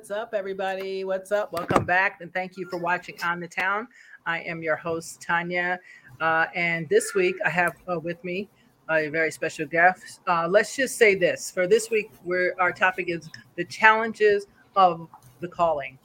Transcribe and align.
What's 0.00 0.10
up, 0.10 0.32
everybody? 0.32 1.04
What's 1.04 1.30
up? 1.30 1.52
Welcome 1.52 1.84
back, 1.84 2.22
and 2.22 2.32
thank 2.32 2.56
you 2.56 2.66
for 2.70 2.78
watching 2.78 3.16
On 3.22 3.38
the 3.38 3.46
Town. 3.46 3.86
I 4.24 4.40
am 4.40 4.62
your 4.62 4.74
host, 4.74 5.20
Tanya, 5.20 5.78
uh, 6.22 6.46
and 6.54 6.88
this 6.88 7.12
week 7.14 7.36
I 7.44 7.50
have 7.50 7.74
uh, 7.86 8.00
with 8.00 8.24
me 8.24 8.48
a 8.88 9.08
very 9.08 9.30
special 9.30 9.66
guest. 9.66 10.20
Uh, 10.26 10.48
let's 10.48 10.74
just 10.74 10.96
say 10.96 11.16
this: 11.16 11.50
for 11.50 11.66
this 11.66 11.90
week, 11.90 12.10
where 12.24 12.54
our 12.58 12.72
topic 12.72 13.10
is 13.10 13.28
the 13.56 13.64
challenges 13.66 14.46
of 14.74 15.06
the 15.40 15.48
calling. 15.48 15.98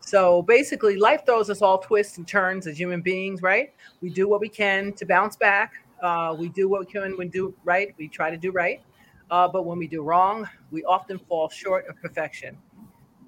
So 0.00 0.42
basically, 0.42 0.96
life 0.96 1.24
throws 1.24 1.48
us 1.48 1.62
all 1.62 1.78
twists 1.78 2.18
and 2.18 2.26
turns 2.26 2.66
as 2.66 2.76
human 2.76 3.02
beings, 3.02 3.40
right? 3.40 3.72
We 4.00 4.10
do 4.10 4.28
what 4.28 4.40
we 4.40 4.48
can 4.48 4.92
to 4.94 5.06
bounce 5.06 5.36
back. 5.36 5.74
Uh, 6.02 6.34
we 6.36 6.48
do 6.48 6.68
what 6.68 6.80
we 6.80 6.86
can 6.86 7.16
when 7.16 7.28
do 7.28 7.54
right. 7.62 7.94
We 7.98 8.08
try 8.08 8.30
to 8.30 8.36
do 8.36 8.50
right. 8.50 8.82
Uh, 9.30 9.46
but 9.46 9.64
when 9.64 9.78
we 9.78 9.86
do 9.86 10.02
wrong, 10.02 10.48
we 10.72 10.82
often 10.82 11.20
fall 11.20 11.48
short 11.48 11.86
of 11.86 11.94
perfection. 12.02 12.56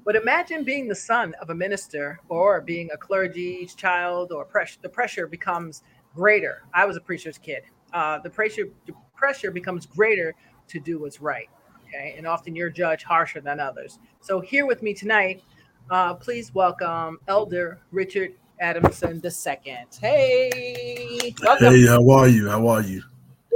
But 0.05 0.17
imagine 0.17 0.65
being 0.65 0.89
the 0.89 0.95
son 0.95 1.35
of 1.41 1.51
a 1.51 1.55
minister 1.55 2.21
or 2.29 2.61
being 2.61 2.89
a 2.93 2.97
clergy's 2.97 3.75
child, 3.75 4.33
or 4.33 4.45
pressure, 4.45 4.79
the 4.83 4.89
pressure 4.89 5.27
becomes 5.27 5.83
greater. 6.15 6.63
I 6.73 6.87
was 6.87 6.97
a 6.97 7.01
preacher's 7.01 7.39
kid. 7.39 7.63
Uh, 7.93 8.19
the 8.19 8.31
pressure, 8.31 8.69
the 8.87 8.95
pressure 9.15 9.51
becomes 9.51 9.87
greater 9.87 10.35
to 10.69 10.81
do 10.81 11.01
what's 11.01 11.21
right. 11.21 11.49
Okay, 11.87 12.15
and 12.17 12.27
often 12.27 12.55
you're 12.55 12.71
judged 12.71 13.03
harsher 13.03 13.41
than 13.41 13.59
others. 13.59 13.99
So 14.21 14.41
here 14.41 14.65
with 14.65 14.83
me 14.83 14.95
tonight, 14.95 15.43
uh, 15.91 16.15
please 16.15 16.55
welcome 16.55 17.19
Elder 17.27 17.81
Richard 17.91 18.35
Adamson 18.61 19.21
II. 19.25 19.77
Hey, 20.01 21.35
welcome. 21.43 21.75
Hey, 21.75 21.87
how 21.87 22.09
are 22.11 22.29
you? 22.29 22.49
How 22.49 22.67
are 22.69 22.83
you? 22.83 23.03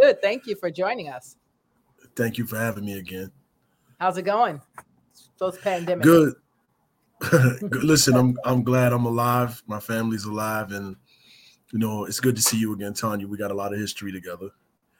Good. 0.00 0.20
Thank 0.20 0.46
you 0.46 0.56
for 0.56 0.70
joining 0.70 1.08
us. 1.08 1.36
Thank 2.16 2.38
you 2.38 2.46
for 2.46 2.58
having 2.58 2.84
me 2.84 2.98
again. 2.98 3.30
How's 4.00 4.18
it 4.18 4.22
going? 4.22 4.61
Post 5.38 5.62
pandemic. 5.62 6.05
Good. 6.05 6.34
Listen, 7.62 8.14
I'm 8.14 8.36
I'm 8.44 8.62
glad 8.62 8.92
I'm 8.92 9.06
alive. 9.06 9.62
My 9.66 9.80
family's 9.80 10.24
alive, 10.24 10.72
and 10.72 10.96
you 11.72 11.78
know 11.78 12.04
it's 12.04 12.20
good 12.20 12.36
to 12.36 12.42
see 12.42 12.58
you 12.58 12.72
again, 12.72 12.94
Tanya. 12.94 13.26
We 13.26 13.38
got 13.38 13.50
a 13.50 13.54
lot 13.54 13.72
of 13.72 13.78
history 13.78 14.12
together. 14.12 14.50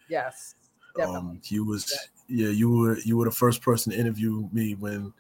Yes. 0.09 0.55
Definitely. 0.97 1.17
Um, 1.17 1.41
you 1.45 1.65
was 1.65 2.09
yeah, 2.29 2.49
you 2.49 2.71
were 2.71 2.99
you 2.99 3.17
were 3.17 3.25
the 3.25 3.31
first 3.31 3.61
person 3.63 3.93
to 3.93 3.99
interview 3.99 4.49
me 4.53 4.75
when 4.75 5.13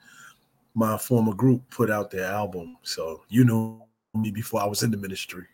my 0.74 0.96
former 0.96 1.34
group 1.34 1.68
put 1.70 1.90
out 1.90 2.10
their 2.10 2.24
album. 2.24 2.76
So 2.82 3.22
you 3.28 3.44
knew 3.44 3.82
me 4.14 4.30
before 4.30 4.62
I 4.62 4.66
was 4.66 4.82
in 4.82 4.90
the 4.90 4.96
ministry. 4.96 5.46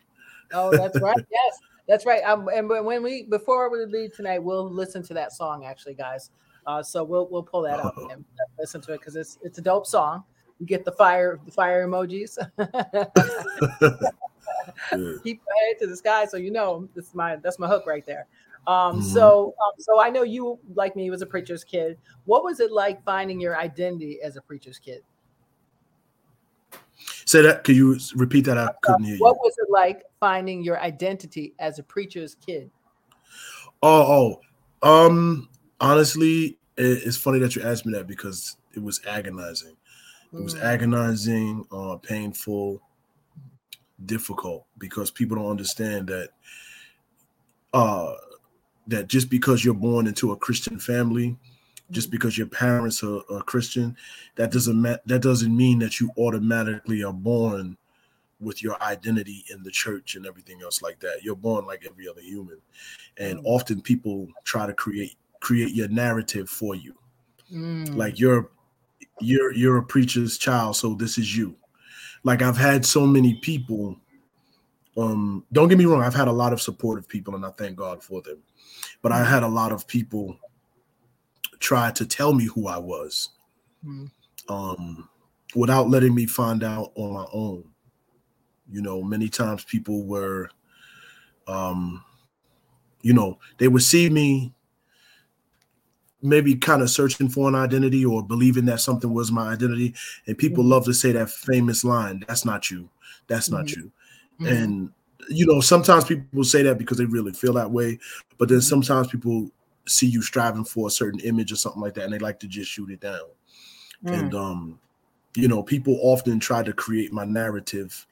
Oh, 0.52 0.70
that's 0.70 1.00
right. 1.00 1.16
yes, 1.30 1.58
that's 1.88 2.06
right. 2.06 2.22
Um, 2.24 2.48
and 2.48 2.68
when 2.68 3.02
we 3.02 3.24
before 3.24 3.70
we 3.70 3.84
leave 3.86 4.14
tonight, 4.14 4.40
we'll 4.40 4.70
listen 4.70 5.02
to 5.04 5.14
that 5.14 5.32
song 5.32 5.64
actually, 5.64 5.94
guys. 5.94 6.30
Uh, 6.66 6.82
so 6.82 7.02
we'll 7.02 7.28
we'll 7.30 7.42
pull 7.42 7.62
that 7.62 7.80
up 7.80 7.96
and 8.10 8.24
listen 8.58 8.80
to 8.82 8.92
it 8.92 9.00
because 9.00 9.16
it's 9.16 9.38
it's 9.42 9.58
a 9.58 9.62
dope 9.62 9.86
song. 9.86 10.24
You 10.60 10.66
get 10.66 10.84
the 10.84 10.92
fire 10.92 11.40
the 11.44 11.50
fire 11.50 11.86
emojis. 11.86 12.38
Keep 15.22 15.42
my 15.48 15.66
head 15.66 15.78
to 15.80 15.86
the 15.86 15.96
sky, 15.96 16.26
so 16.26 16.36
you 16.36 16.50
know 16.50 16.88
this 16.94 17.08
is 17.08 17.14
my 17.14 17.36
that's 17.36 17.58
my 17.58 17.66
hook 17.66 17.84
right 17.86 18.04
there. 18.06 18.26
Um, 18.66 18.96
mm-hmm. 18.96 19.02
So 19.02 19.54
um, 19.64 19.72
so 19.78 20.00
I 20.00 20.10
know 20.10 20.22
you 20.22 20.58
like 20.74 20.96
me 20.96 21.10
was 21.10 21.22
a 21.22 21.26
preacher's 21.26 21.64
kid. 21.64 21.98
What 22.26 22.44
was 22.44 22.60
it 22.60 22.70
like 22.70 23.02
finding 23.04 23.40
your 23.40 23.58
identity 23.58 24.20
as 24.22 24.36
a 24.36 24.42
preacher's 24.42 24.78
kid? 24.78 25.02
Say 27.24 27.42
that. 27.42 27.64
Can 27.64 27.74
you 27.74 27.98
repeat 28.14 28.44
that? 28.46 28.58
I 28.58 28.70
couldn't 28.82 29.04
hear 29.04 29.14
you. 29.14 29.20
What 29.20 29.36
was 29.36 29.54
it 29.58 29.70
like 29.70 30.02
finding 30.18 30.62
your 30.62 30.80
identity 30.80 31.54
as 31.58 31.78
a 31.78 31.82
preacher's 31.82 32.34
kid? 32.34 32.70
Oh, 33.82 34.40
oh, 34.82 35.06
um, 35.06 35.48
honestly, 35.80 36.58
it's 36.76 37.16
funny 37.16 37.38
that 37.38 37.56
you 37.56 37.62
asked 37.62 37.86
me 37.86 37.94
that 37.94 38.06
because 38.06 38.56
it 38.74 38.82
was 38.82 39.00
agonizing. 39.06 39.76
It 40.32 40.42
was 40.42 40.54
agonizing, 40.54 41.66
uh, 41.72 41.96
painful, 41.96 42.80
difficult 44.06 44.64
because 44.78 45.10
people 45.10 45.36
don't 45.36 45.50
understand 45.50 46.08
that 46.08 46.30
uh 47.74 48.14
that 48.86 49.06
just 49.06 49.30
because 49.30 49.64
you're 49.64 49.74
born 49.74 50.06
into 50.06 50.32
a 50.32 50.36
Christian 50.36 50.78
family, 50.78 51.36
just 51.90 52.08
mm. 52.08 52.12
because 52.12 52.36
your 52.36 52.46
parents 52.48 53.02
are, 53.02 53.20
are 53.30 53.42
Christian, 53.42 53.96
that 54.36 54.50
doesn't 54.50 54.80
ma- 54.80 54.96
that 55.06 55.22
doesn't 55.22 55.56
mean 55.56 55.78
that 55.80 56.00
you 56.00 56.10
automatically 56.18 57.04
are 57.04 57.12
born 57.12 57.76
with 58.40 58.62
your 58.62 58.82
identity 58.82 59.44
in 59.50 59.62
the 59.62 59.70
church 59.70 60.16
and 60.16 60.26
everything 60.26 60.60
else 60.62 60.82
like 60.82 60.98
that. 61.00 61.22
You're 61.22 61.36
born 61.36 61.66
like 61.66 61.86
every 61.88 62.08
other 62.08 62.22
human, 62.22 62.58
and 63.18 63.38
mm. 63.38 63.42
often 63.44 63.80
people 63.80 64.28
try 64.44 64.66
to 64.66 64.74
create 64.74 65.16
create 65.40 65.74
your 65.74 65.88
narrative 65.88 66.48
for 66.48 66.74
you. 66.74 66.94
Mm. 67.52 67.96
Like 67.96 68.18
you're 68.18 68.50
you're 69.20 69.52
you're 69.52 69.78
a 69.78 69.82
preacher's 69.82 70.38
child, 70.38 70.76
so 70.76 70.94
this 70.94 71.18
is 71.18 71.36
you. 71.36 71.56
Like 72.24 72.42
I've 72.42 72.56
had 72.56 72.84
so 72.84 73.06
many 73.06 73.34
people. 73.34 73.98
Um, 74.96 75.44
don't 75.52 75.68
get 75.68 75.78
me 75.78 75.84
wrong, 75.86 76.02
I've 76.02 76.14
had 76.14 76.28
a 76.28 76.32
lot 76.32 76.52
of 76.52 76.60
supportive 76.60 77.08
people, 77.08 77.34
and 77.34 77.46
I 77.46 77.50
thank 77.50 77.76
God 77.76 78.02
for 78.02 78.20
them. 78.22 78.38
But 79.02 79.12
I 79.12 79.24
had 79.24 79.42
a 79.42 79.48
lot 79.48 79.72
of 79.72 79.86
people 79.86 80.36
try 81.60 81.90
to 81.92 82.04
tell 82.04 82.32
me 82.32 82.44
who 82.46 82.66
I 82.66 82.78
was, 82.78 83.30
mm. 83.86 84.10
um, 84.48 85.08
without 85.54 85.88
letting 85.88 86.14
me 86.14 86.26
find 86.26 86.64
out 86.64 86.92
on 86.96 87.14
my 87.14 87.26
own. 87.32 87.64
You 88.68 88.82
know, 88.82 89.02
many 89.02 89.28
times 89.28 89.64
people 89.64 90.04
were, 90.04 90.50
um, 91.46 92.04
you 93.02 93.12
know, 93.12 93.38
they 93.58 93.68
would 93.68 93.82
see 93.82 94.10
me 94.10 94.54
maybe 96.22 96.54
kind 96.54 96.82
of 96.82 96.90
searching 96.90 97.28
for 97.28 97.48
an 97.48 97.54
identity 97.54 98.04
or 98.04 98.22
believing 98.22 98.66
that 98.66 98.80
something 98.80 99.12
was 99.12 99.32
my 99.32 99.52
identity. 99.52 99.94
And 100.26 100.36
people 100.36 100.62
mm-hmm. 100.62 100.72
love 100.72 100.84
to 100.86 100.94
say 100.94 101.12
that 101.12 101.30
famous 101.30 101.84
line, 101.84 102.24
that's 102.26 102.44
not 102.44 102.70
you. 102.70 102.88
That's 103.26 103.48
mm-hmm. 103.48 103.56
not 103.56 103.70
you. 103.70 103.90
Mm-hmm. 104.40 104.46
And 104.46 104.90
you 105.28 105.46
know, 105.46 105.60
sometimes 105.60 106.04
people 106.04 106.44
say 106.44 106.62
that 106.62 106.78
because 106.78 106.98
they 106.98 107.04
really 107.04 107.32
feel 107.32 107.52
that 107.54 107.70
way, 107.70 107.98
but 108.38 108.48
then 108.48 108.58
mm-hmm. 108.58 108.68
sometimes 108.68 109.08
people 109.08 109.50
see 109.86 110.06
you 110.06 110.22
striving 110.22 110.64
for 110.64 110.88
a 110.88 110.90
certain 110.90 111.20
image 111.20 111.52
or 111.52 111.56
something 111.56 111.82
like 111.82 111.94
that 111.94 112.04
and 112.04 112.12
they 112.12 112.18
like 112.18 112.38
to 112.40 112.48
just 112.48 112.70
shoot 112.70 112.90
it 112.90 113.00
down. 113.00 113.20
And 114.04 114.34
um, 114.34 114.80
you 115.34 115.48
know, 115.48 115.62
people 115.62 115.98
often 116.02 116.40
try 116.40 116.62
to 116.62 116.72
create 116.72 117.12
my 117.12 117.24
narrative 117.24 118.06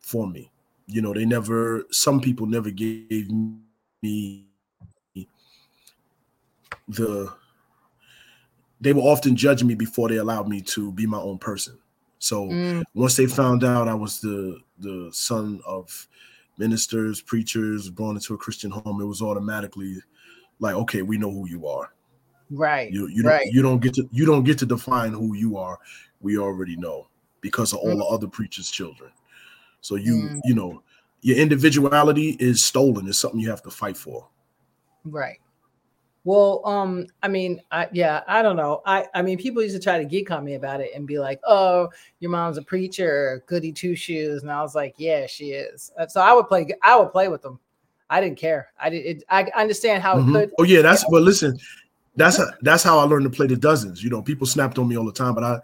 for 0.00 0.26
me. 0.26 0.50
You 0.86 1.00
know, 1.00 1.14
they 1.14 1.24
never 1.24 1.84
some 1.90 2.20
people 2.20 2.46
never 2.46 2.70
gave 2.70 3.30
me 4.02 4.46
the 6.88 7.32
they 8.80 8.92
were 8.92 9.02
often 9.02 9.34
judging 9.36 9.66
me 9.68 9.74
before 9.74 10.08
they 10.08 10.16
allowed 10.16 10.48
me 10.48 10.60
to 10.60 10.92
be 10.92 11.06
my 11.06 11.18
own 11.18 11.38
person. 11.38 11.78
So 12.18 12.46
mm. 12.46 12.82
once 12.94 13.16
they 13.16 13.26
found 13.26 13.64
out 13.64 13.88
I 13.88 13.94
was 13.94 14.20
the 14.20 14.58
the 14.78 15.10
son 15.12 15.60
of 15.66 16.08
ministers, 16.58 17.20
preachers, 17.20 17.90
born 17.90 18.16
into 18.16 18.34
a 18.34 18.38
Christian 18.38 18.70
home, 18.70 19.00
it 19.00 19.04
was 19.04 19.22
automatically 19.22 19.96
like, 20.60 20.74
okay, 20.74 21.02
we 21.02 21.18
know 21.18 21.30
who 21.30 21.48
you 21.48 21.66
are. 21.66 21.92
Right. 22.50 22.92
You 22.92 23.08
you 23.08 23.22
right. 23.22 23.44
don't 23.44 23.54
you 23.54 23.62
don't 23.62 23.80
get 23.80 23.94
to 23.94 24.08
you 24.12 24.26
don't 24.26 24.44
get 24.44 24.58
to 24.58 24.66
define 24.66 25.12
who 25.12 25.34
you 25.34 25.56
are. 25.56 25.78
We 26.20 26.38
already 26.38 26.76
know 26.76 27.08
because 27.40 27.72
of 27.72 27.80
all 27.80 27.94
mm. 27.94 27.98
the 27.98 28.04
other 28.04 28.26
preachers' 28.26 28.70
children. 28.70 29.10
So 29.80 29.96
you 29.96 30.14
mm. 30.14 30.40
you 30.44 30.54
know 30.54 30.82
your 31.22 31.38
individuality 31.38 32.36
is 32.38 32.62
stolen. 32.62 33.08
It's 33.08 33.18
something 33.18 33.40
you 33.40 33.50
have 33.50 33.62
to 33.62 33.70
fight 33.70 33.96
for. 33.96 34.28
Right. 35.04 35.38
Well, 36.24 36.62
um, 36.64 37.06
I 37.22 37.28
mean, 37.28 37.60
I, 37.70 37.86
yeah, 37.92 38.22
I 38.26 38.40
don't 38.40 38.56
know. 38.56 38.80
I, 38.86 39.06
I 39.14 39.20
mean, 39.20 39.36
people 39.36 39.62
used 39.62 39.76
to 39.76 39.82
try 39.82 39.98
to 39.98 40.06
geek 40.06 40.30
on 40.30 40.42
me 40.42 40.54
about 40.54 40.80
it 40.80 40.90
and 40.94 41.06
be 41.06 41.18
like, 41.18 41.38
"Oh, 41.46 41.90
your 42.20 42.30
mom's 42.30 42.56
a 42.56 42.62
preacher, 42.62 43.44
goody 43.46 43.72
two 43.72 43.94
shoes," 43.94 44.42
and 44.42 44.50
I 44.50 44.62
was 44.62 44.74
like, 44.74 44.94
"Yeah, 44.96 45.26
she 45.26 45.50
is." 45.50 45.92
Uh, 45.98 46.06
so 46.06 46.22
I 46.22 46.32
would 46.32 46.48
play, 46.48 46.66
I 46.82 46.96
would 46.96 47.12
play 47.12 47.28
with 47.28 47.42
them. 47.42 47.60
I 48.08 48.22
didn't 48.22 48.38
care. 48.38 48.68
I 48.80 48.88
did. 48.88 49.04
It, 49.04 49.24
I 49.28 49.44
understand 49.54 50.02
how 50.02 50.16
mm-hmm. 50.16 50.36
it 50.36 50.40
could. 50.40 50.52
Oh 50.60 50.62
yeah, 50.64 50.80
that's. 50.80 51.04
But 51.10 51.22
listen, 51.22 51.58
that's 52.16 52.40
that's 52.62 52.82
how 52.82 52.98
I 52.98 53.02
learned 53.02 53.24
to 53.24 53.30
play 53.30 53.46
the 53.46 53.56
dozens. 53.56 54.02
You 54.02 54.08
know, 54.08 54.22
people 54.22 54.46
snapped 54.46 54.78
on 54.78 54.88
me 54.88 54.96
all 54.96 55.04
the 55.04 55.12
time, 55.12 55.34
but 55.34 55.44
I, 55.44 55.58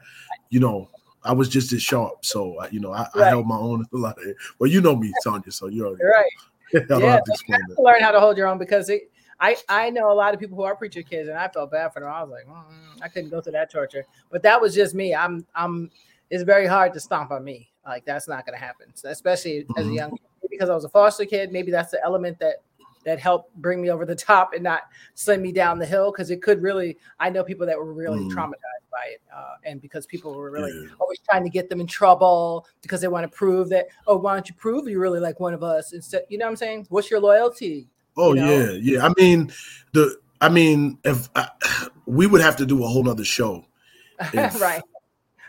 you 0.51 0.61
know, 0.61 0.91
I 1.25 1.33
was 1.33 1.49
just 1.49 1.73
as 1.73 1.83
sharp. 1.83 2.27
So 2.27 2.63
you 2.71 2.81
know, 2.81 2.93
I, 2.93 3.09
right. 3.15 3.27
I 3.27 3.29
held 3.29 3.47
my 3.47 3.57
own 3.57 3.87
a 3.95 3.97
lot. 3.97 4.19
Of, 4.19 4.35
well, 4.59 4.71
you 4.71 4.83
know 4.83 4.95
me, 4.95 5.11
Tanya. 5.25 5.51
So 5.51 5.69
you're 5.69 5.95
right. 5.95 6.31
I 6.75 6.99
yeah, 6.99 7.13
have 7.13 7.25
to, 7.25 7.35
you 7.49 7.55
have 7.55 7.77
to 7.77 7.83
learn 7.83 8.01
how 8.01 8.11
to 8.11 8.21
hold 8.21 8.37
your 8.37 8.47
own 8.47 8.59
because 8.59 8.91
it 8.91 9.11
I 9.41 9.57
I 9.69 9.91
know 9.91 10.13
a 10.13 10.15
lot 10.15 10.35
of 10.35 10.41
people 10.41 10.57
who 10.57 10.63
are 10.65 10.77
preacher 10.77 11.03
kids, 11.03 11.29
and 11.29 11.39
I 11.39 11.49
felt 11.49 11.71
bad 11.71 11.93
for 11.93 12.01
them. 12.01 12.11
I 12.11 12.23
was 12.23 12.31
like, 12.31 12.47
mm, 12.47 13.03
I 13.03 13.09
couldn't 13.09 13.31
go 13.31 13.41
through 13.41 13.53
that 13.53 13.71
torture, 13.71 14.05
but 14.31 14.43
that 14.43 14.61
was 14.61 14.75
just 14.75 14.95
me. 14.95 15.15
I'm 15.15 15.47
I'm. 15.55 15.91
It's 16.31 16.45
very 16.45 16.67
hard 16.67 16.93
to 16.95 17.01
stomp 17.01 17.31
on 17.31 17.43
me. 17.43 17.71
Like 17.85 18.05
that's 18.05 18.29
not 18.29 18.47
going 18.47 18.57
to 18.59 18.65
happen, 18.65 18.89
so 18.95 19.09
especially 19.09 19.63
mm-hmm. 19.63 19.79
as 19.79 19.87
a 19.87 19.89
mm-hmm. 19.89 19.97
young 19.97 20.19
because 20.51 20.69
I 20.69 20.75
was 20.75 20.85
a 20.85 20.89
foster 20.89 21.25
kid. 21.25 21.53
Maybe 21.53 21.73
that's 21.73 21.91
the 21.91 22.03
element 22.05 22.39
that 22.41 22.57
that 23.05 23.19
helped 23.19 23.55
bring 23.57 23.81
me 23.81 23.91
over 23.91 24.05
the 24.05 24.15
top 24.15 24.53
and 24.53 24.63
not 24.63 24.83
send 25.15 25.43
me 25.43 25.53
down 25.53 25.79
the 25.79 25.87
hill 25.87 26.13
because 26.13 26.31
it 26.31 26.43
could 26.43 26.61
really. 26.61 26.99
I 27.19 27.31
know 27.31 27.43
people 27.43 27.67
that 27.67 27.79
were 27.79 27.95
really 27.95 28.21
mm. 28.21 28.31
traumatized 28.31 28.91
by 28.93 29.07
it, 29.13 29.23
uh, 29.35 29.55
and 29.65 29.81
because 29.81 30.05
people 30.05 30.35
were 30.35 30.51
really 30.51 30.73
yeah. 30.73 30.95
always 31.01 31.19
trying 31.21 31.45
to 31.45 31.51
get 31.51 31.71
them 31.71 31.81
in 31.81 31.87
trouble 31.87 32.67
because 32.83 33.01
they 33.01 33.09
want 33.09 33.25
to 33.25 33.35
prove 33.35 33.71
that. 33.71 33.87
Oh, 34.07 34.17
why 34.17 34.35
don't 34.35 34.49
you 34.49 34.55
prove 34.55 34.87
you're 34.87 35.01
really 35.01 35.21
like 35.21 35.41
one 35.41 35.55
of 35.55 35.63
us? 35.63 35.95
Instead, 35.95 36.25
you 36.29 36.37
know 36.37 36.45
what 36.45 36.51
I'm 36.51 36.57
saying? 36.57 36.87
What's 36.91 37.11
your 37.11 37.21
loyalty? 37.21 37.89
Oh 38.21 38.35
you 38.35 38.41
know? 38.43 38.59
yeah, 38.59 38.71
yeah. 38.73 39.07
I 39.07 39.13
mean, 39.17 39.51
the 39.93 40.17
I 40.41 40.49
mean, 40.49 40.99
if 41.05 41.29
I, 41.35 41.49
we 42.07 42.27
would 42.27 42.41
have 42.41 42.57
to 42.57 42.67
do 42.67 42.85
a 42.85 42.87
whole 42.87 43.03
nother 43.03 43.25
show, 43.25 43.65
if, 44.33 44.61
right? 44.61 44.83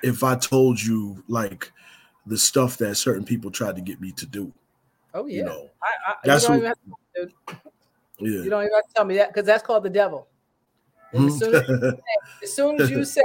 if 0.03 0.23
I 0.23 0.35
told 0.35 0.81
you 0.81 1.23
like 1.27 1.71
the 2.25 2.37
stuff 2.37 2.77
that 2.77 2.95
certain 2.95 3.25
people 3.25 3.51
tried 3.51 3.75
to 3.75 3.81
get 3.81 3.99
me 3.99 4.11
to 4.13 4.25
do. 4.25 4.51
Oh 5.13 5.25
yeah. 5.25 5.37
You 5.37 5.43
know, 5.45 5.69
I, 5.83 6.11
I, 6.11 6.15
that's 6.23 6.43
you, 6.43 6.49
don't 6.49 6.63
what- 6.63 6.77
even 7.15 7.31
have 7.49 7.57
to, 7.57 7.57
yeah. 8.19 8.43
you 8.43 8.49
don't 8.49 8.63
even 8.63 8.73
have 8.75 8.87
to 8.87 8.93
tell 8.95 9.05
me 9.05 9.15
that 9.17 9.33
because 9.33 9.45
that's 9.45 9.63
called 9.63 9.83
the 9.83 9.89
devil. 9.89 10.27
As, 11.13 11.39
soon 11.39 11.55
as, 11.55 11.69
as 12.43 12.53
soon 12.53 12.81
as 12.81 12.89
you 12.89 13.03
say 13.03 13.21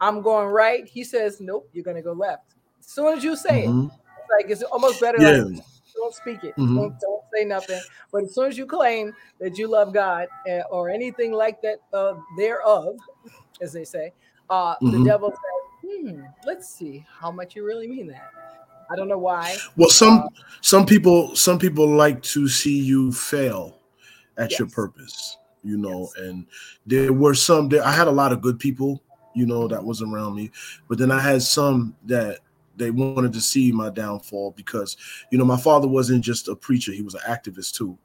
I'm 0.00 0.22
going 0.22 0.48
right, 0.48 0.86
he 0.86 1.02
says 1.02 1.40
nope, 1.40 1.68
you're 1.72 1.82
gonna 1.84 2.02
go 2.02 2.12
left. 2.12 2.54
As 2.78 2.86
soon 2.86 3.16
as 3.16 3.24
you 3.24 3.34
say 3.34 3.64
it, 3.64 3.68
Mhm. 3.68 3.86
it's 3.86 4.30
like 4.30 4.50
it's 4.50 4.62
almost 4.62 5.00
better 5.00 5.20
Yeah. 5.20 5.42
like 5.42 5.62
don't 5.96 6.14
speak 6.14 6.44
it, 6.44 6.54
Mhm. 6.56 6.76
don't, 6.76 7.00
don't 7.00 7.22
say 7.34 7.44
nothing. 7.44 7.80
But 8.12 8.24
as 8.24 8.34
soon 8.34 8.48
as 8.48 8.58
you 8.58 8.66
claim 8.66 9.12
that 9.40 9.58
you 9.58 9.68
love 9.68 9.92
God 9.92 10.28
uh, 10.48 10.62
or 10.70 10.88
anything 10.90 11.32
like 11.32 11.60
that 11.62 11.78
uh, 11.92 12.14
thereof, 12.36 12.96
as 13.60 13.72
they 13.72 13.84
say, 13.84 14.12
uh, 14.50 14.76
the 14.80 14.98
Mhm. 14.98 15.04
devil 15.04 15.30
says, 15.30 15.90
"Hmm, 15.90 16.20
let's 16.44 16.68
see 16.68 17.04
how 17.08 17.30
much 17.30 17.56
you 17.56 17.64
really 17.64 17.88
mean 17.88 18.06
that." 18.08 18.30
I 18.88 18.94
don't 18.94 19.08
know 19.08 19.18
why. 19.18 19.56
Well, 19.76 19.90
some 19.90 20.18
Uh, 20.20 20.28
some 20.60 20.86
people 20.86 21.34
some 21.34 21.58
people 21.58 21.88
like 21.88 22.22
to 22.22 22.46
see 22.48 22.78
you 22.78 23.10
fail 23.12 23.78
at 24.36 24.56
your 24.58 24.68
purpose, 24.68 25.38
you 25.64 25.76
know. 25.76 26.08
And 26.18 26.46
there 26.86 27.12
were 27.12 27.34
some. 27.34 27.68
There, 27.68 27.84
I 27.84 27.90
had 27.90 28.06
a 28.06 28.12
lot 28.12 28.32
of 28.32 28.40
good 28.40 28.60
people, 28.60 29.02
you 29.34 29.44
know, 29.46 29.66
that 29.66 29.82
was 29.82 30.02
around 30.02 30.36
me, 30.36 30.52
but 30.88 30.98
then 30.98 31.10
I 31.10 31.18
had 31.18 31.42
some 31.42 31.96
that 32.04 32.40
they 32.76 32.90
wanted 32.90 33.32
to 33.32 33.40
see 33.40 33.72
my 33.72 33.90
downfall 33.90 34.52
because, 34.56 34.96
you 35.30 35.38
know, 35.38 35.44
my 35.44 35.56
father 35.56 35.88
wasn't 35.88 36.22
just 36.24 36.48
a 36.48 36.54
preacher; 36.56 36.92
he 36.92 37.02
was 37.02 37.14
an 37.14 37.22
activist 37.28 37.74
too. 37.74 37.98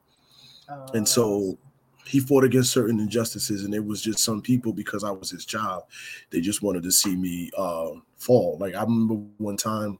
uh, 0.68 0.86
and 0.94 1.06
so 1.06 1.58
he 2.04 2.18
fought 2.18 2.42
against 2.44 2.72
certain 2.72 2.98
injustices 2.98 3.64
and 3.64 3.72
it 3.74 3.84
was 3.84 4.02
just 4.02 4.18
some 4.18 4.42
people 4.42 4.72
because 4.72 5.04
i 5.04 5.10
was 5.10 5.30
his 5.30 5.44
child 5.44 5.84
they 6.30 6.40
just 6.40 6.60
wanted 6.60 6.82
to 6.82 6.90
see 6.90 7.14
me 7.14 7.48
uh 7.56 7.90
fall 8.16 8.56
like 8.58 8.74
i 8.74 8.82
remember 8.82 9.14
one 9.38 9.56
time 9.56 9.96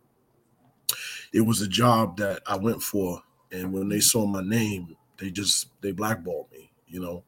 it 1.33 1.41
was 1.41 1.61
a 1.61 1.69
job 1.69 2.17
that 2.17 2.41
i 2.47 2.57
went 2.57 2.83
for 2.83 3.23
and 3.53 3.73
when 3.73 3.89
they 3.89 4.01
saw 4.01 4.27
my 4.27 4.43
name 4.43 4.97
they 5.17 5.31
just 5.31 5.69
they 5.81 5.93
blackballed 5.93 6.51
me 6.51 6.73
you 6.89 6.99
know 7.01 7.23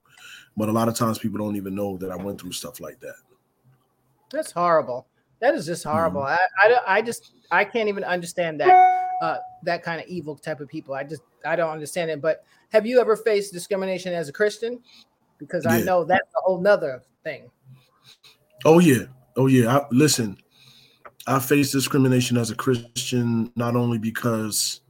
but 0.56 0.68
a 0.68 0.72
lot 0.72 0.88
of 0.88 0.96
times 0.96 1.18
people 1.20 1.38
don't 1.38 1.56
even 1.56 1.74
know 1.74 1.96
that 1.96 2.10
i 2.10 2.16
went 2.16 2.40
through 2.40 2.52
stuff 2.52 2.80
like 2.80 2.98
that 2.98 3.14
That's 4.30 4.50
horrible. 4.50 5.06
That 5.40 5.54
is 5.54 5.66
just 5.66 5.84
horrible. 5.84 6.22
Mm-hmm. 6.22 6.72
I, 6.72 6.74
I, 6.74 6.98
I 6.98 7.02
just 7.02 7.32
I 7.50 7.64
can't 7.64 7.88
even 7.88 8.04
understand 8.04 8.60
that 8.60 8.74
uh, 9.20 9.38
that 9.62 9.82
kind 9.82 10.00
of 10.00 10.06
evil 10.06 10.36
type 10.36 10.60
of 10.60 10.68
people. 10.68 10.94
I 10.94 11.04
just 11.04 11.22
I 11.44 11.56
don't 11.56 11.70
understand 11.70 12.10
it. 12.10 12.20
But 12.20 12.44
have 12.70 12.86
you 12.86 13.00
ever 13.00 13.16
faced 13.16 13.52
discrimination 13.52 14.14
as 14.14 14.28
a 14.28 14.32
Christian? 14.32 14.80
Because 15.38 15.66
I 15.66 15.80
know 15.80 16.04
that's 16.04 16.32
a 16.36 16.40
whole 16.42 16.60
nother 16.60 17.02
thing. 17.22 17.50
Oh 18.64 18.78
yeah, 18.78 19.04
oh 19.36 19.46
yeah. 19.46 19.78
I, 19.78 19.86
listen, 19.90 20.38
I 21.26 21.38
face 21.38 21.72
discrimination 21.72 22.36
as 22.36 22.50
a 22.50 22.54
Christian 22.54 23.52
not 23.56 23.76
only 23.76 23.98
because 23.98 24.80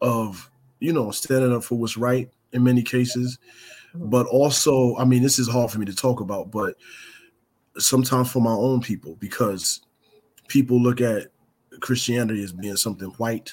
of 0.00 0.50
you 0.80 0.92
know 0.92 1.10
standing 1.10 1.54
up 1.54 1.64
for 1.64 1.76
what's 1.76 1.96
right 1.96 2.30
in 2.52 2.62
many 2.62 2.82
cases, 2.82 3.38
Mhm. 3.94 4.10
but 4.10 4.26
also, 4.26 4.96
I 4.96 5.04
mean, 5.04 5.22
this 5.22 5.38
is 5.38 5.48
hard 5.48 5.70
for 5.70 5.78
me 5.78 5.86
to 5.86 5.94
talk 5.94 6.20
about, 6.20 6.50
but 6.50 6.76
sometimes 7.78 8.30
for 8.30 8.40
my 8.40 8.52
own 8.52 8.80
people 8.80 9.16
because 9.20 9.80
people 10.48 10.80
look 10.80 11.00
at 11.00 11.28
Christianity 11.80 12.42
as 12.42 12.52
being 12.52 12.76
something 12.76 13.08
white, 13.18 13.52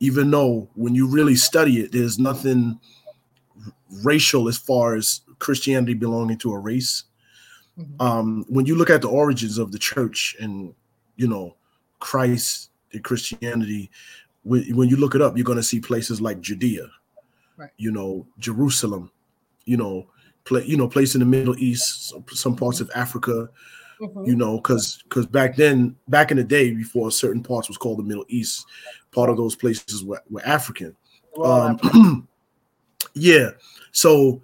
even 0.00 0.30
though 0.30 0.68
when 0.74 0.94
you 0.94 1.06
really 1.06 1.34
study 1.36 1.80
it, 1.80 1.92
there's 1.92 2.18
nothing 2.18 2.78
racial 4.02 4.48
as 4.48 4.56
far 4.58 4.94
as 4.94 5.20
Christianity 5.38 5.94
belonging 5.94 6.38
to 6.38 6.52
a 6.52 6.58
race 6.58 7.04
Mhm. 7.78 8.02
um, 8.02 8.44
when 8.48 8.66
you 8.66 8.74
look 8.74 8.90
at 8.90 9.00
the 9.00 9.08
origins 9.08 9.56
of 9.56 9.72
the 9.72 9.78
church 9.78 10.36
and 10.38 10.74
you 11.16 11.26
know 11.26 11.56
Christ 12.00 12.70
and 12.92 13.02
Christianity, 13.02 13.90
when, 14.42 14.64
when 14.76 14.88
you 14.90 14.96
look 14.96 15.14
it 15.14 15.22
up, 15.22 15.36
you're 15.38 15.44
going 15.44 15.56
to 15.56 15.62
see 15.62 15.80
places 15.80 16.20
like 16.20 16.40
Judea, 16.40 16.90
Right. 17.56 17.70
you 17.78 17.90
know 17.90 18.26
Jerusalem, 18.38 19.10
you 19.64 19.78
know, 19.78 20.06
play, 20.44 20.64
you 20.64 20.76
know, 20.76 20.88
place 20.88 21.14
in 21.14 21.20
the 21.20 21.26
Middle 21.26 21.58
East, 21.58 22.14
some, 22.30 22.56
parts 22.56 22.80
of 22.80 22.90
Africa, 22.94 23.48
Mhm. 24.00 24.26
you 24.26 24.34
know, 24.34 24.56
because 24.56 25.02
because 25.04 25.26
back 25.26 25.56
then, 25.56 25.94
back 26.08 26.30
in 26.30 26.36
the 26.36 26.44
day, 26.44 26.72
before 26.72 27.10
certain 27.10 27.42
parts 27.42 27.68
was 27.68 27.76
called 27.76 27.98
the 27.98 28.02
Middle 28.02 28.24
East, 28.28 28.66
part 29.12 29.30
of 29.30 29.36
those 29.36 29.54
places 29.54 30.02
were, 30.04 30.22
were 30.28 30.44
African. 30.44 30.96
Um, 31.42 32.26
yeah. 33.14 33.50
So, 33.92 34.42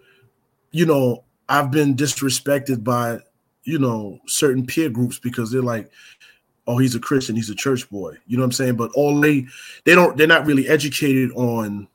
you 0.71 0.87
know, 0.87 1.25
I've 1.49 1.71
been 1.71 1.97
disrespected 1.97 2.85
by, 2.85 3.19
you 3.65 3.79
know, 3.79 4.21
certain 4.27 4.65
peer 4.67 4.91
groups 4.91 5.19
because 5.19 5.50
they're 5.50 5.62
like, 5.62 5.91
oh, 6.67 6.79
he's 6.79 6.95
a 6.95 7.00
Christian, 7.00 7.35
he's 7.35 7.50
a 7.50 7.55
church 7.55 7.89
boy. 7.91 8.15
You 8.27 8.37
know 8.37 8.43
what 8.43 8.47
I'm 8.49 8.53
saying? 8.53 8.77
But 8.77 8.93
all 8.95 9.21
they 9.21 9.47
they 9.85 9.95
don't 9.95 10.17
they're 10.17 10.27
not 10.27 10.47
really 10.47 10.69
educated 10.69 11.33
on 11.33 11.89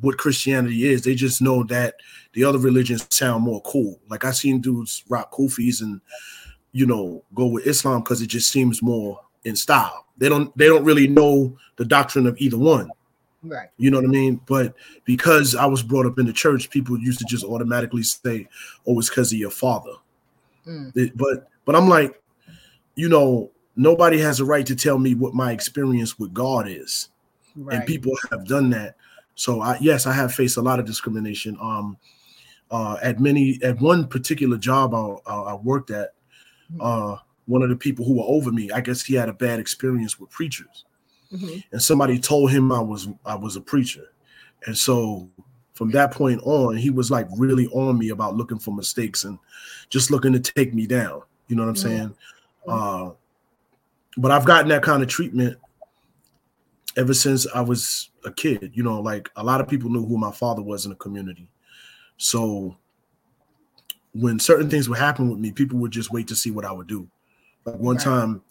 what 0.00 0.18
Christianity 0.18 0.86
is. 0.86 1.02
They 1.02 1.14
just 1.14 1.40
know 1.40 1.62
that 1.64 1.94
the 2.32 2.44
other 2.44 2.58
religions 2.58 3.06
sound 3.10 3.44
more 3.44 3.60
cool. 3.62 3.98
Like 4.08 4.24
I 4.24 4.30
seen 4.32 4.60
dudes 4.60 5.04
rock 5.08 5.32
kufis 5.32 5.80
and 5.82 6.00
you 6.72 6.86
know 6.86 7.22
go 7.34 7.46
with 7.46 7.66
Islam 7.66 8.00
because 8.02 8.20
it 8.20 8.26
just 8.28 8.50
seems 8.50 8.82
more 8.82 9.20
in 9.44 9.56
style. 9.56 10.06
They 10.18 10.28
don't 10.28 10.56
they 10.56 10.66
don't 10.66 10.84
really 10.84 11.08
know 11.08 11.56
the 11.76 11.84
doctrine 11.84 12.26
of 12.26 12.36
either 12.38 12.58
one. 12.58 12.90
right. 13.42 13.68
You 13.78 13.90
know 13.90 13.98
what 13.98 14.06
I 14.06 14.08
mean? 14.08 14.40
But 14.46 14.74
because 15.04 15.54
I 15.54 15.66
was 15.66 15.82
brought 15.82 16.06
up 16.06 16.18
in 16.18 16.26
the 16.26 16.32
church, 16.32 16.68
people 16.70 16.98
used 16.98 17.18
to 17.20 17.24
just 17.26 17.44
automatically 17.44 18.02
say, 18.02 18.48
"Oh, 18.86 18.98
it's 18.98 19.08
because 19.08 19.32
of 19.32 19.38
your 19.38 19.50
father." 19.50 19.92
Mm. 20.66 20.96
It- 20.96 21.16
but 21.16 21.48
but 21.64 21.76
I'm 21.76 21.88
like, 21.88 22.20
you 22.96 23.08
know, 23.08 23.50
nobody 23.76 24.18
has 24.18 24.40
a 24.40 24.44
right 24.44 24.66
to 24.66 24.74
tell 24.76 24.98
me 24.98 25.14
what 25.14 25.34
my 25.34 25.52
experience 25.52 26.18
with 26.18 26.32
God 26.34 26.66
is, 26.68 27.08
Right. 27.54 27.76
and 27.78 27.86
people 27.86 28.12
have 28.30 28.46
done 28.46 28.70
that. 28.70 28.96
So 29.36 29.60
I 29.60 29.78
yes, 29.80 30.06
I 30.06 30.12
have 30.12 30.34
faced 30.34 30.56
a 30.56 30.62
lot 30.62 30.80
of 30.80 30.86
discrimination. 30.86 31.56
Um, 31.60 31.96
uh, 32.70 32.96
at 33.00 33.20
many 33.20 33.60
at 33.62 33.80
one 33.80 34.08
particular 34.08 34.56
job 34.56 34.92
I, 34.92 35.32
I 35.32 35.54
worked 35.54 35.90
at, 35.92 36.14
uh, 36.80 37.16
one 37.44 37.62
of 37.62 37.68
the 37.68 37.76
people 37.76 38.04
who 38.04 38.14
were 38.14 38.24
over 38.26 38.50
me, 38.50 38.72
I 38.72 38.80
guess 38.80 39.04
he 39.04 39.14
had 39.14 39.28
a 39.28 39.32
bad 39.32 39.60
experience 39.60 40.18
with 40.18 40.30
preachers 40.30 40.84
Mhm. 41.32 41.62
and 41.72 41.80
somebody 41.82 42.18
told 42.18 42.50
him 42.50 42.72
I 42.72 42.80
was 42.80 43.08
I 43.24 43.36
was 43.36 43.54
a 43.56 43.60
preacher. 43.60 44.12
And 44.66 44.76
so 44.76 45.28
from 45.74 45.90
that 45.90 46.10
point 46.10 46.40
on, 46.44 46.76
he 46.76 46.90
was 46.90 47.10
like 47.10 47.28
really 47.36 47.66
on 47.68 47.98
me 47.98 48.08
about 48.08 48.34
looking 48.36 48.58
for 48.58 48.74
mistakes 48.74 49.24
and 49.24 49.38
just 49.90 50.10
looking 50.10 50.32
to 50.32 50.40
take 50.40 50.72
me 50.74 50.86
down. 50.86 51.20
You 51.48 51.54
know 51.56 51.62
what 51.62 51.68
I'm 51.68 51.74
Mhm. 51.74 51.78
saying? 51.78 52.14
Uh, 52.66 53.10
but 54.16 54.30
I've 54.30 54.46
gotten 54.46 54.68
that 54.70 54.82
kind 54.82 55.02
of 55.02 55.08
treatment 55.08 55.56
ever 56.96 57.12
since 57.14 57.46
I 57.54 57.60
was 57.60 58.10
a 58.26 58.32
kid. 58.32 58.72
You 58.74 58.82
know, 58.82 59.00
like 59.00 59.30
a 59.36 59.44
lot 59.44 59.60
of 59.60 59.68
people 59.68 59.90
knew 59.90 60.06
who 60.06 60.18
my 60.18 60.32
father 60.32 60.62
was 60.62 60.84
in 60.84 60.90
the 60.90 60.96
community. 60.96 61.48
So 62.18 62.76
when 64.14 64.38
certain 64.38 64.70
things 64.70 64.88
would 64.88 64.98
happen 64.98 65.28
with 65.28 65.38
me, 65.38 65.52
people 65.52 65.78
would 65.78 65.90
just 65.90 66.12
wait 66.12 66.26
to 66.28 66.36
see 66.36 66.50
what 66.50 66.64
I 66.64 66.72
would 66.72 66.86
do. 66.86 67.08
Like 67.64 67.76
one 67.76 67.96
Right. 67.96 68.04
time, 68.04 68.42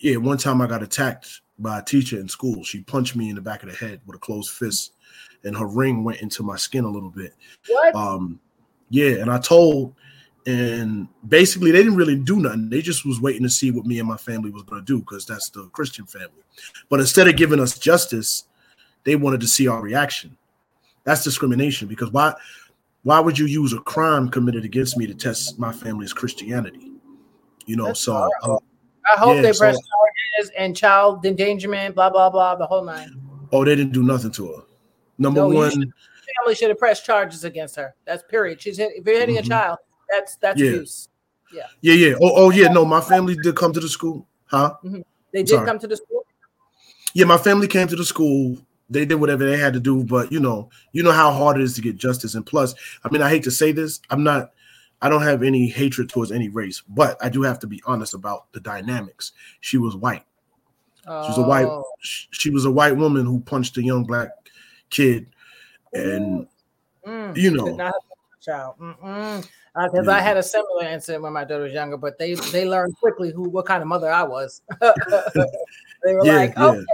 yeah, 0.00 0.16
one 0.16 0.38
time 0.38 0.60
I 0.60 0.66
got 0.66 0.82
attacked 0.82 1.40
by 1.58 1.78
a 1.78 1.82
teacher 1.82 2.18
in 2.18 2.28
school. 2.28 2.62
She 2.64 2.82
punched 2.82 3.16
me 3.16 3.28
in 3.30 3.36
the 3.36 3.42
back 3.42 3.62
of 3.62 3.70
the 3.70 3.76
head 3.76 4.00
with 4.06 4.16
a 4.16 4.20
closed 4.20 4.50
fist, 4.50 4.92
and 5.44 5.56
her 5.56 5.66
ring 5.66 6.04
went 6.04 6.20
into 6.20 6.42
my 6.42 6.56
skin 6.56 6.84
a 6.84 6.88
little 6.88 7.10
bit. 7.10 7.34
What? 7.68 7.94
Um, 7.94 8.40
yeah, 8.90 9.16
and 9.16 9.30
I 9.30 9.38
told, 9.38 9.94
and 10.46 11.08
basically 11.28 11.70
they 11.70 11.78
didn't 11.78 11.96
really 11.96 12.16
do 12.16 12.36
nothing. 12.40 12.70
They 12.70 12.80
just 12.80 13.04
was 13.04 13.20
waiting 13.20 13.42
to 13.42 13.50
see 13.50 13.70
what 13.70 13.86
me 13.86 13.98
and 13.98 14.08
my 14.08 14.16
family 14.16 14.50
was 14.50 14.62
going 14.62 14.80
to 14.80 14.86
do 14.86 15.00
because 15.00 15.26
that's 15.26 15.50
the 15.50 15.64
Christian 15.68 16.06
family. 16.06 16.42
But 16.88 17.00
instead 17.00 17.28
of 17.28 17.36
giving 17.36 17.60
us 17.60 17.78
justice, 17.78 18.44
they 19.08 19.16
wanted 19.16 19.40
to 19.40 19.48
see 19.48 19.66
our 19.66 19.80
reaction. 19.80 20.36
That's 21.04 21.24
discrimination 21.24 21.88
because 21.88 22.10
why? 22.12 22.34
Why 23.04 23.20
would 23.20 23.38
you 23.38 23.46
use 23.46 23.72
a 23.72 23.78
crime 23.78 24.28
committed 24.28 24.64
against 24.66 24.98
me 24.98 25.06
to 25.06 25.14
test 25.14 25.58
my 25.58 25.72
family's 25.72 26.12
Christianity? 26.12 26.92
You 27.64 27.76
know, 27.76 27.86
That's 27.86 28.00
so 28.00 28.16
uh, 28.42 28.58
I 29.10 29.18
hope 29.18 29.36
yeah, 29.36 29.42
they 29.42 29.52
so- 29.54 29.60
press 29.60 29.76
charges 29.76 30.52
and 30.58 30.76
child 30.76 31.24
endangerment, 31.24 31.94
blah 31.94 32.10
blah 32.10 32.28
blah, 32.28 32.56
the 32.56 32.66
whole 32.66 32.84
nine. 32.84 33.18
oh, 33.50 33.64
they 33.64 33.74
didn't 33.76 33.94
do 33.94 34.02
nothing 34.02 34.30
to 34.32 34.46
her. 34.52 34.62
Number 35.16 35.40
No, 35.40 35.48
one, 35.48 35.70
should- 35.70 35.92
Family 36.42 36.54
should 36.54 36.68
have 36.68 36.78
pressed 36.78 37.06
charges 37.06 37.44
against 37.44 37.74
her. 37.76 37.94
That's 38.04 38.22
period. 38.24 38.60
She's 38.60 38.76
hit, 38.76 38.92
if 38.94 39.06
you're 39.06 39.18
hitting 39.18 39.36
Mhm. 39.36 39.46
a 39.46 39.48
child, 39.48 39.78
that's 40.10 40.36
that's 40.36 40.60
Yeah. 40.60 40.68
abuse. 40.72 41.08
yeah, 41.50 41.62
yeah. 41.80 42.14
Oh, 42.20 42.32
oh, 42.36 42.50
yeah. 42.50 42.68
No, 42.70 42.84
my 42.84 43.00
family 43.00 43.34
did 43.42 43.56
come 43.56 43.72
to 43.72 43.80
the 43.80 43.88
school, 43.88 44.26
huh? 44.44 44.74
They 45.32 45.42
did 45.42 45.48
Sorry. 45.48 45.66
come 45.66 45.78
to 45.78 45.86
the 45.86 45.96
school. 45.96 46.26
Yeah, 47.14 47.24
my 47.24 47.38
family 47.38 47.66
came 47.68 47.88
to 47.88 47.96
the 47.96 48.04
school. 48.04 48.58
They 48.90 49.04
did 49.04 49.16
whatever 49.16 49.44
they 49.44 49.58
had 49.58 49.74
to 49.74 49.80
do, 49.80 50.02
but 50.02 50.32
you 50.32 50.40
know, 50.40 50.70
you 50.92 51.02
know 51.02 51.12
how 51.12 51.30
hard 51.30 51.58
it 51.58 51.62
is 51.62 51.74
to 51.74 51.82
get 51.82 51.96
justice. 51.96 52.34
And 52.34 52.46
plus, 52.46 52.74
I 53.04 53.10
mean, 53.10 53.22
I 53.22 53.28
hate 53.28 53.42
to 53.44 53.50
say 53.50 53.72
this, 53.72 54.00
I'm 54.08 54.24
not, 54.24 54.52
I 55.02 55.08
don't 55.08 55.22
have 55.22 55.42
any 55.42 55.68
hatred 55.68 56.08
towards 56.08 56.32
any 56.32 56.48
race, 56.48 56.82
but 56.88 57.22
I 57.22 57.28
do 57.28 57.42
have 57.42 57.58
to 57.60 57.66
be 57.66 57.82
honest 57.86 58.14
about 58.14 58.50
the 58.52 58.60
dynamics. 58.60 59.32
She 59.60 59.76
was 59.76 59.94
white. 59.94 60.24
She 61.08 61.30
was 61.30 61.38
a 61.38 61.42
white. 61.42 61.66
Oh, 61.66 61.84
She 62.00 62.50
was 62.50 62.66
a 62.66 62.70
white 62.70 62.96
woman 62.96 63.24
who 63.24 63.40
punched 63.40 63.78
a 63.78 63.82
young 63.82 64.04
black 64.04 64.28
kid, 64.90 65.26
and 65.94 66.46
mm. 67.06 67.36
you 67.36 67.50
know, 67.50 67.74
not 67.74 67.86
have 67.86 67.92
to 67.94 68.00
punch 68.08 68.44
child. 68.44 68.74
Because 68.78 70.08
uh, 70.08 70.10
yeah. 70.10 70.18
I 70.18 70.20
had 70.20 70.36
a 70.36 70.42
similar 70.42 70.84
incident 70.84 71.22
when 71.22 71.32
my 71.32 71.44
daughter 71.44 71.62
was 71.62 71.72
younger, 71.72 71.96
but 71.96 72.18
they 72.18 72.34
they 72.34 72.68
learned 72.68 72.94
quickly 72.96 73.32
who 73.32 73.48
what 73.48 73.64
kind 73.64 73.80
of 73.80 73.88
mother 73.88 74.12
I 74.12 74.22
was. 74.22 74.60
they 74.80 76.14
were 76.14 76.24
yeah, 76.24 76.36
like, 76.36 76.54
yeah. 76.56 76.64
okay, 76.66 76.84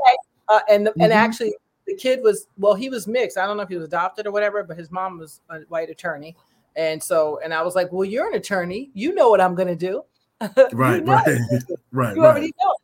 uh, 0.48 0.60
and 0.70 0.86
the, 0.86 0.90
mm-hmm. 0.90 1.02
and 1.02 1.12
actually 1.12 1.54
the 1.86 1.94
kid 1.94 2.20
was 2.22 2.46
well, 2.58 2.74
he 2.74 2.88
was 2.88 3.06
mixed. 3.06 3.38
I 3.38 3.46
don't 3.46 3.56
know 3.56 3.62
if 3.62 3.68
he 3.68 3.76
was 3.76 3.84
adopted 3.84 4.26
or 4.26 4.32
whatever, 4.32 4.62
but 4.62 4.76
his 4.76 4.90
mom 4.90 5.18
was 5.18 5.40
a 5.50 5.60
white 5.68 5.90
attorney, 5.90 6.36
and 6.76 7.02
so 7.02 7.40
and 7.44 7.52
I 7.52 7.62
was 7.62 7.74
like, 7.74 7.92
well, 7.92 8.04
you're 8.04 8.28
an 8.28 8.34
attorney, 8.34 8.90
you 8.94 9.14
know 9.14 9.30
what 9.30 9.40
I'm 9.40 9.54
gonna 9.54 9.76
do. 9.76 10.02
right, 10.40 10.72
right, 10.72 11.04
right. 11.06 11.26
You 11.28 11.76
right. 11.92 12.16
already 12.18 12.52
know. 12.62 12.74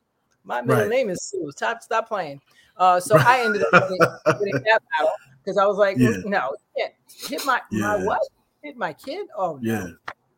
My 0.45 0.63
middle 0.63 0.83
right. 0.83 0.91
name 0.91 1.11
is 1.11 1.23
Sue. 1.23 1.51
Stop, 1.53 1.83
stop 1.83 2.09
playing. 2.09 2.41
Uh, 2.77 2.99
so 2.99 3.17
I 3.19 3.43
ended 3.45 3.63
up 3.73 3.91
winning, 3.91 4.55
that 4.65 4.81
battle 4.91 5.13
because 5.45 5.59
I 5.59 5.67
was 5.67 5.77
like, 5.77 5.97
yeah. 5.99 6.17
no, 6.25 6.57
hit 7.29 7.45
my 7.45 7.61
yeah. 7.71 7.81
my 7.81 8.05
what? 8.05 8.21
Hit 8.63 8.77
my 8.77 8.93
kid? 8.93 9.27
Oh 9.37 9.59
no. 9.61 9.73
yeah, 9.73 9.87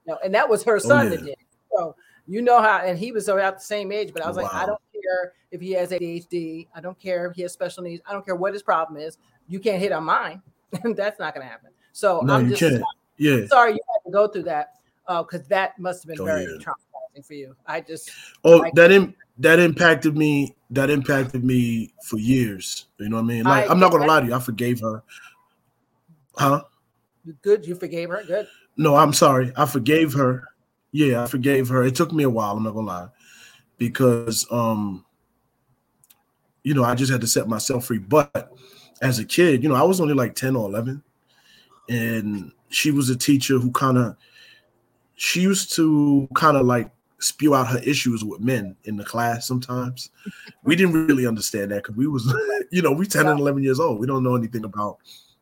no. 0.07 0.19
And 0.25 0.35
that 0.35 0.49
was 0.49 0.63
her 0.65 0.77
oh, 0.77 0.79
son 0.79 1.07
oh, 1.07 1.11
yeah. 1.11 1.17
that 1.17 1.25
did. 1.25 1.37
So 1.75 1.97
you 2.27 2.43
know 2.43 2.61
how, 2.61 2.79
and 2.79 2.99
he 2.99 3.13
was 3.13 3.29
about 3.29 3.59
the 3.59 3.65
same 3.65 3.93
age, 3.93 4.13
but 4.13 4.25
I 4.25 4.29
was 4.29 4.37
wow. 4.37 4.45
like, 4.45 4.55
I 4.55 4.67
don't 4.67 4.81
care 5.03 5.33
if 5.51 5.61
he 5.61 5.73
has 5.73 5.91
ADHD. 5.91 6.69
I 6.75 6.81
don't 6.81 6.99
care 6.99 7.27
if 7.27 7.37
he 7.37 7.43
has 7.43 7.53
special 7.53 7.83
needs. 7.83 8.03
I 8.07 8.13
don't 8.13 8.25
care 8.25 8.37
what 8.37 8.53
his 8.53 8.63
problem 8.63 9.01
is. 9.01 9.19
You 9.49 9.61
can't 9.61 9.81
hit 9.81 9.93
on 9.93 10.05
mine. 10.05 10.43
That's 10.85 11.19
not 11.19 11.35
going 11.35 11.47
to 11.47 11.51
happen. 11.51 11.71
So 11.93 12.21
no, 12.21 12.35
I'm 12.35 12.49
just 12.49 12.61
can't. 12.61 12.83
yeah. 13.19 13.47
sorry 13.47 13.73
you 13.73 13.81
had 13.93 14.09
to 14.09 14.13
go 14.13 14.27
through 14.29 14.45
that 14.45 14.77
because 15.07 15.41
uh, 15.41 15.49
that 15.49 15.79
must 15.79 16.03
have 16.03 16.09
been 16.09 16.21
oh, 16.21 16.25
very 16.25 16.45
yeah. 16.45 16.59
traumatizing 16.59 17.27
for 17.27 17.35
you. 17.35 17.55
I 17.67 17.81
just 17.81 18.11
oh 18.45 18.65
that 18.75 18.91
Im- 18.91 19.15
that 19.39 19.59
impacted 19.59 20.17
me. 20.17 20.55
That 20.71 20.89
impacted 20.89 21.45
me 21.45 21.93
for 22.05 22.19
years. 22.19 22.87
You 22.99 23.11
know 23.11 23.17
what 23.17 23.25
I 23.25 23.27
mean? 23.27 23.45
Like 23.45 23.69
I, 23.69 23.73
am 23.73 23.81
not 23.81 23.93
gonna 23.93 24.07
lie 24.07 24.21
to 24.21 24.27
you. 24.27 24.35
I 24.35 24.39
forgave 24.39 24.81
her. 24.81 25.03
Huh? 26.37 26.65
Good. 27.43 27.67
You 27.67 27.75
forgave 27.75 28.09
her. 28.09 28.23
Good. 28.27 28.49
No, 28.79 28.97
I'm 28.97 29.13
sorry. 29.13 29.53
I 29.55 29.67
forgave 29.67 30.15
her. 30.15 30.49
Yeah, 30.93 31.23
I 31.23 31.27
forgave 31.27 31.69
her. 31.69 31.83
It 31.85 31.95
took 31.95 32.13
me 32.13 32.25
a 32.25 32.31
while. 32.31 32.57
I'm 32.57 32.63
not 32.63 32.75
gonna 32.75 32.87
lie, 32.87 33.09
because 33.83 34.47
um, 34.53 35.05
you 36.63 36.73
know, 36.73 36.85
I 36.85 36.95
just 36.95 37.11
had 37.11 37.21
to 37.23 37.27
set 37.27 37.49
myself 37.49 37.87
free. 37.87 37.99
But 37.99 38.53
as 39.01 39.19
a 39.19 39.25
kid, 39.25 39.61
you 39.65 39.69
know, 39.69 39.75
I 39.75 39.83
was 39.83 40.01
only 40.01 40.15
like 40.15 40.37
10 40.37 40.55
or 40.55 40.69
11, 40.69 41.03
and 41.89 42.53
she 42.69 42.93
was 42.93 43.11
a 43.11 43.17
teacher 43.17 43.59
who 43.59 43.73
kind 43.73 43.99
of 43.99 44.17
she 45.17 45.41
used 45.41 45.75
to 45.75 46.29
kind 46.37 46.57
of 46.57 46.65
like 46.65 46.93
spew 47.19 47.57
out 47.57 47.67
her 47.67 47.81
issues 47.85 48.25
with 48.25 48.41
men 48.41 48.77
in 48.85 48.97
the 48.97 49.05
class 49.05 49.49
sometimes. 49.49 50.11
we 50.63 50.77
didn't 50.77 51.09
really 51.09 51.27
understand 51.27 51.73
that 51.73 51.83
because 51.83 51.97
we 51.97 52.07
was, 52.07 52.33
you 52.71 52.83
know, 52.83 52.93
we 52.93 53.05
10 53.05 53.27
and 53.27 53.41
11 53.41 53.65
years 53.65 53.81
old. 53.81 53.99
We 53.99 54.07
don't 54.07 54.23
know 54.23 54.37
anything 54.37 54.65
about, 54.65 54.99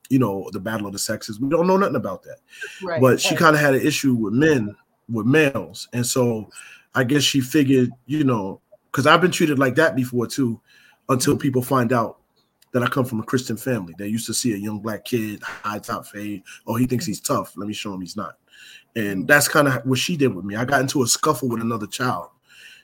you 0.08 0.18
know, 0.18 0.48
the 0.52 0.60
battle 0.60 0.86
of 0.86 0.94
the 0.94 0.98
sexes. 0.98 1.38
We 1.38 1.50
don't 1.50 1.66
know 1.66 1.76
nothing 1.76 1.96
about 1.96 2.22
that. 2.22 2.38
Right. 2.82 3.02
But 3.02 3.20
she 3.20 3.36
kind 3.36 3.54
of 3.54 3.60
had 3.60 3.74
an 3.74 3.86
issue 3.86 4.14
with 4.14 4.32
men, 4.32 4.74
with 5.10 5.26
males. 5.26 5.88
And 5.92 6.06
so 6.06 6.50
I 6.94 7.04
guess 7.04 7.22
she 7.22 7.40
figured, 7.40 7.90
you 8.06 8.24
know, 8.24 8.60
because 8.90 9.06
I've 9.06 9.20
been 9.20 9.30
treated 9.30 9.58
like 9.58 9.76
that 9.76 9.94
before 9.94 10.26
too, 10.26 10.60
until 11.08 11.36
people 11.36 11.62
find 11.62 11.92
out 11.92 12.18
that 12.72 12.82
I 12.82 12.86
come 12.86 13.04
from 13.04 13.20
a 13.20 13.24
Christian 13.24 13.56
family. 13.56 13.94
They 13.98 14.06
used 14.08 14.26
to 14.26 14.34
see 14.34 14.52
a 14.52 14.56
young 14.56 14.80
black 14.80 15.04
kid, 15.04 15.42
high 15.42 15.78
top 15.78 16.06
fade. 16.06 16.42
Oh, 16.66 16.76
he 16.76 16.86
thinks 16.86 17.04
he's 17.06 17.20
tough. 17.20 17.52
Let 17.56 17.66
me 17.66 17.74
show 17.74 17.92
him 17.92 18.00
he's 18.00 18.16
not. 18.16 18.36
And 18.96 19.26
that's 19.26 19.48
kind 19.48 19.68
of 19.68 19.84
what 19.86 19.98
she 19.98 20.16
did 20.16 20.34
with 20.34 20.44
me. 20.44 20.56
I 20.56 20.64
got 20.64 20.80
into 20.80 21.02
a 21.02 21.06
scuffle 21.06 21.48
with 21.48 21.60
another 21.60 21.86
child. 21.86 22.28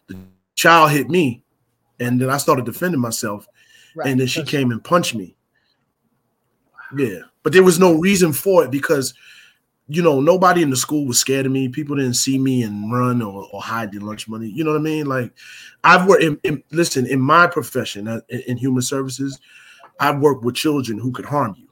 The 0.07 0.17
child 0.55 0.91
hit 0.91 1.09
me, 1.09 1.43
and 2.01 2.21
then 2.21 2.31
I 2.31 2.37
started 2.37 2.65
defending 2.65 3.01
myself. 3.01 3.47
Right. 3.95 4.09
And 4.09 4.21
then 4.21 4.27
she 4.27 4.43
came 4.43 4.71
and 4.71 4.83
punched 4.83 5.15
me. 5.15 5.37
Yeah. 6.97 7.21
But 7.43 7.53
there 7.53 7.65
was 7.65 7.79
no 7.79 7.95
reason 7.95 8.33
for 8.33 8.65
it 8.65 8.71
because 8.71 9.15
you 9.89 10.03
know, 10.03 10.21
nobody 10.21 10.63
in 10.63 10.71
the 10.71 10.77
school 10.77 11.07
was 11.07 11.19
scared 11.19 11.47
of 11.47 11.53
me. 11.53 11.69
People 11.69 11.97
didn't 11.97 12.15
see 12.15 12.39
me 12.39 12.63
and 12.63 12.93
run 12.93 13.23
or, 13.23 13.49
or 13.53 13.63
hide 13.63 13.93
their 13.93 14.01
lunch 14.01 14.29
money. 14.29 14.49
You 14.49 14.65
know 14.65 14.73
what 14.73 14.81
I 14.81 14.83
mean? 14.83 15.07
Like, 15.07 15.33
I've 15.85 16.07
worked. 16.07 16.25
In, 16.25 16.41
in, 16.43 16.63
listen, 16.73 17.07
in 17.07 17.21
my 17.21 17.47
profession 17.47 18.09
uh, 18.09 18.21
in, 18.29 18.41
in, 18.49 18.57
human 18.57 18.83
services, 18.83 19.39
I've 20.01 20.19
worked 20.19 20.45
with 20.45 20.57
children 20.57 20.99
who 20.99 21.13
could 21.13 21.25
harm 21.25 21.55
you 21.57 21.67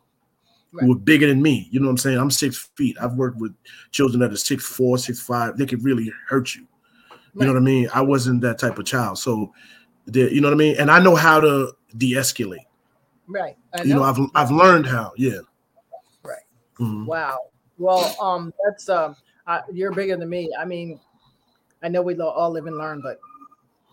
right. 0.74 0.84
who 0.84 0.92
are 0.92 0.98
bigger 0.98 1.26
than 1.26 1.42
me. 1.42 1.68
You 1.70 1.80
know 1.80 1.86
what 1.86 1.92
I'm 1.92 1.98
saying? 1.98 2.18
I'm 2.18 2.30
six 2.30 2.70
feet. 2.76 2.96
I've 3.00 3.14
worked 3.14 3.38
with 3.38 3.54
children 3.92 4.20
that 4.20 4.32
are 4.32 4.36
six 4.36 4.64
four, 4.64 4.98
six 4.98 5.20
five. 5.20 5.56
They 5.56 5.66
could 5.66 5.82
really 5.84 6.12
hurt 6.28 6.54
you. 6.54 6.62
You 6.62 7.18
right. 7.34 7.46
know 7.46 7.52
what 7.54 7.60
I 7.60 7.64
mean? 7.64 7.88
I 7.94 8.00
wasn't 8.02 8.40
that 8.42 8.58
type 8.58 8.78
of 8.78 8.84
child. 8.84 9.18
So, 9.18 9.52
you 10.12 10.40
know 10.40 10.48
what 10.48 10.54
I 10.54 10.58
mean? 10.58 10.76
And 10.78 10.90
I 10.90 11.00
know 11.00 11.16
how 11.16 11.40
to 11.40 11.72
de-escalate. 11.96 12.66
Right. 13.26 13.56
Know. 13.76 13.84
You 13.84 13.94
know, 13.94 14.02
I've 14.02 14.18
I've 14.34 14.50
learned 14.50 14.86
how. 14.86 15.12
Yeah. 15.16 15.38
Right. 16.22 16.42
Mm-hmm. 16.78 17.06
Wow. 17.06 17.38
Well, 17.78 18.14
um, 18.20 18.52
that's 18.64 18.88
um, 18.88 19.16
uh, 19.46 19.60
you're 19.72 19.92
bigger 19.92 20.16
than 20.16 20.28
me. 20.28 20.50
I 20.58 20.64
mean, 20.64 21.00
I 21.82 21.88
know 21.88 22.02
we 22.02 22.18
all 22.18 22.50
live 22.50 22.66
and 22.66 22.78
learn, 22.78 23.00
but 23.02 23.18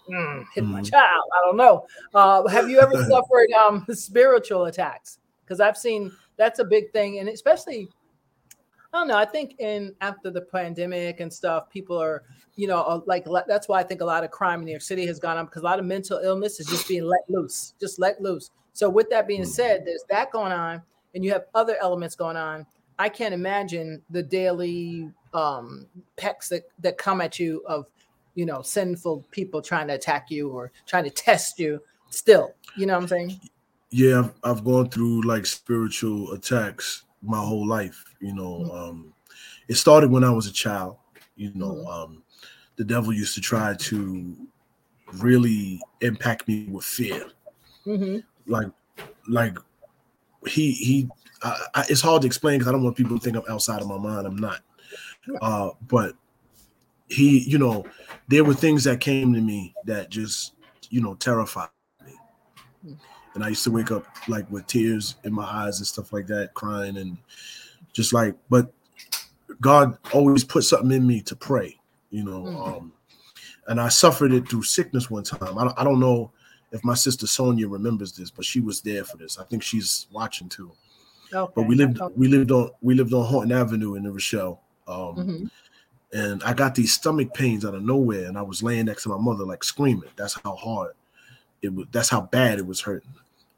mm, 0.09 0.45
hit 0.53 0.63
mm-hmm. 0.63 0.73
my 0.73 0.81
child. 0.81 1.23
I 1.33 1.45
don't 1.45 1.57
know. 1.57 1.85
Uh, 2.13 2.47
have 2.47 2.69
you 2.69 2.79
ever 2.79 2.93
suffered 3.09 3.51
um 3.51 3.85
spiritual 3.93 4.65
attacks? 4.65 5.19
Because 5.43 5.59
I've 5.59 5.77
seen 5.77 6.11
that's 6.37 6.59
a 6.59 6.65
big 6.65 6.91
thing, 6.91 7.19
and 7.19 7.29
especially 7.29 7.89
I 8.93 8.99
don't 8.99 9.07
know. 9.07 9.17
I 9.17 9.25
think 9.25 9.55
in 9.59 9.95
after 10.01 10.29
the 10.29 10.41
pandemic 10.41 11.21
and 11.21 11.31
stuff, 11.31 11.69
people 11.69 12.01
are, 12.01 12.23
you 12.55 12.67
know, 12.67 12.81
uh, 12.81 12.99
like 13.05 13.25
that's 13.47 13.69
why 13.69 13.79
I 13.79 13.83
think 13.83 14.01
a 14.01 14.05
lot 14.05 14.23
of 14.23 14.31
crime 14.31 14.59
in 14.59 14.65
New 14.65 14.71
York 14.71 14.81
City 14.81 15.05
has 15.05 15.17
gone 15.17 15.37
up 15.37 15.47
because 15.47 15.61
a 15.61 15.65
lot 15.65 15.79
of 15.79 15.85
mental 15.85 16.19
illness 16.19 16.59
is 16.59 16.67
just 16.67 16.87
being 16.87 17.05
let 17.05 17.21
loose, 17.29 17.73
just 17.79 17.99
let 17.99 18.21
loose. 18.21 18.51
So 18.73 18.89
with 18.89 19.09
that 19.09 19.27
being 19.27 19.45
said, 19.45 19.83
there's 19.85 20.03
that 20.09 20.31
going 20.31 20.51
on, 20.51 20.81
and 21.15 21.23
you 21.23 21.31
have 21.31 21.45
other 21.55 21.77
elements 21.81 22.15
going 22.15 22.37
on. 22.37 22.65
I 23.01 23.09
can't 23.09 23.33
imagine 23.33 24.01
the 24.09 24.23
daily 24.23 25.09
um 25.33 25.87
pecks 26.17 26.49
that 26.49 26.63
that 26.79 26.97
come 26.97 27.21
at 27.21 27.39
you 27.39 27.63
of, 27.65 27.85
you 28.35 28.45
know, 28.45 28.61
sinful 28.61 29.25
people 29.31 29.61
trying 29.61 29.87
to 29.87 29.95
attack 29.95 30.29
you 30.29 30.49
or 30.49 30.71
trying 30.85 31.05
to 31.05 31.09
test 31.09 31.59
you. 31.59 31.81
Still, 32.09 32.53
you 32.75 32.85
know 32.85 32.93
what 32.93 33.03
I'm 33.03 33.07
saying? 33.07 33.39
yeah, 33.91 34.19
I've, 34.19 34.31
I've 34.43 34.63
gone 34.63 34.89
through 34.89 35.21
like 35.23 35.45
spiritual 35.45 36.31
attacks 36.31 37.03
my 37.21 37.37
whole 37.37 37.67
life. 37.67 38.03
You 38.19 38.33
know, 38.33 38.59
mm-hmm. 38.59 38.71
um, 38.71 39.13
it 39.67 39.75
started 39.75 40.09
when 40.09 40.23
I 40.23 40.31
was 40.31 40.47
a 40.47 40.53
child. 40.53 40.97
You 41.35 41.51
know, 41.53 41.73
mm-hmm. 41.73 41.87
um, 41.87 42.23
the 42.77 42.83
devil 42.83 43.13
used 43.13 43.35
to 43.35 43.41
try 43.41 43.75
to 43.75 44.35
really 45.15 45.81
impact 45.99 46.47
me 46.47 46.67
with 46.69 46.85
fear. 46.85 47.27
Mm-hmm. 47.85 48.19
Like, 48.51 48.69
like 49.27 49.57
he 50.47 50.71
he. 50.71 51.09
I, 51.43 51.65
I, 51.75 51.85
it's 51.89 52.01
hard 52.01 52.21
to 52.23 52.27
explain 52.27 52.59
because 52.59 52.69
I 52.69 52.71
don't 52.71 52.83
want 52.83 52.97
people 52.97 53.17
to 53.17 53.23
think 53.23 53.37
I'm 53.37 53.43
outside 53.53 53.81
of 53.81 53.87
my 53.87 53.97
mind. 53.97 54.27
I'm 54.27 54.37
not. 54.37 54.61
Uh, 55.41 55.69
but 55.87 56.15
he, 57.07 57.39
you 57.39 57.57
know, 57.57 57.85
there 58.27 58.43
were 58.43 58.53
things 58.53 58.83
that 58.85 58.99
came 58.99 59.33
to 59.33 59.41
me 59.41 59.73
that 59.85 60.09
just, 60.09 60.53
you 60.89 61.01
know, 61.01 61.15
terrified 61.15 61.69
me. 62.05 62.13
Mm 62.85 62.97
and 63.33 63.43
I 63.43 63.49
used 63.49 63.63
to 63.63 63.71
wake 63.71 63.91
up 63.91 64.05
like 64.27 64.49
with 64.51 64.67
tears 64.67 65.15
in 65.23 65.33
my 65.33 65.45
eyes 65.45 65.79
and 65.79 65.87
stuff 65.87 66.11
like 66.11 66.27
that, 66.27 66.53
crying 66.53 66.97
and 66.97 67.17
just 67.93 68.13
like. 68.13 68.35
But 68.49 68.71
God 69.59 69.97
always 70.13 70.43
put 70.43 70.63
something 70.63 70.91
in 70.91 71.05
me 71.05 71.21
to 71.21 71.35
pray, 71.35 71.79
you 72.09 72.23
know. 72.23 72.43
Mm-hmm. 72.43 72.61
Um, 72.61 72.93
and 73.67 73.79
I 73.79 73.89
suffered 73.89 74.33
it 74.33 74.49
through 74.49 74.63
sickness 74.63 75.09
one 75.09 75.23
time. 75.23 75.57
I 75.57 75.71
I 75.77 75.83
don't 75.83 75.99
know 75.99 76.31
if 76.71 76.83
my 76.83 76.93
sister 76.93 77.27
Sonia 77.27 77.67
remembers 77.67 78.13
this, 78.13 78.31
but 78.31 78.45
she 78.45 78.59
was 78.59 78.81
there 78.81 79.03
for 79.03 79.17
this. 79.17 79.37
I 79.37 79.43
think 79.45 79.63
she's 79.63 80.07
watching 80.11 80.49
too. 80.49 80.71
Okay. 81.33 81.53
But 81.55 81.63
we 81.63 81.75
lived 81.75 81.99
we 82.15 82.27
lived 82.27 82.51
on 82.51 82.71
we 82.81 82.93
lived 82.93 83.13
on 83.13 83.25
Horton 83.25 83.51
Avenue 83.51 83.95
in 83.95 84.03
the 84.03 84.11
Rochelle. 84.11 84.61
Um, 84.87 84.95
mm-hmm. 85.15 85.45
And 86.13 86.43
I 86.43 86.53
got 86.53 86.75
these 86.75 86.93
stomach 86.93 87.33
pains 87.33 87.63
out 87.63 87.73
of 87.73 87.83
nowhere, 87.83 88.25
and 88.25 88.37
I 88.37 88.41
was 88.41 88.61
laying 88.61 88.85
next 88.85 89.03
to 89.03 89.09
my 89.09 89.17
mother, 89.17 89.45
like 89.45 89.63
screaming. 89.63 90.09
That's 90.17 90.37
how 90.43 90.55
hard 90.55 90.93
it 91.61 91.73
was. 91.73 91.87
That's 91.91 92.09
how 92.09 92.21
bad 92.21 92.59
it 92.59 92.65
was 92.65 92.81
hurting. 92.81 93.13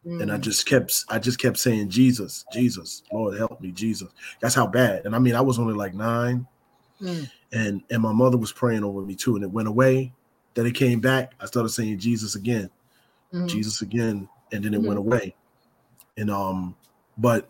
Mm. 0.06 0.22
And 0.22 0.32
I 0.32 0.38
mm. 0.38 0.42
just 0.42 0.66
kept 0.66 1.06
I 1.10 1.18
just 1.18 1.40
kept 1.40 1.58
saying 1.58 1.90
Jesus, 1.90 2.46
Jesus, 2.52 3.04
Lord 3.12 3.38
help 3.38 3.60
me, 3.62 3.72
Jesus. 3.72 4.10
That's 4.40 4.54
how 4.54 4.68
bad. 4.68 5.06
And 5.06 5.16
I 5.16 5.20
mean, 5.20 5.36
I 5.36 5.42
was 5.42 5.58
only 5.58 5.74
like 5.74 5.94
nine, 5.94 6.46
mm. 7.02 7.30
and 7.52 7.82
and 7.90 8.02
my 8.02 8.12
mother 8.12 8.38
was 8.38 8.52
praying 8.52 8.84
over 8.84 9.02
me 9.02 9.16
too, 9.16 9.36
and 9.36 9.44
it 9.44 9.52
went 9.52 9.68
away. 9.68 10.12
Then 10.54 10.68
it 10.68 10.76
came 10.76 11.00
back. 11.00 11.34
I 11.40 11.46
started 11.46 11.70
saying 11.70 11.98
Jesus 11.98 12.36
again, 12.36 12.70
mm. 13.34 13.48
Jesus 13.48 13.82
again, 13.82 14.28
and 14.52 14.64
then 14.64 14.74
it 14.74 14.82
went 14.82 15.00
mm-hmm. 15.00 15.12
away. 15.12 15.36
And 16.18 16.30
um, 16.30 16.76
but 17.18 17.50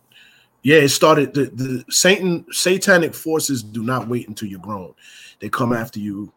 yeah, 0.64 0.78
it 0.78 0.90
started 0.90 1.34
the, 1.34 1.46
the 1.46 1.86
Satan 1.90 2.46
satanic 2.52 3.14
forces 3.14 3.62
do 3.62 3.84
not 3.84 4.08
wait 4.08 4.28
until 4.28 4.48
you're 4.48 4.60
grown. 4.60 4.94
They 5.40 5.50
come 5.50 5.74
after 5.74 6.00
you 6.00 6.32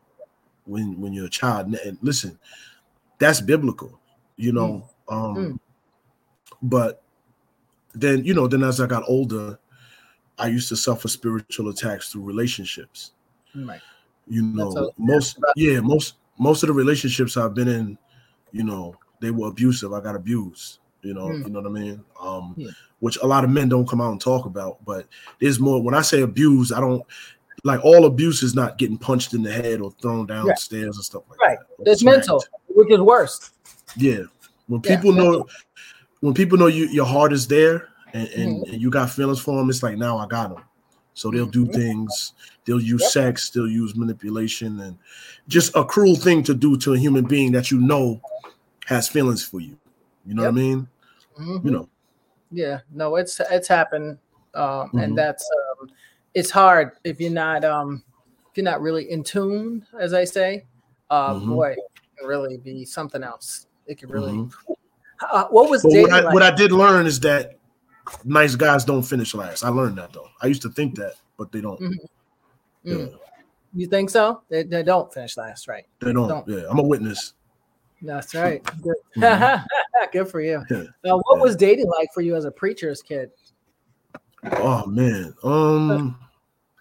when 0.65 1.01
when 1.01 1.13
you're 1.13 1.27
a 1.27 1.31
child. 1.31 1.75
And 1.85 1.99
listen, 2.03 2.39
that's 3.19 3.41
biblical, 3.41 3.99
you 4.37 4.53
know. 4.53 4.89
Mm. 5.09 5.15
Um 5.15 5.37
mm. 5.37 5.59
But 6.63 7.03
then, 7.95 8.25
you 8.25 8.35
know, 8.35 8.47
then 8.47 8.65
as 8.65 8.81
I 8.81 8.87
got 8.87 9.05
older, 9.07 9.59
I 10.39 10.49
used 10.49 10.69
to 10.71 10.77
suffer 10.77 11.09
spiritual 11.09 11.69
attacks 11.69 12.11
through 12.11 12.25
relationships. 12.25 13.13
Right. 13.55 13.81
You 14.29 14.43
know, 14.43 14.93
most 14.99 15.39
yeah, 15.55 15.81
most 15.81 16.17
most 16.39 16.63
of 16.63 16.67
the 16.67 16.73
relationships 16.73 17.37
I've 17.37 17.55
been 17.55 17.69
in, 17.69 17.99
you 18.51 18.65
know, 18.65 18.97
they 19.21 19.31
were 19.31 19.49
abusive. 19.49 19.93
I 19.93 20.01
got 20.01 20.17
abused. 20.17 20.81
You 21.03 21.15
know, 21.15 21.27
Mm. 21.29 21.45
you 21.45 21.51
know 21.51 21.61
what 21.61 21.69
I 21.69 21.73
mean? 21.73 22.05
Um, 22.21 22.55
Yeah. 22.57 22.71
which 23.01 23.19
a 23.23 23.27
lot 23.27 23.45
of 23.45 23.51
men 23.51 23.69
don't 23.69 23.87
come 23.89 24.01
out 24.01 24.13
and 24.13 24.21
talk 24.21 24.47
about. 24.47 24.85
But 24.85 25.07
there's 25.41 25.61
more. 25.61 25.83
When 25.83 25.95
I 25.95 26.03
say 26.03 26.23
abuse, 26.23 26.73
I 26.73 26.81
don't 26.81 27.03
like 27.65 27.85
all 27.85 28.05
abuse 28.07 28.43
is 28.43 28.55
not 28.55 28.79
getting 28.79 28.99
punched 28.99 29.35
in 29.35 29.43
the 29.43 29.53
head 29.53 29.81
or 29.81 29.93
thrown 30.01 30.27
downstairs 30.27 30.97
and 30.97 31.05
stuff 31.05 31.23
like 31.31 31.41
Right. 31.41 31.59
that. 31.79 31.91
It's 31.91 32.01
Smacked. 32.01 32.19
mental, 32.19 32.45
which 32.69 32.91
is 32.91 33.01
worse. 33.01 33.51
Yeah. 33.97 34.23
When 34.67 34.81
Yeah, 34.85 34.97
people 34.97 35.13
know, 35.13 35.25
mental. 35.31 35.49
when 36.21 36.35
people 36.35 36.59
know 36.59 36.67
you, 36.67 36.87
your 36.87 37.07
heart 37.07 37.33
is 37.33 37.47
there, 37.47 37.89
and, 38.13 38.29
and, 38.29 38.53
Mm-hmm. 38.63 38.73
and 38.73 38.83
you 38.83 38.91
got 38.91 39.11
feelings 39.11 39.39
for 39.39 39.57
them, 39.59 39.69
it's 39.71 39.83
like 39.83 39.97
now 39.99 40.19
I 40.19 40.27
got 40.27 40.55
them. 40.55 40.65
So 41.15 41.31
they'll 41.31 41.47
do 41.47 41.65
Mhm. 41.67 41.73
things. 41.73 42.33
They'll 42.65 42.81
use 42.81 43.03
Yep. 43.03 43.11
sex. 43.11 43.51
They'll 43.51 43.69
use 43.69 43.95
manipulation, 43.97 44.81
and 44.81 44.97
just 45.49 45.75
a 45.77 45.85
cruel 45.85 46.17
thing 46.17 46.43
to 46.45 46.55
do 46.55 46.77
to 46.79 46.95
a 46.95 46.99
human 46.99 47.25
being 47.25 47.53
that 47.53 47.71
you 47.71 47.81
know 47.81 48.21
has 48.87 49.09
feelings 49.09 49.43
for 49.43 49.61
you. 49.61 49.77
You 50.27 50.35
know 50.35 50.43
Yep. 50.43 50.53
what 50.53 50.59
I 50.59 50.63
mean? 50.63 50.89
Mhm. 51.39 51.65
You 51.65 51.71
know. 51.71 51.89
Yeah, 52.51 52.81
no, 52.93 53.17
it's 53.17 53.41
it's 53.51 53.69
happened, 53.69 54.19
um, 54.55 54.91
Mhm. 54.91 55.03
and 55.03 55.19
that's 55.19 55.49
um, 55.81 55.89
it's 56.35 56.51
hard 56.51 56.93
if 57.05 57.21
you're 57.21 57.31
not 57.31 57.65
um, 57.65 58.03
if 58.51 58.57
you're 58.57 58.65
not 58.65 58.81
really 58.81 59.11
in 59.11 59.23
tune, 59.23 59.87
as 59.99 60.13
I 60.13 60.25
say. 60.25 60.67
Uh, 61.11 61.35
Mhm. 61.35 61.49
Boy, 61.49 61.71
it 61.73 61.79
can 62.19 62.27
really 62.29 62.57
be 62.57 62.85
something 62.85 63.23
else. 63.23 63.67
It 63.87 63.99
can 63.99 64.11
really. 64.11 64.33
Mhm. 64.33 64.53
Uh, 65.31 65.47
what 65.49 65.71
was 65.71 65.83
what 65.85 66.13
I, 66.13 66.21
like? 66.21 66.35
what 66.35 66.43
I 66.43 66.51
did 66.51 66.73
learn 66.73 67.07
is 67.07 67.21
that 67.21 67.59
nice 68.25 68.55
guys 68.55 68.85
don't 68.85 69.03
finish 69.03 69.35
last. 69.35 69.65
I 69.65 69.69
learned 69.69 69.99
that 69.99 70.13
though. 70.13 70.29
I 70.43 70.47
used 70.47 70.63
to 70.63 70.71
think 70.71 70.97
that, 70.97 71.15
but 71.37 71.53
they 71.53 71.61
don't. 71.61 71.81
Mhm. 71.81 71.95
Yeah, 72.83 72.95
Mm. 72.95 73.19
You 73.75 73.87
think 73.89 74.11
so? 74.11 74.43
They, 74.49 74.63
they 74.63 74.83
don't 74.83 75.13
finish 75.13 75.37
last, 75.37 75.69
right? 75.69 75.87
they 76.01 76.13
don't. 76.13 76.29
Don't. 76.29 76.49
Yeah, 76.49 76.65
I'm 76.69 76.79
a 76.79 76.83
witness. 76.83 77.35
That's 78.03 78.35
right. 78.35 78.63
Good, 78.83 78.97
Mhm. 80.03 80.13
Good 80.13 80.29
for 80.29 80.41
you. 80.41 80.63
Yeah. 80.71 81.13
Uh, 81.13 81.19
what 81.19 81.37
Yeah. 81.37 81.43
was 81.43 81.57
dating 81.57 81.89
like 81.89 82.09
for 82.13 82.21
you 82.21 82.35
as 82.35 82.45
a 82.47 82.51
preacher's 82.51 83.03
kid? 83.03 83.31
Oh 84.53 84.87
man. 84.87 85.35
Um 85.45 86.19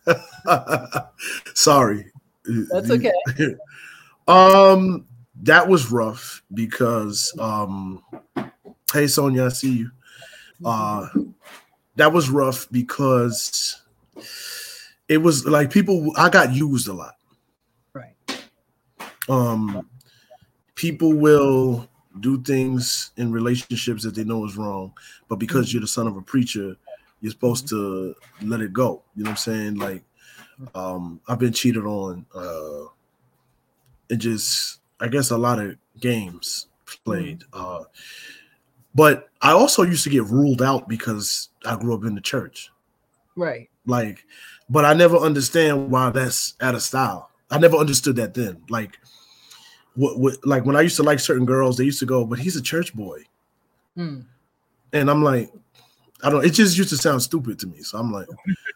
sorry. 1.54 2.12
That's 2.46 2.90
okay. 2.90 3.14
um 4.28 5.06
that 5.44 5.68
was 5.68 5.92
rough 5.92 6.42
because 6.54 7.34
um 7.40 8.04
hey 8.92 9.08
Sonia, 9.08 9.46
I 9.46 9.50
see 9.50 9.78
you. 9.80 9.92
Uh 10.64 11.08
that 11.98 12.12
was 12.12 12.30
rough 12.30 12.68
because 12.72 13.82
it 15.08 15.18
was 15.18 15.46
like 15.46 15.70
people 15.72 16.12
I 16.18 16.30
got 16.30 16.54
used 16.54 16.88
a 16.88 16.94
lot. 16.94 17.16
Right. 17.94 18.16
Um 19.30 19.88
people 20.76 21.14
will 21.14 21.88
do 22.20 22.42
things 22.42 23.12
in 23.18 23.32
relationships 23.32 24.04
that 24.04 24.16
they 24.16 24.24
know 24.24 24.46
is 24.46 24.58
wrong, 24.58 24.94
but 25.28 25.38
because 25.38 25.74
you're 25.74 25.82
the 25.82 25.88
son 25.88 26.08
of 26.08 26.18
a 26.18 26.22
preacher, 26.22 26.76
you're 27.22 27.32
supposed 27.32 27.68
to 27.70 28.16
let 28.42 28.62
it 28.62 28.74
go. 28.74 29.02
You 29.16 29.24
know 29.24 29.32
what 29.32 29.32
I'm 29.32 29.38
saying? 29.38 29.76
Like, 29.76 30.04
um, 30.74 31.20
I've 31.28 31.40
been 31.40 31.54
cheated 31.54 31.86
on, 31.86 32.26
uh, 32.34 32.86
and 34.10 34.20
just 34.20 34.80
I 35.00 35.08
guess 35.08 35.32
a 35.32 35.38
lot 35.38 35.60
of 35.60 35.76
games 36.00 36.68
played. 37.04 37.44
Uh, 37.52 37.84
but 38.94 39.30
I 39.42 39.52
also 39.52 39.84
used 39.84 40.04
to 40.06 40.10
get 40.10 40.24
ruled 40.26 40.62
out 40.62 40.88
because 40.88 41.50
I 41.66 41.76
grew 41.76 41.94
up 41.94 42.06
in 42.06 42.16
the 42.16 42.22
church. 42.22 42.72
Right. 43.36 43.70
Like, 43.86 44.26
but 44.70 44.86
I 44.86 44.94
never 44.94 45.18
understand 45.18 45.92
why 45.92 46.10
that's 46.10 46.56
out 46.62 46.76
of 46.76 46.82
style. 46.82 47.30
I 47.52 47.60
never 47.60 47.78
understood 47.78 48.16
that 48.16 48.34
then. 48.34 48.64
Like, 48.70 48.98
what, 49.96 50.20
what 50.20 50.46
like 50.46 50.66
when 50.66 50.76
I 50.76 50.82
used 50.82 50.96
to 50.98 51.04
like 51.04 51.20
certain 51.20 51.46
girls, 51.46 51.78
they 51.78 51.84
used 51.84 52.00
to 52.00 52.06
go, 52.06 52.26
but 52.26 52.40
he's 52.40 52.56
a 52.56 52.62
church 52.62 52.94
boy. 52.94 53.22
Mm. 53.98 54.26
And 54.94 55.10
I'm 55.10 55.24
like, 55.24 55.52
I 56.24 56.30
don't, 56.30 56.46
it 56.46 56.52
just 56.52 56.78
used 56.78 56.90
to 56.90 56.98
sound 56.98 57.22
stupid 57.22 57.60
to 57.60 57.68
me. 57.68 57.82
So 57.82 57.98
I'm 57.98 58.12
like, 58.12 58.28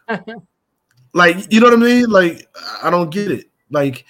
like, 1.12 1.52
you 1.52 1.60
know 1.60 1.66
what 1.66 1.74
I 1.74 1.82
mean? 1.82 2.10
Like, 2.10 2.48
I 2.82 2.90
don't 2.90 3.10
get 3.10 3.30
it. 3.30 3.46
Like, 3.70 4.04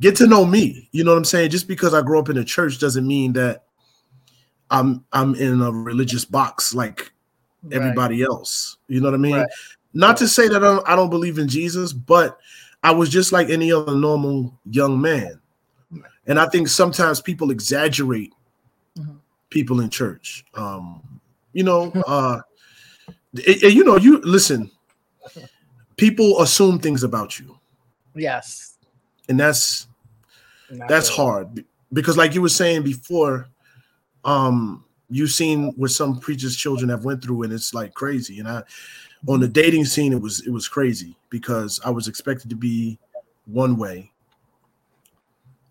get 0.00 0.16
to 0.16 0.26
know 0.26 0.44
me. 0.44 0.88
You 0.92 1.04
know 1.04 1.12
what 1.12 1.18
I'm 1.18 1.24
saying? 1.24 1.50
Just 1.50 1.68
because 1.68 1.94
I 1.94 2.02
grew 2.02 2.18
up 2.18 2.28
in 2.28 2.38
a 2.38 2.44
church 2.44 2.78
doesn't 2.78 3.06
mean 3.06 3.32
that 3.34 3.64
I'm 4.70 5.04
I'm 5.12 5.34
in 5.34 5.60
a 5.60 5.70
religious 5.70 6.24
box 6.24 6.74
like 6.74 7.12
Right. 7.64 7.76
everybody 7.76 8.22
else. 8.22 8.76
You 8.88 9.00
know 9.00 9.08
what 9.08 9.14
I 9.14 9.18
mean? 9.18 9.36
Right. 9.36 9.48
Not 9.94 10.16
to 10.18 10.28
say 10.28 10.48
that 10.48 10.56
I 10.56 10.66
don't, 10.66 10.88
I 10.88 10.96
don't 10.96 11.10
believe 11.10 11.38
in 11.38 11.48
Jesus, 11.48 11.92
but 11.92 12.38
I 12.82 12.90
was 12.90 13.08
just 13.08 13.32
like 13.32 13.48
any 13.48 13.72
other 13.72 13.96
normal 13.96 14.58
young 14.70 15.00
man. 15.00 15.40
And 16.26 16.38
I 16.38 16.48
think 16.48 16.68
sometimes 16.68 17.20
people 17.20 17.50
exaggerate 17.50 18.32
Mhm. 18.98 19.16
people 19.50 19.80
in 19.80 19.90
church. 19.90 20.44
Um, 20.54 21.02
you 21.52 21.62
know, 21.64 21.90
uh, 22.06 22.40
it- 23.34 23.62
it- 23.64 23.74
you 23.74 23.84
know, 23.84 23.96
you 23.96 24.20
listen. 24.22 24.70
People 25.96 26.40
assume 26.42 26.78
things 26.80 27.02
about 27.04 27.38
you, 27.38 27.56
Yes. 28.14 28.78
and 29.28 29.38
that's 29.38 29.86
Not 30.70 30.88
that's 30.88 31.08
good. 31.08 31.16
hard 31.16 31.64
because, 31.92 32.16
like 32.16 32.34
you 32.34 32.42
were 32.42 32.48
saying 32.48 32.82
before, 32.82 33.48
um, 34.24 34.84
you've 35.08 35.30
seen 35.30 35.68
what 35.76 35.92
some 35.92 36.18
preachers' 36.18 36.56
children 36.56 36.88
have 36.88 37.04
went 37.04 37.22
through, 37.22 37.42
and 37.44 37.52
it's 37.52 37.72
like 37.74 37.94
crazy. 37.94 38.40
And 38.40 38.48
I, 38.48 38.62
on 39.28 39.38
the 39.40 39.46
dating 39.48 39.84
scene, 39.84 40.12
it 40.12 40.20
was 40.20 40.40
it 40.46 40.50
was 40.50 40.66
crazy 40.66 41.16
because 41.30 41.80
I 41.84 41.90
was 41.90 42.08
expected 42.08 42.50
to 42.50 42.56
be 42.56 42.98
one 43.46 43.76
way, 43.76 44.10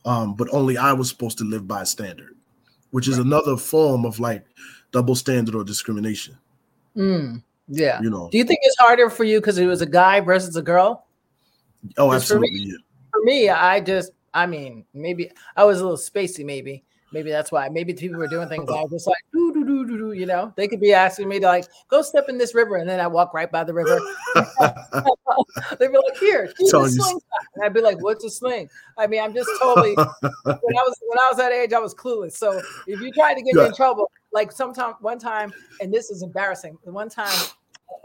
um, 0.05 0.35
but 0.35 0.47
only 0.51 0.77
I 0.77 0.93
was 0.93 1.09
supposed 1.09 1.37
to 1.39 1.43
live 1.43 1.67
by 1.67 1.81
a 1.81 1.85
standard, 1.85 2.35
which 2.91 3.07
is 3.07 3.17
another 3.17 3.57
form 3.57 4.05
of 4.05 4.19
like 4.19 4.45
double 4.91 5.15
standard 5.15 5.55
or 5.55 5.63
discrimination. 5.63 6.37
Mm. 6.95 7.41
Yeah. 7.67 8.01
You 8.01 8.09
know? 8.09 8.29
Do 8.31 8.37
you 8.37 8.43
think 8.43 8.59
it's 8.63 8.77
harder 8.77 9.09
for 9.09 9.23
you 9.23 9.39
because 9.39 9.57
it 9.57 9.65
was 9.65 9.81
a 9.81 9.85
guy 9.85 10.19
versus 10.19 10.55
a 10.55 10.61
girl? 10.61 11.05
Oh, 11.97 12.09
Because 12.09 12.27
for 12.27 12.39
me- 12.39 12.47
absolutely. 12.47 12.71
yeah. 12.71 12.77
For 13.11 13.21
me, 13.23 13.49
I 13.49 13.79
just, 13.79 14.11
I 14.33 14.45
mean, 14.45 14.85
maybe 14.93 15.31
I 15.55 15.63
was 15.63 15.79
a 15.79 15.83
little 15.83 15.97
spacey, 15.97 16.43
maybe. 16.45 16.83
Maybe 17.13 17.29
that's 17.29 17.51
why. 17.51 17.69
Maybe 17.69 17.93
people 17.93 18.17
were 18.17 18.27
doing 18.27 18.49
things. 18.49 18.69
I 18.69 18.81
was 18.81 18.91
just 18.91 19.07
like, 19.07 19.17
doo, 19.31 19.53
doo, 19.53 19.63
doo, 19.63 19.85
doo, 19.85 19.97
doo, 19.97 20.11
you 20.13 20.25
know, 20.25 20.51
they 20.57 20.67
could 20.67 20.81
be 20.81 20.93
asking 20.93 21.29
me 21.29 21.39
to 21.39 21.45
like 21.45 21.65
go 21.87 22.01
step 22.01 22.27
in 22.27 22.37
this 22.39 22.55
river, 22.55 22.77
and 22.77 22.89
then 22.89 22.99
I 22.99 23.07
walk 23.07 23.33
right 23.33 23.51
by 23.51 23.63
the 23.63 23.73
river. 23.73 24.01
They'd 25.79 25.91
be 25.91 25.97
like, 25.97 26.17
"Here, 26.19 26.51
use 26.59 26.73
a 26.73 26.89
sling," 26.89 27.19
and 27.55 27.65
I'd 27.65 27.73
be 27.73 27.81
like, 27.81 27.99
"What's 27.99 28.23
a 28.25 28.29
sling?" 28.29 28.69
I 28.97 29.07
mean, 29.07 29.21
I'm 29.21 29.33
just 29.33 29.49
totally. 29.61 29.95
when 29.95 30.77
I 30.77 30.83
was 30.83 30.95
when 31.07 31.19
I 31.19 31.27
was 31.29 31.37
that 31.37 31.51
age, 31.51 31.73
I 31.73 31.79
was 31.79 31.93
clueless. 31.93 32.33
So 32.33 32.61
if 32.87 32.99
you 32.99 33.11
try 33.13 33.33
to 33.33 33.41
get 33.41 33.55
me 33.55 33.65
in 33.65 33.73
trouble, 33.75 34.09
like 34.33 34.51
sometime 34.51 34.95
one 35.01 35.19
time, 35.19 35.53
and 35.81 35.93
this 35.93 36.09
is 36.09 36.23
embarrassing. 36.23 36.77
One 36.83 37.09
time, 37.09 37.39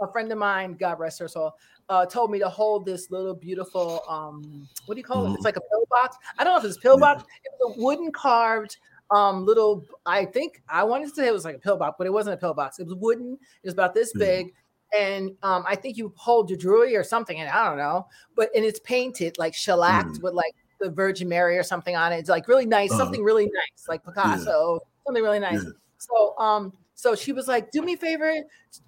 a 0.00 0.12
friend 0.12 0.30
of 0.30 0.38
mine, 0.38 0.76
God 0.78 0.98
rest 0.98 1.18
her 1.20 1.28
soul, 1.28 1.54
uh, 1.88 2.04
told 2.06 2.30
me 2.30 2.38
to 2.40 2.48
hold 2.48 2.84
this 2.84 3.10
little 3.10 3.34
beautiful 3.34 4.02
um, 4.08 4.68
what 4.86 4.94
do 4.94 4.98
you 4.98 5.04
call 5.04 5.26
it? 5.26 5.34
It's 5.34 5.44
like 5.44 5.56
a 5.56 5.60
pill 5.60 5.84
box. 5.90 6.16
I 6.38 6.44
don't 6.44 6.54
know 6.54 6.58
if 6.58 6.64
it's 6.64 6.76
a 6.76 6.80
pill 6.80 6.98
Yeah. 6.98 7.14
box. 7.14 7.24
It 7.44 7.52
was 7.58 7.76
a 7.76 7.80
wooden 7.82 8.12
carved 8.12 8.76
um 9.10 9.44
little 9.46 9.84
i 10.06 10.24
think 10.24 10.62
i 10.68 10.82
wanted 10.84 11.08
to 11.08 11.14
say 11.14 11.26
it 11.26 11.32
was 11.32 11.44
like 11.44 11.56
a 11.56 11.58
pill 11.58 11.76
box 11.76 11.94
but 11.98 12.06
it 12.06 12.12
wasn't 12.12 12.32
a 12.34 12.36
pill 12.36 12.52
box 12.54 12.78
it 12.78 12.86
was 12.86 12.94
wooden 12.96 13.32
it 13.32 13.66
was 13.66 13.72
about 13.72 13.94
this 13.94 14.12
Yeah. 14.14 14.26
big 14.26 14.54
and 14.98 15.30
um 15.42 15.64
i 15.66 15.74
think 15.74 15.96
you 15.96 16.12
hold 16.16 16.50
your 16.50 16.58
jewelry 16.58 16.94
or 16.96 17.02
something 17.04 17.38
and 17.40 17.48
i 17.48 17.64
don't 17.68 17.78
know 17.78 18.06
but 18.36 18.50
and 18.54 18.64
it's 18.64 18.80
painted 18.80 19.36
like 19.38 19.54
shellacked 19.54 20.16
Mm. 20.18 20.22
with 20.22 20.34
like 20.34 20.54
the 20.80 20.90
virgin 20.90 21.28
mary 21.28 21.56
or 21.58 21.62
something 21.62 21.96
on 21.96 22.12
it 22.12 22.18
it's 22.18 22.28
like 22.28 22.48
really 22.48 22.66
nice 22.66 22.90
Uh-huh. 22.90 23.00
something 23.04 23.22
really 23.24 23.46
nice 23.46 23.88
like 23.88 24.04
picasso 24.04 24.78
something 25.06 25.22
really 25.22 25.40
nice 25.40 25.62
Yeah. 25.64 25.70
so 25.98 26.34
um 26.38 26.72
so 26.94 27.14
she 27.14 27.32
was 27.32 27.48
like 27.48 27.70
do 27.70 27.80
me 27.82 27.94
a 27.94 27.96
favor 27.96 28.32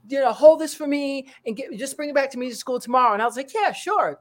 you 0.08 0.20
know 0.20 0.32
hold 0.32 0.60
this 0.60 0.74
for 0.74 0.86
me 0.86 1.28
and 1.46 1.56
get 1.56 1.72
just 1.78 1.96
bring 1.96 2.10
it 2.10 2.14
back 2.14 2.30
to 2.32 2.38
me 2.38 2.48
to 2.50 2.56
school 2.56 2.78
tomorrow 2.78 3.12
and 3.14 3.22
i 3.22 3.24
was 3.24 3.36
like 3.36 3.52
yeah 3.54 3.72
sure 3.72 4.20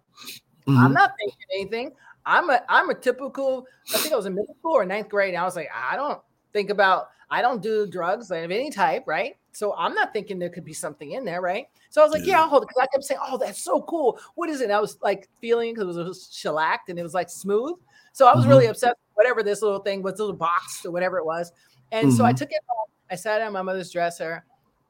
I'm 0.68 0.92
Mhm. 0.92 0.94
not 0.94 1.12
thinking 1.18 1.38
anything. 1.56 1.92
I'm 2.26 2.50
a 2.50 2.62
I'm 2.70 2.90
a 2.90 2.96
typical. 2.96 3.66
I 3.94 3.98
think 3.98 4.14
I 4.14 4.18
was 4.18 4.26
in 4.26 4.36
middle 4.36 4.56
school 4.60 4.74
or 4.74 4.86
ninth 4.86 5.10
grade. 5.10 5.34
And 5.34 5.42
I 5.42 5.46
was 5.46 5.56
like, 5.56 5.70
I 5.74 5.96
don't 5.96 6.22
think 6.54 6.70
about. 6.70 7.10
I 7.32 7.42
don't 7.44 7.62
do 7.62 7.86
drugs 7.86 8.32
of 8.32 8.38
any 8.38 8.72
type, 8.72 9.04
right? 9.06 9.36
So 9.52 9.76
I'm 9.76 9.94
not 9.94 10.14
thinking 10.14 10.40
there 10.40 10.50
could 10.50 10.66
be 10.66 10.74
something 10.74 11.12
in 11.12 11.26
there, 11.26 11.42
right? 11.42 11.68
So 11.92 12.02
I 12.02 12.04
was 12.04 12.12
like, 12.12 12.26
yeah, 12.26 12.34
Yeah. 12.34 12.42
I'll 12.42 12.50
hold 12.50 12.64
it 12.64 12.70
because 12.70 12.82
I 12.84 12.88
kept 12.88 13.04
saying, 13.04 13.22
oh, 13.24 13.38
that's 13.38 13.64
so 13.64 13.82
cool. 13.84 14.20
What 14.36 14.50
is 14.50 14.62
it? 14.62 14.66
And 14.66 14.74
I 14.74 14.80
was 14.80 14.98
like 15.04 15.30
feeling 15.40 15.76
because 15.76 15.96
it 15.96 16.04
was 16.04 16.30
shellacked 16.32 16.90
and 16.90 16.98
it 16.98 17.04
was 17.04 17.14
like 17.14 17.30
smooth. 17.30 17.76
So 18.14 18.28
I 18.28 18.34
was 18.34 18.48
really 18.48 18.66
upset. 18.66 18.96
Whatever 19.14 19.44
this 19.44 19.62
little 19.62 19.80
thing 19.80 20.02
was, 20.02 20.18
little 20.18 20.34
box 20.34 20.86
or 20.86 20.92
whatever 20.92 21.18
it 21.20 21.26
was. 21.26 21.52
And 21.92 22.12
so 22.12 22.26
I 22.26 22.34
Mhm. 22.34 22.38
took 22.38 22.52
it 22.52 22.62
home. 22.68 22.88
I 23.12 23.16
sat 23.16 23.42
on 23.42 23.54
my 23.54 23.62
mother's 23.62 23.92
dresser, 23.92 24.44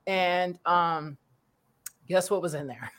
and 0.07 0.57
um, 0.65 1.17
guess 2.07 2.29
what 2.29 2.41
was 2.41 2.53
in 2.53 2.67
there? 2.67 2.91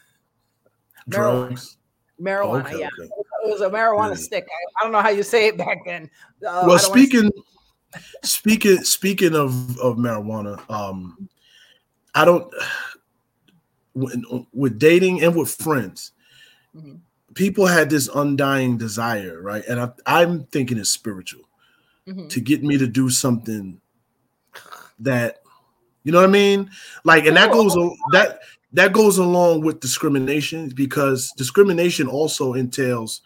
marijuana. 1.09 1.49
Drugs. 1.49 1.79
Marijuana. 2.21 2.67
Okay, 2.67 2.81
yeah, 2.81 2.89
okay. 2.99 3.11
It 3.45 3.51
was 3.51 3.61
a 3.61 3.69
marijuana 3.71 4.11
Yeah. 4.11 4.15
stick. 4.17 4.47
I, 4.49 4.81
I 4.81 4.85
don't 4.85 4.93
know 4.93 5.01
how 5.01 5.11
you 5.11 5.23
say 5.23 5.49
it 5.49 5.57
back 5.59 5.79
then. 5.87 6.05
Uh, 6.05 6.09
well 6.41 6.61
don't 6.61 6.69
wanna 6.69 6.79
say- 6.81 6.87
speaking 6.93 7.31
speaking 8.23 8.77
speaking 8.85 9.35
of 9.35 9.79
of 9.81 9.97
marijuana 9.97 10.59
um 10.71 11.29
i 12.15 12.25
don't 12.25 12.53
when, 13.95 14.23
with 14.53 14.79
dating 14.79 15.23
and 15.23 15.35
with 15.35 15.51
friends 15.51 16.13
Mhm. 16.77 17.01
people 17.35 17.67
had 17.67 17.91
this 17.91 18.09
undying 18.15 18.77
desire 18.79 19.43
right 19.43 19.65
and 19.69 19.81
I, 19.81 19.91
i'm 20.07 20.45
thinking 20.53 20.79
it's 20.79 20.91
spiritual 20.91 21.43
Mhm. 22.07 22.29
to 22.29 22.41
get 22.41 22.63
me 22.63 22.79
to 22.79 22.87
do 22.87 23.11
something 23.11 23.81
that 25.01 25.39
You 26.05 26.13
know 26.13 26.21
what 26.21 26.31
I 26.31 26.33
mean? 26.33 26.71
Like, 27.05 27.27
and 27.27 27.37
that 27.37 27.53
goes 27.53 27.75
that 28.13 28.41
that 28.73 28.93
goes 28.95 29.19
along 29.19 29.61
with 29.63 29.81
discrimination 29.81 30.71
because 30.71 31.31
discrimination 31.37 32.07
also 32.09 32.55
entails 32.55 33.21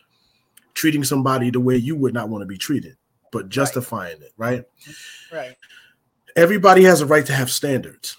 treating 0.74 1.04
somebody 1.04 1.50
the 1.50 1.60
way 1.60 1.76
you 1.76 1.96
would 1.96 2.14
not 2.14 2.28
want 2.28 2.42
to 2.42 2.46
be 2.46 2.58
treated, 2.58 2.96
but 3.32 3.48
justifying 3.48 4.18
right. 4.36 4.58
it, 4.58 4.66
right? 5.32 5.38
Right. 5.46 5.56
Everybody 6.36 6.82
has 6.84 7.00
a 7.00 7.06
right 7.06 7.24
to 7.26 7.32
have 7.32 7.50
standards. 7.50 8.16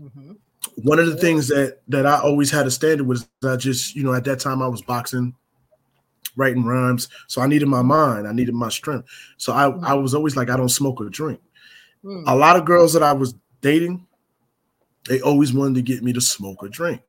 Mm-hmm. 0.00 0.32
One 0.82 0.98
of 0.98 1.06
the 1.06 1.14
yeah. 1.14 1.20
things 1.20 1.48
that 1.48 1.80
that 1.88 2.06
I 2.06 2.20
always 2.20 2.50
had 2.50 2.66
a 2.66 2.70
standard 2.70 3.06
was 3.06 3.28
I 3.44 3.56
just, 3.56 3.94
you 3.94 4.04
know, 4.04 4.14
at 4.14 4.24
that 4.24 4.40
time 4.40 4.62
I 4.62 4.68
was 4.68 4.82
boxing, 4.82 5.34
writing 6.36 6.64
rhymes, 6.64 7.08
so 7.26 7.42
I 7.42 7.46
needed 7.46 7.68
my 7.68 7.82
mind, 7.82 8.26
I 8.26 8.32
needed 8.32 8.54
my 8.54 8.68
strength. 8.68 9.08
So 9.36 9.52
I 9.52 9.64
mm-hmm. 9.64 9.84
I 9.84 9.94
was 9.94 10.14
always 10.14 10.36
like 10.36 10.50
I 10.50 10.56
don't 10.56 10.68
smoke 10.68 11.00
or 11.00 11.08
drink. 11.08 11.40
Mm-hmm. 12.04 12.28
A 12.28 12.34
lot 12.34 12.56
of 12.56 12.64
girls 12.64 12.92
that 12.92 13.02
I 13.02 13.12
was 13.12 13.34
dating, 13.60 14.06
they 15.08 15.20
always 15.20 15.52
wanted 15.52 15.74
to 15.74 15.82
get 15.82 16.02
me 16.02 16.12
to 16.12 16.20
smoke 16.20 16.62
or 16.62 16.68
drink. 16.68 17.02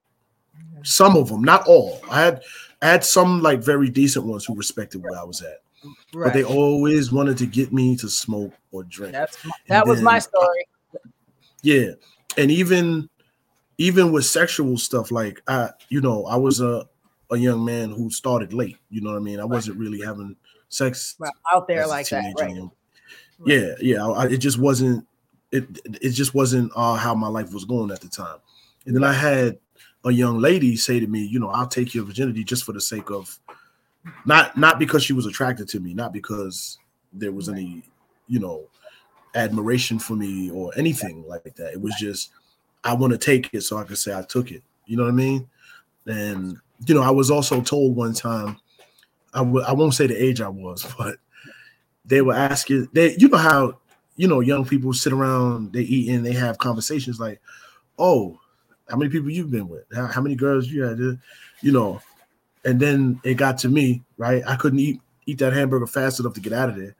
Some 0.83 1.15
of 1.15 1.29
them, 1.29 1.43
not 1.43 1.67
all. 1.67 2.01
I 2.09 2.21
had 2.21 2.41
I 2.81 2.87
had 2.87 3.03
some 3.03 3.41
like 3.41 3.61
very 3.61 3.89
decent 3.89 4.25
ones 4.25 4.45
who 4.45 4.55
respected 4.55 5.03
where 5.03 5.19
I 5.19 5.23
was 5.23 5.41
at. 5.41 5.61
Right. 6.13 6.25
But 6.25 6.33
they 6.33 6.43
always 6.43 7.11
wanted 7.11 7.37
to 7.39 7.45
get 7.45 7.71
me 7.71 7.95
to 7.97 8.09
smoke 8.09 8.53
or 8.71 8.83
drink. 8.83 9.13
That's 9.13 9.43
my, 9.45 9.51
that 9.67 9.87
was 9.87 10.01
my 10.01 10.19
story. 10.19 10.67
Yeah. 11.61 11.91
And 12.37 12.51
even 12.51 13.09
even 13.77 14.11
with 14.11 14.25
sexual 14.25 14.77
stuff, 14.77 15.11
like 15.11 15.41
I, 15.47 15.71
you 15.89 16.01
know, 16.01 16.25
I 16.25 16.35
was 16.35 16.61
a 16.61 16.87
a 17.31 17.37
young 17.37 17.63
man 17.63 17.91
who 17.91 18.09
started 18.09 18.53
late. 18.53 18.77
You 18.89 19.01
know 19.01 19.11
what 19.11 19.17
I 19.17 19.21
mean? 19.21 19.39
I 19.39 19.43
right. 19.43 19.51
wasn't 19.51 19.77
really 19.77 20.01
having 20.01 20.35
sex 20.69 21.15
right. 21.19 21.31
out 21.53 21.67
there 21.67 21.87
like 21.87 22.09
that. 22.09 22.33
Right. 22.39 22.69
Yeah, 23.45 23.75
yeah. 23.79 24.05
I, 24.05 24.27
it 24.27 24.37
just 24.37 24.59
wasn't. 24.59 25.05
It 25.51 25.65
it 25.85 26.11
just 26.11 26.33
wasn't 26.33 26.71
uh, 26.75 26.95
how 26.95 27.15
my 27.15 27.27
life 27.27 27.53
was 27.53 27.65
going 27.65 27.91
at 27.91 28.01
the 28.01 28.09
time. 28.09 28.37
And 28.85 28.95
then 28.95 29.03
I 29.03 29.13
had 29.13 29.57
a 30.05 30.11
young 30.11 30.39
lady 30.39 30.75
say 30.75 30.99
to 30.99 31.07
me, 31.07 31.23
you 31.23 31.39
know, 31.39 31.49
I'll 31.49 31.67
take 31.67 31.93
your 31.93 32.05
virginity 32.05 32.43
just 32.43 32.63
for 32.63 32.71
the 32.71 32.81
sake 32.81 33.09
of 33.11 33.39
not 34.25 34.57
not 34.57 34.79
because 34.79 35.03
she 35.03 35.13
was 35.13 35.25
attracted 35.25 35.67
to 35.69 35.79
me, 35.79 35.93
not 35.93 36.13
because 36.13 36.79
there 37.11 37.31
was 37.31 37.49
any, 37.49 37.83
you 38.27 38.39
know, 38.39 38.67
admiration 39.35 39.99
for 39.99 40.13
me 40.13 40.49
or 40.51 40.71
anything 40.77 41.25
like 41.27 41.55
that. 41.55 41.73
It 41.73 41.81
was 41.81 41.95
just 41.99 42.31
I 42.83 42.93
want 42.93 43.11
to 43.11 43.17
take 43.19 43.49
it 43.53 43.61
so 43.61 43.77
I 43.77 43.83
could 43.83 43.97
say 43.97 44.17
I 44.17 44.21
took 44.21 44.51
it. 44.51 44.63
You 44.85 44.97
know 44.97 45.03
what 45.03 45.13
I 45.13 45.15
mean? 45.15 45.49
And 46.05 46.57
you 46.85 46.95
know, 46.95 47.01
I 47.01 47.11
was 47.11 47.29
also 47.29 47.61
told 47.61 47.95
one 47.95 48.13
time, 48.13 48.57
I 49.33 49.39
w- 49.39 49.65
I 49.65 49.73
won't 49.73 49.93
say 49.93 50.07
the 50.07 50.21
age 50.21 50.41
I 50.41 50.47
was, 50.47 50.85
but 50.97 51.17
they 52.05 52.21
were 52.21 52.33
asking 52.33 52.87
they 52.93 53.15
you 53.17 53.27
know 53.27 53.37
how 53.37 53.79
you 54.15 54.27
know 54.27 54.39
young 54.39 54.65
people 54.65 54.93
sit 54.93 55.13
around 55.13 55.73
they 55.73 55.81
eat 55.81 56.09
and 56.09 56.25
they 56.25 56.33
have 56.33 56.57
conversations 56.57 57.19
like, 57.19 57.41
oh, 57.97 58.38
how 58.89 58.97
many 58.97 59.09
people 59.09 59.29
you've 59.29 59.51
been 59.51 59.67
with, 59.67 59.83
how, 59.93 60.07
how 60.07 60.21
many 60.21 60.35
girls 60.35 60.67
you 60.67 60.83
had, 60.83 60.99
you 61.61 61.71
know, 61.71 62.01
and 62.65 62.79
then 62.79 63.19
it 63.23 63.35
got 63.35 63.57
to 63.59 63.69
me, 63.69 64.03
right? 64.17 64.43
I 64.47 64.55
couldn't 64.55 64.79
eat 64.79 65.01
eat 65.25 65.37
that 65.39 65.53
hamburger 65.53 65.87
fast 65.87 66.19
enough 66.19 66.33
to 66.33 66.41
get 66.41 66.53
out 66.53 66.69
of 66.69 66.75
there. 66.75 66.95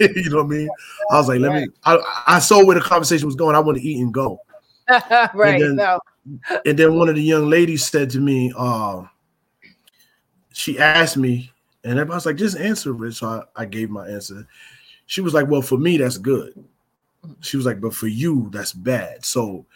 you 0.00 0.30
know 0.30 0.38
what 0.38 0.46
I 0.46 0.48
mean? 0.48 0.68
I 1.10 1.18
was 1.18 1.28
like, 1.28 1.40
let 1.40 1.52
me. 1.52 1.68
I, 1.84 2.24
I 2.26 2.38
saw 2.40 2.64
where 2.64 2.74
the 2.74 2.80
conversation 2.80 3.26
was 3.26 3.36
going. 3.36 3.54
I 3.54 3.60
want 3.60 3.78
to 3.78 3.84
eat 3.84 4.00
and 4.00 4.12
go. 4.12 4.40
right. 4.88 5.60
And 5.60 5.62
then, 5.62 5.76
no. 5.76 6.00
and 6.64 6.78
then 6.78 6.96
one 6.96 7.08
of 7.08 7.14
the 7.14 7.22
young 7.22 7.48
ladies 7.48 7.86
said 7.86 8.10
to 8.10 8.20
me, 8.20 8.52
uh, 8.56 9.04
she 10.52 10.78
asked 10.78 11.16
me, 11.16 11.52
and 11.84 11.92
everybody 11.92 12.16
was 12.16 12.26
like, 12.26 12.36
just 12.36 12.58
answer 12.58 13.04
it. 13.06 13.12
So 13.12 13.28
I, 13.28 13.62
I 13.62 13.64
gave 13.64 13.90
my 13.90 14.08
answer. 14.08 14.46
She 15.06 15.20
was 15.20 15.34
like, 15.34 15.48
Well, 15.48 15.62
for 15.62 15.78
me, 15.78 15.98
that's 15.98 16.18
good. 16.18 16.64
She 17.40 17.56
was 17.56 17.66
like, 17.66 17.80
but 17.80 17.94
for 17.94 18.06
you, 18.06 18.48
that's 18.52 18.72
bad. 18.72 19.24
So 19.24 19.66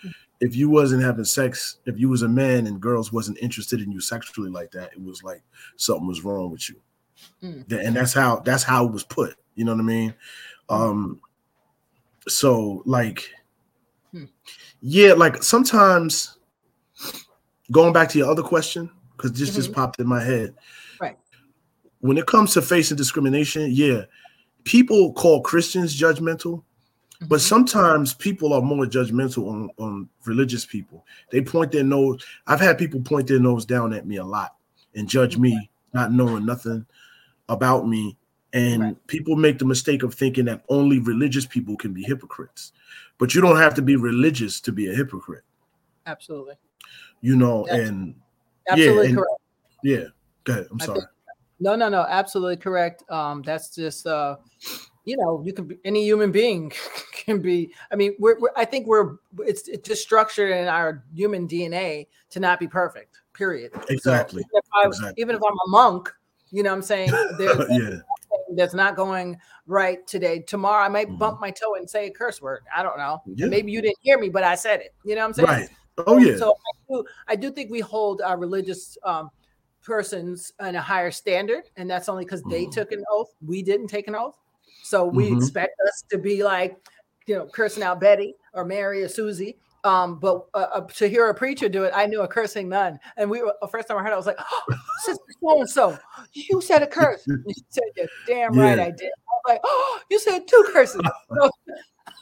if 0.40 0.56
you 0.56 0.70
wasn't 0.70 1.02
having 1.02 1.24
sex, 1.24 1.76
if 1.84 1.98
you 1.98 2.08
was 2.08 2.22
a 2.22 2.28
man 2.28 2.66
and 2.66 2.80
girls 2.80 3.12
wasn't 3.12 3.38
interested 3.38 3.80
in 3.80 3.92
you 3.92 4.00
sexually 4.00 4.50
like 4.50 4.70
that, 4.72 4.92
it 4.92 5.02
was 5.02 5.22
like 5.22 5.42
something 5.76 6.06
was 6.06 6.24
wrong 6.24 6.50
with 6.50 6.68
you. 6.68 6.76
Mm. 7.42 7.86
And 7.86 7.94
that's 7.94 8.14
how 8.14 8.40
that's 8.40 8.62
how 8.62 8.86
it 8.86 8.92
was 8.92 9.04
put. 9.04 9.36
You 9.54 9.64
know 9.64 9.72
what 9.72 9.80
I 9.80 9.84
mean? 9.84 10.14
Mm. 10.70 10.80
Um 10.80 11.20
so 12.28 12.82
like 12.86 13.30
hmm. 14.12 14.24
yeah, 14.80 15.12
like 15.12 15.42
sometimes 15.42 16.38
going 17.70 17.92
back 17.92 18.08
to 18.10 18.18
your 18.18 18.30
other 18.30 18.42
question, 18.42 18.90
because 19.16 19.32
this 19.32 19.50
mm-hmm. 19.50 19.56
just 19.56 19.72
popped 19.72 20.00
in 20.00 20.06
my 20.06 20.22
head. 20.22 20.54
Right. 21.00 21.18
When 22.00 22.16
it 22.16 22.26
comes 22.26 22.54
to 22.54 22.62
facing 22.62 22.96
discrimination, 22.96 23.70
yeah, 23.70 24.02
people 24.64 25.12
call 25.12 25.42
Christians 25.42 25.98
judgmental 25.98 26.62
but 27.20 27.36
mm-hmm. 27.36 27.36
sometimes 27.36 28.14
people 28.14 28.54
are 28.54 28.62
more 28.62 28.86
judgmental 28.86 29.48
on, 29.48 29.70
on 29.78 30.08
religious 30.24 30.64
people. 30.64 31.04
They 31.30 31.42
point 31.42 31.70
their 31.70 31.84
nose. 31.84 32.24
I've 32.46 32.60
had 32.60 32.78
people 32.78 33.00
point 33.02 33.26
their 33.26 33.38
nose 33.38 33.66
down 33.66 33.92
at 33.92 34.06
me 34.06 34.16
a 34.16 34.24
lot 34.24 34.56
and 34.94 35.08
judge 35.08 35.36
me, 35.36 35.70
not 35.92 36.12
knowing 36.12 36.46
nothing 36.46 36.86
about 37.48 37.86
me. 37.86 38.16
And 38.52 38.82
right. 38.82 39.06
people 39.06 39.36
make 39.36 39.58
the 39.58 39.66
mistake 39.66 40.02
of 40.02 40.14
thinking 40.14 40.46
that 40.46 40.64
only 40.68 40.98
religious 40.98 41.44
people 41.44 41.76
can 41.76 41.92
be 41.92 42.02
hypocrites. 42.02 42.72
But 43.18 43.34
you 43.34 43.42
don't 43.42 43.58
have 43.58 43.74
to 43.74 43.82
be 43.82 43.96
religious 43.96 44.60
to 44.62 44.72
be 44.72 44.90
a 44.90 44.94
hypocrite. 44.94 45.44
Absolutely. 46.06 46.54
You 47.20 47.36
know, 47.36 47.66
and 47.66 48.14
absolutely 48.68 49.02
yeah, 49.02 49.08
and, 49.08 49.16
correct. 49.18 49.40
Yeah. 49.84 50.04
Go 50.44 50.52
ahead. 50.54 50.66
I'm 50.70 50.80
sorry. 50.80 51.00
no, 51.60 51.76
no, 51.76 51.90
no, 51.90 52.06
absolutely 52.08 52.56
correct. 52.56 53.04
Um, 53.10 53.42
that's 53.42 53.74
just 53.74 54.06
uh 54.06 54.36
you 55.04 55.16
know, 55.16 55.42
you 55.44 55.52
can 55.52 55.66
be 55.66 55.78
any 55.84 56.04
human 56.04 56.30
being 56.30 56.72
can 57.12 57.40
be. 57.40 57.72
I 57.90 57.96
mean, 57.96 58.14
we're, 58.18 58.38
we're 58.38 58.50
I 58.56 58.64
think 58.64 58.86
we're 58.86 59.16
it's, 59.38 59.68
it's 59.68 59.86
just 59.86 60.02
structured 60.02 60.52
in 60.52 60.68
our 60.68 61.04
human 61.14 61.48
DNA 61.48 62.06
to 62.30 62.40
not 62.40 62.60
be 62.60 62.68
perfect. 62.68 63.20
Period. 63.32 63.72
Exactly. 63.88 64.42
So 64.42 64.48
even, 64.48 64.58
if 64.58 64.64
I, 64.74 64.86
exactly. 64.86 65.22
even 65.22 65.36
if 65.36 65.42
I'm 65.42 65.52
a 65.52 65.68
monk, 65.68 66.12
you 66.50 66.62
know, 66.62 66.70
what 66.70 66.76
I'm 66.76 66.82
saying 66.82 67.10
there's 67.38 67.58
yeah. 67.70 68.00
that's 68.54 68.74
not 68.74 68.96
going 68.96 69.38
right 69.66 70.06
today. 70.06 70.40
Tomorrow, 70.40 70.84
I 70.84 70.88
might 70.88 71.08
mm-hmm. 71.08 71.18
bump 71.18 71.40
my 71.40 71.50
toe 71.50 71.76
and 71.76 71.88
say 71.88 72.08
a 72.08 72.10
curse 72.10 72.42
word. 72.42 72.62
I 72.74 72.82
don't 72.82 72.98
know. 72.98 73.22
Yeah. 73.26 73.46
Maybe 73.46 73.72
you 73.72 73.80
didn't 73.80 73.98
hear 74.00 74.18
me, 74.18 74.28
but 74.28 74.42
I 74.42 74.54
said 74.54 74.80
it. 74.80 74.94
You 75.04 75.14
know 75.14 75.22
what 75.22 75.28
I'm 75.28 75.34
saying? 75.34 75.48
Right. 75.48 75.68
Oh 76.06 76.18
yeah. 76.18 76.36
So 76.36 76.52
I 76.52 76.92
do, 76.92 77.04
I 77.28 77.36
do 77.36 77.50
think 77.50 77.70
we 77.70 77.80
hold 77.80 78.20
our 78.22 78.38
religious 78.38 78.98
um, 79.04 79.30
persons 79.82 80.52
in 80.60 80.74
a 80.74 80.80
higher 80.80 81.10
standard, 81.10 81.64
and 81.76 81.88
that's 81.88 82.08
only 82.08 82.24
because 82.24 82.42
they 82.44 82.66
mm. 82.66 82.72
took 82.72 82.92
an 82.92 83.04
oath. 83.10 83.34
We 83.44 83.62
didn't 83.62 83.88
take 83.88 84.08
an 84.08 84.14
oath. 84.14 84.39
So 84.82 85.04
we 85.04 85.26
mm-hmm. 85.26 85.38
expect 85.38 85.74
us 85.86 86.04
to 86.10 86.18
be 86.18 86.42
like, 86.42 86.76
you 87.26 87.34
know, 87.34 87.46
cursing 87.46 87.82
out 87.82 88.00
Betty 88.00 88.34
or 88.54 88.64
Mary 88.64 89.02
or 89.02 89.08
Susie. 89.08 89.56
Um, 89.82 90.18
but 90.18 90.46
uh, 90.52 90.66
uh, 90.74 90.80
to 90.82 91.08
hear 91.08 91.28
a 91.28 91.34
preacher 91.34 91.68
do 91.68 91.84
it, 91.84 91.92
I 91.94 92.06
knew 92.06 92.20
a 92.20 92.28
cursing 92.28 92.68
nun. 92.68 92.98
And 93.16 93.30
we 93.30 93.42
were 93.42 93.54
the 93.62 93.68
first 93.68 93.88
time 93.88 93.96
I 93.96 94.02
heard, 94.02 94.10
it, 94.10 94.14
I 94.14 94.16
was 94.16 94.26
like, 94.26 94.38
oh, 94.38 94.74
"Sister 95.04 95.24
so 95.40 95.60
and 95.60 95.70
so, 95.70 95.98
you 96.32 96.60
said 96.60 96.82
a 96.82 96.86
curse." 96.86 97.24
And 97.28 97.44
she 97.48 97.64
said, 97.70 97.84
"You're 97.96 98.06
damn 98.26 98.58
right. 98.58 98.78
I 98.78 98.90
did." 98.90 99.08
I 99.08 99.32
was 99.32 99.42
like, 99.48 99.60
"Oh, 99.64 100.00
you 100.10 100.18
said 100.18 100.46
two 100.46 100.68
curses." 100.72 101.00
So 101.34 101.50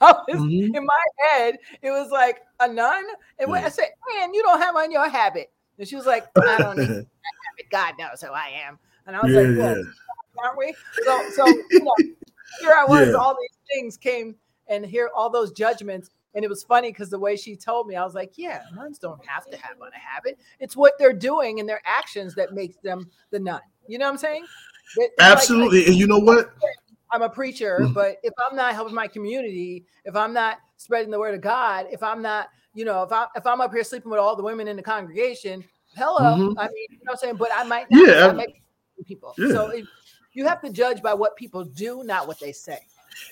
was, 0.29 0.40
mm-hmm. 0.40 0.75
in 0.75 0.85
my 0.85 1.05
head, 1.29 1.57
it 1.83 1.90
was 1.90 2.11
like 2.11 2.40
a 2.61 2.68
nun. 2.68 3.05
And 3.38 3.51
when 3.51 3.61
yeah. 3.62 3.66
I 3.66 3.71
said, 3.71 3.88
"Man, 4.14 4.33
you 4.33 4.42
don't 4.42 4.61
have 4.61 4.77
on 4.77 4.92
your 4.92 5.09
habit," 5.09 5.51
and 5.79 5.88
she 5.88 5.97
was 5.97 6.07
like, 6.07 6.27
"I 6.37 6.59
don't 6.59 6.79
need. 6.79 7.07
God 7.71 7.94
knows 7.99 8.21
who 8.21 8.29
I 8.29 8.53
am." 8.64 8.79
And 9.07 9.16
I 9.16 9.21
was 9.21 9.33
yeah, 9.33 9.40
like, 9.40 9.59
"Well, 9.59 9.85
aren't 10.44 10.59
we?" 10.59 10.75
So, 11.05 11.31
so 11.31 11.47
you 11.47 11.81
know, 11.81 11.94
here 12.61 12.75
I 12.77 12.85
was, 12.85 13.09
yeah. 13.09 13.15
all 13.15 13.37
these 13.41 13.59
things 13.73 13.97
came 13.97 14.37
and 14.69 14.85
here 14.85 15.11
all 15.15 15.31
those 15.31 15.53
judgments. 15.53 16.11
And 16.35 16.45
it 16.45 16.49
was 16.49 16.63
funny 16.63 16.93
because 16.93 17.11
the 17.11 17.19
way 17.19 17.37
she 17.37 17.57
told 17.57 17.87
me, 17.87 17.97
I 17.97 18.05
was 18.05 18.15
like, 18.15 18.33
yeah, 18.37 18.63
nuns 18.75 18.99
don't 18.99 19.25
have 19.27 19.47
to 19.47 19.57
have 19.57 19.81
on 19.81 19.89
a 19.89 19.99
habit. 19.99 20.39
It's 20.61 20.77
what 20.77 20.93
they're 20.99 21.13
doing 21.13 21.59
and 21.59 21.69
their 21.69 21.81
actions 21.85 22.35
that 22.35 22.53
makes 22.53 22.77
them 22.77 23.11
the 23.31 23.39
nun. 23.41 23.61
You 23.87 23.99
know 23.99 24.05
what 24.05 24.13
I'm 24.13 24.19
saying? 24.19 24.45
Absolutely. 25.19 25.81
Like, 25.81 25.89
and 25.89 25.97
you 25.97 26.07
know 26.07 26.19
what? 26.19 26.53
I'm 27.11 27.23
a 27.23 27.29
preacher, 27.29 27.79
mm. 27.81 27.95
but 27.95 28.19
if 28.23 28.35
I'm 28.39 28.55
not 28.55 28.75
helping 28.75 28.95
my 28.95 29.09
community, 29.09 29.87
if 30.05 30.15
I'm 30.15 30.35
not 30.35 30.59
spreading 30.77 31.11
the 31.11 31.19
word 31.19 31.35
of 31.35 31.41
God, 31.41 31.87
if 31.91 32.03
I'm 32.03 32.21
not, 32.21 32.49
you 32.75 32.85
know, 32.85 33.03
if 33.03 33.13
I 33.13 33.27
if 33.35 33.47
I'm 33.47 33.63
up 33.63 33.73
here 33.73 33.83
sleeping 33.83 34.11
with 34.11 34.21
all 34.21 34.37
the 34.37 34.43
women 34.43 34.69
in 34.69 34.77
the 34.77 34.83
congregation, 34.83 35.65
hello. 35.97 36.21
Mm-hmm. 36.21 36.59
I 36.59 36.65
mean, 36.69 36.87
you 36.91 36.99
know 36.99 37.05
what 37.05 37.13
I'm 37.13 37.17
saying? 37.17 37.37
But 37.37 37.49
I 37.55 37.65
might 37.65 37.91
not 37.91 38.07
yeah, 38.07 38.27
I 38.27 38.47
people. 39.05 39.35
Yeah. 39.39 39.49
So 39.49 39.69
if, 39.69 39.87
you 40.38 40.46
have 40.46 40.61
to 40.62 40.70
judge 40.70 41.03
by 41.03 41.12
what 41.12 41.35
people 41.35 41.64
do, 41.64 42.05
not 42.05 42.29
what 42.29 42.38
they 42.38 42.53
say. 42.53 42.79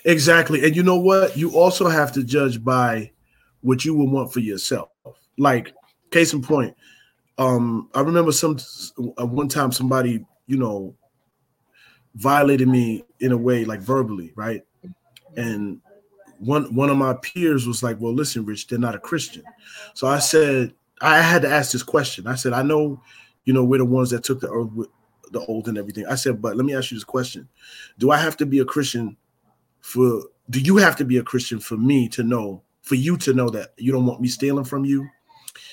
Exactly. 0.03 0.65
And 0.65 0.75
you 0.75 0.83
know 0.83 0.99
what? 0.99 1.37
You 1.37 1.51
also 1.55 1.87
have 1.87 2.11
to 2.11 2.23
judge 2.23 2.61
by 2.61 3.11
what 3.61 3.85
you 3.85 3.95
would 3.95 4.11
want 4.11 4.33
for 4.33 4.41
yourself. 4.41 4.89
Like, 5.37 5.73
case 6.11 6.33
in 6.33 6.41
point, 6.41 6.75
um, 7.37 7.89
I 7.95 8.01
remember 8.01 8.33
some 8.33 8.57
uh, 9.17 9.25
one 9.25 9.47
time 9.47 9.71
somebody, 9.71 10.25
you 10.47 10.57
know, 10.57 10.95
violated 12.15 12.67
me 12.67 13.05
in 13.21 13.31
a 13.31 13.37
way 13.37 13.63
like 13.63 13.79
verbally, 13.79 14.33
right? 14.35 14.63
And 15.37 15.79
one 16.39 16.75
one 16.75 16.89
of 16.89 16.97
my 16.97 17.13
peers 17.13 17.65
was 17.65 17.83
like, 17.83 18.01
"Well, 18.01 18.13
listen, 18.13 18.43
Rich, 18.43 18.67
they're 18.67 18.79
not 18.79 18.95
a 18.95 18.99
Christian." 18.99 19.43
So 19.93 20.07
I 20.07 20.19
said, 20.19 20.73
I 20.99 21.21
had 21.21 21.43
to 21.43 21.49
ask 21.49 21.71
this 21.71 21.83
question. 21.83 22.27
I 22.27 22.35
said, 22.35 22.51
"I 22.51 22.63
know, 22.63 23.01
you 23.45 23.53
know, 23.53 23.63
we're 23.63 23.77
the 23.77 23.85
ones 23.85 24.09
that 24.09 24.25
took 24.25 24.41
the 24.41 24.51
earth 24.51 24.89
the 25.31 25.39
old 25.45 25.67
and 25.67 25.77
everything. 25.77 26.05
I 26.07 26.15
said, 26.15 26.41
but 26.41 26.55
let 26.55 26.65
me 26.65 26.75
ask 26.75 26.91
you 26.91 26.97
this 26.97 27.03
question: 27.03 27.47
Do 27.99 28.11
I 28.11 28.17
have 28.17 28.37
to 28.37 28.45
be 28.45 28.59
a 28.59 28.65
Christian 28.65 29.17
for? 29.81 30.23
Do 30.49 30.59
you 30.61 30.77
have 30.77 30.95
to 30.97 31.05
be 31.05 31.17
a 31.17 31.23
Christian 31.23 31.59
for 31.59 31.77
me 31.77 32.07
to 32.09 32.23
know 32.23 32.63
for 32.81 32.95
you 32.95 33.17
to 33.17 33.33
know 33.33 33.49
that 33.49 33.73
you 33.77 33.91
don't 33.91 34.05
want 34.05 34.21
me 34.21 34.27
stealing 34.27 34.63
from 34.63 34.85
you, 34.85 35.07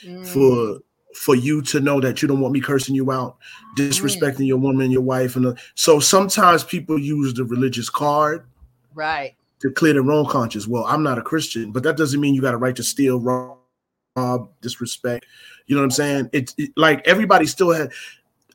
Mm. 0.05 0.27
for 0.27 0.81
for 1.15 1.35
you 1.37 1.63
to 1.63 1.81
know 1.81 2.01
that 2.01 2.21
you 2.21 2.29
don't 2.29 2.41
want 2.41 2.53
me 2.53 2.61
cursing 2.61 2.95
you 2.95 3.13
out, 3.13 3.37
disrespecting 3.77 4.47
your 4.47 4.59
woman, 4.59 4.91
your 4.91 5.01
wife, 5.01 5.37
and 5.37 5.47
uh, 5.47 5.55
so 5.77 6.01
sometimes 6.01 6.65
people 6.65 6.99
use 6.99 7.33
the 7.35 7.45
religious 7.45 7.89
card 7.89 8.45
right. 8.95 9.37
to 9.61 9.71
clear 9.71 9.93
their 9.93 10.11
own 10.11 10.27
conscience. 10.27 10.67
Well, 10.67 10.85
I'm 10.87 11.05
not 11.05 11.19
a 11.19 11.23
Christian, 11.23 11.71
but 11.71 11.85
that 11.85 11.97
doesn't 11.97 12.21
mean 12.21 12.35
you 12.35 12.43
got 12.43 12.55
a 12.55 12.59
right 12.59 12.75
to 12.75 12.83
steal, 12.83 13.21
rob, 13.21 14.51
disrespect. 14.61 15.27
You 15.67 15.77
know 15.77 15.83
what 15.83 15.87
I'm 15.87 15.91
saying? 15.93 16.31
It's 16.33 16.55
it, 16.59 16.71
like 16.77 17.07
everybody 17.07 17.47
still 17.47 17.71
had. 17.71 17.93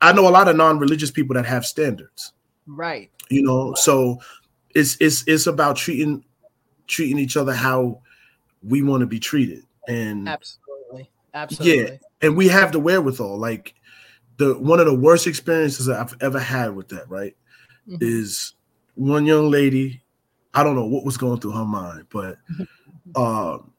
I 0.00 0.12
know 0.12 0.26
a 0.28 0.30
lot 0.30 0.48
of 0.48 0.56
non-religious 0.56 1.10
people 1.10 1.34
that 1.34 1.46
have 1.46 1.66
standards. 1.66 2.32
Right. 2.66 3.10
You 3.28 3.42
know, 3.42 3.74
so 3.74 4.20
it's 4.74 4.96
it's 5.00 5.24
it's 5.26 5.46
about 5.46 5.76
treating 5.76 6.24
treating 6.86 7.18
each 7.18 7.36
other 7.36 7.52
how 7.52 8.00
we 8.62 8.82
want 8.82 9.00
to 9.00 9.06
be 9.06 9.20
treated, 9.20 9.64
and 9.88 10.28
Absolutely. 10.28 11.10
Absolutely. 11.34 11.82
Yeah. 11.82 11.96
And 12.22 12.36
we 12.36 12.48
have 12.48 12.72
the 12.72 12.80
wherewithal. 12.80 13.38
Like 13.38 13.74
the 14.36 14.58
one 14.58 14.80
of 14.80 14.86
the 14.86 14.94
worst 14.94 15.26
experiences 15.26 15.86
that 15.86 16.00
I've 16.00 16.16
ever 16.20 16.38
had 16.38 16.74
with 16.74 16.88
that, 16.88 17.08
right, 17.08 17.36
Mhm. 17.88 17.98
is 18.00 18.54
one 18.94 19.26
young 19.26 19.50
lady. 19.50 20.02
I 20.54 20.64
don't 20.64 20.74
know 20.74 20.86
what 20.86 21.04
was 21.04 21.16
going 21.16 21.40
through 21.40 21.52
her 21.52 21.64
mind, 21.64 22.06
but 22.10 22.38
um, 23.14 23.69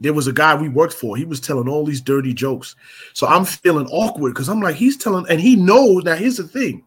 there 0.00 0.12
was 0.12 0.26
a 0.26 0.32
guy 0.32 0.54
we 0.54 0.68
worked 0.68 0.94
for. 0.94 1.16
He 1.16 1.24
was 1.24 1.40
telling 1.40 1.68
all 1.68 1.84
these 1.84 2.00
dirty 2.00 2.32
jokes, 2.32 2.74
so 3.12 3.26
I'm 3.26 3.44
feeling 3.44 3.86
awkward 3.88 4.34
because 4.34 4.48
I'm 4.48 4.60
like, 4.60 4.76
he's 4.76 4.96
telling, 4.96 5.26
and 5.28 5.40
he 5.40 5.56
knows. 5.56 6.04
Now 6.04 6.14
here's 6.14 6.38
the 6.38 6.44
thing, 6.44 6.84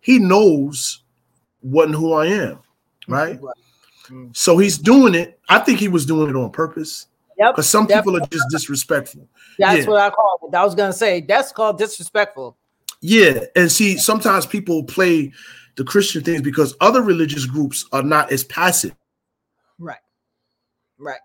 he 0.00 0.18
knows 0.18 1.02
what 1.60 1.86
and 1.86 1.94
who 1.94 2.12
I 2.12 2.26
am, 2.26 2.58
right? 3.08 3.40
Mm. 4.08 4.36
So 4.36 4.58
he's 4.58 4.78
doing 4.78 5.14
it. 5.14 5.38
I 5.48 5.58
think 5.58 5.78
he 5.78 5.88
was 5.88 6.06
doing 6.06 6.30
it 6.30 6.36
on 6.36 6.50
purpose 6.50 7.06
Yep. 7.38 7.52
because 7.54 7.68
some 7.68 7.86
people 7.86 8.16
are 8.16 8.26
just 8.26 8.46
disrespectful. 8.50 9.28
That's 9.58 9.84
yeah. 9.84 9.90
what 9.90 10.00
I 10.00 10.10
call 10.10 10.38
it. 10.42 10.54
I 10.54 10.64
was 10.64 10.74
gonna 10.74 10.92
say 10.92 11.20
that's 11.20 11.52
called 11.52 11.76
disrespectful. 11.78 12.56
Yeah, 13.02 13.40
and 13.54 13.70
see, 13.70 13.98
sometimes 13.98 14.46
people 14.46 14.82
play 14.84 15.32
the 15.76 15.84
Christian 15.84 16.24
things 16.24 16.40
because 16.40 16.74
other 16.80 17.02
religious 17.02 17.44
groups 17.44 17.84
are 17.92 18.02
not 18.02 18.32
as 18.32 18.42
passive. 18.44 18.94
Right. 19.78 19.98
Right. 20.98 21.20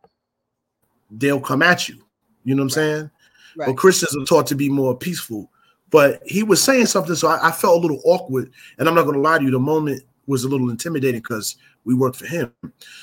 They'll 1.11 1.41
come 1.41 1.61
at 1.61 1.87
you. 1.89 2.03
You 2.43 2.55
know 2.55 2.63
what 2.63 2.65
I'm 2.65 2.69
saying? 2.71 3.11
Right. 3.57 3.67
But 3.67 3.77
Christians 3.77 4.15
are 4.15 4.25
taught 4.25 4.47
to 4.47 4.55
be 4.55 4.69
more 4.69 4.95
peaceful. 4.95 5.51
But 5.89 6.21
he 6.25 6.41
was 6.41 6.63
saying 6.63 6.85
something, 6.85 7.15
so 7.15 7.27
I, 7.27 7.49
I 7.49 7.51
felt 7.51 7.77
a 7.77 7.81
little 7.81 8.01
awkward. 8.05 8.51
And 8.77 8.87
I'm 8.87 8.95
not 8.95 9.03
going 9.03 9.15
to 9.15 9.21
lie 9.21 9.37
to 9.37 9.43
you, 9.43 9.51
the 9.51 9.59
moment 9.59 10.03
was 10.25 10.45
a 10.45 10.49
little 10.49 10.69
intimidating 10.69 11.19
because 11.19 11.57
we 11.83 11.93
worked 11.93 12.15
for 12.15 12.25
him. 12.25 12.53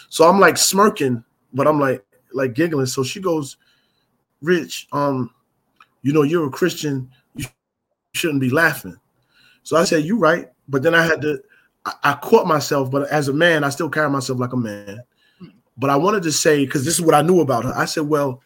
So 0.08 0.28
I'm 0.28 0.40
like 0.40 0.56
smirking, 0.56 1.22
but 1.52 1.66
I'm 1.66 1.78
like 1.78 2.04
like 2.32 2.54
giggling. 2.54 2.86
So 2.86 3.02
she 3.02 3.20
goes, 3.20 3.56
"Rich, 4.40 4.88
um, 4.92 5.30
you 6.02 6.12
know 6.12 6.22
you're 6.22 6.46
a 6.46 6.50
Christian. 6.50 7.10
You 7.34 7.46
shouldn't 8.14 8.40
be 8.40 8.50
laughing." 8.50 8.96
So 9.62 9.76
I 9.76 9.84
said, 9.84 10.04
"You're 10.04 10.18
right," 10.18 10.50
but 10.68 10.82
then 10.82 10.94
I 10.94 11.04
had 11.04 11.20
to. 11.22 11.42
I, 11.84 11.92
I 12.04 12.14
caught 12.14 12.46
myself, 12.46 12.90
but 12.90 13.08
as 13.10 13.28
a 13.28 13.32
man, 13.32 13.64
I 13.64 13.70
still 13.70 13.90
carry 13.90 14.10
myself 14.10 14.38
like 14.38 14.52
a 14.52 14.56
man. 14.56 15.00
But 15.78 15.90
I 15.90 15.96
wanted 15.96 16.24
to 16.24 16.32
say 16.32 16.64
because 16.64 16.84
this 16.84 16.94
is 16.94 17.02
what 17.02 17.14
I 17.14 17.22
knew 17.22 17.40
about 17.40 17.64
her. 17.64 17.72
I 17.74 17.84
said, 17.84 18.08
"Well." 18.08 18.42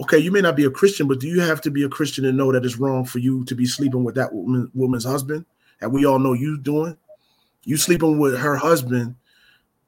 okay, 0.00 0.18
you 0.18 0.30
may 0.30 0.40
not 0.40 0.56
be 0.56 0.64
a 0.64 0.70
Christian, 0.70 1.08
but 1.08 1.20
do 1.20 1.26
you 1.26 1.40
have 1.40 1.60
to 1.62 1.70
be 1.70 1.82
a 1.82 1.88
Christian 1.88 2.26
and 2.26 2.36
know 2.36 2.52
that 2.52 2.64
it's 2.64 2.76
wrong 2.76 3.04
for 3.04 3.18
you 3.18 3.44
to 3.46 3.54
be 3.54 3.64
sleeping 3.66 4.04
with 4.04 4.14
that 4.16 4.32
woman, 4.32 4.70
woman's 4.74 5.04
husband? 5.04 5.44
And 5.80 5.92
we 5.92 6.04
all 6.04 6.18
know 6.18 6.32
you 6.32 6.58
doing. 6.58 6.96
You 7.64 7.76
sleeping 7.76 8.18
with 8.18 8.38
her 8.38 8.56
husband, 8.56 9.14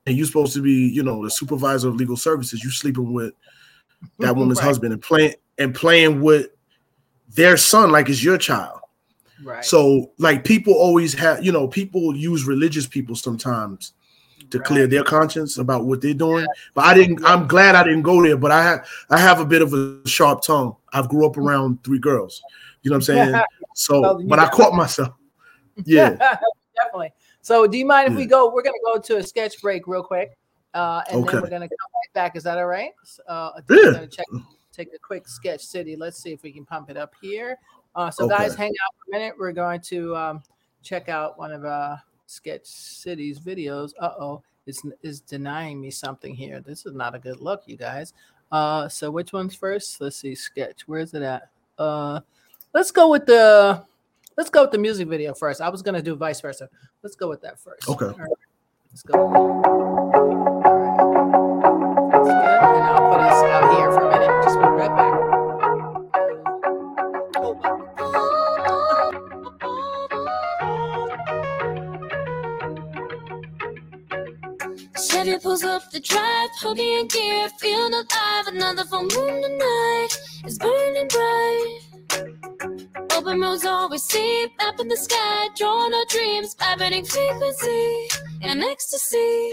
and 0.06 0.16
you're 0.16 0.26
supposed 0.26 0.54
to 0.54 0.62
be, 0.62 0.88
you 0.88 1.02
know, 1.02 1.22
the 1.22 1.30
supervisor 1.30 1.88
of 1.88 1.96
legal 1.96 2.16
services. 2.16 2.64
You 2.64 2.70
sleeping 2.70 3.12
with 3.12 3.34
that 4.18 4.34
woman's 4.36 4.58
Right. 4.58 4.66
husband 4.66 4.92
and 4.92 5.02
playing 5.02 5.34
and 5.58 5.74
playing 5.74 6.22
with 6.22 6.48
their 7.34 7.56
son 7.56 7.90
like 7.90 8.08
it's 8.08 8.24
your 8.24 8.38
child. 8.38 8.80
Right. 9.44 9.64
So, 9.64 10.10
like, 10.18 10.44
people 10.44 10.72
always 10.72 11.12
have, 11.14 11.44
you 11.44 11.52
know, 11.52 11.68
people 11.68 12.16
use 12.16 12.44
religious 12.44 12.86
people 12.86 13.14
sometimes 13.14 13.92
to 14.50 14.58
clear 14.60 14.86
their 14.86 15.02
conscience 15.02 15.58
about 15.58 15.84
what 15.84 16.00
they're 16.00 16.14
doing. 16.14 16.46
But 16.74 16.84
I 16.84 16.94
didn't. 16.94 17.24
I'm 17.24 17.46
glad 17.46 17.74
I 17.74 17.84
didn't 17.84 18.02
go 18.02 18.22
there. 18.22 18.36
But 18.36 18.50
I 18.50 18.62
have. 18.62 18.88
I 19.10 19.18
have 19.18 19.40
a 19.40 19.44
bit 19.44 19.62
of 19.62 19.72
a 19.74 20.00
sharp 20.06 20.42
tongue. 20.42 20.76
I've 20.92 21.08
grew 21.08 21.26
up 21.26 21.36
around 21.36 21.82
three 21.84 21.98
girls. 21.98 22.42
You 22.82 22.90
know 22.90 22.96
what 22.96 23.08
I'm 23.08 23.16
saying? 23.16 23.42
So, 23.74 24.20
but 24.26 24.40
I 24.40 24.48
caught 24.48 24.74
myself. 24.74 25.14
Yeah. 25.84 26.16
definitely. 26.74 27.12
So, 27.42 27.68
do 27.68 27.78
you 27.78 27.86
mind 27.86 28.10
if 28.10 28.16
we 28.16 28.26
go? 28.26 28.52
We're 28.52 28.64
gonna 28.64 28.76
go 28.84 28.98
to 28.98 29.18
a 29.18 29.22
sketch 29.22 29.62
break 29.62 29.86
real 29.86 30.02
quick, 30.02 30.36
uh, 30.74 31.02
and 31.08 31.22
Okay. 31.22 31.34
then 31.34 31.42
we're 31.42 31.48
gonna 31.48 31.68
come 31.68 31.90
right 31.94 32.12
back. 32.14 32.34
Is 32.34 32.42
that 32.42 32.58
all 32.58 32.66
right? 32.66 32.90
Uh, 33.28 33.60
Yeah. 33.70 34.04
check, 34.06 34.26
take 34.72 34.88
a 34.92 34.98
quick 34.98 35.28
sketch 35.28 35.60
city. 35.60 35.94
Let's 35.94 36.20
see 36.20 36.32
if 36.32 36.42
we 36.42 36.50
can 36.50 36.64
pump 36.64 36.90
it 36.90 36.96
up 36.96 37.12
here. 37.20 37.56
Uh, 37.94 38.10
so, 38.10 38.28
guys, 38.28 38.56
hang 38.56 38.70
out 38.70 38.94
for 38.96 39.16
a 39.16 39.18
minute. 39.18 39.34
We're 39.38 39.52
going 39.52 39.80
to 39.82 40.16
um, 40.16 40.42
check 40.82 41.08
out 41.08 41.38
one 41.38 41.52
of 41.52 41.64
uh, 41.64 41.96
Sketch 42.28 42.66
City's 42.66 43.40
videos. 43.40 43.92
Uh 43.98 44.12
oh, 44.20 44.42
it's 44.66 44.82
is 45.02 45.20
denying 45.20 45.80
me 45.80 45.90
something 45.90 46.34
here. 46.34 46.60
This 46.60 46.86
is 46.86 46.94
not 46.94 47.14
a 47.14 47.18
good 47.18 47.40
look, 47.40 47.62
you 47.66 47.76
guys. 47.76 48.12
Uh, 48.52 48.88
so 48.88 49.10
which 49.10 49.32
one's 49.32 49.54
first? 49.54 50.00
Let's 50.00 50.16
see. 50.16 50.34
Sketch. 50.34 50.86
Where's 50.86 51.14
it 51.14 51.22
at? 51.22 51.50
Uh, 51.78 52.20
let's 52.74 52.90
go 52.90 53.10
with 53.10 53.26
the 53.26 53.82
let's 54.36 54.50
go 54.50 54.62
with 54.62 54.70
the 54.72 54.78
music 54.78 55.08
video 55.08 55.34
first. 55.34 55.60
I 55.60 55.70
was 55.70 55.82
gonna 55.82 56.02
do 56.02 56.14
vice 56.14 56.40
versa. 56.40 56.68
Let's 57.02 57.16
go 57.16 57.28
with 57.28 57.40
that 57.42 57.58
first. 57.58 57.88
Okay. 57.88 58.06
Right. 58.06 58.30
Let's 58.90 59.02
go. 59.02 60.26
Pulls 75.42 75.62
up 75.62 75.88
the 75.92 76.00
drive, 76.00 76.50
hooky 76.58 76.98
in 76.98 77.06
gear, 77.06 77.48
feeling 77.60 77.94
alive. 77.94 78.48
Another 78.48 78.84
full 78.84 79.02
moon 79.02 79.42
tonight 79.42 80.08
is 80.44 80.58
burning 80.58 81.06
bright. 81.06 81.80
Open 83.12 83.40
roads 83.40 83.64
always 83.64 84.02
see, 84.02 84.48
map 84.58 84.80
in 84.80 84.88
the 84.88 84.96
sky, 84.96 85.48
drawing 85.56 85.94
our 85.94 86.04
dreams, 86.08 86.56
vibrating 86.58 87.04
frequency 87.04 88.08
and 88.42 88.64
ecstasy. 88.64 89.52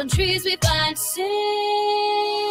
On 0.00 0.08
trees 0.08 0.44
we 0.44 0.56
find 0.56 0.98
sing. 0.98 2.43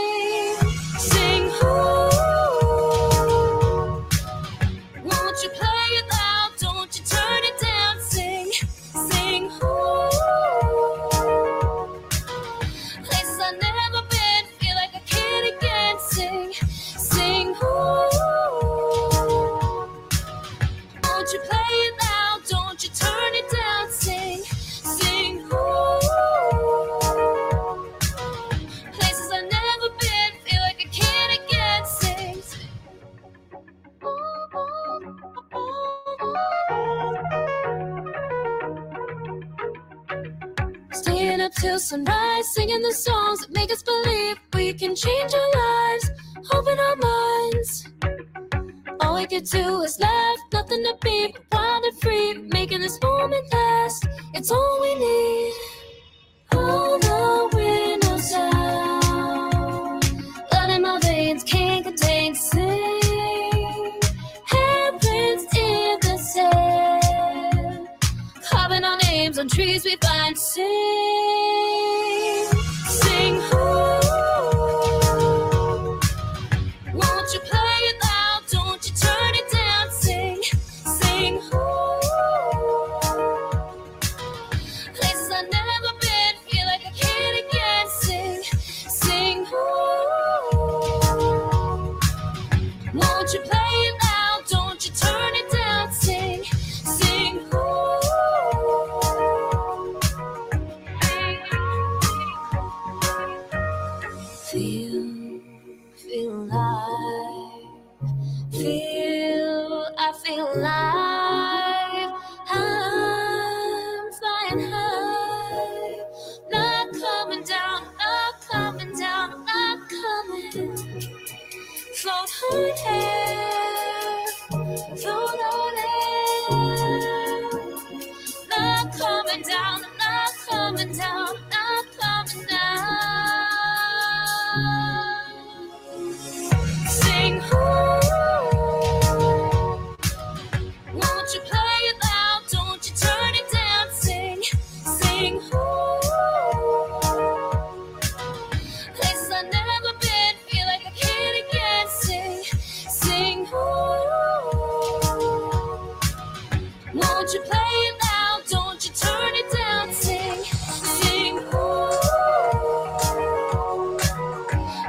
Won't 156.94 157.34
you 157.34 157.42
play 157.42 157.60
it 157.60 157.96
loud? 158.04 158.42
Don't 158.48 158.86
you 158.86 158.92
turn 158.94 159.32
it 159.34 159.52
down? 159.52 159.92
Sing, 159.92 160.44
sing 160.44 161.38
home. 161.52 161.90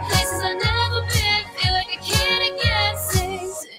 Places 0.08 0.40
I've 0.42 0.58
never 0.62 1.00
been, 1.02 1.44
feel 1.56 1.72
like 1.72 1.88
I 1.90 1.98
can 2.00 2.42
again. 2.54 2.96
Sing, 2.96 3.38
sing. 3.52 3.70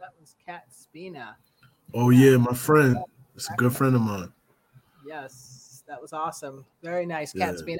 That 0.00 0.10
was 0.20 0.34
Cat 0.44 0.64
Spina. 0.70 1.36
Oh 1.94 2.10
yeah, 2.10 2.36
my 2.38 2.54
friend. 2.54 2.96
It's 3.36 3.48
a 3.50 3.54
good 3.54 3.72
friend 3.72 3.94
of 3.94 4.00
mine. 4.02 4.32
Yes, 5.06 5.84
that 5.86 6.00
was 6.02 6.12
awesome. 6.12 6.64
Very 6.82 7.06
nice, 7.06 7.32
Cat 7.32 7.52
Yeah. 7.52 7.58
Spina. 7.58 7.78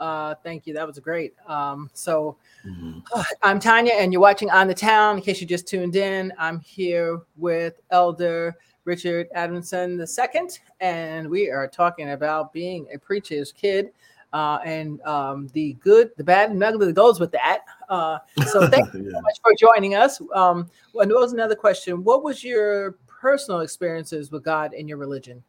Uh, 0.00 0.34
thank 0.42 0.66
you. 0.66 0.72
That 0.74 0.86
was 0.86 0.98
great. 0.98 1.34
Um, 1.46 1.90
so 1.92 2.36
Mhm. 2.66 3.04
I'm 3.42 3.60
Tanya, 3.60 3.92
and 3.92 4.12
you're 4.12 4.22
watching 4.22 4.50
On 4.50 4.66
the 4.66 4.74
Town. 4.74 5.18
In 5.18 5.22
case 5.22 5.40
you 5.40 5.46
just 5.46 5.68
tuned 5.68 5.94
in, 5.94 6.32
I'm 6.38 6.58
here 6.60 7.20
with 7.36 7.80
Elder 7.90 8.56
Richard 8.84 9.28
Adamson 9.34 10.00
II, 10.00 10.48
and 10.80 11.28
we 11.28 11.50
are 11.50 11.68
talking 11.68 12.10
about 12.12 12.52
being 12.52 12.86
a 12.92 12.98
preacher's 12.98 13.52
kid 13.52 13.90
uh, 14.32 14.58
and 14.64 15.00
um, 15.02 15.48
the 15.52 15.74
good, 15.74 16.12
the 16.16 16.24
bad, 16.24 16.50
and 16.50 16.62
ugly 16.64 16.86
that 16.86 16.94
goes 16.94 17.20
with 17.20 17.30
that. 17.32 17.60
Uh, 17.90 18.18
so 18.50 18.66
thank 18.70 18.92
you 18.94 19.04
Yeah. 19.04 19.10
so 19.12 19.20
much 19.20 19.38
for 19.42 19.52
joining 19.54 19.94
us. 19.96 20.20
Um, 20.34 20.70
and 20.94 21.10
there 21.10 21.18
was 21.18 21.34
another 21.34 21.54
question. 21.54 22.02
What 22.04 22.22
was 22.24 22.42
your 22.42 22.92
personal 23.06 23.60
experiences 23.60 24.30
with 24.30 24.44
God 24.44 24.72
and 24.72 24.88
your 24.88 24.98
religion? 24.98 25.42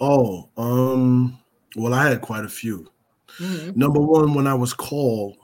Oh, 0.00 0.48
um, 0.56 1.38
well, 1.76 1.94
I 1.94 2.08
had 2.08 2.20
quite 2.20 2.44
a 2.44 2.48
few. 2.48 2.90
Mhm. 3.38 3.76
Number 3.76 4.00
one, 4.00 4.34
when 4.34 4.46
I 4.46 4.54
was 4.54 4.72
called, 4.74 5.36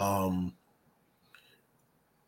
um, 0.00 0.54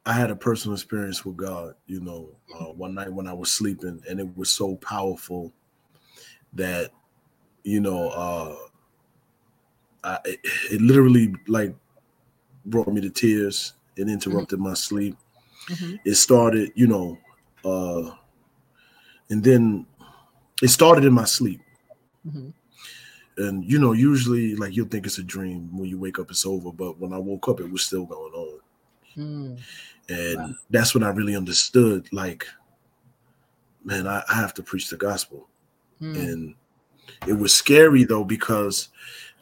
I 0.07 0.12
had 0.12 0.31
a 0.31 0.37
personal 0.37 0.75
experience 0.75 1.25
with 1.25 1.37
God. 1.37 1.75
You 1.87 2.01
know, 2.01 2.37
uh, 2.55 2.73
one 2.73 2.95
night 2.95 3.12
when 3.12 3.27
I 3.27 3.33
was 3.33 3.51
sleeping, 3.51 4.03
and 4.09 4.21
it 4.21 4.37
was 4.37 4.51
so 4.51 4.77
powerful 4.77 5.53
that, 6.53 6.90
you 7.62 7.81
know, 7.81 8.11
uh, 8.11 8.57
I, 10.05 10.19
it, 10.25 10.40
it 10.71 10.81
literally 10.83 11.35
like 11.47 11.75
brought 12.67 12.88
me 12.88 13.01
to 13.01 13.11
tears. 13.11 13.75
It 13.97 14.09
interrupted 14.09 14.59
my 14.59 14.75
sleep. 14.75 15.17
Mhm. 15.69 15.99
It 16.05 16.14
started, 16.17 16.73
you 16.75 16.87
know, 16.87 17.19
uh, 17.64 18.14
and 19.31 19.43
then 19.43 19.87
it 20.62 20.69
started 20.69 21.05
in 21.05 21.12
my 21.12 21.25
sleep 21.25 21.61
Mhm. 22.27 22.53
And 23.38 23.64
you 23.64 23.79
know 23.81 23.92
usually 23.92 24.55
like 24.57 24.75
you'll 24.77 24.87
think 24.88 25.07
it's 25.07 25.18
a 25.18 25.23
dream 25.23 25.68
when 25.77 25.88
you 25.88 25.99
wake 25.99 26.18
up 26.18 26.31
it's 26.31 26.47
over 26.47 26.70
but 26.73 26.99
when 27.01 27.12
i 27.12 27.18
woke 27.18 27.49
up 27.49 27.61
it 27.61 27.70
was 27.70 27.83
still 27.83 28.07
going 28.07 28.33
on 28.33 28.61
Mm. 29.16 29.61
and 30.09 30.37
Wow. 30.38 30.51
that's 30.70 30.92
when 30.94 31.05
i 31.05 31.09
really 31.09 31.37
understood 31.37 32.09
like 32.12 32.47
man 33.85 34.07
I, 34.09 34.23
I 34.29 34.35
have 34.35 34.55
to 34.55 34.62
preach 34.62 34.88
the 34.90 34.97
gospel 34.97 35.49
Mm. 36.01 36.16
and 36.16 36.55
it 37.29 37.35
was 37.35 37.55
scary 37.55 38.03
though 38.05 38.25
because 38.25 38.88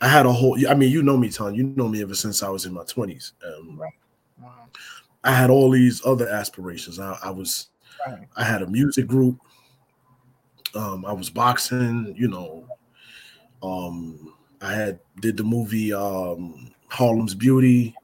i 0.03 0.09
had 0.09 0.27
a 0.27 0.33
whole 0.33 0.59
i 0.69 0.75
mean 0.75 0.91
you 0.91 1.03
know 1.03 1.17
me 1.17 1.31
ton 1.31 1.55
you 1.55 1.65
know 1.65 1.89
me 1.89 2.03
ever 2.03 2.15
since 2.15 2.43
i 2.43 2.49
was 2.51 2.67
in 2.67 2.75
my 2.75 2.83
20s 2.85 3.33
um, 3.47 3.79
Right. 3.79 3.93
Wow. 4.43 4.67
i 5.25 5.33
had 5.33 5.49
all 5.49 5.71
these 5.71 6.05
other 6.05 6.29
aspirations 6.29 6.99
i, 6.99 7.17
I 7.23 7.31
was 7.31 7.69
Right. 8.07 8.27
I 8.37 8.43
had 8.43 8.63
a 8.63 8.67
music 8.67 9.07
group. 9.07 9.39
Um, 10.75 11.05
I 11.05 11.13
was 11.13 11.31
boxing, 11.31 12.13
you 12.19 12.27
know. 12.27 12.67
Um, 13.63 14.35
I 14.61 14.73
had 14.73 14.99
did 15.21 15.37
the 15.37 15.45
movie 15.45 15.93
um, 15.93 16.73
Harlem's 16.89 17.35
Beauty. 17.35 17.95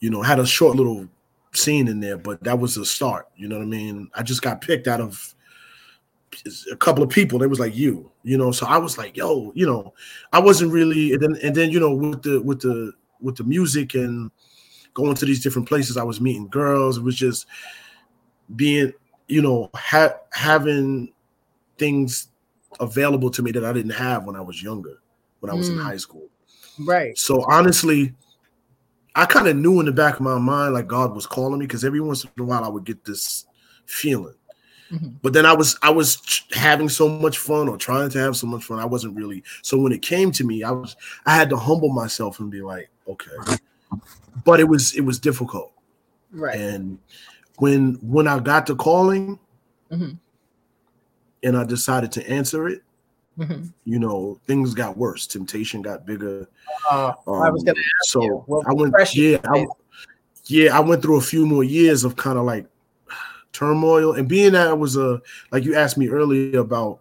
You 0.00 0.10
know, 0.10 0.22
had 0.22 0.38
a 0.38 0.46
short 0.46 0.76
little 0.76 1.08
scene 1.52 1.88
in 1.88 2.00
there, 2.00 2.18
but 2.18 2.42
that 2.44 2.58
was 2.58 2.74
the 2.74 2.84
start. 2.84 3.28
You 3.36 3.48
know 3.48 3.56
what 3.56 3.62
I 3.62 3.66
mean? 3.66 4.10
I 4.14 4.22
just 4.22 4.42
got 4.42 4.60
picked 4.60 4.86
out 4.86 5.00
of 5.00 5.34
a 6.70 6.76
couple 6.76 7.02
of 7.02 7.10
people. 7.10 7.38
They 7.38 7.46
was 7.46 7.60
like 7.60 7.74
you, 7.74 8.10
you 8.22 8.36
know. 8.36 8.50
So 8.50 8.66
I 8.66 8.78
was 8.78 8.98
like, 8.98 9.16
yo, 9.16 9.52
you 9.54 9.66
know, 9.66 9.94
I 10.32 10.40
wasn't 10.40 10.72
really. 10.72 11.12
And 11.12 11.22
then 11.22 11.36
and 11.42 11.54
then 11.54 11.70
you 11.70 11.80
know 11.80 11.94
with 11.94 12.22
the 12.22 12.40
with 12.42 12.60
the 12.60 12.92
with 13.20 13.36
the 13.36 13.44
music 13.44 13.94
and 13.94 14.30
going 14.92 15.14
to 15.14 15.24
these 15.24 15.42
different 15.42 15.68
places, 15.68 15.96
I 15.96 16.02
was 16.02 16.20
meeting 16.20 16.48
girls. 16.48 16.98
It 16.98 17.02
was 17.04 17.16
just 17.16 17.46
being 18.56 18.92
you 19.28 19.42
know 19.42 19.70
ha- 19.74 20.18
having 20.32 21.12
things 21.78 22.28
available 22.80 23.30
to 23.30 23.42
me 23.42 23.50
that 23.52 23.64
i 23.64 23.72
didn't 23.72 23.92
have 23.92 24.24
when 24.24 24.36
i 24.36 24.40
was 24.40 24.62
younger 24.62 24.98
when 25.40 25.50
i 25.50 25.54
was 25.54 25.68
in 25.68 25.76
Mm. 25.76 25.82
high 25.84 25.96
school 25.96 26.28
Right. 26.80 27.16
so 27.16 27.44
honestly 27.50 28.14
i 29.14 29.24
kind 29.26 29.46
of 29.48 29.56
knew 29.56 29.78
in 29.80 29.86
the 29.86 29.92
back 29.92 30.14
of 30.14 30.20
my 30.22 30.38
mind 30.38 30.74
like 30.74 30.86
god 30.86 31.14
was 31.14 31.26
calling 31.26 31.58
me 31.60 31.66
because 31.66 31.84
every 31.84 32.00
once 32.00 32.24
in 32.24 32.30
a 32.38 32.44
while 32.44 32.64
i 32.64 32.68
would 32.68 32.84
get 32.84 33.04
this 33.04 33.46
feeling 33.86 34.34
Mhm. 34.90 35.14
but 35.22 35.32
then 35.32 35.46
i 35.46 35.52
was 35.52 35.78
i 35.82 35.90
was 35.90 36.42
having 36.52 36.88
so 36.88 37.08
much 37.08 37.38
fun 37.38 37.68
or 37.68 37.76
trying 37.76 38.10
to 38.10 38.18
have 38.18 38.36
so 38.36 38.46
much 38.46 38.64
fun 38.64 38.78
i 38.78 38.84
wasn't 38.84 39.16
really 39.16 39.42
so 39.62 39.78
when 39.78 39.92
it 39.92 40.02
came 40.02 40.30
to 40.32 40.44
me 40.44 40.62
i 40.62 40.70
was 40.70 40.96
i 41.26 41.34
had 41.34 41.48
to 41.50 41.56
humble 41.56 41.88
myself 41.90 42.38
and 42.40 42.50
be 42.50 42.60
like 42.60 42.90
okay 43.08 43.56
but 44.44 44.60
it 44.60 44.64
was 44.68 44.94
it 44.94 45.00
was 45.02 45.18
difficult 45.18 45.72
Right. 46.32 46.56
and 46.58 46.98
when 47.58 47.94
when 48.02 48.26
I 48.26 48.40
got 48.40 48.66
the 48.66 48.74
calling 48.74 49.38
Mhm. 49.92 50.18
And 51.44 51.56
I 51.56 51.64
decided 51.64 52.10
to 52.12 52.28
answer 52.28 52.68
it, 52.68 52.82
Mhm. 53.38 53.72
you 53.84 53.98
know, 53.98 54.40
things 54.46 54.74
got 54.74 54.96
worse. 54.96 55.26
Temptation 55.26 55.82
got 55.82 56.06
bigger. 56.06 56.48
Uh, 56.90 57.12
I 57.28 57.50
was 57.50 57.62
Um, 57.62 57.66
gonna 57.66 57.80
so 58.02 58.44
I 58.66 58.72
went 58.72 58.94
yeah, 59.14 59.38
I, 59.44 59.66
yeah, 60.46 60.76
I 60.76 60.80
went 60.80 61.02
through 61.02 61.16
a 61.18 61.20
few 61.22 61.46
more 61.46 61.64
years 61.64 62.04
of 62.04 62.16
kind 62.16 62.38
of 62.38 62.44
like 62.44 62.66
turmoil 63.52 64.12
and 64.14 64.28
being 64.28 64.52
that 64.52 64.66
I 64.68 64.72
was 64.72 64.96
a 64.96 65.20
like 65.52 65.64
you 65.64 65.74
asked 65.76 65.96
me 65.98 66.08
earlier 66.08 66.58
about 66.58 67.00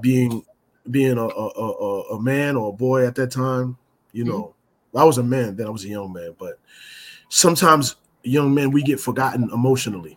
being 0.00 0.44
being 0.90 1.18
a 1.18 1.26
a, 1.26 1.48
a, 1.48 2.00
a- 2.16 2.22
man 2.22 2.54
or 2.56 2.68
a 2.70 2.72
boy 2.72 3.04
at 3.06 3.14
that 3.16 3.30
time, 3.30 3.76
you 4.12 4.24
Mhm. 4.24 4.28
know. 4.28 4.54
I 4.94 5.04
was 5.04 5.18
a 5.18 5.22
man, 5.22 5.56
then 5.56 5.66
I 5.66 5.70
was 5.70 5.84
a 5.84 5.88
young 5.88 6.12
man, 6.12 6.34
but 6.38 6.58
sometimes 7.28 7.96
young 8.22 8.54
men 8.54 8.70
we 8.70 8.82
get 8.82 8.98
forgotten 9.00 9.50
emotionally. 9.52 10.16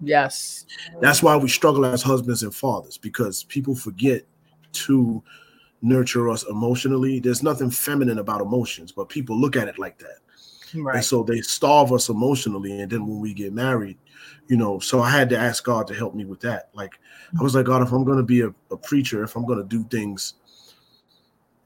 Yes. 0.00 0.66
That's 1.00 1.22
why 1.22 1.36
we 1.36 1.48
struggle 1.48 1.84
as 1.84 2.02
husbands 2.02 2.42
and 2.42 2.54
fathers 2.54 2.98
because 2.98 3.44
people 3.44 3.74
forget 3.74 4.24
to 4.72 5.22
nurture 5.82 6.28
us 6.28 6.44
emotionally. 6.48 7.20
There's 7.20 7.42
nothing 7.42 7.70
feminine 7.70 8.18
about 8.18 8.40
emotions, 8.40 8.92
but 8.92 9.08
people 9.08 9.38
look 9.38 9.56
at 9.56 9.68
it 9.68 9.78
like 9.78 9.98
that. 9.98 10.18
And 10.72 10.84
Right. 10.84 11.04
so 11.04 11.22
they 11.22 11.40
starve 11.40 11.92
us 11.92 12.08
emotionally. 12.08 12.80
And 12.80 12.90
then 12.90 13.06
when 13.06 13.20
we 13.20 13.32
get 13.32 13.52
married, 13.52 13.96
you 14.48 14.56
know, 14.56 14.78
so 14.78 15.00
I 15.00 15.10
had 15.10 15.28
to 15.30 15.38
ask 15.38 15.64
God 15.64 15.86
to 15.88 15.94
help 15.94 16.14
me 16.14 16.24
with 16.24 16.40
that. 16.40 16.68
Like, 16.74 16.98
I 17.38 17.42
was 17.42 17.54
like, 17.54 17.66
God, 17.66 17.82
if 17.82 17.92
I'm 17.92 18.04
going 18.04 18.18
to 18.18 18.24
be 18.24 18.42
a, 18.42 18.54
a 18.70 18.76
preacher, 18.76 19.22
if 19.22 19.36
I'm 19.36 19.46
going 19.46 19.58
to 19.58 19.64
do 19.64 19.84
things, 19.84 20.34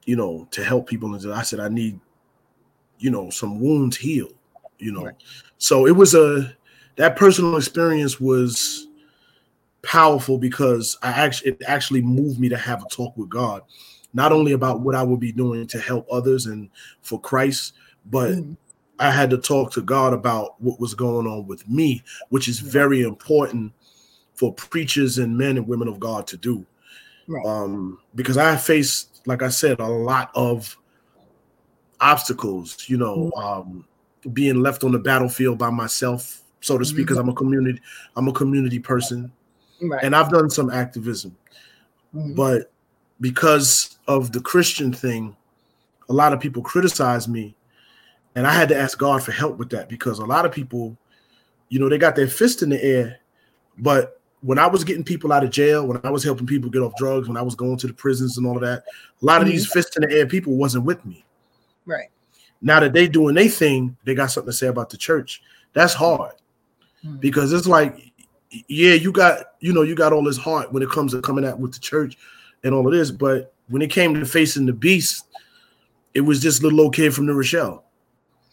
you 0.05 0.17
know, 0.17 0.47
to 0.51 0.65
help 0.65 0.89
people, 0.89 1.15
and 1.15 1.33
I 1.33 1.43
said, 1.43 1.61
I 1.61 1.69
need, 1.69 1.99
you 2.99 3.11
know, 3.11 3.31
some 3.31 3.61
wounds 3.61 3.97
healed, 3.97 4.35
you 4.79 4.93
know. 4.93 5.07
Right. 5.07 5.15
So 5.59 5.87
it 5.87 5.93
was 5.93 6.15
a, 6.15 6.57
that 6.97 7.17
personal 7.17 7.57
experience 7.57 8.21
was 8.21 8.89
powerful 9.83 10.39
because 10.39 10.97
I 11.03 11.09
actually, 11.11 11.53
it 11.53 11.63
actually 11.67 12.03
moved 12.03 12.39
me 12.39 12.49
to 12.49 12.57
have 12.57 12.83
a 12.83 12.89
talk 12.89 13.17
with 13.17 13.29
God, 13.29 13.63
not 14.13 14.33
only 14.33 14.53
about 14.53 14.81
what 14.81 14.95
I 14.95 15.03
would 15.03 15.21
be 15.21 15.33
doing 15.33 15.67
to 15.69 15.81
help 15.81 16.07
others 16.11 16.47
and 16.47 16.71
for 17.01 17.21
Christ, 17.21 17.75
but 18.07 18.33
Mhm. 18.33 18.57
I 18.99 19.11
had 19.11 19.31
to 19.31 19.39
talk 19.39 19.73
to 19.73 19.83
God 19.83 20.13
about 20.13 20.61
what 20.63 20.79
was 20.79 20.95
going 20.95 21.27
on 21.27 21.47
with 21.47 21.69
me, 21.69 22.03
which 22.29 22.47
is 22.47 22.61
very 22.61 23.03
important 23.03 23.73
for 24.35 24.53
preachers 24.55 25.19
and 25.19 25.37
men 25.37 25.57
and 25.57 25.67
women 25.67 25.89
of 25.89 25.99
God 25.99 26.27
to 26.29 26.37
do. 26.37 26.65
Right. 27.27 27.45
Um, 27.45 27.99
because 28.15 28.37
I 28.37 28.57
faced, 28.57 29.23
like 29.27 29.43
I 29.43 29.49
said, 29.49 29.81
a 29.81 29.89
lot 29.89 30.31
of 30.35 30.77
obstacles, 32.01 32.89
you 32.89 32.97
know, 32.97 33.31
um, 33.37 33.85
being 34.33 34.61
left 34.61 34.85
on 34.85 34.93
the 34.93 34.99
battlefield 34.99 35.59
by 35.59 35.71
myself, 35.71 36.42
so 36.63 36.79
to 36.79 36.85
speak, 36.85 37.07
because 37.07 37.19
I'm 37.19 37.29
a 37.29 37.35
community, 37.35 37.81
I'm 38.17 38.29
a 38.29 38.33
community 38.33 38.79
person, 38.79 39.31
Right. 39.83 40.03
and 40.03 40.17
I've 40.17 40.31
done 40.31 40.49
some 40.49 40.71
activism, 40.71 41.37
Mhm. 42.15 42.37
but 42.37 42.73
because 43.21 43.99
of 44.09 44.33
the 44.33 44.41
Christian 44.41 44.93
thing, 44.93 45.37
a 46.09 46.13
lot 46.13 46.33
of 46.33 46.41
people 46.41 46.63
criticize 46.63 47.29
me, 47.29 47.55
and 48.35 48.47
I 48.47 48.53
had 48.53 48.69
to 48.71 48.77
ask 48.77 48.97
God 48.97 49.23
for 49.23 49.33
help 49.33 49.59
with 49.59 49.71
that 49.71 49.89
because 49.89 50.19
a 50.19 50.25
lot 50.25 50.47
of 50.47 50.53
people, 50.53 50.97
you 51.69 51.79
know, 51.79 51.89
they 51.89 51.99
got 51.99 52.17
their 52.17 52.29
fist 52.29 52.63
in 52.63 52.71
the 52.71 52.83
air, 52.83 53.19
but 53.79 54.21
when 54.41 54.59
I 54.59 54.67
was 54.67 54.83
getting 54.83 55.05
people 55.05 55.33
out 55.33 55.45
of 55.45 55.51
jail, 55.51 55.87
when 55.87 56.01
I 56.03 56.11
was 56.11 56.25
helping 56.25 56.47
people 56.47 56.69
get 56.71 56.83
off 56.83 56.97
drugs, 56.97 57.29
when 57.29 57.37
I 57.37 57.43
was 57.43 57.55
going 57.55 57.77
to 57.79 57.87
the 57.87 57.95
prisons 57.95 58.39
and 58.39 58.47
all 58.47 58.57
of 58.57 58.63
that, 58.63 58.85
a 59.21 59.25
lot 59.25 59.41
of 59.41 59.47
these 59.47 59.71
fists 59.71 59.97
in 59.97 60.03
the 60.03 60.11
air 60.13 60.27
people 60.27 60.57
wasn't 60.57 60.85
with 60.85 61.05
me. 61.05 61.25
right. 61.87 62.09
Now 62.65 62.79
that 62.79 62.93
they 62.93 63.09
doing 63.09 63.35
their 63.35 63.49
thing, 63.49 63.97
they 64.05 64.15
got 64.15 64.31
something 64.31 64.51
to 64.53 64.57
say 64.57 64.69
about 64.69 64.91
the 64.91 64.97
church. 64.97 65.43
That's 65.73 65.95
hard 65.95 66.35
Mhm. 67.05 67.21
because 67.21 67.53
it's 67.53 67.67
like, 67.67 68.13
yeah, 68.69 68.95
you 68.95 69.13
got 69.13 69.47
you 69.61 69.73
know 69.73 69.83
you 69.83 69.95
got 69.95 70.13
all 70.13 70.23
this 70.25 70.37
heart 70.37 70.73
when 70.73 70.83
it 70.83 70.91
comes 70.91 71.13
to 71.13 71.23
coming 71.23 71.45
out 71.45 71.59
with 71.59 71.73
the 71.73 71.81
church 71.81 72.17
and 72.65 72.75
all 72.75 72.87
of 72.87 72.93
this, 72.93 73.11
but 73.11 73.53
when 73.69 73.83
it 73.83 73.91
came 73.91 74.15
to 74.15 74.25
facing 74.27 74.67
the 74.67 74.73
beast, 74.73 75.27
it 76.15 76.21
was 76.21 76.41
just 76.41 76.63
little 76.63 76.81
old 76.81 76.95
kid 76.95 77.15
from 77.15 77.27
New 77.27 77.33
Rochelle. 77.35 77.85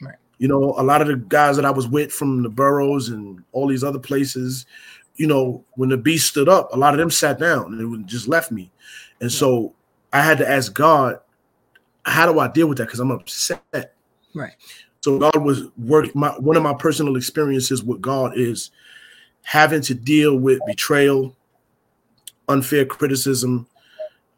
Right. 0.02 0.16
You 0.38 0.48
know, 0.48 0.74
a 0.78 0.84
lot 0.84 1.02
of 1.02 1.08
the 1.08 1.18
guys 1.18 1.58
that 1.58 1.66
I 1.66 1.72
was 1.72 1.88
with 1.88 2.12
from 2.12 2.42
the 2.42 2.50
boroughs 2.50 3.10
and 3.10 3.44
all 3.52 3.68
these 3.68 3.84
other 3.84 4.00
places, 4.00 4.66
you 5.16 5.28
know, 5.28 5.64
when 5.74 5.90
the 5.90 5.98
beast 5.98 6.28
stood 6.28 6.48
up, 6.48 6.74
a 6.74 6.78
lot 6.78 6.94
of 6.94 7.00
them 7.00 7.12
sat 7.12 7.38
down 7.38 7.74
and 7.74 8.00
it 8.02 8.06
just 8.06 8.28
left 8.30 8.52
me. 8.52 8.72
And 9.20 9.32
so 9.32 9.74
I 10.14 10.22
had 10.24 10.38
to 10.38 10.50
ask 10.50 10.74
God, 10.74 11.20
how 12.06 12.32
do 12.32 12.40
I 12.40 12.48
deal 12.48 12.68
with 12.68 12.78
that? 12.78 12.86
Because 12.86 13.02
I'm 13.02 13.12
upset. 13.12 13.94
Right. 14.34 14.54
So 15.02 15.18
God 15.18 15.38
was 15.38 15.64
working. 15.78 16.12
My 16.16 16.32
one 16.32 16.58
of 16.58 16.64
my 16.64 16.74
personal 16.74 17.16
experiences 17.16 17.84
with 17.84 18.02
God 18.02 18.34
is 18.36 18.72
having 19.44 19.82
to 19.82 19.94
deal 19.94 20.36
with 20.36 20.60
betrayal, 20.66 21.36
unfair 22.50 22.86
criticism, 22.86 23.66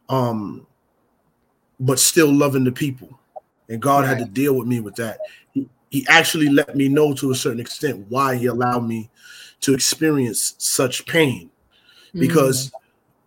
um, 0.09 0.65
but 1.79 1.99
still 1.99 2.31
loving 2.31 2.63
the 2.63 2.71
people. 2.71 3.19
And 3.69 3.81
God 3.81 4.05
had 4.05 4.19
to 4.19 4.25
deal 4.25 4.55
with 4.55 4.67
me 4.67 4.81
with 4.81 4.95
that. 4.95 5.19
He, 5.53 5.67
he 5.89 6.05
actually 6.07 6.49
let 6.49 6.75
me 6.75 6.89
know 6.89 7.13
to 7.15 7.31
a 7.31 7.35
certain 7.35 7.59
extent 7.59 8.05
why 8.09 8.35
He 8.35 8.45
allowed 8.45 8.87
me 8.87 9.09
to 9.61 9.73
experience 9.73 10.55
such 10.59 11.05
pain, 11.05 11.49
because 12.13 12.71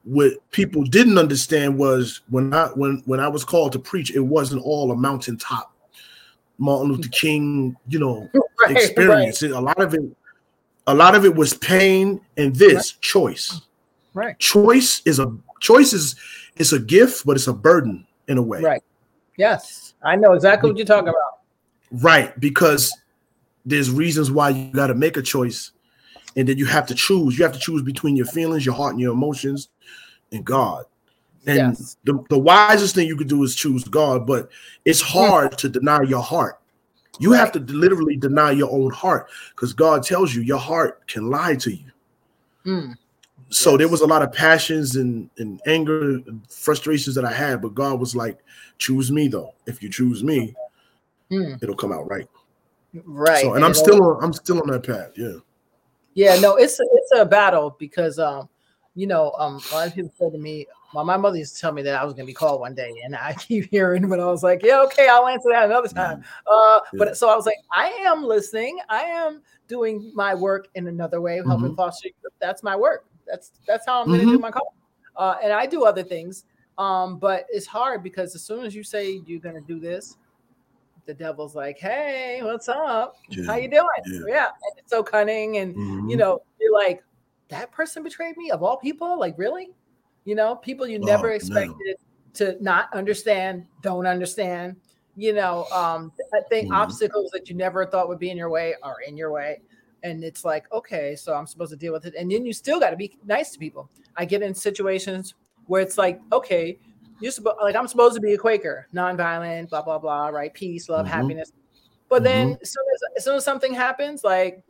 what 0.05 0.35
people 0.51 0.85
didn't 0.85 1.19
understand 1.19 1.79
was 1.79 2.21
when 2.29 2.55
I 2.55 2.69
when 2.69 3.03
when 3.07 3.19
I 3.19 3.27
was 3.27 3.45
called 3.45 3.73
to 3.73 3.79
preach, 3.81 4.15
it 4.15 4.21
wasn't 4.21 4.63
all 4.63 4.93
a 4.93 4.97
mountaintop 4.97 5.74
Martin 6.59 6.93
Luther 6.93 7.09
King, 7.13 7.77
you 7.89 7.99
know, 7.99 8.31
Right, 8.63 8.77
experience. 8.77 9.43
It- 9.43 9.51
A 9.51 9.61
lot 9.61 9.81
of 9.81 9.95
it, 9.95 10.03
a 10.87 10.95
lot 10.95 11.15
of 11.15 11.25
it 11.25 11.35
was 11.35 11.55
pain 11.55 12.21
and 12.37 12.55
this 12.55 12.93
choice. 13.01 13.61
Right. 14.15 14.39
Choice 14.39 15.03
is 15.05 15.19
a 15.19 15.35
choice 15.61 15.93
is 15.93 16.15
it's 16.57 16.73
a 16.73 16.79
gift, 16.79 17.27
but 17.27 17.37
it's 17.37 17.49
a 17.49 17.53
burden 17.53 18.07
in 18.29 18.39
a 18.39 18.43
way. 18.43 18.61
Right. 18.61 18.83
Yes, 19.37 19.95
I 20.03 20.15
know 20.15 20.33
exactly 20.35 20.71
what 20.71 20.77
you're 20.77 20.87
talking 20.87 21.09
about. 21.09 21.41
Right, 21.91 22.39
because 22.39 22.93
there's 23.67 23.91
reasons 23.91 24.31
why 24.31 24.51
you 24.51 24.71
got 24.73 24.87
to 24.89 24.95
make 24.95 25.17
a 25.17 25.23
choice, 25.23 25.73
and 26.37 26.49
then 26.49 26.59
you 26.59 26.67
have 26.67 26.87
to 26.87 26.95
choose. 26.95 27.37
You 27.37 27.45
have 27.45 27.53
to 27.53 27.59
choose 27.59 27.83
between 27.83 28.15
your 28.17 28.27
feelings, 28.27 28.65
your 28.65 28.75
heart, 28.77 28.93
and 28.93 29.01
your 29.01 29.13
emotions, 29.13 29.69
and 30.31 30.45
God. 30.45 30.85
And 31.47 31.57
Yes. 31.59 31.97
the, 32.05 32.25
the 32.31 32.39
wisest 32.39 32.95
thing 32.95 33.07
you 33.07 33.17
could 33.17 33.29
do 33.29 33.43
is 33.43 33.55
choose 33.55 33.85
God, 33.85 34.27
but 34.27 34.49
it's 34.85 35.01
hard 35.01 35.59
to 35.59 35.69
deny 35.69 36.03
your 36.03 36.23
heart. 36.23 36.59
You 37.21 37.33
have 37.33 37.53
to 37.53 37.61
literally 37.61 38.17
deny 38.17 38.51
your 38.51 38.73
own 38.73 38.91
heart 38.91 39.29
because 39.55 39.73
God 39.73 40.03
tells 40.03 40.35
you 40.35 40.43
your 40.43 40.59
heart 40.59 41.07
can 41.07 41.31
lie 41.31 41.55
to 41.57 41.71
you. 41.71 41.91
Mm. 42.67 42.95
So 43.51 43.77
there 43.77 43.89
was 43.89 44.01
a 44.01 44.07
lot 44.07 44.23
of 44.23 44.33
passions 44.33 44.97
and, 44.97 45.31
and 45.39 45.61
anger 45.67 46.01
and 46.27 46.41
frustrations 46.51 47.15
that 47.15 47.25
I 47.25 47.33
had, 47.33 47.63
but 47.63 47.75
God 47.75 48.01
was 48.01 48.17
like, 48.17 48.39
choose 48.79 49.13
me 49.13 49.29
though. 49.29 49.55
If 49.67 49.83
you 49.83 49.91
choose 49.91 50.25
me, 50.25 50.55
Mm. 51.31 51.63
it'll 51.63 51.75
come 51.77 51.93
out 51.93 52.09
right. 52.09 52.29
Right. 53.05 53.43
So, 53.43 53.55
and 53.55 53.65
I'm 53.65 53.75
still 53.75 54.03
on, 54.03 54.23
I'm 54.23 54.33
still 54.33 54.61
on 54.61 54.69
that 54.69 54.85
path. 54.85 55.13
Yeah. 55.17 55.39
Yeah, 56.15 56.39
no, 56.39 56.57
it's 56.57 56.79
a, 56.79 56.85
it's 56.93 57.13
a 57.17 57.25
battle 57.25 57.77
because 57.79 58.19
um, 58.19 58.49
you 58.95 59.07
know, 59.07 59.33
um, 59.39 59.61
a 59.71 59.75
lot 59.75 59.87
of 59.89 59.95
people 59.95 60.13
said 60.19 60.33
to 60.33 60.39
me, 60.39 60.67
well, 60.95 61.05
my 61.05 61.17
mother 61.17 61.37
used 61.39 61.57
to 61.57 61.61
tell 61.61 61.73
me 61.73 61.83
that 61.83 62.01
I 62.01 62.05
was 62.05 62.15
gonna 62.15 62.27
be 62.27 62.33
called 62.33 62.61
one 62.61 62.75
day, 62.75 62.93
and 63.05 63.17
I 63.17 63.33
keep 63.39 63.69
hearing, 63.71 64.09
but 64.09 64.21
I 64.21 64.27
was 64.27 64.43
like, 64.43 64.63
yeah, 64.63 64.81
okay, 64.83 65.09
I'll 65.09 65.27
answer 65.27 65.49
that 65.51 65.65
another 65.65 65.89
time. 65.89 66.25
Uh, 66.51 66.81
Yeah. 66.93 66.99
but 66.99 67.17
so 67.17 67.29
I 67.29 67.37
was 67.37 67.47
like, 67.47 67.57
I 67.75 67.89
am 68.07 68.23
listening, 68.25 68.79
I 68.89 69.03
am 69.03 69.43
doing 69.67 70.13
my 70.15 70.35
work 70.35 70.69
in 70.75 70.87
another 70.87 71.21
way, 71.21 71.43
helping 71.47 71.75
foster. 71.75 72.09
That's 72.41 72.63
my 72.63 72.77
work. 72.77 73.07
That's 73.27 73.53
that's 73.67 73.85
how 73.87 74.01
I'm 74.01 74.07
gonna 74.09 74.25
do 74.25 74.39
Mhm. 74.39 74.43
my 74.43 74.51
call. 74.51 74.75
Uh, 75.17 75.37
and 75.43 75.53
I 75.53 75.67
do 75.67 75.85
other 75.85 76.03
things, 76.03 76.45
um, 76.79 77.19
but 77.19 77.47
it's 77.51 77.67
hard 77.67 78.03
because 78.03 78.35
as 78.35 78.45
soon 78.45 78.65
as 78.65 78.75
you 78.75 78.83
say 78.85 79.23
you're 79.27 79.41
gonna 79.41 79.61
do 79.61 79.81
this, 79.81 80.17
the 81.07 81.15
devil's 81.15 81.55
like, 81.55 81.79
hey, 81.79 82.41
what's 82.43 82.69
up? 82.69 83.17
Yeah. 83.29 83.47
How 83.47 83.57
you 83.57 83.69
doing? 83.69 83.87
Yeah. 84.07 84.21
Yeah, 84.29 84.45
and 84.47 84.79
it's 84.79 84.91
so 84.91 85.03
cunning 85.03 85.59
and 85.59 85.75
you 85.75 86.17
Mhm. 86.17 86.19
know, 86.19 86.43
you're 86.61 86.73
like, 86.73 87.03
that 87.49 87.71
person 87.73 88.03
betrayed 88.03 88.37
me 88.37 88.51
of 88.51 88.63
all 88.63 88.77
people. 88.77 89.19
Like, 89.19 89.35
really? 89.39 89.71
You 90.25 90.35
know, 90.35 90.57
people 90.57 90.87
you 90.87 90.99
Oh, 91.03 91.05
never 91.07 91.29
no. 91.29 91.35
expected 91.35 91.97
to 92.35 92.57
not 92.61 92.93
understand, 92.95 93.67
don't 93.83 94.07
understand. 94.07 94.77
You 95.17 95.33
know, 95.33 95.69
um, 95.71 96.13
I 96.33 96.41
think 96.49 96.69
Mhm. 96.69 96.75
obstacles 96.75 97.31
that 97.33 97.49
you 97.49 97.55
never 97.55 97.87
thought 97.87 98.09
would 98.09 98.19
be 98.19 98.31
in 98.31 98.37
your 98.37 98.51
way 98.51 98.75
are 98.83 99.01
in 99.07 99.17
your 99.17 99.31
way. 99.31 99.61
And 100.03 100.25
it's 100.25 100.45
like, 100.45 100.71
okay, 100.73 101.15
so 101.15 101.35
I'm 101.35 101.47
supposed 101.47 101.71
to 101.71 101.77
deal 101.77 101.93
with 101.93 102.05
it. 102.05 102.15
And 102.19 102.31
then 102.31 102.45
you 102.45 102.53
still 102.53 102.81
got 102.81 102.91
to 102.91 102.97
be 102.97 103.17
nice 103.25 103.53
to 103.53 103.59
people. 103.59 103.89
I 104.17 104.25
get 104.25 104.43
in 104.43 104.55
situations 104.55 105.35
where 105.67 105.81
it's 105.83 105.97
like, 105.97 106.21
okay, 106.33 106.79
you're 107.21 107.31
supposed 107.33 107.57
like 107.63 107.77
I'm 107.77 107.87
supposed 107.89 108.15
to 108.17 108.21
be 108.21 108.35
a 108.35 108.39
Quaker, 108.39 108.89
nonviolent, 108.93 109.71
blah 109.71 109.83
blah 109.83 109.99
blah, 109.99 110.29
right? 110.29 110.53
Peace, 110.53 110.89
love, 110.89 111.07
Mhm. 111.07 111.11
happiness. 111.11 111.53
But 112.09 112.23
then 112.25 112.57
as 112.61 112.73
soon 112.73 112.85
as, 112.95 113.01
as 113.19 113.25
soon 113.25 113.37
as 113.37 113.45
something 113.45 113.73
happens, 113.73 114.25
like 114.25 114.63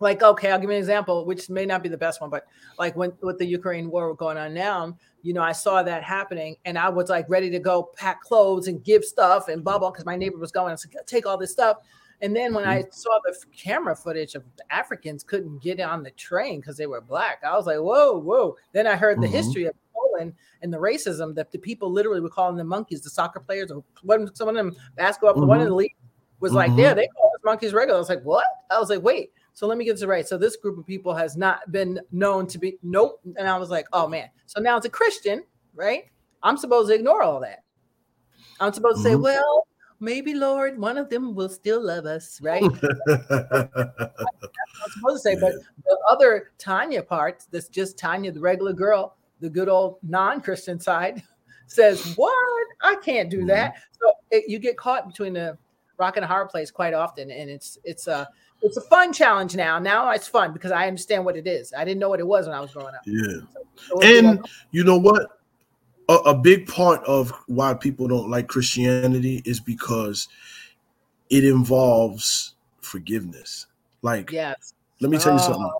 like 0.00 0.22
okay 0.22 0.50
i'll 0.50 0.58
give 0.58 0.68
you 0.70 0.76
an 0.76 0.78
example 0.80 1.24
which 1.24 1.48
may 1.48 1.64
not 1.64 1.82
be 1.82 1.88
the 1.88 1.96
best 1.96 2.20
one 2.20 2.30
but 2.30 2.46
like 2.78 2.94
when 2.96 3.12
with 3.22 3.38
the 3.38 3.46
ukraine 3.46 3.90
war 3.90 4.14
going 4.14 4.36
on 4.36 4.52
now 4.52 4.96
you 5.22 5.32
know 5.32 5.42
i 5.42 5.52
saw 5.52 5.82
that 5.82 6.02
happening 6.02 6.56
and 6.64 6.78
i 6.78 6.88
was 6.88 7.08
like 7.08 7.24
ready 7.28 7.48
to 7.50 7.58
go 7.58 7.90
pack 7.96 8.20
clothes 8.20 8.68
and 8.68 8.84
give 8.84 9.04
stuff 9.04 9.48
and 9.48 9.64
blah 9.64 9.78
blah 9.78 9.90
because 9.90 10.04
my 10.04 10.16
neighbor 10.16 10.38
was 10.38 10.52
going 10.52 10.72
i 10.72 10.76
said 10.76 10.90
take 11.06 11.26
all 11.26 11.36
this 11.38 11.52
stuff. 11.52 11.78
And 12.22 12.34
then 12.34 12.54
when 12.54 12.64
i 12.64 12.82
saw 12.90 13.18
the 13.26 13.36
camera 13.54 13.94
footage 13.94 14.34
of 14.34 14.42
the 14.56 14.74
africans 14.74 15.22
couldn't 15.22 15.62
get 15.62 15.80
on 15.80 16.02
the 16.02 16.10
train 16.12 16.60
because 16.60 16.76
they 16.76 16.86
were 16.86 17.00
black 17.02 17.40
i 17.44 17.54
was 17.54 17.66
like 17.66 17.78
whoa 17.78 18.18
whoa. 18.18 18.56
Then 18.72 18.86
i 18.86 18.96
heard 18.96 19.20
the 19.20 19.26
Mhm. 19.26 19.32
history 19.32 19.64
of 19.66 19.74
poland 19.94 20.32
and 20.62 20.72
the 20.72 20.78
racism 20.78 21.34
that 21.34 21.52
the 21.52 21.58
people 21.58 21.90
literally 21.92 22.20
were 22.20 22.30
calling 22.30 22.56
them 22.56 22.68
monkeys 22.68 23.02
the 23.02 23.10
soccer 23.10 23.40
players 23.40 23.70
or 23.70 23.84
one 24.02 24.34
some 24.34 24.48
of 24.48 24.54
them 24.54 24.74
basketball 24.96 25.46
one 25.46 25.60
of 25.60 25.68
the 25.68 25.74
league 25.74 25.94
was 26.40 26.52
like 26.52 26.70
Mhm. 26.72 26.78
yeah 26.80 26.94
they 26.94 27.06
call 27.08 27.32
us 27.34 27.40
monkeys 27.44 27.72
regular. 27.74 27.96
I 27.96 28.00
was 28.00 28.08
like 28.08 28.22
what? 28.22 28.46
I 28.70 28.78
was 28.78 28.88
like 28.90 29.02
wait 29.02 29.30
so 29.56 29.66
let 29.66 29.78
me 29.78 29.86
get 29.86 29.94
this 29.94 30.04
right. 30.04 30.28
So 30.28 30.36
this 30.36 30.54
group 30.54 30.76
of 30.76 30.84
people 30.84 31.14
has 31.14 31.34
not 31.34 31.72
been 31.72 31.98
known 32.12 32.46
to 32.48 32.58
be 32.58 32.76
nope. 32.82 33.22
And 33.38 33.48
I 33.48 33.56
was 33.56 33.70
like, 33.70 33.86
oh 33.94 34.06
man. 34.06 34.28
So 34.44 34.60
now 34.60 34.76
as 34.76 34.84
a 34.84 34.90
Christian, 34.90 35.44
right? 35.74 36.04
I'm 36.42 36.58
supposed 36.58 36.90
to 36.90 36.94
ignore 36.94 37.22
all 37.22 37.40
that. 37.40 37.64
I'm 38.60 38.74
supposed 38.74 38.98
to 38.98 39.02
say, 39.02 39.14
Mhm. 39.14 39.22
well, 39.22 39.66
maybe 39.98 40.34
Lord, 40.34 40.78
one 40.78 40.98
of 40.98 41.08
them 41.08 41.34
will 41.34 41.48
still 41.48 41.82
love 41.82 42.04
us, 42.04 42.38
right? 42.42 42.60
I'm 43.08 44.90
supposed 44.90 45.22
to 45.24 45.30
say, 45.30 45.38
but 45.40 45.54
the 45.86 45.98
other 46.10 46.50
Tanya 46.58 47.02
part, 47.02 47.44
that's 47.50 47.68
just 47.68 47.98
Tanya, 47.98 48.32
the 48.32 48.40
regular 48.40 48.74
girl, 48.74 49.16
the 49.40 49.48
good 49.48 49.70
old 49.70 49.96
non-Christian 50.02 50.78
side, 50.78 51.22
says, 51.66 52.14
"What? 52.16 52.66
I 52.82 52.96
can't 52.96 53.30
do 53.30 53.46
that." 53.46 53.76
So 53.98 54.12
it, 54.30 54.44
you 54.48 54.58
get 54.58 54.76
caught 54.76 55.08
between 55.08 55.32
the 55.32 55.56
rock 55.98 56.16
and 56.16 56.24
a 56.26 56.28
hard 56.28 56.50
place 56.50 56.70
quite 56.70 56.92
often, 56.92 57.30
and 57.30 57.48
it's 57.48 57.78
it's 57.84 58.06
a 58.06 58.28
it's 58.62 58.76
a 58.76 58.80
fun 58.82 59.12
challenge 59.12 59.54
now. 59.54 59.78
Now 59.78 60.10
it's 60.10 60.28
fun 60.28 60.52
because 60.52 60.72
I 60.72 60.86
understand 60.86 61.24
what 61.24 61.36
it 61.36 61.46
is. 61.46 61.72
I 61.76 61.84
didn't 61.84 62.00
know 62.00 62.08
what 62.08 62.20
it 62.20 62.26
was 62.26 62.46
when 62.46 62.54
I 62.54 62.60
was 62.60 62.72
growing 62.72 62.94
up. 62.94 63.02
yeah. 63.06 63.40
So 63.88 64.00
it's 64.00 64.26
And 64.26 64.40
you 64.70 64.84
know 64.84 64.96
what? 64.98 65.22
A, 66.08 66.14
a 66.14 66.34
big 66.34 66.66
part 66.66 67.02
of 67.04 67.32
why 67.46 67.74
people 67.74 68.06
don't 68.08 68.30
like 68.30 68.46
Christianity 68.46 69.42
is 69.44 69.60
because 69.60 70.28
it 71.30 71.44
involves 71.44 72.54
forgiveness. 72.80 73.66
Like, 74.02 74.30
yes, 74.30 74.72
let 75.00 75.10
me 75.10 75.18
tell 75.18 75.32
you 75.32 75.40
Oh, 75.40 75.42
something. 75.42 75.70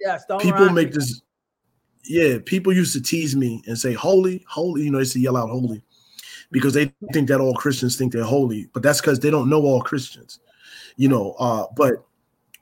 yes. 0.00 0.24
Don't 0.26 0.40
People 0.40 0.70
make 0.70 0.88
me. 0.88 0.94
this. 0.94 1.20
Yeah, 2.06 2.38
people 2.44 2.72
used 2.72 2.92
to 2.94 3.00
tease 3.00 3.34
me 3.36 3.62
and 3.66 3.78
say 3.78 3.92
"holy, 3.92 4.44
holy." 4.48 4.84
You 4.84 4.90
know, 4.90 4.98
they 4.98 5.02
used 5.02 5.12
to 5.14 5.20
yell 5.20 5.36
out 5.36 5.48
"holy" 5.50 5.82
because 6.50 6.74
they 6.74 6.92
think 7.12 7.28
that 7.28 7.40
all 7.40 7.54
Christians 7.54 7.96
think 7.96 8.12
they're 8.12 8.24
holy, 8.24 8.68
but 8.72 8.82
that's 8.82 9.00
because 9.00 9.20
they 9.20 9.30
don't 9.30 9.48
know 9.48 9.62
all 9.62 9.80
Christians. 9.82 10.40
You 10.96 11.08
know, 11.08 11.32
uh, 11.38 11.66
but 11.76 12.04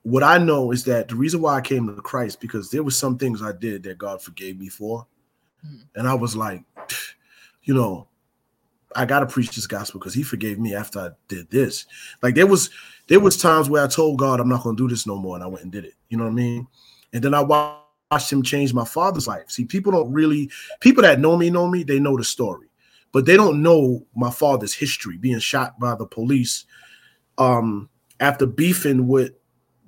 what 0.03 0.23
I 0.23 0.39
know 0.39 0.73
is 0.73 0.85
that 0.85 1.09
the 1.09 1.15
reason 1.15 1.41
why 1.41 1.57
I 1.57 1.61
came 1.61 1.87
to 1.87 2.03
Christ 2.03 2.41
because 2.41 2.71
there 2.71 2.83
was 2.83 2.97
some 2.97 3.19
things 3.19 3.43
I 3.43 3.53
did 3.53 3.83
that 3.85 3.99
God 3.99 4.21
forgave 4.23 4.59
me 4.59 4.69
for, 4.69 5.07
Mhm. 5.65 5.83
and 5.95 6.09
I 6.09 6.15
was 6.15 6.35
like, 6.37 6.65
you 7.65 7.75
know, 7.75 8.09
I 8.95 9.07
gotta 9.07 9.27
preach 9.27 9.55
this 9.55 9.67
gospel 9.67 10.01
because 10.01 10.15
he 10.15 10.23
forgave 10.23 10.59
me 10.59 10.75
after 10.75 10.99
I 10.99 11.11
did 11.29 11.51
this. 11.51 11.87
Like 12.23 12.35
there 12.35 12.47
was 12.47 12.71
there 13.07 13.21
was 13.21 13.37
times 13.37 13.71
where 13.71 13.85
I 13.85 13.87
told 13.87 14.19
God 14.19 14.41
I'm 14.41 14.49
not 14.49 14.63
gonna 14.63 14.77
do 14.77 14.89
this 14.89 15.07
no 15.07 15.17
more, 15.17 15.37
and 15.37 15.45
I 15.45 15.47
went 15.47 15.63
and 15.65 15.73
did 15.73 15.85
it. 15.85 15.95
You 16.09 16.19
know 16.19 16.25
what 16.25 16.31
I 16.31 16.35
mean? 16.35 16.67
And 17.13 17.23
then 17.23 17.35
I 17.35 17.41
watched 17.41 18.33
him 18.33 18.43
change 18.43 18.75
my 18.75 18.85
father's 18.85 19.27
life. 19.29 19.51
See, 19.51 19.65
people 19.65 19.93
don't 19.93 20.13
really 20.13 20.51
people 20.81 21.03
that 21.03 21.21
know 21.21 21.37
me 21.37 21.49
know 21.49 21.69
me, 21.69 21.85
they 21.85 22.01
know 22.01 22.17
the 22.17 22.25
story, 22.25 22.69
but 23.13 23.25
they 23.25 23.37
don't 23.37 23.63
know 23.63 24.05
my 24.15 24.31
father's 24.31 24.75
history, 24.75 25.17
being 25.17 25.39
shot 25.39 25.79
by 25.79 25.95
the 25.95 26.07
police 26.07 26.65
um 27.39 27.89
after 28.21 28.47
beefing 28.47 29.09
with 29.09 29.33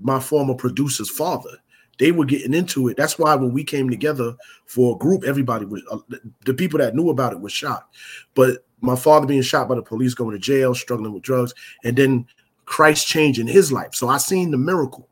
my 0.01 0.21
former 0.21 0.55
producer's 0.55 1.11
father 1.11 1.59
they 1.99 2.13
were 2.13 2.25
getting 2.25 2.55
into 2.55 2.89
it. 2.89 2.97
That's 2.97 3.19
why 3.19 3.35
when 3.35 3.53
we 3.53 3.65
came 3.65 3.89
together 3.89 4.35
for 4.67 4.95
a 4.95 4.99
group, 4.99 5.25
everybody 5.25 5.65
was 5.65 5.83
uh, 5.91 5.99
the 6.45 6.55
people 6.55 6.79
that 6.79 6.95
knew 6.95 7.11
about 7.11 7.33
it 7.33 7.41
was 7.41 7.53
shocked. 7.53 7.95
But 8.35 8.65
my 8.81 8.97
father 8.97 9.27
being 9.27 9.43
shot 9.43 9.69
by 9.69 9.77
the 9.77 9.83
police, 9.83 10.15
going 10.15 10.33
to 10.33 10.39
jail, 10.39 10.75
struggling 10.75 11.13
with 11.13 11.23
drugs, 11.23 11.55
and 11.85 11.97
then 11.97 12.27
Christ 12.67 13.07
changing 13.07 13.47
his 13.47 13.73
life. 13.73 13.95
So 13.95 14.09
I 14.09 14.19
seen 14.19 14.51
the 14.51 14.59
miracle. 14.59 15.09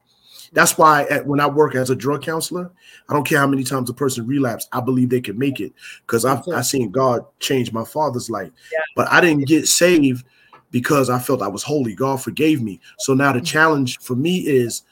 That's 0.55 0.77
why 0.77 1.05
at, 1.05 1.27
when 1.27 1.41
I 1.41 1.47
work 1.47 1.75
as 1.75 1.89
a 1.89 1.97
drug 1.97 2.23
counselor, 2.23 2.71
I 3.09 3.15
don't 3.15 3.27
care 3.27 3.39
how 3.39 3.47
many 3.47 3.65
times 3.65 3.89
a 3.89 3.95
person 3.95 4.27
relapse, 4.27 4.69
I 4.73 4.81
believe 4.81 5.09
they 5.09 5.21
can 5.21 5.39
make 5.39 5.61
it 5.61 5.73
because 6.07 6.27
I've 6.27 6.47
I 6.49 6.61
seen 6.61 6.91
God 6.91 7.25
change 7.41 7.73
my 7.73 7.85
father's 7.85 8.29
life. 8.29 8.51
Yeah. 8.71 8.81
But 8.95 9.09
I 9.09 9.23
didn't 9.23 9.47
get 9.47 9.67
saved 9.67 10.27
because 10.73 11.09
I 11.09 11.21
felt 11.21 11.43
I 11.43 11.49
was 11.49 11.63
holy. 11.63 11.95
God 11.95 12.21
forgave 12.21 12.61
me. 12.61 12.81
So 12.99 13.15
now 13.15 13.33
the 13.33 13.39
mm-hmm. 13.39 13.45
challenge 13.45 13.99
for 14.01 14.17
me 14.17 14.39
is 14.39 14.83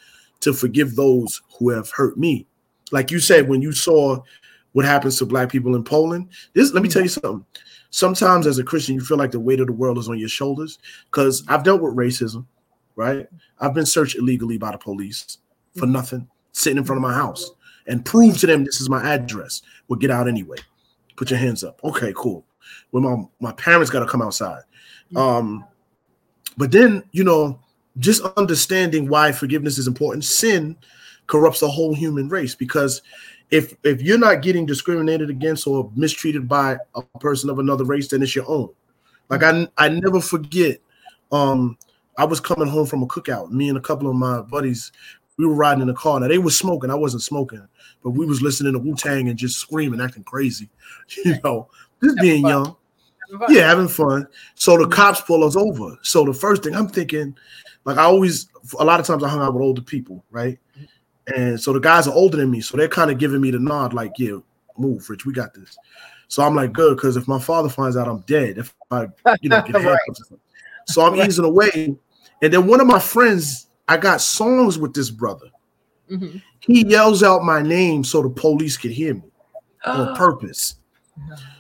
to 0.41 0.53
forgive 0.53 0.95
those 0.95 1.43
who 1.59 1.71
have 1.71 1.91
hurt 1.91 2.17
me. 2.17 2.47
Like 2.93 3.11
you 3.11 3.19
said, 3.19 3.49
when 3.49 3.63
you 3.63 3.73
saw 3.73 4.23
what 4.73 4.85
happens 4.85 5.19
to 5.19 5.27
black 5.27 5.51
people 5.51 5.75
in 5.75 5.83
Poland, 5.83 6.29
this 6.53 6.73
let 6.73 6.83
me 6.85 6.89
tell 6.89 7.03
you 7.03 7.09
something. 7.09 7.45
Sometimes 7.91 8.47
as 8.47 8.59
a 8.59 8.65
Christian, 8.65 8.95
you 8.95 9.01
feel 9.01 9.19
like 9.19 9.33
the 9.33 9.41
weight 9.41 9.59
of 9.59 9.67
the 9.67 9.73
world 9.73 9.99
is 9.99 10.09
on 10.09 10.19
your 10.19 10.29
shoulders 10.29 10.79
because 11.11 11.43
I've 11.49 11.65
dealt 11.65 11.83
with 11.83 11.97
racism, 11.97 12.47
right? 12.95 13.27
I've 13.59 13.75
been 13.75 13.87
searched 13.87 14.17
illegally 14.17 14.59
by 14.59 14.71
the 14.71 14.79
police 14.79 15.39
for 15.77 15.87
nothing, 15.87 16.29
sitting 16.53 16.79
in 16.79 16.85
front 16.85 16.99
of 16.99 17.03
my 17.03 17.13
house 17.13 17.51
and 17.87 18.05
prove 18.05 18.39
to 18.39 18.47
them 18.47 18.65
this 18.65 18.81
is 18.81 18.89
my 18.89 19.03
address. 19.03 19.63
Well, 19.89 19.99
get 19.99 20.11
out 20.11 20.29
anyway. 20.29 20.59
Put 21.17 21.31
your 21.31 21.39
hands 21.41 21.65
up. 21.65 21.81
Okay, 21.83 22.13
cool. 22.17 22.45
Well, 22.93 23.03
my, 23.03 23.49
my 23.49 23.53
parents 23.53 23.91
got 23.91 24.01
to 24.01 24.07
come 24.07 24.23
outside. 24.23 24.63
Um, 25.17 25.65
but 26.57 26.73
then, 26.73 27.03
you 27.13 27.25
know, 27.25 27.59
just 27.99 28.23
understanding 28.37 29.09
why 29.09 29.33
forgiveness 29.33 29.79
is 29.79 29.87
important. 29.87 30.25
Sin 30.25 30.77
corrupts 31.27 31.61
the 31.61 31.69
whole 31.69 31.95
human 31.95 32.29
race 32.29 32.55
because 32.55 33.03
if 33.51 33.75
if 33.83 34.01
you're 34.01 34.19
not 34.19 34.43
getting 34.43 34.67
discriminated 34.67 35.31
against 35.31 35.67
or 35.67 35.91
mistreated 35.95 36.49
by 36.49 36.77
a 36.95 37.03
person 37.19 37.51
of 37.51 37.59
another 37.59 37.85
race, 37.85 38.09
then 38.09 38.23
it's 38.23 38.35
your 38.35 38.49
own. 38.49 38.71
Like 39.29 39.43
I 39.43 39.69
I 39.77 39.89
never 39.89 40.21
forget. 40.21 40.81
Um, 41.33 41.77
I 42.19 42.25
was 42.25 42.41
coming 42.41 42.69
home 42.69 42.87
from 42.87 43.03
a 43.03 43.07
cookout. 43.07 43.51
Me 43.51 43.69
and 43.69 43.79
a 43.79 43.81
couple 43.81 44.09
of 44.09 44.17
my 44.17 44.43
buddies, 44.43 44.93
we 45.37 45.47
were 45.47 45.55
riding 45.55 45.81
in 45.81 45.89
the 45.89 45.95
car. 45.95 46.21
Now 46.21 46.29
they 46.29 46.39
were 46.39 46.51
smoking. 46.51 46.91
I 46.91 46.95
wasn't 46.95 47.23
smoking, 47.23 47.67
but 48.03 48.11
we 48.11 48.27
was 48.27 48.43
listening 48.43 48.73
to 48.75 48.79
Wu 48.79 48.95
Tang 48.95 49.29
and 49.29 49.39
just 49.39 49.59
screaming, 49.59 50.01
acting 50.01 50.25
crazy. 50.25 50.69
You 51.25 51.37
know, 51.43 51.69
just 52.03 52.19
being 52.19 52.47
young. 52.47 52.77
Yeah, 53.49 53.69
having 53.69 53.89
fun. 53.89 54.27
So 54.55 54.77
the 54.77 54.89
cops 54.89 55.21
pull 55.21 55.45
us 55.45 55.57
over. 55.57 55.97
So 56.03 56.25
the 56.25 56.35
first 56.35 56.63
thing 56.63 56.75
I'm 56.75 56.89
thinking, 56.89 57.37
like 57.85 57.99
I 57.99 58.05
always 58.05 58.49
a 58.79 58.85
lot 58.85 59.01
of 59.01 59.07
times 59.07 59.23
I 59.23 59.29
hung 59.29 59.41
out 59.41 59.55
with 59.55 59.63
older 59.63 59.83
people, 59.83 60.25
right? 60.31 60.59
And 61.35 61.61
so 61.61 61.73
the 61.73 61.81
guys 61.81 62.09
are 62.09 62.15
older 62.15 62.37
than 62.37 62.51
me, 62.51 62.61
so 62.61 62.77
they're 62.77 62.89
kind 62.89 63.11
of 63.11 63.19
giving 63.19 63.41
me 63.41 63.51
the 63.51 63.59
nod, 63.59 63.93
like, 63.93 64.13
yeah, 64.19 64.39
move, 64.79 65.09
Rich, 65.09 65.27
we 65.27 65.33
got 65.33 65.55
this. 65.55 65.77
So 66.29 66.43
I'm 66.43 66.55
like, 66.55 66.73
good, 66.73 66.97
because 66.97 67.17
if 67.17 67.29
my 67.29 67.39
father 67.39 67.69
finds 67.69 67.97
out 67.97 68.09
I'm 68.09 68.21
dead, 68.21 68.59
if 68.59 68.75
I, 68.91 69.07
you 69.41 69.49
know, 69.49 69.63
get 69.63 69.75
right. 69.85 69.99
so 70.87 71.03
I'm 71.03 71.17
easing 71.17 71.45
away. 71.45 71.97
And 72.43 72.53
then 72.53 72.67
one 72.67 72.81
of 72.81 72.87
my 72.87 72.99
friends, 72.99 73.69
I 73.89 73.97
got 73.97 74.21
songs 74.21 74.79
with 74.79 74.95
this 74.95 75.11
brother. 75.11 75.47
Mm-hmm. 76.11 76.39
He 76.61 76.87
yells 76.87 77.23
out 77.23 77.43
my 77.43 77.63
name 77.63 78.05
so 78.05 78.23
the 78.23 78.31
police 78.31 78.77
could 78.77 78.91
hear 78.91 79.15
me 79.15 79.31
on 79.85 80.17
purpose. 80.17 80.77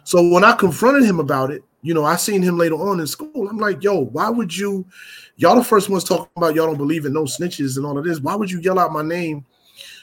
So 0.04 0.28
when 0.28 0.44
I 0.44 0.52
confronted 0.52 1.04
him 1.04 1.20
about 1.20 1.50
it, 1.50 1.62
you 1.82 1.94
know, 1.94 2.04
I 2.04 2.16
seen 2.16 2.42
him 2.42 2.58
later 2.58 2.74
on 2.74 3.00
in 3.00 3.06
school. 3.06 3.48
I'm 3.48 3.58
like, 3.58 3.82
yo, 3.82 4.04
why 4.06 4.28
would 4.28 4.54
you? 4.54 4.84
Y'all 5.36 5.56
the 5.56 5.64
first 5.64 5.88
ones 5.88 6.04
talking 6.04 6.28
about 6.36 6.54
y'all 6.54 6.66
don't 6.66 6.76
believe 6.76 7.06
in 7.06 7.12
no 7.12 7.22
snitches 7.24 7.76
and 7.76 7.86
all 7.86 7.96
of 7.96 8.04
this. 8.04 8.20
Why 8.20 8.34
would 8.34 8.50
you 8.50 8.60
yell 8.60 8.78
out 8.78 8.92
my 8.92 9.02
name? 9.02 9.46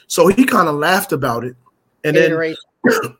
So 0.08 0.26
he 0.26 0.44
kind 0.44 0.68
of 0.68 0.74
laughed 0.74 1.12
about 1.12 1.44
it, 1.44 1.54
and 2.02 2.16
then 2.16 2.56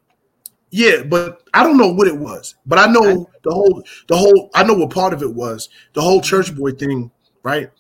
yeah, 0.70 1.02
but 1.02 1.42
I 1.54 1.62
don't 1.62 1.76
know 1.76 1.92
what 1.92 2.08
it 2.08 2.16
was. 2.16 2.56
But 2.66 2.78
I 2.78 2.86
know 2.86 3.30
the 3.42 3.52
whole 3.52 3.84
the 4.08 4.16
whole 4.16 4.50
I 4.54 4.64
know 4.64 4.74
what 4.74 4.90
part 4.90 5.12
of 5.12 5.22
it 5.22 5.32
was 5.32 5.68
the 5.92 6.00
whole 6.00 6.18
mm-hmm. 6.18 6.26
church 6.26 6.56
boy 6.56 6.72
thing, 6.72 7.10
right? 7.42 7.70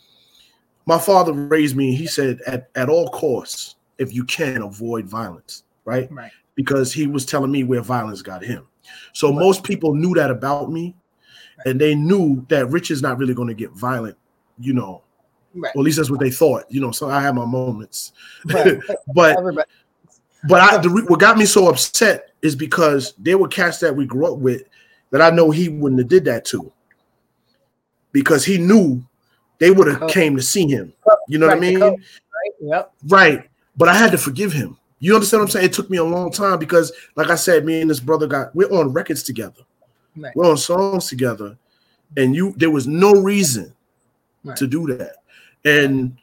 My 0.86 0.98
father 0.98 1.32
raised 1.32 1.74
me. 1.74 1.94
He 1.96 2.06
said 2.06 2.40
at 2.46 2.68
at 2.76 2.88
all 2.88 3.08
costs, 3.08 3.76
if 3.98 4.14
you 4.14 4.24
can 4.24 4.62
avoid 4.62 5.06
violence, 5.06 5.64
right? 5.84 6.10
Right. 6.12 6.30
Because 6.58 6.92
he 6.92 7.06
was 7.06 7.24
telling 7.24 7.52
me 7.52 7.62
where 7.62 7.80
violence 7.80 8.20
got 8.20 8.42
him. 8.42 8.66
So 9.12 9.32
most 9.32 9.62
people 9.62 9.94
knew 9.94 10.12
that 10.14 10.28
about 10.28 10.72
me, 10.72 10.96
and 11.64 11.80
they 11.80 11.94
knew 11.94 12.44
that 12.48 12.66
Rich 12.66 12.90
is 12.90 13.00
not 13.00 13.16
really 13.16 13.32
going 13.32 13.46
to 13.46 13.54
get 13.54 13.70
violent, 13.70 14.18
you 14.58 14.72
know. 14.72 15.02
Right. 15.54 15.70
Well, 15.72 15.82
at 15.82 15.84
least 15.84 15.98
that's 15.98 16.10
what 16.10 16.18
they 16.18 16.32
thought, 16.32 16.64
you 16.68 16.80
know. 16.80 16.90
So 16.90 17.08
I 17.08 17.22
had 17.22 17.36
my 17.36 17.44
moments, 17.44 18.12
right. 18.46 18.80
but 19.14 19.36
but 20.48 20.60
I 20.60 20.78
the, 20.78 21.06
what 21.08 21.20
got 21.20 21.38
me 21.38 21.46
so 21.46 21.68
upset 21.68 22.32
is 22.42 22.56
because 22.56 23.14
there 23.18 23.38
were 23.38 23.48
cats 23.48 23.78
that 23.78 23.94
we 23.94 24.04
grew 24.04 24.32
up 24.32 24.38
with 24.38 24.62
that 25.12 25.22
I 25.22 25.30
know 25.30 25.52
he 25.52 25.68
wouldn't 25.68 26.00
have 26.00 26.08
did 26.08 26.24
that 26.24 26.44
to, 26.46 26.72
because 28.10 28.44
he 28.44 28.58
knew 28.58 29.00
they 29.58 29.70
would 29.70 29.86
have 29.86 30.10
came 30.10 30.34
to 30.34 30.42
see 30.42 30.68
him. 30.68 30.92
You 31.28 31.38
know 31.38 31.46
right, 31.46 31.58
what 31.58 31.66
I 31.66 31.70
mean? 31.70 31.80
Right. 31.80 32.00
Yep. 32.60 32.92
Right. 33.06 33.50
But 33.76 33.88
I 33.88 33.94
had 33.94 34.10
to 34.12 34.18
forgive 34.18 34.52
him 34.52 34.76
you 35.00 35.14
understand 35.14 35.40
what 35.40 35.46
I'm 35.46 35.50
saying? 35.50 35.66
It 35.66 35.72
took 35.72 35.90
me 35.90 35.98
a 35.98 36.04
long 36.04 36.32
time 36.32 36.58
because, 36.58 36.92
like 37.14 37.30
I 37.30 37.36
said, 37.36 37.64
me 37.64 37.80
and 37.80 37.90
this 37.90 38.00
brother 38.00 38.26
got 38.26 38.54
we're 38.54 38.70
on 38.72 38.92
records 38.92 39.22
together. 39.22 39.62
Right. 40.16 40.34
We're 40.34 40.50
on 40.50 40.56
songs 40.56 41.08
together, 41.08 41.56
and 42.16 42.34
you 42.34 42.52
there 42.56 42.70
was 42.70 42.86
no 42.86 43.12
reason 43.12 43.74
right. 44.44 44.56
to 44.56 44.66
do 44.66 44.86
that. 44.96 45.16
And 45.64 46.16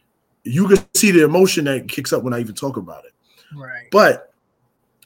you 0.44 0.68
can 0.68 0.78
see 0.94 1.12
the 1.12 1.24
emotion 1.24 1.66
that 1.66 1.88
kicks 1.88 2.12
up 2.12 2.24
when 2.24 2.34
I 2.34 2.40
even 2.40 2.56
talk 2.56 2.78
about 2.78 3.06
it. 3.06 3.14
Right. 3.56 3.88
But 3.92 4.34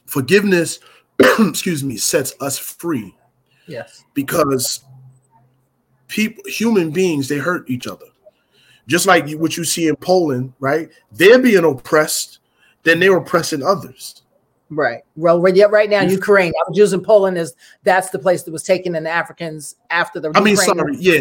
forgiveness, 0.06 0.80
excuse 1.38 1.84
me, 1.84 1.96
sets 1.96 2.34
us 2.40 2.58
free. 2.58 3.14
Yes. 3.66 4.04
Because 4.14 4.84
people, 6.08 6.42
human 6.46 6.90
beings, 6.90 7.28
they 7.28 7.38
hurt 7.38 7.70
each 7.70 7.86
other. 7.86 8.06
Just 8.88 9.06
like 9.06 9.30
what 9.32 9.56
you 9.56 9.62
see 9.62 9.86
in 9.86 9.94
Poland, 9.94 10.52
right? 10.58 10.90
They're 11.12 11.38
being 11.38 11.64
oppressed 11.64 12.39
then 12.82 13.00
they 13.00 13.10
were 13.10 13.20
pressing 13.20 13.62
others. 13.62 14.22
Right. 14.70 15.02
Well, 15.16 15.40
right, 15.40 15.54
yeah, 15.54 15.64
right 15.64 15.90
now, 15.90 16.02
Ukraine. 16.02 16.52
I 16.52 16.68
was 16.68 16.78
using 16.78 17.02
Poland 17.02 17.36
as 17.36 17.56
that's 17.82 18.10
the 18.10 18.18
place 18.20 18.44
that 18.44 18.52
was 18.52 18.62
taken 18.62 18.94
in 18.94 19.02
the 19.02 19.10
Africans 19.10 19.74
after 19.90 20.20
the. 20.20 20.30
I 20.34 20.40
mean, 20.40 20.56
sorry, 20.56 20.96
yeah. 20.98 21.20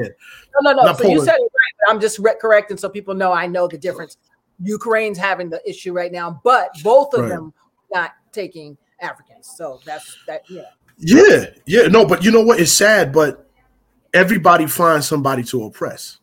No, 0.61 0.71
no, 0.71 0.83
no. 0.83 0.93
so 0.93 1.01
Poland. 1.01 1.11
you 1.13 1.25
said 1.25 1.35
it 1.35 1.41
right. 1.41 1.89
I'm 1.89 1.99
just 1.99 2.19
re- 2.19 2.35
correcting 2.39 2.77
so 2.77 2.89
people 2.89 3.15
know 3.15 3.31
I 3.31 3.47
know 3.47 3.67
the 3.67 3.77
difference. 3.77 4.17
Ukraine's 4.61 5.17
having 5.17 5.49
the 5.49 5.67
issue 5.67 5.93
right 5.93 6.11
now, 6.11 6.39
but 6.43 6.69
both 6.83 7.13
of 7.15 7.21
right. 7.21 7.29
them 7.29 7.53
not 7.91 8.11
taking 8.31 8.77
Africans. 9.01 9.51
So 9.57 9.79
that's 9.83 10.17
that. 10.27 10.43
Yeah. 10.47 10.63
Yeah, 10.99 11.45
yeah. 11.65 11.87
No, 11.87 12.05
but 12.05 12.23
you 12.23 12.31
know 12.31 12.41
what? 12.41 12.59
It's 12.59 12.71
sad, 12.71 13.11
but 13.11 13.49
everybody 14.13 14.67
finds 14.67 15.07
somebody 15.07 15.43
to 15.45 15.63
oppress. 15.63 16.19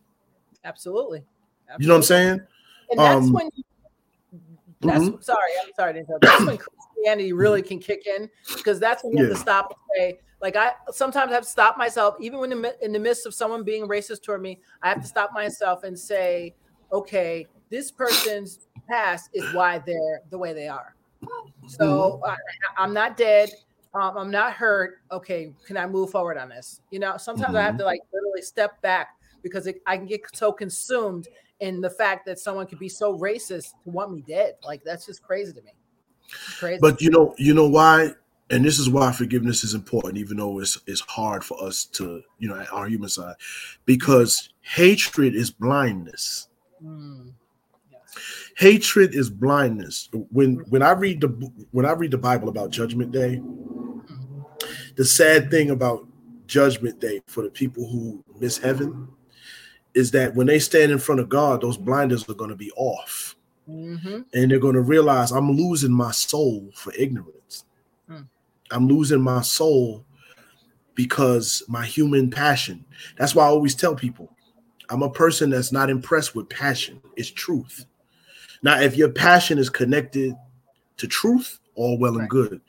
Absolutely. 0.63 1.25
Absolutely. 1.69 1.83
You 1.83 1.87
know 1.87 1.93
what 1.95 1.97
I'm 1.97 2.03
saying? 2.03 2.41
And 2.91 2.99
that's 2.99 3.25
um, 3.25 3.33
when 3.33 3.49
you 3.55 3.63
that's 4.81 5.05
mm-hmm. 5.05 5.21
sorry, 5.21 5.51
I'm 5.63 5.71
sorry 5.75 5.93
to 5.93 5.99
interrupt. 5.99 6.23
That's 6.23 6.45
when 6.45 6.57
Christianity 6.57 7.33
really 7.33 7.61
can 7.61 7.79
kick 7.79 8.05
in 8.05 8.29
because 8.55 8.79
that's 8.79 9.03
when 9.03 9.13
you 9.13 9.23
yeah. 9.23 9.29
have 9.29 9.37
to 9.37 9.41
stop 9.41 9.71
and 9.71 9.79
say, 9.95 10.19
like 10.41 10.55
I 10.55 10.73
sometimes 10.91 11.31
have 11.31 11.43
to 11.43 11.49
stop 11.49 11.77
myself, 11.77 12.15
even 12.19 12.39
when 12.39 12.65
in 12.81 12.91
the 12.91 12.99
midst 12.99 13.25
of 13.25 13.33
someone 13.33 13.63
being 13.63 13.87
racist 13.87 14.23
toward 14.23 14.41
me, 14.41 14.59
I 14.83 14.89
have 14.89 15.01
to 15.01 15.07
stop 15.07 15.31
myself 15.33 15.83
and 15.83 15.97
say, 15.97 16.53
okay, 16.91 17.47
this 17.69 17.91
person's 17.91 18.67
past 18.87 19.29
is 19.33 19.53
why 19.53 19.79
they're 19.79 20.21
the 20.29 20.37
way 20.37 20.53
they 20.53 20.67
are. 20.67 20.95
So 21.67 22.21
mm-hmm. 22.23 22.37
I, 22.77 22.83
am 22.83 22.93
not 22.93 23.17
dead. 23.17 23.49
Um, 23.93 24.17
I'm 24.17 24.31
not 24.31 24.53
hurt. 24.53 24.99
Okay, 25.11 25.53
can 25.65 25.75
I 25.75 25.87
move 25.87 26.11
forward 26.11 26.37
on 26.37 26.49
this? 26.49 26.81
You 26.91 26.99
know, 26.99 27.17
sometimes 27.17 27.47
mm-hmm. 27.47 27.57
I 27.57 27.61
have 27.61 27.71
mm-hmm. 27.71 27.79
to 27.79 27.85
like 27.85 28.01
literally 28.13 28.41
step 28.41 28.79
back 28.81 29.17
because 29.41 29.65
it, 29.65 29.81
I 29.87 29.97
can 29.97 30.05
get 30.05 30.21
so 30.33 30.51
consumed 30.51 31.27
and 31.61 31.83
the 31.83 31.89
fact 31.89 32.25
that 32.25 32.39
someone 32.39 32.67
could 32.67 32.79
be 32.79 32.89
so 32.89 33.17
racist 33.17 33.71
to 33.83 33.89
want 33.89 34.11
me 34.11 34.23
dead 34.27 34.55
like 34.63 34.83
that's 34.83 35.05
just 35.05 35.23
crazy 35.23 35.53
to 35.53 35.61
me. 35.61 35.71
Crazy. 36.59 36.79
But 36.81 37.01
you 37.01 37.09
know 37.09 37.33
you 37.37 37.53
know 37.53 37.67
why? 37.67 38.11
And 38.49 38.63
this 38.63 38.79
is 38.79 38.89
why 38.89 39.11
forgiveness 39.11 39.63
is 39.63 39.73
important 39.73 40.17
even 40.17 40.37
though 40.37 40.59
it's 40.59 40.79
it's 40.87 41.01
hard 41.01 41.43
for 41.43 41.61
us 41.63 41.85
to 41.85 42.21
you 42.39 42.49
know 42.49 42.63
our 42.71 42.87
human 42.87 43.09
side 43.09 43.35
because 43.85 44.49
hatred 44.61 45.35
is 45.35 45.51
blindness. 45.51 46.47
Mm. 46.83 47.33
hatred 48.55 49.15
is 49.15 49.29
blindness. 49.31 50.09
When 50.31 50.57
when 50.69 50.83
i 50.83 50.91
read 50.91 51.21
the 51.21 51.27
when 51.71 51.85
i 51.87 51.91
read 51.91 52.11
the 52.11 52.19
bible 52.19 52.49
about 52.49 52.69
judgment 52.69 53.11
day 53.11 53.37
mm-hmm. 53.37 54.41
the 54.95 55.03
sad 55.03 55.49
thing 55.49 55.71
about 55.71 56.07
judgment 56.45 56.99
day 56.99 57.19
for 57.25 57.41
the 57.41 57.49
people 57.49 57.89
who 57.89 58.23
miss 58.39 58.59
heaven 58.59 59.07
is 59.93 60.11
that 60.11 60.35
when 60.35 60.47
they 60.47 60.59
stand 60.59 60.91
in 60.91 60.99
front 60.99 61.21
of 61.21 61.29
God, 61.29 61.61
those 61.61 61.77
blinders 61.77 62.27
are 62.29 62.33
going 62.33 62.49
to 62.49 62.55
be 62.55 62.71
off. 62.75 63.35
Mm-hmm. 63.69 64.21
And 64.33 64.51
they're 64.51 64.59
going 64.59 64.75
to 64.75 64.81
realize 64.81 65.31
I'm 65.31 65.51
losing 65.51 65.91
my 65.91 66.11
soul 66.11 66.69
for 66.73 66.93
ignorance. 66.93 67.65
Hmm. 68.07 68.21
I'm 68.71 68.87
losing 68.87 69.21
my 69.21 69.41
soul 69.41 70.05
because 70.95 71.63
my 71.67 71.85
human 71.85 72.29
passion. 72.29 72.85
That's 73.17 73.35
why 73.35 73.43
I 73.45 73.49
always 73.49 73.75
tell 73.75 73.95
people 73.95 74.31
I'm 74.89 75.03
a 75.03 75.09
person 75.09 75.49
that's 75.49 75.73
not 75.73 75.89
impressed 75.89 76.33
with 76.33 76.49
passion, 76.49 77.01
it's 77.17 77.29
truth. 77.29 77.85
Now, 78.63 78.79
if 78.79 78.95
your 78.95 79.09
passion 79.09 79.57
is 79.57 79.69
connected 79.69 80.33
to 80.97 81.07
truth, 81.07 81.59
all 81.75 81.97
well 81.97 82.17
and 82.17 82.29
good, 82.29 82.61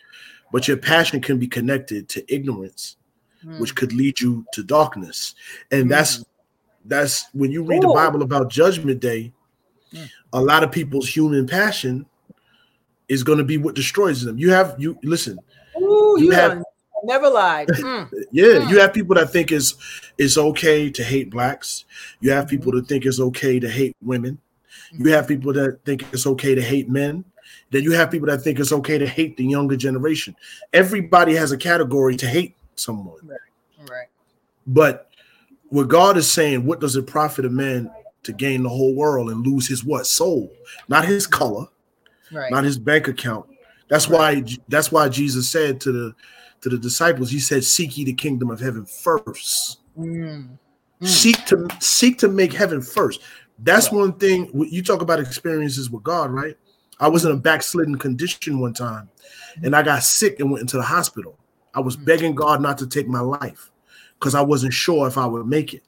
but 0.52 0.66
your 0.66 0.76
passion 0.76 1.20
can 1.20 1.38
be 1.38 1.46
connected 1.46 2.08
to 2.10 2.34
ignorance, 2.34 2.96
Mm. 3.44 3.60
which 3.60 3.76
could 3.76 3.92
lead 3.92 4.20
you 4.20 4.44
to 4.52 4.64
darkness. 4.64 5.36
And 5.70 5.88
that's 5.88 6.24
that's 6.88 7.26
when 7.32 7.50
you 7.52 7.62
read 7.62 7.82
the 7.82 7.88
Bible 7.88 8.22
about 8.22 8.50
judgment 8.50 9.00
day, 9.00 9.32
Mm. 9.94 10.06
a 10.34 10.40
lot 10.42 10.62
of 10.62 10.70
people's 10.70 11.08
human 11.08 11.46
passion 11.46 12.04
is 13.08 13.22
going 13.22 13.38
to 13.38 13.44
be 13.44 13.56
what 13.56 13.74
destroys 13.74 14.22
them. 14.22 14.36
You 14.36 14.50
have 14.50 14.74
you 14.78 14.98
listen, 15.02 15.38
Ooh, 15.80 16.16
you 16.18 16.26
you 16.26 16.30
have- 16.32 16.62
never 17.04 17.30
lied. 17.30 17.68
Mm. 17.68 18.10
yeah, 18.32 18.44
Mm. 18.44 18.68
you 18.70 18.80
have 18.80 18.92
people 18.92 19.14
that 19.14 19.30
think 19.30 19.50
it's 19.50 19.76
it's 20.18 20.36
okay 20.36 20.90
to 20.90 21.02
hate 21.02 21.30
blacks. 21.30 21.86
You 22.20 22.32
have 22.32 22.48
people 22.48 22.72
that 22.72 22.86
think 22.86 23.06
it's 23.06 23.18
okay 23.20 23.58
to 23.60 23.68
hate 23.70 23.96
women. 24.02 24.36
You 24.92 25.10
have 25.12 25.26
people 25.26 25.52
that 25.54 25.78
think 25.86 26.04
it's 26.12 26.26
okay 26.26 26.54
to 26.54 26.60
hate 26.62 26.90
men. 26.90 27.24
Then 27.70 27.82
you 27.82 27.92
have 27.92 28.10
people 28.10 28.28
that 28.28 28.42
think 28.42 28.58
it's 28.60 28.72
okay 28.72 28.98
to 28.98 29.06
hate 29.06 29.36
the 29.38 29.44
younger 29.44 29.76
generation. 29.76 30.36
Everybody 30.74 31.34
has 31.34 31.50
a 31.52 31.56
category 31.56 32.16
to 32.16 32.26
hate 32.26 32.56
someone. 32.76 33.20
Right. 33.88 34.08
But 34.66 35.07
what 35.70 35.88
God 35.88 36.16
is 36.16 36.30
saying, 36.30 36.64
what 36.64 36.80
does 36.80 36.96
it 36.96 37.06
profit 37.06 37.44
a 37.44 37.50
man 37.50 37.90
to 38.24 38.32
gain 38.32 38.62
the 38.62 38.68
whole 38.68 38.94
world 38.94 39.30
and 39.30 39.46
lose 39.46 39.66
his 39.68 39.84
what 39.84 40.06
soul, 40.06 40.52
not 40.88 41.04
his 41.04 41.26
color, 41.26 41.66
Right. 42.32 42.50
not 42.50 42.64
his 42.64 42.78
bank 42.78 43.08
account. 43.08 43.46
That's 43.88 44.08
why 44.08 44.44
that's 44.68 44.92
why 44.92 45.08
Jesus 45.08 45.48
said 45.48 45.80
to 45.82 45.92
the 45.92 46.14
to 46.60 46.68
the 46.68 46.76
disciples, 46.78 47.30
he 47.30 47.38
said, 47.38 47.64
"Seek 47.64 47.96
ye 47.96 48.04
the 48.04 48.12
kingdom 48.12 48.50
of 48.50 48.60
heaven 48.60 48.84
first. 48.84 49.78
Mm. 49.98 50.58
Mm. 51.00 51.06
Seek 51.06 51.44
to 51.46 51.68
seek 51.80 52.18
to 52.18 52.28
make 52.28 52.52
heaven 52.52 52.82
first. 52.82 53.20
That's 53.60 53.90
Yeah. 53.90 53.98
one 53.98 54.12
thing. 54.14 54.50
You 54.54 54.82
talk 54.82 55.00
about 55.00 55.20
experiences 55.20 55.88
with 55.90 56.02
God, 56.02 56.30
right? 56.30 56.56
I 57.00 57.08
was 57.08 57.24
in 57.24 57.30
a 57.30 57.36
backslidden 57.36 57.96
condition 57.96 58.58
one 58.58 58.72
time, 58.74 59.08
and 59.62 59.74
I 59.74 59.82
got 59.82 60.02
sick 60.02 60.40
and 60.40 60.50
went 60.50 60.62
into 60.62 60.76
the 60.76 60.82
hospital. 60.82 61.38
I 61.74 61.80
was 61.80 61.96
Mm. 61.96 62.04
begging 62.04 62.34
God 62.34 62.60
not 62.60 62.76
to 62.78 62.86
take 62.86 63.08
my 63.08 63.20
life 63.20 63.70
because 64.18 64.34
I 64.34 64.40
wasn't 64.40 64.72
sure 64.72 65.06
if 65.06 65.18
I 65.18 65.26
would 65.26 65.46
make 65.46 65.74
it. 65.74 65.82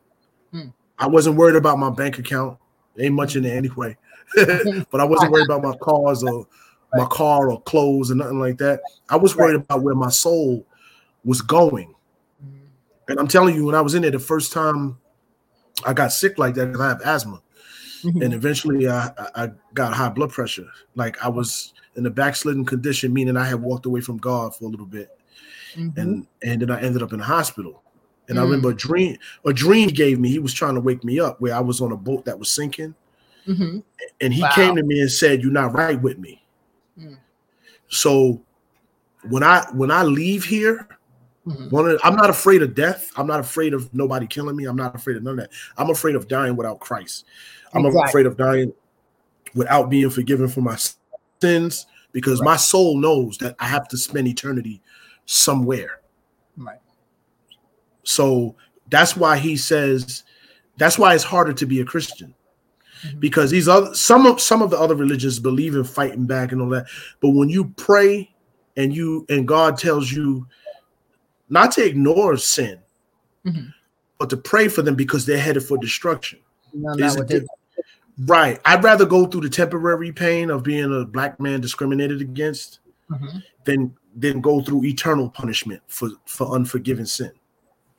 Mm. 0.53 0.73
I 0.99 1.07
wasn't 1.07 1.37
worried 1.37 1.57
about 1.57 1.79
my 1.79 1.91
bank 1.91 2.19
account. 2.19 2.59
Ain't 2.99 3.15
much 3.15 3.37
in 3.37 3.43
there 3.43 3.57
anyway. 3.57 3.97
but 4.35 5.01
I 5.01 5.05
wasn't 5.05 5.33
worried 5.33 5.47
about 5.47 5.63
my 5.63 5.77
cars 5.79 6.23
or 6.23 6.47
my 6.95 7.07
car 7.07 7.51
or 7.51 7.61
clothes 7.63 8.11
or 8.11 8.17
nothing 8.17 8.41
like 8.41 8.59
that. 8.59 8.81
I 9.09 9.17
was 9.17 9.37
worried 9.37 9.57
about 9.57 9.83
where 9.83 9.95
my 9.95 10.11
soul 10.11 10.67
was 11.25 11.41
going. 11.41 11.95
Mm. 12.45 12.59
And 13.09 13.21
I'm 13.21 13.29
telling 13.29 13.55
you, 13.55 13.67
when 13.67 13.75
I 13.75 13.81
was 13.81 13.95
in 13.95 14.03
there 14.03 14.11
the 14.11 14.19
first 14.19 14.53
time 14.53 14.99
I 15.85 15.93
got 15.93 16.13
sick 16.13 16.39
like 16.39 16.55
that 16.55 16.67
because 16.67 16.81
I 16.81 16.89
have 16.89 17.03
asthma. 17.03 17.41
Mhm. 18.03 18.25
And 18.25 18.35
eventually 18.35 18.89
I, 18.89 19.11
I 19.35 19.51
got 19.75 19.93
high 19.93 20.09
blood 20.09 20.31
pressure. 20.31 20.67
Like 20.95 21.23
I 21.23 21.29
was 21.29 21.75
in 21.97 22.07
a 22.07 22.11
backslidden 22.11 22.65
condition, 22.65 23.13
meaning 23.13 23.37
I 23.37 23.45
had 23.45 23.61
walked 23.61 23.87
away 23.87 24.01
from 24.01 24.19
God 24.19 24.55
for 24.55 24.65
a 24.65 24.69
little 24.69 24.87
bit. 24.87 25.11
Mhm. 25.75 25.97
And 25.97 26.27
and 26.43 26.63
then 26.63 26.71
I 26.71 26.81
ended 26.81 27.03
up 27.03 27.13
in 27.13 27.19
the 27.19 27.25
hospital. 27.25 27.83
And 28.31 28.39
I 28.39 28.43
Mm. 28.43 28.47
remember 28.47 28.71
a 28.71 28.75
dream, 28.75 29.17
a 29.45 29.53
dream 29.53 29.89
he 29.89 29.95
gave 29.95 30.19
me. 30.19 30.31
He 30.31 30.39
was 30.39 30.55
trying 30.55 30.75
to 30.77 30.81
wake 30.81 31.05
me 31.05 31.21
up 31.21 31.41
where 31.41 31.55
I 31.55 31.61
was 31.61 31.81
on 31.83 31.93
a 31.93 31.97
boat 31.97 32.25
that 32.25 32.39
was 32.39 32.49
sinking. 32.51 32.95
Mhm. 33.47 33.83
And 34.21 34.33
he 34.33 34.41
Wow. 34.43 34.53
came 34.55 34.77
to 34.77 34.83
me 34.83 35.01
and 35.01 35.11
said, 35.11 35.43
You're 35.43 35.53
not 35.53 35.75
right 35.75 36.01
with 36.01 36.19
me. 36.19 36.43
Mm. 36.99 37.19
So 37.89 38.41
when 39.29 39.43
I 39.43 39.67
when 39.73 39.91
I 39.91 40.05
leave 40.05 40.45
here, 40.45 40.87
Mhm. 41.47 41.71
one 41.71 41.91
of 41.91 42.01
I'm 42.05 42.15
not 42.17 42.31
afraid 42.31 42.63
of 42.63 42.75
death. 42.75 43.11
I'm 43.17 43.27
not 43.27 43.41
afraid 43.41 43.75
of 43.75 43.93
nobody 43.93 44.27
killing 44.27 44.57
me. 44.57 44.65
I'm 44.67 44.77
not 44.77 44.95
afraid 44.95 45.17
of 45.17 45.23
none 45.25 45.39
of 45.39 45.41
that. 45.41 45.51
I'm 45.77 45.91
afraid 45.91 46.15
of 46.15 46.29
dying 46.29 46.55
without 46.57 46.81
Christ. 46.81 47.27
I'm 47.75 47.85
Exactly. 47.85 48.09
afraid 48.09 48.27
of 48.27 48.37
dying 48.37 48.73
without 49.55 49.91
being 49.91 50.11
forgiven 50.11 50.47
for 50.49 50.61
my 50.61 50.79
sins 51.43 51.87
because 52.13 52.41
my 52.43 52.57
soul 52.57 52.97
knows 52.97 53.39
that 53.39 53.57
I 53.59 53.67
have 53.67 53.89
to 53.89 53.97
spend 53.97 54.29
eternity 54.29 54.81
somewhere. 55.27 56.00
So 58.05 58.55
that's 58.91 59.17
why 59.17 59.39
he 59.39 59.57
says 59.57 60.25
that's 60.79 60.99
why 60.99 61.15
it's 61.15 61.25
harder 61.25 61.53
to 61.53 61.67
be 61.67 61.81
a 61.81 61.85
Christian. 61.85 62.35
Mhm. 63.05 63.21
Because 63.21 63.51
these 63.51 63.69
other 63.69 63.95
some 63.95 64.27
of 64.27 64.41
some 64.41 64.63
of 64.63 64.71
the 64.71 64.79
other 64.79 64.95
religions 64.95 65.39
believe 65.39 65.75
in 65.75 65.85
fighting 65.85 66.27
back 66.27 66.53
and 66.53 66.61
all 66.61 66.69
that. 66.71 66.87
But 67.21 67.31
when 67.31 67.49
you 67.49 67.73
pray 67.77 68.31
and 68.77 68.95
you 68.95 69.27
and 69.29 69.47
God 69.47 69.77
tells 69.79 70.11
you 70.13 70.47
not 71.49 71.73
to 71.73 71.85
ignore 71.85 72.37
sin, 72.37 72.79
Mhm. 73.45 73.73
but 74.19 74.31
to 74.31 74.37
pray 74.37 74.69
for 74.69 74.83
them 74.83 74.95
because 74.95 75.27
they're 75.27 75.39
headed 75.39 75.65
for 75.65 75.77
destruction. 75.79 76.39
No, 76.73 76.95
not 76.95 77.15
it 77.15 77.19
what 77.19 77.29
they 77.29 77.41
di- 77.41 77.47
Right. 78.27 78.61
I'd 78.67 78.85
rather 78.85 79.07
go 79.07 79.27
through 79.27 79.41
the 79.43 79.49
temporary 79.49 80.13
pain 80.13 80.51
of 80.51 80.63
being 80.63 80.93
a 80.95 81.05
black 81.07 81.41
man 81.41 81.61
discriminated 81.61 82.21
against 82.21 82.81
Mhm. 83.11 83.43
than 83.65 83.97
than 84.17 84.41
go 84.41 84.61
through 84.61 84.85
eternal 84.85 85.29
punishment 85.31 85.81
for 85.89 86.11
for 86.27 86.49
unforgiven 86.55 87.07
sin. 87.07 87.31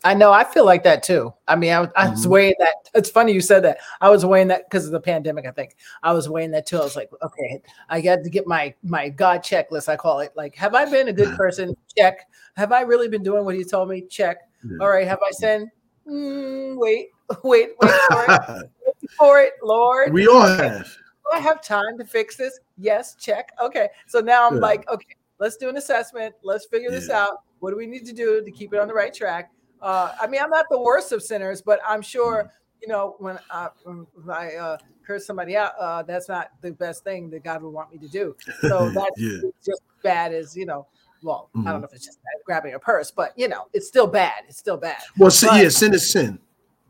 I 0.04 0.14
know. 0.16 0.32
I 0.32 0.44
feel 0.44 0.66
like 0.66 0.84
that 0.84 1.04
too. 1.04 1.32
I 1.48 1.56
mean, 1.56 1.72
I, 1.72 1.80
was- 1.82 1.90
I 1.96 2.10
was 2.10 2.26
Mhm. 2.26 2.30
weighing 2.30 2.56
that. 2.60 2.74
It's 2.96 3.10
funny 3.10 3.34
you 3.34 3.42
said 3.42 3.64
that. 3.64 3.78
I 4.02 4.10
was 4.10 4.26
weighing 4.26 4.48
that 4.48 4.64
because 4.70 4.86
of 4.86 4.92
the 4.92 5.00
pandemic. 5.00 5.46
I 5.46 5.52
think 5.52 5.76
I 6.02 6.12
was 6.12 6.28
weighing 6.28 6.52
that 6.52 6.66
too. 6.66 6.78
I 6.80 6.84
was 6.84 6.96
like, 6.96 7.10
okay, 7.22 7.62
I 7.90 8.02
got 8.02 8.24
to 8.24 8.30
get 8.30 8.48
my 8.48 8.74
my 8.84 9.10
God 9.10 9.44
checklist. 9.44 9.88
I 9.90 9.96
call 9.96 10.20
it. 10.22 10.32
Like, 10.36 10.56
have 10.56 10.74
I 10.74 10.86
been 10.90 11.08
a 11.10 11.14
good 11.14 11.36
person? 11.38 11.76
Check. 11.96 12.28
Have 12.56 12.72
I 12.72 12.82
really 12.82 13.08
been 13.10 13.22
doing 13.24 13.46
what 13.46 13.56
He 13.56 13.64
told 13.64 13.90
me? 13.90 14.02
Check. 14.02 14.38
Yeah. 14.64 14.78
All 14.82 14.90
right. 14.90 15.08
Have 15.08 15.20
I 15.26 15.32
sinned? 15.32 15.70
Mm, 16.08 16.78
wait, 16.78 17.10
wait, 17.44 17.70
wait 17.80 17.92
for 18.10 18.26
it. 18.28 18.42
Wait 18.86 19.12
for 19.18 19.40
it, 19.40 19.54
Lord. 19.64 20.12
we 20.14 20.28
all 20.28 20.42
have. 20.42 20.86
Do 20.86 21.38
I 21.38 21.40
have 21.40 21.62
time 21.64 21.98
to 22.00 22.06
fix 22.06 22.36
this? 22.36 22.60
Yes, 22.78 23.16
check. 23.16 23.52
Okay. 23.62 23.88
So 24.08 24.20
now 24.20 24.48
I'm 24.48 24.56
Yeah. 24.56 24.62
like, 24.62 24.90
okay, 24.90 25.16
let's 25.40 25.58
do 25.58 25.70
an 25.70 25.78
assessment. 25.78 26.34
Let's 26.44 26.66
figure 26.66 26.90
this 26.92 27.10
out. 27.10 27.38
What 27.60 27.70
do 27.72 27.78
we 27.78 27.86
need 27.88 28.06
to 28.08 28.14
do 28.14 28.44
to 28.44 28.52
keep 28.52 28.74
it 28.74 28.80
on 28.80 28.88
the 28.88 28.94
right 28.94 29.14
track? 29.14 29.52
Uh, 29.82 30.12
I 30.20 30.28
mean, 30.28 30.42
I'm 30.42 30.50
not 30.50 30.66
the 30.70 30.80
worst 30.80 31.12
of 31.12 31.22
sinners, 31.24 31.62
but 31.62 31.80
I'm 31.88 32.02
sure, 32.02 32.44
Mm. 32.46 32.50
you 32.82 32.88
know, 32.88 33.16
when, 33.20 33.40
uh, 33.50 33.70
when 33.84 34.08
I 34.30 34.56
uh, 34.56 34.78
curse 35.06 35.26
somebody 35.26 35.56
out, 35.58 35.74
uh, 35.80 36.04
that's 36.04 36.30
not 36.30 36.52
the 36.62 36.72
best 36.72 37.04
thing 37.04 37.30
that 37.32 37.44
God 37.44 37.62
would 37.64 37.72
want 37.72 37.92
me 37.92 37.98
to 38.00 38.08
do. 38.08 38.36
So 38.68 38.90
that's 38.96 39.20
yeah. 39.20 39.50
just 39.66 39.82
bad 40.04 40.34
as, 40.34 40.56
you 40.56 40.66
know, 40.66 40.88
well, 41.24 41.50
I 41.54 41.58
Mhm. 41.60 41.64
don't 41.66 41.82
know 41.82 41.88
if 41.88 41.94
it's 41.94 42.06
just 42.06 42.20
bad 42.24 42.42
grabbing 42.46 42.74
a 42.74 42.80
purse, 42.80 43.12
but, 43.12 43.34
you 43.38 43.48
know, 43.48 43.66
it's 43.74 43.88
still 43.88 44.08
bad. 44.08 44.44
It's 44.48 44.58
still 44.58 44.78
bad. 44.78 45.02
Well, 45.18 45.30
But- 45.42 45.62
yeah, 45.62 45.70
sin 45.70 45.94
is 45.94 46.12
sin. 46.12 46.40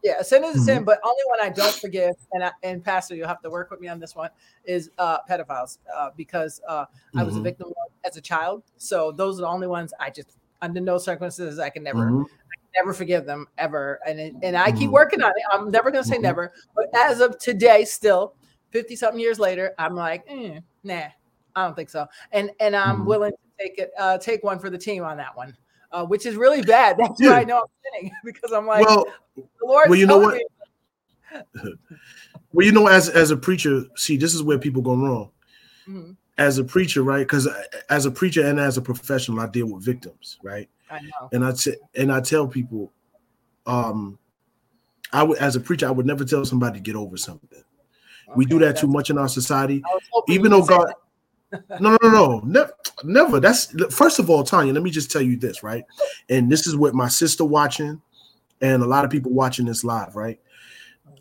Yeah, 0.03 0.23
sin 0.23 0.43
is 0.43 0.49
a 0.49 0.57
Mm-hmm. 0.57 0.65
sin, 0.65 0.83
but 0.83 0.99
only 1.03 1.21
one 1.27 1.39
I 1.41 1.49
don't 1.49 1.75
forgive, 1.75 2.15
and 2.31 2.43
I, 2.43 2.51
and 2.63 2.83
Pastor, 2.83 3.13
you'll 3.13 3.27
have 3.27 3.41
to 3.43 3.51
work 3.51 3.69
with 3.69 3.79
me 3.79 3.87
on 3.87 3.99
this 3.99 4.15
one, 4.15 4.31
is 4.63 4.89
uh, 4.97 5.19
pedophiles, 5.29 5.77
uh, 5.95 6.09
because 6.17 6.59
uh, 6.67 6.85
I 7.15 7.23
was 7.23 7.35
a 7.35 7.39
Mhm. 7.39 7.43
victim 7.43 7.71
as 8.03 8.17
a 8.17 8.21
child. 8.21 8.63
So 8.77 9.11
those 9.11 9.37
are 9.37 9.41
the 9.41 9.47
only 9.47 9.67
ones 9.67 9.93
I 9.99 10.09
just, 10.09 10.37
under 10.61 10.79
no 10.79 10.97
circumstances, 10.97 11.59
I 11.59 11.69
can 11.69 11.83
never, 11.83 12.05
Mhm. 12.11 12.25
never 12.75 12.93
forgive 12.93 13.25
them 13.25 13.47
ever. 13.57 13.99
And 14.05 14.19
it, 14.19 14.35
and 14.43 14.55
I 14.55 14.71
keep 14.71 14.89
Mhm. 14.89 14.93
working 14.93 15.21
on 15.21 15.31
it. 15.31 15.43
I'm 15.51 15.71
never 15.71 15.91
gonna 15.91 16.03
say 16.03 16.17
Mhm. 16.17 16.21
never, 16.23 16.53
but 16.75 16.85
as 16.95 17.19
of 17.19 17.37
today, 17.39 17.85
still, 17.85 18.35
fifty 18.69 18.95
something 18.95 19.19
years 19.19 19.39
later, 19.39 19.73
I'm 19.77 19.95
like, 19.95 20.27
mm, 20.27 20.63
nah, 20.83 21.07
I 21.55 21.65
don't 21.65 21.75
think 21.75 21.89
so. 21.89 22.07
And 22.31 22.51
and 22.59 22.75
I'm 22.75 22.99
Mhm. 23.01 23.05
willing 23.05 23.31
to 23.31 23.63
take 23.63 23.77
it, 23.79 23.91
uh, 23.97 24.17
take 24.17 24.43
one 24.43 24.59
for 24.59 24.69
the 24.69 24.77
team 24.77 25.03
on 25.03 25.17
that 25.17 25.35
one. 25.35 25.55
Uh, 25.91 26.05
which 26.05 26.25
is 26.25 26.35
really 26.37 26.61
bad. 26.61 26.95
That's 26.99 27.19
why 27.21 27.41
I 27.41 27.43
know 27.43 27.57
I'm 27.57 27.67
sinning 27.83 28.11
because 28.23 28.53
I'm 28.53 28.65
like, 28.65 28.87
Well, 28.87 29.05
the 29.35 29.65
Lord. 29.65 29.89
well, 29.89 29.99
you 29.99 30.05
know 30.05 30.19
what? 30.19 30.41
well, 32.53 32.65
you 32.65 32.71
know, 32.71 32.87
as 32.87 33.09
as 33.09 33.31
a 33.31 33.37
preacher, 33.37 33.83
see, 33.95 34.15
this 34.15 34.33
is 34.33 34.41
where 34.41 34.57
people 34.57 34.81
go 34.81 34.95
wrong. 34.95 35.31
Mhm. 35.87 36.15
As 36.41 36.57
a 36.57 36.63
preacher, 36.63 37.03
right? 37.03 37.19
Because 37.19 37.47
as 37.89 38.05
a 38.07 38.11
preacher 38.11 38.45
and 38.45 38.59
as 38.59 38.77
a 38.77 38.81
professional, 38.81 39.39
I 39.39 39.47
deal 39.47 39.67
with 39.67 39.83
victims, 39.83 40.39
right? 40.41 40.67
I 40.89 40.99
know. 40.99 41.29
And 41.31 41.45
I 41.45 41.51
t- 41.51 41.75
and 41.95 42.11
I 42.11 42.19
tell 42.19 42.47
people, 42.47 42.91
um, 43.67 44.17
I 45.13 45.21
would 45.21 45.37
as 45.37 45.55
a 45.55 45.59
preacher, 45.59 45.87
I 45.87 45.91
would 45.91 46.07
never 46.07 46.25
tell 46.25 46.43
somebody 46.43 46.79
to 46.79 46.83
get 46.83 46.95
over 46.95 47.15
something. 47.15 47.63
we 48.35 48.45
do 48.45 48.57
that 48.59 48.77
too 48.77 48.87
much 48.87 49.09
in 49.11 49.17
our 49.17 49.27
society. 49.29 49.83
I 49.85 49.93
was 49.93 50.03
hoping 50.11 50.33
Even 50.35 50.51
though 50.51 50.65
God, 50.65 50.93
no, 51.79 51.91
no, 51.91 51.97
no, 52.01 52.09
no, 52.09 52.39
never, 52.43 52.73
never. 53.03 53.39
That's 53.39 53.67
first 53.93 54.17
of 54.19 54.29
all, 54.29 54.43
Tanya. 54.43 54.73
Let 54.73 54.83
me 54.83 54.89
just 54.89 55.11
tell 55.11 55.21
you 55.21 55.37
this, 55.37 55.61
right? 55.63 55.85
And 56.29 56.51
this 56.51 56.65
is 56.65 56.75
what 56.75 56.95
my 56.95 57.07
sister 57.07 57.45
watching, 57.45 58.01
and 58.61 58.81
a 58.81 58.87
lot 58.87 59.05
of 59.05 59.11
people 59.11 59.31
watching 59.31 59.65
this 59.65 59.83
live, 59.83 60.15
right? 60.15 60.39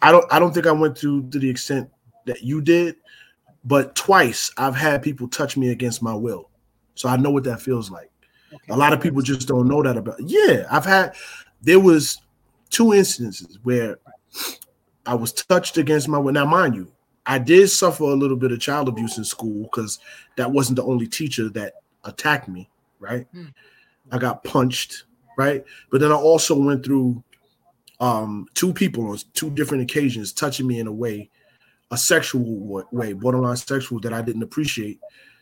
I 0.03 0.13
don't, 0.13 0.25
I 0.33 0.39
don't 0.39 0.55
think 0.55 0.67
I 0.67 0.73
went 0.73 0.97
through 0.97 1.29
to 1.31 1.39
the 1.39 1.51
extent 1.51 1.91
that 2.27 2.43
you 2.43 2.63
did, 2.63 2.97
but 3.65 3.95
twice 3.95 4.51
I've 4.57 4.77
had 4.77 5.03
people 5.03 5.29
touch 5.29 5.57
me 5.57 5.71
against 5.71 6.03
my 6.03 6.15
will, 6.15 6.49
so 6.95 7.09
I 7.09 7.17
know 7.17 7.31
what 7.31 7.45
that 7.45 7.61
feels 7.61 7.91
like. 7.91 8.11
Okay, 8.53 8.73
A 8.73 8.77
lot 8.77 8.93
of 8.93 9.01
people 9.01 9.23
just 9.23 9.47
don't 9.47 9.69
know 9.69 9.83
that 9.83 9.97
about. 9.97 10.17
Yeah, 10.21 10.67
I've 10.71 10.85
had. 10.85 11.15
there 11.63 11.81
was 11.81 12.19
two 12.71 12.95
instances 12.95 13.59
where 13.63 13.99
I 15.07 15.15
was 15.15 15.33
touched 15.33 15.79
against 15.79 16.09
my 16.09 16.19
will. 16.19 16.33
Now, 16.33 16.47
mind 16.47 16.75
you, 16.75 16.91
I 17.27 17.39
did 17.39 17.69
suffer 17.69 18.05
a 18.05 18.15
little 18.15 18.37
bit 18.37 18.53
of 18.53 18.61
child 18.61 18.89
abuse 18.89 19.19
in 19.19 19.25
school 19.25 19.65
because 19.65 19.99
that 20.37 20.51
wasn't 20.51 20.77
the 20.77 20.85
only 20.85 21.07
teacher 21.07 21.49
that 21.51 21.75
attacked 22.05 22.49
me, 22.49 22.69
right? 22.99 23.27
Hmm. 23.33 23.47
I 24.11 24.19
got 24.19 24.43
punched, 24.43 25.05
right? 25.37 25.65
But 25.91 26.01
then 26.01 26.11
I 26.11 26.17
also 26.17 26.59
went 26.59 26.85
through 26.85 27.23
um 28.01 28.47
two 28.55 28.73
people 28.73 29.07
on 29.11 29.19
two 29.35 29.51
different 29.51 29.83
occasions 29.83 30.33
touching 30.33 30.67
me 30.67 30.81
in 30.81 30.87
a 30.87 30.93
way, 30.93 31.29
a 31.91 31.97
sexual 31.97 32.85
way, 32.93 33.13
borderline 33.13 33.57
sexual 33.57 34.01
that 34.01 34.13
I 34.13 34.23
didn't 34.23 34.43
appreciate. 34.43 35.01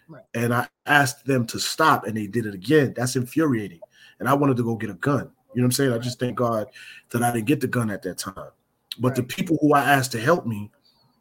Right. 0.09 0.25
And 0.35 0.55
I 0.55 0.67
asked 0.87 1.27
them 1.27 1.47
to 1.49 1.59
stop 1.59 2.07
and 2.07 2.17
they 2.17 2.27
did 2.27 2.47
it 2.47 2.55
again. 2.55 2.95
That's 2.97 3.17
infuriating. 3.17 3.81
And 4.21 4.29
I 4.29 4.35
wanted 4.35 4.57
to 4.57 4.65
go 4.65 4.75
get 4.75 4.91
a 4.91 4.95
gun. 4.95 5.31
You 5.55 5.63
know 5.63 5.65
what 5.65 5.65
I'm 5.65 5.73
saying? 5.73 5.93
I 5.93 5.99
just 5.99 6.19
thank 6.19 6.37
God 6.37 6.69
that 7.11 7.23
I 7.23 7.31
didn't 7.33 7.47
get 7.47 7.61
the 7.61 7.67
gun 7.67 7.91
at 7.91 8.03
that 8.03 8.19
time. 8.19 8.51
But 8.99 9.15
the 9.15 9.23
people 9.23 9.59
who 9.61 9.75
I 9.75 9.83
asked 9.85 10.13
to 10.13 10.21
help 10.21 10.47
me, 10.47 10.71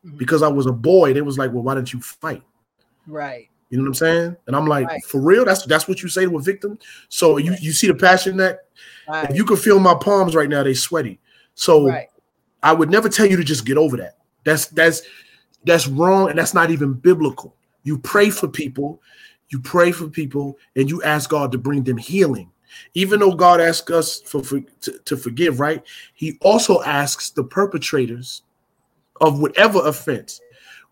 Mhm. 0.05 0.17
because 0.17 0.41
I 0.43 0.47
was 0.47 0.65
a 0.65 0.71
boy, 0.71 1.13
they 1.13 1.21
was 1.21 1.37
like, 1.37 1.51
Well, 1.51 1.63
why 1.63 1.75
didn't 1.75 1.91
you 1.93 2.01
fight? 2.01 2.43
Right. 3.05 3.49
You 3.69 3.77
know 3.77 3.83
what 3.83 3.89
I'm 3.89 3.93
saying? 3.95 4.37
And 4.47 4.55
I'm 4.55 4.65
like, 4.65 4.87
Right. 4.87 5.03
for 5.03 5.19
real? 5.19 5.43
That's 5.43 5.65
that's 5.65 5.87
what 5.87 6.01
you 6.01 6.07
say 6.07 6.25
to 6.25 6.37
a 6.37 6.41
victim. 6.41 6.79
So 7.09 7.37
you 7.37 7.55
you 7.59 7.73
see 7.73 7.87
the 7.87 7.95
passion 7.95 8.37
that 8.37 8.67
Right. 9.09 9.29
if 9.29 9.35
you 9.35 9.43
can 9.43 9.57
feel 9.57 9.79
my 9.79 9.95
palms 9.95 10.35
right 10.35 10.49
now, 10.49 10.63
they 10.63 10.73
sweaty. 10.73 11.19
So 11.55 11.87
right. 11.87 12.07
I 12.63 12.73
would 12.73 12.89
never 12.89 13.09
tell 13.09 13.25
you 13.25 13.35
to 13.37 13.43
just 13.43 13.65
get 13.65 13.77
over 13.77 13.97
that. 13.97 14.16
That's 14.47 14.67
that's 14.67 15.01
that's 15.65 15.87
wrong, 15.89 16.29
and 16.29 16.39
that's 16.39 16.53
not 16.53 16.71
even 16.71 16.93
biblical. 16.93 17.53
You 17.83 17.97
pray 17.97 18.29
for 18.29 18.47
people, 18.47 19.01
you 19.49 19.59
pray 19.59 19.91
for 19.91 20.07
people, 20.07 20.57
and 20.77 20.89
you 20.89 21.03
ask 21.03 21.29
God 21.29 21.51
to 21.51 21.57
bring 21.57 21.83
them 21.83 21.97
healing. 21.97 22.49
Even 22.93 23.19
though 23.19 23.33
God 23.33 23.59
asks 23.59 23.91
us 23.91 24.21
for, 24.21 24.41
for 24.41 24.61
to, 24.61 24.99
to 24.99 25.17
forgive, 25.17 25.59
right? 25.59 25.83
He 26.13 26.37
also 26.39 26.81
asks 26.83 27.31
the 27.31 27.43
perpetrators 27.43 28.43
of 29.19 29.41
whatever 29.41 29.85
offense. 29.85 30.39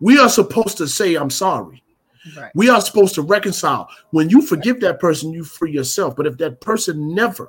We 0.00 0.18
are 0.18 0.28
supposed 0.28 0.76
to 0.76 0.86
say, 0.86 1.14
"I'm 1.14 1.30
sorry." 1.30 1.82
Right. 2.36 2.52
We 2.54 2.68
are 2.68 2.82
supposed 2.82 3.14
to 3.14 3.22
reconcile. 3.22 3.88
When 4.10 4.28
you 4.28 4.42
forgive 4.42 4.80
that 4.80 5.00
person, 5.00 5.32
you 5.32 5.44
free 5.44 5.72
yourself. 5.72 6.14
But 6.14 6.26
if 6.26 6.36
that 6.38 6.60
person 6.60 7.14
never 7.14 7.48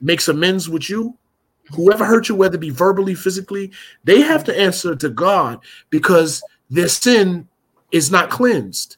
makes 0.00 0.26
amends 0.26 0.68
with 0.68 0.90
you, 0.90 1.16
whoever 1.74 2.04
hurt 2.04 2.28
you, 2.28 2.34
whether 2.34 2.56
it 2.56 2.60
be 2.60 2.70
verbally, 2.70 3.14
physically, 3.14 3.72
they 4.04 4.20
have 4.20 4.44
to 4.44 4.58
answer 4.58 4.94
to 4.96 5.08
God 5.08 5.60
because 5.90 6.42
their 6.70 6.88
sin 6.88 7.48
is 7.90 8.10
not 8.10 8.30
cleansed. 8.30 8.96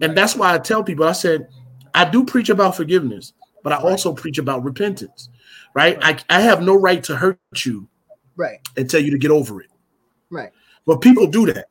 And 0.00 0.16
that's 0.16 0.36
why 0.36 0.54
I 0.54 0.58
tell 0.58 0.82
people, 0.82 1.04
I 1.04 1.12
said, 1.12 1.48
I 1.94 2.08
do 2.08 2.24
preach 2.24 2.48
about 2.48 2.76
forgiveness, 2.76 3.32
but 3.62 3.72
I 3.72 3.76
also 3.76 4.12
preach 4.12 4.38
about 4.38 4.62
repentance, 4.64 5.28
right? 5.74 5.98
I, 6.02 6.18
I 6.30 6.40
have 6.40 6.62
no 6.62 6.74
right 6.74 7.02
to 7.04 7.16
hurt 7.16 7.38
you 7.64 7.88
Right. 8.36 8.58
and 8.76 8.88
tell 8.88 9.00
you 9.00 9.10
to 9.10 9.18
get 9.18 9.30
over 9.30 9.60
it. 9.60 9.70
Right. 10.30 10.50
But 10.86 11.00
people 11.00 11.26
do 11.26 11.46
that. 11.46 11.66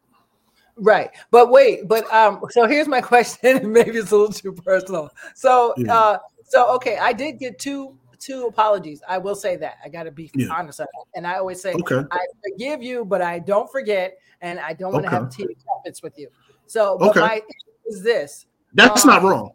Right. 0.75 1.09
But 1.31 1.49
wait, 1.49 1.87
but 1.87 2.11
um 2.13 2.41
so 2.51 2.67
here's 2.67 2.87
my 2.87 3.01
question 3.13 3.71
maybe 3.71 3.91
it's 3.97 4.11
a 4.11 4.15
little 4.17 4.33
too 4.33 4.53
personal. 4.53 5.09
So 5.35 5.73
Yeah. 5.77 5.93
uh 5.93 6.17
so 6.45 6.73
okay, 6.75 6.97
I 6.97 7.11
did 7.13 7.39
get 7.39 7.59
two 7.59 7.97
two 8.19 8.45
apologies. 8.47 9.01
I 9.07 9.17
will 9.17 9.35
say 9.35 9.55
that. 9.57 9.77
I 9.83 9.89
got 9.89 10.03
to 10.03 10.11
be 10.11 10.29
Yeah. 10.35 10.47
honest. 10.51 10.81
And 11.15 11.25
I 11.25 11.37
always 11.37 11.61
say 11.61 11.73
Okay. 11.73 12.03
I 12.11 12.25
forgive 12.43 12.83
you, 12.83 13.05
but 13.05 13.21
I 13.21 13.39
don't 13.39 13.71
forget 13.71 14.17
and 14.41 14.59
I 14.59 14.73
don't 14.73 14.93
want 14.93 15.05
to 15.05 15.09
have 15.09 15.29
tea 15.29 15.43
and 15.43 15.55
crumpets 15.65 16.03
with 16.03 16.17
you. 16.17 16.29
So 16.67 16.97
but 16.97 17.09
Okay. 17.09 17.19
my 17.21 17.35
issue 17.35 17.87
is 17.87 18.03
this. 18.03 18.45
That's 18.73 19.03
Um, 19.05 19.11
not 19.11 19.23
wrong. 19.23 19.51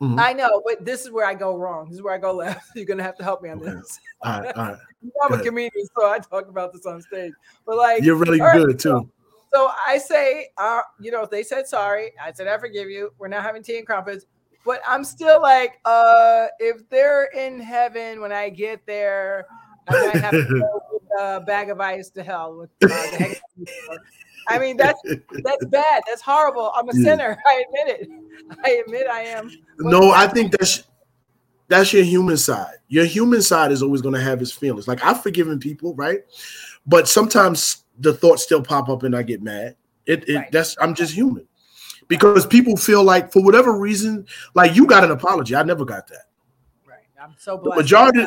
Mhm. 0.00 0.18
I 0.18 0.32
know, 0.32 0.62
but 0.66 0.84
this 0.84 1.02
is 1.04 1.10
where 1.10 1.26
I 1.26 1.34
go 1.34 1.56
wrong. 1.56 1.86
This 1.86 1.96
is 1.96 2.02
where 2.02 2.14
I 2.14 2.18
go 2.18 2.32
left. 2.32 2.68
You're 2.76 2.86
gonna 2.86 3.02
have 3.02 3.16
to 3.16 3.24
help 3.24 3.42
me 3.42 3.50
on 3.50 3.58
Okay. 3.58 3.70
this. 3.72 4.00
All 4.22 4.40
right, 4.40 4.56
all 4.56 4.64
right. 4.64 4.78
I'm 5.22 5.32
a 5.32 5.42
comedian, 5.42 5.86
so 5.96 6.06
I 6.10 6.18
talk 6.18 6.48
about 6.48 6.72
this 6.72 6.84
on 6.86 7.00
stage. 7.02 7.32
But 7.66 7.76
like 7.76 8.02
You're 8.02 8.16
really 8.16 8.40
all 8.40 8.48
right, 8.48 8.66
good 8.66 8.78
too. 8.78 9.10
So 9.52 9.70
I 9.86 9.98
say, 9.98 10.48
uh, 10.58 10.82
you 11.00 11.10
know, 11.10 11.22
if 11.22 11.30
they 11.30 11.42
said 11.42 11.66
sorry. 11.66 12.12
I 12.22 12.32
said 12.32 12.46
I 12.46 12.56
forgive 12.58 12.88
you. 12.88 13.12
We're 13.18 13.28
not 13.28 13.42
having 13.42 13.62
tea 13.62 13.78
and 13.78 13.86
crumpets, 13.86 14.26
but 14.64 14.80
I'm 14.86 15.04
still 15.04 15.40
like, 15.40 15.80
uh, 15.84 16.46
if 16.58 16.88
they're 16.88 17.24
in 17.36 17.60
heaven 17.60 18.20
when 18.20 18.32
I 18.32 18.48
get 18.50 18.84
there, 18.86 19.46
I 19.88 20.06
might 20.06 20.20
have 20.20 20.32
to 20.32 20.44
go 20.44 20.82
with 20.92 21.02
a 21.20 21.40
bag 21.40 21.70
of 21.70 21.80
ice 21.80 22.10
to 22.10 22.22
hell 22.22 22.56
with. 22.56 22.70
Uh, 22.82 22.88
the 23.10 23.16
heck- 23.16 23.40
I 24.48 24.58
mean, 24.58 24.76
that's 24.76 25.00
that's 25.44 25.64
bad. 25.66 26.02
That's 26.08 26.22
horrible. 26.22 26.72
I'm 26.74 26.88
a 26.88 26.92
Yeah. 26.94 27.04
sinner. 27.04 27.38
I 27.48 27.64
admit 27.66 28.00
it. 28.00 28.08
I 28.64 28.82
admit 28.86 29.06
I 29.06 29.20
am. 29.22 29.50
No, 29.78 30.10
I 30.10 30.26
think 30.26 30.52
that's 30.52 30.84
that's 31.68 31.92
your 31.92 32.02
human 32.02 32.36
side. 32.36 32.74
Your 32.88 33.04
human 33.04 33.42
side 33.42 33.70
is 33.70 33.82
always 33.82 34.02
going 34.02 34.14
to 34.14 34.20
have 34.20 34.40
his 34.40 34.52
feelings. 34.52 34.88
Like 34.88 35.04
I've 35.04 35.22
forgiven 35.22 35.58
people, 35.60 35.94
right? 35.94 36.20
But 36.86 37.08
sometimes 37.08 37.84
the 37.98 38.12
thoughts 38.12 38.42
still 38.42 38.62
pop 38.62 38.88
up 38.88 39.02
and 39.04 39.14
I 39.14 39.22
get 39.22 39.42
mad. 39.42 39.76
It, 40.06 40.28
it 40.28 40.34
Right. 40.36 40.52
that's 40.52 40.76
I'm 40.80 40.94
just 40.94 41.14
human. 41.14 41.46
Because 42.10 42.44
people 42.44 42.76
feel 42.76 43.04
like 43.04 43.32
for 43.32 43.40
whatever 43.40 43.78
reason, 43.78 44.26
like 44.54 44.74
you 44.74 44.84
got 44.84 45.04
an 45.04 45.12
apology. 45.12 45.54
I 45.54 45.62
never 45.62 45.84
got 45.84 46.08
that. 46.08 46.24
right. 46.84 46.98
I'm 47.22 47.36
so 47.38 47.56
The 47.62 47.70
majority, 47.70 48.26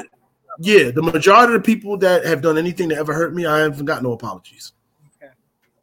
yeah, 0.57 0.89
the 0.89 1.03
majority 1.03 1.53
of 1.53 1.61
the 1.61 1.65
people 1.65 1.97
that 1.97 2.23
have 2.25 2.41
done 2.41 2.57
anything 2.57 2.88
to 2.89 2.95
ever 2.95 3.13
hurt 3.13 3.36
me, 3.36 3.45
I 3.45 3.59
haven't 3.59 3.84
got 3.84 4.01
no 4.01 4.13
apologies. 4.13 4.71
Okay. 5.21 5.34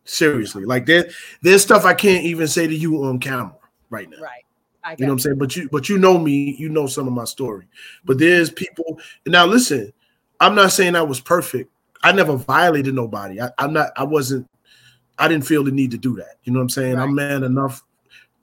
Seriously, 0.05 0.65
like 0.65 0.87
there, 0.87 1.11
there's 1.43 1.61
stuff 1.61 1.85
I 1.85 1.93
can't 1.93 2.25
even 2.25 2.49
say 2.49 2.67
to 2.67 2.75
you 2.75 3.05
on 3.05 3.19
camera 3.19 3.55
right 3.91 4.09
now. 4.09 4.23
Right. 4.23 4.47
I 4.83 4.93
You 4.93 5.05
know 5.05 5.09
what 5.09 5.13
I'm 5.13 5.19
saying? 5.19 5.39
But 5.39 5.55
you 5.55 5.69
but 5.71 5.91
you 5.91 5.99
know 5.99 6.17
me, 6.17 6.57
you 6.59 6.71
know 6.71 6.87
some 6.87 7.07
of 7.07 7.13
my 7.13 7.27
story. 7.27 7.67
But 8.07 8.17
mm-hmm. 8.17 8.25
there's 8.25 8.51
people 8.51 8.99
now 9.27 9.45
listen, 9.45 9.93
I'm 10.41 10.55
not 10.55 10.73
saying 10.73 10.97
I 10.97 11.03
was 11.03 11.21
perfect. 11.21 11.71
I 12.03 12.13
never 12.13 12.37
violated 12.37 12.95
nobody. 12.95 13.43
I, 13.43 13.51
I'm 13.59 13.75
not 13.75 13.91
I 13.95 14.05
wasn't 14.05 14.49
I 15.19 15.29
didn't 15.29 15.45
feel 15.45 15.65
the 15.65 15.71
need 15.71 15.91
to 15.91 15.99
do 15.99 16.17
that. 16.17 16.37
You 16.45 16.53
know 16.55 16.61
what 16.61 16.63
I'm 16.63 16.71
saying? 16.71 16.99
I'm 16.99 17.15
man 17.15 17.43
enough 17.43 17.83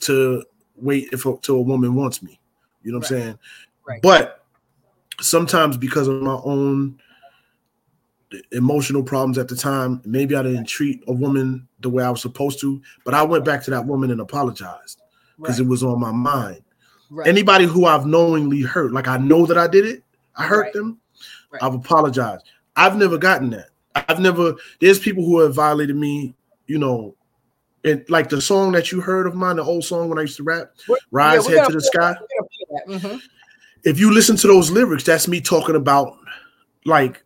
to 0.02 0.43
wait 0.76 1.10
if 1.12 1.24
till 1.41 1.56
a 1.56 1.62
woman 1.62 1.95
wants 1.95 2.22
me. 2.22 2.39
You 2.84 2.91
know 2.91 3.00
what 3.00 3.12
I'm 3.12 3.18
saying? 3.18 3.39
Right. 3.88 4.02
But 4.02 4.45
sometimes 5.20 5.78
because 5.78 6.08
of 6.08 6.22
my 6.22 6.39
own 6.43 7.00
emotional 8.52 9.04
problems 9.04 9.38
at 9.38 9.48
the 9.48 9.56
time, 9.56 10.02
maybe 10.06 10.36
I 10.36 10.43
didn't 10.43 10.66
treat 10.66 11.04
a 11.08 11.14
woman 11.14 11.68
the 11.80 11.89
way 11.89 12.04
I 12.04 12.10
was 12.10 12.22
supposed 12.22 12.60
to. 12.62 12.82
But 13.06 13.14
I 13.14 13.24
went 13.24 13.45
back 13.45 13.64
to 13.64 13.72
that 13.72 13.86
woman 13.86 14.12
and 14.12 14.22
apologized 14.22 15.02
because 15.38 15.60
right. 15.60 15.66
it 15.66 15.70
was 15.70 15.84
on 15.84 16.00
my 16.00 16.12
mind 16.12 16.64
right. 17.10 17.28
anybody 17.28 17.66
who 17.66 17.86
I've 17.86 18.06
knowingly 18.06 18.62
hurt, 18.62 18.91
like 18.91 19.08
I 19.08 19.18
know 19.18 19.45
that 19.45 19.58
I 19.58 19.68
did 19.68 19.86
it, 19.86 20.04
I 20.36 20.43
hurt 20.43 20.66
Right. 20.66 20.74
them, 20.74 21.00
Right. 21.52 21.64
I've 21.64 21.74
apologized. 21.74 22.45
I've 22.76 22.98
never 22.98 23.18
gotten 23.18 23.50
that. 23.52 23.70
I've 23.95 24.20
never, 24.20 24.56
there's 24.80 25.00
people 25.00 25.26
who 25.26 25.39
have 25.39 25.56
violated 25.56 25.95
me, 25.95 26.36
you 26.68 26.78
know, 26.78 27.16
and 27.84 28.03
like 28.09 28.30
the 28.30 28.41
song 28.41 28.71
that 28.73 28.91
you 28.91 29.01
heard 29.01 29.28
of 29.28 29.36
mine, 29.36 29.57
the 29.57 29.63
old 29.63 29.84
song 29.84 30.09
when 30.09 30.17
I 30.17 30.21
used 30.21 30.38
to 30.38 30.43
rap, 30.43 30.71
Rise 31.11 31.49
yeah, 31.49 31.59
Head 31.59 31.67
to 31.67 31.73
the 31.73 31.82
Sky. 31.82 32.13
that. 32.13 32.21
We're 32.88 32.99
gonna 32.99 32.99
play 32.99 33.09
that. 33.11 33.17
Mhm. 33.17 33.21
If 33.84 33.99
you 33.99 34.13
listen 34.13 34.36
to 34.38 34.47
those 34.47 34.69
lyrics, 34.71 35.03
that's 35.03 35.28
me 35.28 35.39
talking 35.39 35.75
about 35.75 36.17
like, 36.86 37.23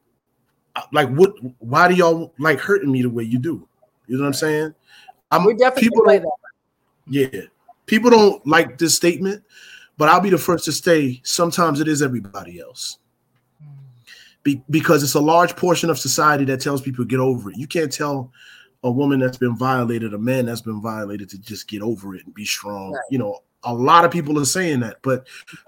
like 0.91 1.09
what, 1.09 1.33
why 1.59 1.87
do 1.87 1.95
y'all 1.95 2.33
like 2.37 2.59
hurting 2.59 2.91
me 2.91 3.01
the 3.01 3.09
way 3.09 3.23
you 3.23 3.39
do? 3.39 3.67
You 4.07 4.17
know 4.17 4.23
what 4.23 4.27
I'm 4.27 4.33
saying? 4.33 4.75
I'm, 5.31 5.45
We 5.45 5.55
definitely 5.55 5.89
people 5.89 6.03
play 6.03 6.19
that. 6.19 6.31
Yeah. 7.07 7.41
People 7.85 8.09
don't 8.09 8.45
like 8.45 8.77
this 8.77 8.95
statement, 8.95 9.43
but 9.97 10.09
I'll 10.09 10.21
be 10.21 10.29
the 10.29 10.37
first 10.37 10.65
to 10.65 10.71
say 10.71 11.21
sometimes 11.23 11.79
it 11.79 11.87
is 11.87 12.01
everybody 12.01 12.59
else. 12.59 12.97
Be- 14.43 14.63
because 14.69 15.03
it's 15.03 15.13
a 15.13 15.19
large 15.19 15.55
portion 15.55 15.89
of 15.89 15.99
society 15.99 16.45
that 16.45 16.61
tells 16.61 16.81
people 16.81 17.05
get 17.05 17.19
over 17.19 17.51
it. 17.51 17.57
You 17.57 17.67
can't 17.67 17.91
tell 17.91 18.31
a 18.84 18.91
woman 18.91 19.19
that's 19.19 19.38
been 19.38 19.55
violated, 19.55 20.13
a 20.13 20.17
man 20.17 20.45
that's 20.45 20.61
been 20.61 20.82
violated 20.82 21.29
to 21.29 21.38
just 21.39 21.67
get 21.67 21.82
over 21.82 22.15
it 22.15 22.25
and 22.25 22.34
be 22.34 22.45
strong. 22.45 22.93
Right. 22.93 23.01
You 23.09 23.19
know, 23.19 23.39
a 23.63 23.73
lot 23.73 24.05
of 24.05 24.11
people 24.11 24.39
are 24.39 24.45
saying 24.45 24.79
that, 24.79 24.97
but 25.01 25.27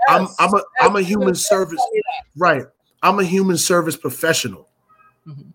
I'm 0.10 0.28
I'm 0.40 0.54
a 0.54 0.64
I'm 0.82 0.96
a 0.96 1.02
human 1.02 1.36
service 1.36 1.82
right. 2.38 2.66
I'm 3.04 3.20
a 3.20 3.24
human 3.24 3.58
service 3.58 3.96
professional. 3.96 4.70
Mhm. 5.28 5.54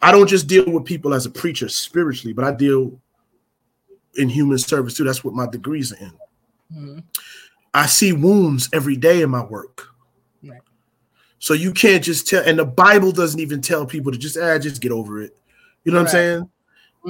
I 0.00 0.12
don't 0.12 0.28
just 0.28 0.46
deal 0.46 0.70
with 0.70 0.84
people 0.84 1.12
as 1.12 1.26
a 1.26 1.30
preacher 1.30 1.68
spiritually, 1.68 2.32
but 2.32 2.44
I 2.44 2.52
deal 2.52 2.98
in 4.14 4.28
human 4.28 4.58
service 4.58 4.94
too. 4.94 5.04
That's 5.04 5.24
what 5.24 5.34
my 5.34 5.46
degrees 5.46 5.92
are 5.92 5.96
in. 5.96 6.12
Mhm. 6.72 7.02
I 7.74 7.86
see 7.86 8.12
wounds 8.12 8.68
every 8.72 8.96
day 8.96 9.20
in 9.22 9.30
my 9.30 9.44
work. 9.44 9.88
Right. 10.42 10.60
So 11.38 11.52
you 11.52 11.72
can't 11.72 12.02
just 12.02 12.26
tell, 12.26 12.42
and 12.44 12.58
the 12.58 12.64
Bible 12.64 13.12
doesn't 13.12 13.40
even 13.40 13.60
tell 13.60 13.84
people 13.84 14.10
to 14.10 14.18
just 14.18 14.38
ah, 14.38 14.58
just 14.58 14.80
get 14.80 14.92
over 14.92 15.20
it. 15.20 15.36
You 15.84 15.92
know 15.92 15.98
what 15.98 16.08
I'm 16.08 16.12
saying? 16.12 16.50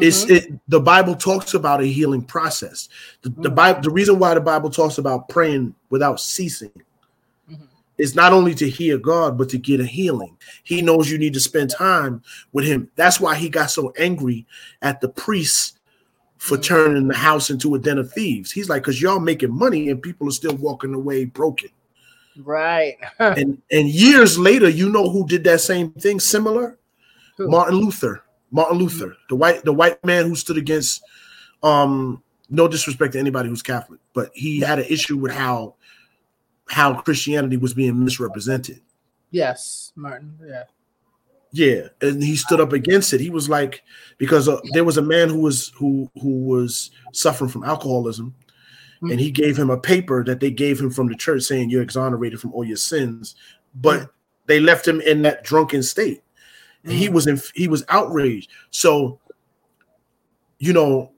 It's 0.03 0.24
Mhm. 0.24 0.30
it. 0.30 0.53
The 0.68 0.80
Bible 0.80 1.14
talks 1.14 1.55
about 1.55 1.80
a 1.80 1.86
healing 1.86 2.22
process. 2.22 2.88
The, 3.22 3.30
the 3.30 3.51
Mhm. 3.51 3.55
Bible, 3.55 3.80
the 3.82 3.90
reason 3.90 4.18
why 4.18 4.34
the 4.34 4.40
Bible 4.40 4.70
talks 4.70 4.99
about 4.99 5.28
praying 5.28 5.74
without 5.90 6.20
ceasing, 6.20 6.70
Mhm. 7.51 7.59
is 7.99 8.14
not 8.14 8.32
only 8.32 8.55
to 8.57 8.68
hear 8.68 8.99
God, 8.99 9.38
but 9.38 9.49
to 9.51 9.59
get 9.59 9.80
a 9.80 9.86
healing. 9.86 10.36
He 10.64 10.82
knows 10.82 11.11
you 11.11 11.18
need 11.18 11.34
to 11.34 11.40
spend 11.40 11.70
time 11.70 12.22
with 12.53 12.64
Him. 12.64 12.90
That's 12.96 13.20
why 13.20 13.34
He 13.36 13.49
got 13.49 13.70
so 13.70 13.92
angry 13.99 14.46
at 14.82 15.01
the 15.01 15.09
priests 15.09 15.74
for 16.36 16.57
turning 16.57 17.09
the 17.09 17.16
house 17.16 17.51
into 17.51 17.74
a 17.74 17.78
den 17.80 17.99
of 17.99 18.12
thieves. 18.12 18.53
He's 18.53 18.68
like, 18.68 18.82
because 18.82 19.03
y'all 19.03 19.18
making 19.18 19.53
money 19.53 19.88
and 19.88 20.01
people 20.01 20.28
are 20.28 20.32
still 20.32 20.55
walking 20.55 20.94
away 20.94 21.24
broken. 21.24 21.70
Right. 22.44 22.96
and 23.18 23.61
and 23.72 23.88
years 23.88 24.38
later, 24.38 24.68
you 24.68 24.88
know 24.90 25.09
who 25.11 25.26
did 25.26 25.42
that 25.44 25.61
same 25.61 25.90
thing 25.94 26.20
similar? 26.20 26.78
Who? 27.36 27.49
Martin 27.49 27.76
Luther. 27.78 28.22
Martin 28.51 28.78
Luther, 28.78 29.14
the 29.28 29.36
white 29.36 29.64
the 29.64 29.72
white 29.72 30.03
man 30.05 30.26
who 30.26 30.34
stood 30.34 30.57
against 30.59 31.03
um 31.62 32.22
no 32.51 32.66
disrespect 32.68 33.12
to 33.12 33.18
anybody 33.18 33.49
who's 33.49 33.62
Catholic, 33.62 34.01
but 34.14 34.30
he 34.34 34.61
had 34.61 34.78
an 34.78 34.86
issue 34.88 35.16
with 35.16 35.32
how 35.32 35.74
how 36.68 37.01
Christianity 37.01 37.57
was 37.57 37.74
being 37.74 38.03
misrepresented. 38.05 38.80
yes, 39.30 39.92
Martin. 39.96 40.38
Yeah. 40.46 40.64
Yeah, 41.51 41.88
and 42.03 42.22
he 42.22 42.36
stood 42.36 42.61
up 42.61 42.74
against 42.74 43.14
it. 43.14 43.22
He 43.22 43.30
was 43.30 43.49
like, 43.49 43.82
because 44.18 44.51
uh, 44.51 44.61
there 44.74 44.84
was 44.84 44.99
a 44.99 45.03
man 45.03 45.30
who 45.30 45.40
was 45.40 45.72
who 45.76 46.11
who 46.20 46.44
was 46.44 46.90
suffering 47.12 47.51
from 47.51 47.64
alcoholism, 47.64 48.34
Hmm. 49.01 49.12
and 49.12 49.20
he 49.20 49.30
gave 49.30 49.57
him 49.57 49.70
a 49.70 49.78
paper 49.78 50.22
that 50.24 50.40
they 50.40 50.51
gave 50.51 50.78
him 50.80 50.90
from 50.90 51.09
the 51.09 51.14
church 51.14 51.42
saying 51.44 51.70
you're 51.70 51.82
exonerated 51.82 52.40
from 52.40 52.53
all 52.53 52.64
your 52.64 52.76
sins, 52.76 53.34
but 53.74 54.11
they 54.46 54.59
left 54.61 54.86
him 54.86 55.01
in 55.01 55.22
that 55.22 55.42
drunken 55.44 55.82
state. 55.82 56.22
And 56.85 56.93
He 56.93 57.09
was 57.09 57.26
in 57.26 57.41
he 57.55 57.68
was 57.68 57.85
outraged. 57.89 58.51
So, 58.70 59.18
you 60.59 60.72
know, 60.72 61.12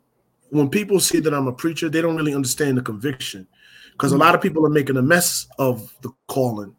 when 0.50 0.68
people 0.68 1.00
see 1.00 1.20
that 1.20 1.32
I'm 1.32 1.46
a 1.46 1.52
preacher, 1.52 1.88
they 1.88 2.02
don't 2.02 2.16
really 2.16 2.34
understand 2.34 2.76
the 2.76 2.82
conviction, 2.82 3.46
because 3.92 4.12
a 4.12 4.16
Hmm. 4.16 4.20
lot 4.22 4.34
of 4.34 4.40
people 4.40 4.66
are 4.66 4.70
making 4.70 4.96
a 4.96 5.02
mess 5.02 5.46
of 5.58 5.92
the 6.02 6.10
calling 6.26 6.74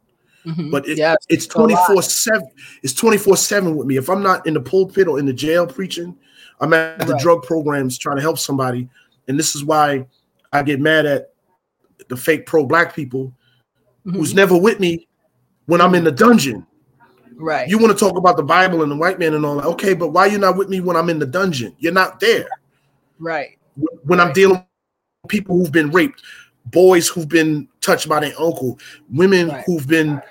Mhm. 0.46 0.72
but 0.72 0.88
it, 0.90 0.98
Yes, 0.98 1.18
it's 1.30 1.46
24 1.46 2.02
7 2.02 2.48
it's 2.82 2.94
24 2.94 3.38
7 3.38 3.76
with 3.76 3.86
me 3.86 3.98
if 3.98 4.10
i'm 4.10 4.24
not 4.24 4.46
in 4.48 4.56
the 4.56 4.60
pulpit 4.60 5.08
or 5.08 5.20
in 5.20 5.26
the 5.28 5.34
jail 5.34 5.68
preaching 5.68 6.18
i'm 6.60 6.74
at 6.74 6.98
the 7.06 7.16
drug 7.22 7.44
programs 7.44 7.96
trying 7.96 8.16
to 8.16 8.24
help 8.24 8.40
somebody 8.40 8.90
and 9.28 9.38
this 9.38 9.56
is 9.56 9.64
why 9.64 10.04
i 10.52 10.64
get 10.64 10.80
mad 10.80 11.06
at 11.06 11.32
the 12.08 12.18
fake 12.18 12.48
pro-black 12.48 12.96
people 12.96 13.32
who's 14.04 14.32
Mhm. 14.34 14.38
never 14.38 14.58
with 14.58 14.80
me 14.80 15.08
when 15.68 15.80
i'm 15.80 15.94
in 15.94 16.04
the 16.04 16.12
dungeon 16.12 16.66
right. 17.42 17.68
you 17.68 17.78
want 17.78 17.92
to 17.92 17.98
talk 17.98 18.18
about 18.18 18.38
the 18.38 18.44
bible 18.44 18.84
and 18.84 18.92
the 18.92 18.96
white 18.96 19.20
man 19.20 19.34
and 19.34 19.46
all 19.46 19.56
that 19.56 19.66
okay 19.66 19.94
but 19.94 20.10
why 20.10 20.26
you're 20.26 20.40
not 20.40 20.56
with 20.58 20.70
me 20.70 20.80
when 20.80 20.96
i'm 20.96 21.10
in 21.10 21.20
the 21.20 21.26
dungeon 21.26 21.76
you're 21.80 21.92
not 21.92 22.20
there 22.20 22.48
right. 23.20 23.58
when 24.04 24.20
i'm 24.20 24.32
dealing 24.34 24.56
with 25.24 25.30
people 25.30 25.58
who've 25.58 25.72
been 25.72 25.90
raped 25.92 26.22
boys 26.66 27.08
who've 27.08 27.30
been 27.30 27.68
touched 27.82 28.08
by 28.08 28.20
their 28.20 28.34
uncle 28.40 28.78
women 29.12 29.50
Right. 29.50 29.64
who've 29.66 29.88
been 29.88 30.22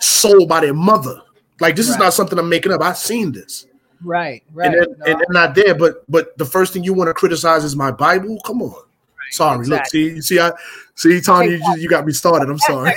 sold 0.00 0.48
by 0.48 0.60
their 0.60 0.74
mother 0.74 1.20
like 1.60 1.76
this 1.76 1.88
is 1.88 1.98
not 1.98 2.14
something 2.14 2.38
i'm 2.38 2.48
making 2.48 2.72
up 2.72 2.80
i've 2.82 2.96
seen 2.98 3.32
this 3.32 3.66
Right. 4.02 4.42
Right. 4.54 4.66
and, 4.68 4.74
they're, 4.74 4.86
No, 4.96 5.04
and 5.04 5.18
they're 5.20 5.26
not 5.30 5.54
there 5.54 5.74
but 5.74 6.04
but 6.10 6.36
the 6.38 6.44
first 6.46 6.72
thing 6.72 6.82
you 6.84 6.94
want 6.94 7.08
to 7.08 7.14
criticize 7.14 7.64
is 7.64 7.76
my 7.76 7.90
bible 7.90 8.40
come 8.46 8.62
on 8.62 8.82
sorry 9.30 9.66
look 9.66 9.86
see 9.86 10.14
you 10.14 10.22
see 10.22 10.38
i 10.38 10.52
see 10.94 11.20
tanya 11.20 11.56
you, 11.56 11.76
you 11.76 11.88
got 11.88 12.04
me 12.04 12.12
started 12.12 12.48
i'm 12.48 12.58
sorry 12.58 12.92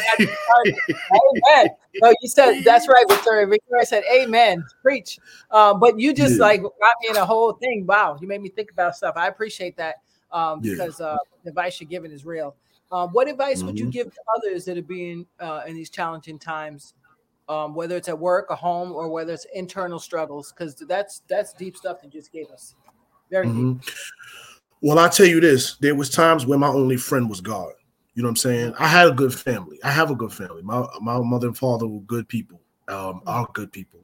Amen. 1.13 1.69
No, 2.01 2.13
you 2.21 2.27
said 2.27 2.63
that's 2.63 2.88
right, 2.88 3.05
Victoria. 3.07 3.45
Victoria 3.47 3.86
said, 3.86 4.03
"Amen." 4.11 4.63
Preach. 4.81 5.19
Um, 5.51 5.79
but 5.79 5.99
you 5.99 6.13
just 6.13 6.38
Yeah. 6.38 6.45
like 6.45 6.61
got 6.61 6.95
me 7.01 7.09
in 7.09 7.17
a 7.17 7.25
whole 7.25 7.53
thing. 7.53 7.86
Wow, 7.88 8.17
you 8.19 8.27
made 8.27 8.41
me 8.41 8.49
think 8.49 8.71
about 8.71 8.95
stuff. 8.95 9.15
I 9.15 9.27
appreciate 9.27 9.77
that 9.77 9.95
um, 10.31 10.59
Yeah. 10.61 10.73
because 10.73 11.01
uh, 11.01 11.17
the 11.43 11.49
advice 11.49 11.79
you're 11.79 11.89
giving 11.89 12.11
is 12.11 12.25
real. 12.25 12.55
Um, 12.91 13.09
what 13.11 13.27
advice 13.27 13.63
would 13.63 13.79
you 13.79 13.88
Mhm. 13.88 13.91
give 13.91 14.13
to 14.13 14.19
others 14.36 14.65
that 14.65 14.77
are 14.77 14.84
being 14.84 15.25
uh, 15.39 15.61
in 15.67 15.75
these 15.75 15.89
challenging 15.89 16.39
times, 16.39 16.93
um, 17.49 17.73
whether 17.73 17.95
it's 17.95 18.09
at 18.09 18.17
work, 18.17 18.49
or 18.49 18.55
home, 18.55 18.91
or 18.91 19.07
whether 19.09 19.34
it's 19.34 19.45
internal 19.53 19.99
struggles? 19.99 20.51
Because 20.51 20.75
that's 20.75 21.21
that's 21.27 21.53
deep 21.53 21.77
stuff 21.77 21.99
you 22.03 22.09
just 22.09 22.31
gave 22.31 22.49
us. 22.49 22.75
Very 23.29 23.49
deep. 23.49 23.77
Well, 24.84 24.99
I'll 24.99 25.09
tell 25.09 25.25
you 25.25 25.39
this: 25.39 25.77
there 25.77 25.95
was 25.95 26.09
times 26.09 26.45
where 26.45 26.59
my 26.59 26.67
only 26.67 26.97
friend 26.97 27.29
was 27.29 27.39
God. 27.39 27.71
You 28.15 28.21
know 28.21 28.27
what 28.27 28.31
I'm 28.31 28.36
saying? 28.36 28.73
I 28.77 28.88
had 28.88 29.07
a 29.07 29.13
good 29.13 29.34
family. 29.34 29.79
I 29.81 29.89
have 29.91 30.11
a 30.11 30.15
good 30.15 30.34
family. 30.34 30.61
My 30.61 30.86
my 31.01 31.17
mother 31.21 31.47
and 31.47 31.57
father 31.57 31.88
were 31.88 32.01
good 32.01 32.27
people. 32.27 32.59
Um, 32.89 33.21
are 33.25 33.47
good 33.53 33.71
people. 33.71 34.01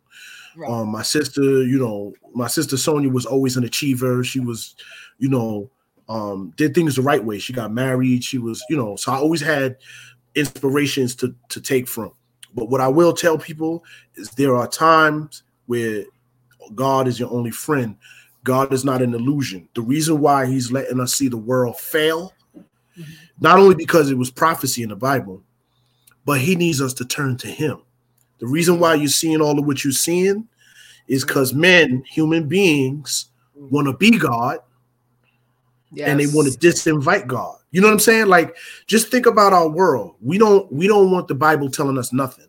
Right. 0.56 0.72
Um, 0.72 0.88
my 0.88 1.02
sister, 1.02 1.42
you 1.64 1.78
know, 1.78 2.14
my 2.34 2.48
sister 2.48 2.78
Sonia 2.78 3.10
was 3.10 3.26
always 3.26 3.58
an 3.58 3.66
achiever. 3.66 4.24
She 4.24 4.40
was, 4.40 4.76
you 5.18 5.28
know, 5.28 5.70
um, 6.08 6.54
did 6.56 6.74
things 6.74 6.96
the 6.96 7.02
right 7.02 7.24
way. 7.24 7.40
She 7.40 7.52
got 7.52 7.74
married. 7.74 8.24
She 8.24 8.38
was, 8.38 8.64
you 8.70 8.78
know, 8.78 8.96
so 8.96 9.12
I 9.12 9.18
always 9.18 9.42
had 9.42 9.76
inspirations 10.34 11.14
to 11.18 11.36
to 11.50 11.60
take 11.60 11.90
from. 11.90 12.14
But 12.56 12.70
what 12.70 12.80
I 12.80 12.88
will 12.88 13.14
tell 13.14 13.38
people 13.38 13.84
is 14.16 14.32
there 14.32 14.56
are 14.56 14.68
times 14.68 15.44
where 15.66 16.06
God 16.74 17.08
is 17.10 17.20
your 17.20 17.32
only 17.32 17.52
friend. 17.52 17.98
God 18.44 18.74
is 18.74 18.86
not 18.86 19.02
an 19.02 19.14
illusion. 19.14 19.68
The 19.76 19.82
reason 19.82 20.20
why 20.20 20.46
He's 20.46 20.72
letting 20.72 21.00
us 21.00 21.14
see 21.14 21.28
the 21.28 21.38
world 21.38 21.80
fail, 21.80 22.34
not 23.40 23.60
only 23.60 23.76
because 23.76 24.10
it 24.10 24.18
was 24.18 24.32
prophecy 24.32 24.84
in 24.84 24.90
the 24.90 24.96
Bible, 24.96 25.44
but 26.26 26.40
He 26.40 26.56
needs 26.56 26.82
us 26.82 26.94
to 26.96 27.06
turn 27.06 27.38
to 27.38 27.48
Him. 27.48 27.82
The 28.40 28.48
reason 28.48 28.80
why 28.80 28.96
you're 28.96 29.10
seeing 29.10 29.42
all 29.42 29.60
of 29.60 29.66
what 29.66 29.84
you're 29.84 29.92
seeing 29.92 30.48
is 31.08 31.26
because 31.26 31.54
men, 31.54 32.04
human 32.10 32.48
beings, 32.48 33.26
want 33.54 33.88
to 33.88 33.94
be 33.94 34.18
God 34.18 34.60
and 35.98 36.20
they 36.20 36.28
want 36.28 36.52
to 36.52 36.60
disinvite 36.60 37.28
God. 37.28 37.58
You 37.72 37.82
know 37.82 37.88
what 37.88 37.94
I'm 37.94 38.00
saying? 38.00 38.28
Like, 38.28 38.56
just 38.88 39.10
think 39.10 39.26
about 39.26 39.54
our 39.54 39.68
world. 39.68 40.16
We 40.22 40.38
don't 40.38 40.72
we 40.72 40.88
don't 40.88 41.12
want 41.12 41.28
the 41.28 41.36
Bible 41.36 41.70
telling 41.70 41.98
us 41.98 42.14
nothing. 42.14 42.46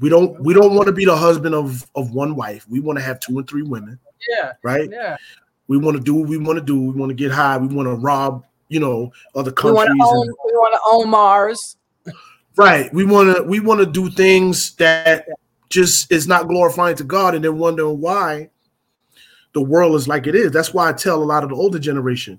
We 0.00 0.08
don't 0.08 0.40
we 0.40 0.54
don't 0.54 0.74
want 0.74 0.86
to 0.86 0.92
be 0.92 1.04
the 1.04 1.16
husband 1.16 1.54
of 1.54 1.88
of 1.94 2.12
one 2.12 2.36
wife. 2.36 2.66
We 2.68 2.80
want 2.80 2.98
to 2.98 3.04
have 3.04 3.20
two 3.20 3.38
and 3.38 3.48
three 3.48 3.62
women, 3.62 3.98
Yeah. 4.28 4.52
right? 4.62 4.88
Yeah. 4.90 5.16
We 5.68 5.78
want 5.78 5.96
to 5.96 6.02
do 6.02 6.14
what 6.14 6.28
we 6.28 6.38
want 6.38 6.58
to 6.58 6.64
do. 6.64 6.78
We 6.80 6.98
want 6.98 7.10
to 7.10 7.14
get 7.14 7.30
high. 7.30 7.56
We 7.56 7.68
want 7.74 7.88
to 7.88 7.94
rob, 7.94 8.44
you 8.68 8.80
know, 8.80 9.12
other 9.34 9.52
countries. 9.52 9.76
want 9.76 9.88
to 9.88 10.06
own. 10.06 10.26
and- 10.28 10.36
We 10.44 10.52
want 10.52 10.74
to 10.74 10.80
own 10.92 11.10
Mars. 11.10 11.76
right. 12.56 12.92
We 12.92 13.04
want 13.04 13.36
to 13.36 13.42
we 13.44 13.60
want 13.60 13.80
to 13.80 13.86
do 13.86 14.10
things 14.10 14.74
that 14.76 15.26
just 15.70 16.12
is 16.12 16.28
not 16.28 16.48
glorifying 16.48 16.96
to 16.96 17.04
God, 17.04 17.34
and 17.34 17.44
then 17.44 17.58
wondering 17.58 18.00
why 18.00 18.50
the 19.54 19.62
world 19.62 19.94
is 19.94 20.08
like 20.08 20.26
it 20.26 20.34
is. 20.34 20.52
That's 20.52 20.74
why 20.74 20.88
I 20.88 20.92
tell 20.92 21.22
a 21.22 21.24
lot 21.24 21.42
of 21.44 21.50
the 21.50 21.56
older 21.56 21.78
generation, 21.78 22.38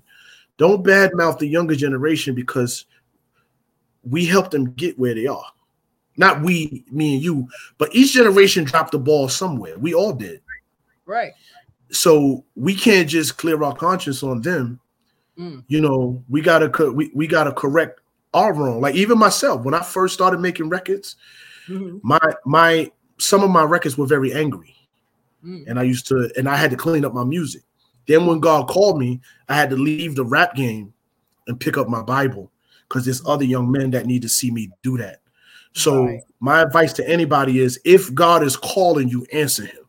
don't 0.56 0.84
badmouth 0.84 1.38
the 1.38 1.46
younger 1.48 1.74
generation 1.74 2.34
because 2.34 2.84
we 4.08 4.24
helped 4.24 4.50
them 4.52 4.72
get 4.72 4.98
where 4.98 5.14
they 5.14 5.26
are. 5.26 5.46
Not 6.16 6.42
we, 6.42 6.84
me 6.92 7.14
and 7.14 7.24
you, 7.24 7.48
but 7.78 7.92
each 7.94 8.12
generation 8.12 8.62
dropped 8.64 8.92
the 8.92 8.98
ball 9.00 9.28
somewhere. 9.28 9.76
We 9.78 9.94
all 9.94 10.12
did. 10.12 10.42
Right. 11.06 11.32
So 11.94 12.44
we 12.56 12.74
can't 12.74 13.08
just 13.08 13.36
clear 13.38 13.62
our 13.62 13.74
conscience 13.74 14.22
on 14.22 14.42
them. 14.42 14.80
Mm. 15.38 15.64
You 15.68 15.80
know, 15.80 16.22
we 16.28 16.40
gotta 16.40 16.68
co- 16.68 16.92
we, 16.92 17.10
we 17.14 17.26
gotta 17.26 17.52
correct 17.52 18.00
our 18.34 18.52
wrong. 18.52 18.80
Like 18.80 18.94
even 18.96 19.18
myself, 19.18 19.64
when 19.64 19.74
I 19.74 19.82
first 19.82 20.14
started 20.14 20.40
making 20.40 20.68
records, 20.68 21.16
Mhm. 21.68 22.00
my 22.02 22.20
my 22.44 22.90
some 23.18 23.42
of 23.42 23.50
my 23.50 23.62
records 23.62 23.96
were 23.96 24.06
very 24.06 24.34
angry 24.34 24.74
Mm. 25.46 25.64
and 25.68 25.78
i 25.78 25.82
used 25.82 26.06
to 26.08 26.30
and 26.36 26.46
i 26.48 26.56
had 26.56 26.70
to 26.70 26.76
clean 26.76 27.04
up 27.04 27.14
my 27.14 27.22
music 27.24 27.62
then 28.06 28.26
when 28.26 28.38
god 28.40 28.66
called 28.68 28.98
me 28.98 29.20
i 29.48 29.54
had 29.54 29.70
to 29.70 29.76
leave 29.76 30.14
the 30.14 30.24
rap 30.24 30.54
game 30.54 30.92
and 31.46 31.58
pick 31.60 31.76
up 31.78 31.88
my 31.88 32.02
bible 32.02 32.50
because 32.88 33.04
there's 33.06 33.24
other 33.26 33.44
young 33.44 33.70
men 33.70 33.90
that 33.92 34.04
need 34.06 34.20
to 34.22 34.28
see 34.28 34.50
me 34.50 34.70
do 34.82 34.96
that 34.98 35.20
so 35.72 36.04
Right. 36.06 36.20
my 36.40 36.60
advice 36.62 36.92
to 36.94 37.08
anybody 37.08 37.60
is 37.60 37.78
if 37.84 38.12
god 38.14 38.42
is 38.42 38.56
calling 38.56 39.08
you 39.08 39.26
answer 39.32 39.64
him 39.64 39.84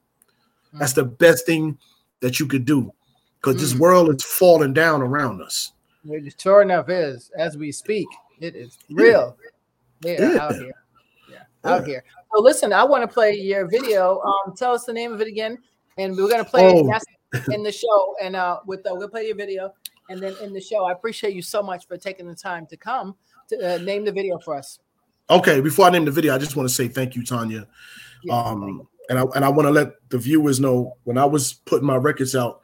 that's 0.73 0.93
the 0.93 1.03
best 1.05 1.45
thing 1.45 1.77
that 2.25 2.39
you 2.39 2.47
could 2.47 2.65
do 2.65 2.91
because 3.39 3.55
this 3.61 3.73
Mm. 3.73 3.79
world 3.79 4.15
is 4.15 4.23
falling 4.23 4.73
down 4.73 5.03
around 5.03 5.41
us 5.43 5.73
It 6.07 6.41
sure 6.41 6.61
enough 6.63 6.89
is 6.89 7.31
as 7.37 7.55
we 7.57 7.71
speak. 7.71 8.07
It 8.39 8.55
is 8.55 8.77
real. 8.89 9.37
Yeah, 10.01 10.21
Yeah. 10.33 10.41
out 10.43 10.55
here. 10.55 10.77
Yeah, 11.31 11.43
out 11.71 11.85
here. 11.87 12.03
So 12.31 12.41
listen, 12.41 12.73
I 12.73 12.83
want 12.83 13.01
to 13.07 13.07
play 13.17 13.33
your 13.51 13.67
video. 13.67 14.19
Um, 14.21 14.55
tell 14.55 14.73
us 14.73 14.83
the 14.85 14.93
name 14.93 15.11
of 15.13 15.21
it 15.21 15.27
again, 15.27 15.53
and 15.97 16.15
we're 16.17 16.29
gonna 16.29 16.43
play 16.55 16.65
Oh. 16.65 16.91
it 16.91 17.03
in 17.55 17.61
the 17.63 17.71
show. 17.71 17.99
And 18.21 18.35
uh, 18.35 18.59
with 18.65 18.81
uh, 18.89 18.95
we'll 18.97 19.09
play 19.09 19.25
your 19.27 19.35
video, 19.35 19.73
and 20.09 20.17
then 20.23 20.33
in 20.43 20.51
the 20.53 20.61
show, 20.61 20.81
I 20.85 20.91
appreciate 20.91 21.33
you 21.33 21.41
so 21.41 21.61
much 21.63 21.87
for 21.87 21.97
taking 21.97 22.27
the 22.27 22.35
time 22.49 22.65
to 22.71 22.77
come 22.77 23.15
to 23.49 23.55
uh, 23.57 23.77
name 23.79 24.03
the 24.05 24.11
video 24.11 24.37
for 24.45 24.53
us. 24.61 24.79
okay 25.37 25.57
before 25.69 25.85
i 25.87 25.89
name 25.89 26.05
the 26.05 26.11
video 26.19 26.35
i 26.35 26.37
just 26.45 26.55
want 26.55 26.67
to 26.69 26.75
say 26.79 26.87
thank 26.87 27.15
you 27.15 27.23
tanya 27.23 27.61
Yeah, 28.23 28.35
Um, 28.37 28.87
and 29.09 29.19
I 29.19 29.23
and 29.35 29.45
I 29.45 29.49
want 29.49 29.67
to 29.67 29.71
let 29.71 29.93
the 30.09 30.17
viewers 30.17 30.59
know 30.59 30.97
when 31.03 31.17
I 31.17 31.25
was 31.25 31.53
putting 31.53 31.85
my 31.87 31.95
records 31.95 32.35
out, 32.35 32.61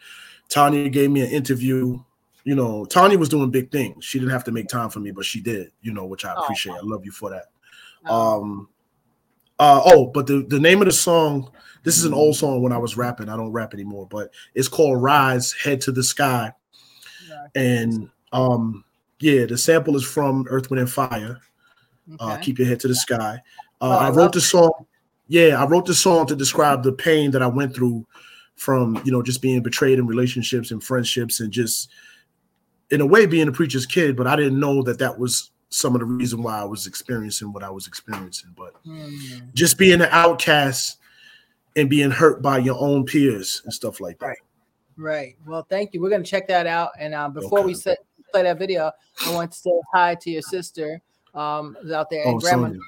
Tanya 0.49 0.89
gave 0.89 1.11
me 1.11 1.21
an 1.21 1.31
interview. 1.31 1.99
You 2.43 2.55
know, 2.55 2.85
Tanya 2.85 3.17
was 3.19 3.29
doing 3.29 3.51
big 3.51 3.71
things. 3.71 4.03
She 4.03 4.17
didn't 4.19 4.31
have 4.31 4.43
to 4.45 4.51
make 4.51 4.67
time 4.67 4.89
for 4.89 4.99
me, 4.99 5.11
but 5.11 5.25
she 5.25 5.39
did. 5.41 5.71
You 5.81 5.93
know, 5.93 6.05
which 6.05 6.25
I 6.25 6.33
Oh. 6.35 6.41
appreciate. 6.43 6.73
I 6.73 6.81
love 6.81 7.05
you 7.05 7.11
for 7.11 7.29
that. 7.29 7.45
Um, 8.09 8.15
Um, 8.15 8.69
uh, 9.59 9.81
oh, 9.85 10.07
but 10.07 10.25
the 10.27 10.43
the 10.47 10.59
name 10.59 10.81
of 10.81 10.85
the 10.87 10.91
song. 10.93 11.51
This 11.83 11.97
is 11.97 12.05
an 12.05 12.13
old 12.13 12.35
song 12.35 12.61
when 12.61 12.71
I 12.71 12.77
was 12.77 12.95
rapping. 12.95 13.27
I 13.27 13.35
don't 13.37 13.51
rap 13.51 13.73
anymore, 13.73 14.07
but 14.09 14.31
it's 14.53 14.67
called 14.67 15.01
"Rise, 15.01 15.51
Head 15.51 15.81
to 15.81 15.91
the 15.91 16.03
Sky." 16.03 16.51
yeah, 17.27 17.47
And 17.55 18.09
um, 18.31 18.83
yeah, 19.19 19.45
the 19.45 19.57
sample 19.57 19.95
is 19.95 20.03
from 20.03 20.45
Earth, 20.49 20.69
Wind, 20.69 20.81
and 20.81 20.89
Fire 20.89 21.39
uh, 22.19 22.37
keep 22.37 22.59
your 22.59 22.67
head 22.67 22.79
to 22.81 22.87
the 22.87 22.95
sky. 22.95 23.41
Uh, 23.79 23.85
Oh, 23.85 23.91
I 23.91 24.07
I 24.07 24.09
wrote 24.11 24.33
the 24.33 24.41
song. 24.41 24.71
Yeah, 25.31 25.63
I 25.63 25.65
wrote 25.65 25.85
the 25.85 25.95
song 25.95 26.27
to 26.27 26.35
describe 26.35 26.83
the 26.83 26.91
pain 26.91 27.31
that 27.31 27.41
I 27.41 27.47
went 27.47 27.73
through 27.73 28.05
from 28.57 29.01
you 29.05 29.13
know 29.13 29.21
just 29.21 29.41
being 29.41 29.63
betrayed 29.63 29.97
in 29.97 30.05
relationships 30.05 30.71
and 30.71 30.83
friendships 30.83 31.39
and 31.39 31.53
just 31.53 31.89
in 32.89 32.99
a 32.99 33.05
way 33.05 33.25
being 33.25 33.47
a 33.47 33.51
preacher's 33.53 33.85
kid. 33.85 34.17
But 34.17 34.27
I 34.27 34.35
didn't 34.35 34.59
know 34.59 34.83
that 34.83 34.99
that 34.99 35.17
was 35.17 35.51
some 35.69 35.95
of 35.95 35.99
the 35.99 36.05
reason 36.05 36.43
why 36.43 36.59
I 36.59 36.65
was 36.65 36.85
experiencing 36.85 37.53
what 37.53 37.63
I 37.63 37.69
was 37.69 37.87
experiencing. 37.87 38.53
But 38.57 38.73
Mm. 38.85 39.53
just 39.53 39.77
being 39.77 40.01
an 40.01 40.09
outcast 40.11 40.97
and 41.77 41.89
being 41.89 42.11
hurt 42.11 42.41
by 42.41 42.57
your 42.57 42.77
own 42.77 43.05
peers 43.05 43.61
and 43.63 43.73
stuff 43.73 44.01
like 44.01 44.19
that. 44.19 44.25
Right. 44.25 44.37
Right. 44.97 45.37
Well, 45.47 45.65
thank 45.69 45.93
you. 45.93 46.01
We're 46.01 46.09
gonna 46.09 46.25
check 46.25 46.45
that 46.49 46.67
out. 46.67 46.89
And 46.99 47.13
um, 47.15 47.31
before 47.31 47.61
we 47.61 47.73
set, 47.73 47.99
play 48.33 48.43
that 48.43 48.59
video, 48.59 48.91
I 49.25 49.33
want 49.33 49.53
to 49.53 49.57
say 49.57 49.71
hi 49.93 50.15
to 50.15 50.29
your 50.29 50.41
sister 50.41 51.01
um 51.33 51.77
who's 51.81 51.91
out 51.93 52.09
there 52.09 52.25
and 52.25 52.35
Oh, 52.35 52.39
grandma 52.39 52.67
Sonia. 52.67 52.81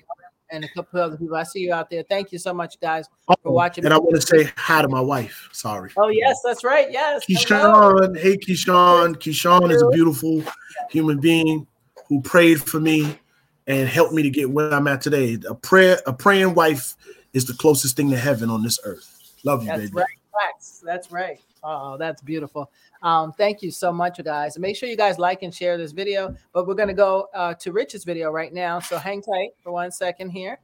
And 0.53 0.63
a 0.63 0.67
couple 0.69 1.01
other 1.01 1.17
people. 1.17 1.35
I 1.35 1.43
see 1.43 1.59
you 1.59 1.73
out 1.73 1.89
there. 1.89 2.03
Thank 2.03 2.31
you 2.31 2.37
so 2.37 2.53
much, 2.53 2.79
guys. 2.79 3.09
Oh, 3.27 3.35
watching. 3.43 3.83
And 3.83 3.93
I 3.93 3.97
want 3.97 4.15
to 4.15 4.21
say 4.21 4.49
hi 4.55 4.81
to 4.81 4.87
my 4.87 5.01
wife. 5.01 5.49
Sorry. 5.51 5.91
Oh 5.97 6.09
yes, 6.09 6.39
that's 6.45 6.63
right. 6.63 6.89
Yes. 6.91 7.23
Hello. 7.27 7.93
Keyshawn. 7.93 8.19
Hey, 8.19 8.37
Keyshawn. 8.37 9.15
Keyshawn 9.15 9.71
is 9.71 9.81
a 9.81 9.89
beautiful 9.89 10.43
human 10.89 11.19
being 11.19 11.67
who 12.07 12.21
prayed 12.21 12.61
for 12.61 12.79
me 12.79 13.17
and 13.67 13.89
helped 13.89 14.13
me 14.13 14.21
to 14.21 14.29
get 14.29 14.51
where 14.51 14.73
I'm 14.73 14.87
at 14.87 15.01
today. 15.01 15.37
A 15.49 15.55
prayer, 15.55 15.99
a 16.05 16.13
praying 16.13 16.53
wife 16.53 16.95
is 17.33 17.45
the 17.45 17.53
closest 17.53 17.97
thing 17.97 18.11
to 18.11 18.17
heaven 18.17 18.49
on 18.49 18.61
this 18.61 18.79
earth. 18.83 19.09
Love 19.43 19.63
you, 19.63 19.69
That's 19.69 19.81
baby. 19.81 19.93
right. 19.93 20.07
Facts. 20.39 20.83
That's 20.85 21.11
right. 21.11 21.39
Oh, 21.63 21.97
that's 21.97 22.21
beautiful. 22.21 22.69
Um, 23.01 23.31
thank 23.31 23.61
you 23.61 23.71
so 23.71 23.91
much, 23.91 24.17
you 24.17 24.23
guys. 24.23 24.59
Make 24.59 24.75
sure 24.75 24.89
you 24.89 24.97
guys 24.97 25.17
like 25.17 25.43
and 25.43 25.53
share 25.53 25.77
this 25.77 25.93
video. 25.93 26.35
But 26.51 26.67
we're 26.67 26.73
gonna 26.73 26.93
go 26.93 27.29
uh, 27.33 27.53
to 27.55 27.71
Rich's 27.71 28.03
video 28.03 28.31
right 28.31 28.53
now. 28.53 28.79
So 28.79 28.97
hang 28.97 29.21
tight 29.21 29.51
for 29.63 29.71
one 29.71 29.91
second 29.91 30.29
here. 30.31 30.59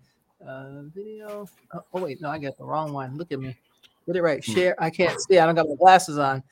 Uh, 0.45 0.83
video. 0.93 1.47
Oh, 1.73 1.83
oh, 1.93 2.01
wait, 2.01 2.21
no, 2.21 2.29
I 2.29 2.37
got 2.37 2.57
the 2.57 2.65
wrong 2.65 2.93
one. 2.93 3.17
Look 3.17 3.31
at 3.31 3.39
me. 3.39 3.57
Get 4.05 4.15
it 4.15 4.21
right. 4.21 4.43
Hmm. 4.43 4.53
Share. 4.53 4.83
I 4.83 4.89
can't 4.89 5.19
see. 5.21 5.37
I 5.37 5.45
don't 5.45 5.55
got 5.55 5.69
my 5.69 5.75
glasses 5.75 6.17
on. 6.17 6.43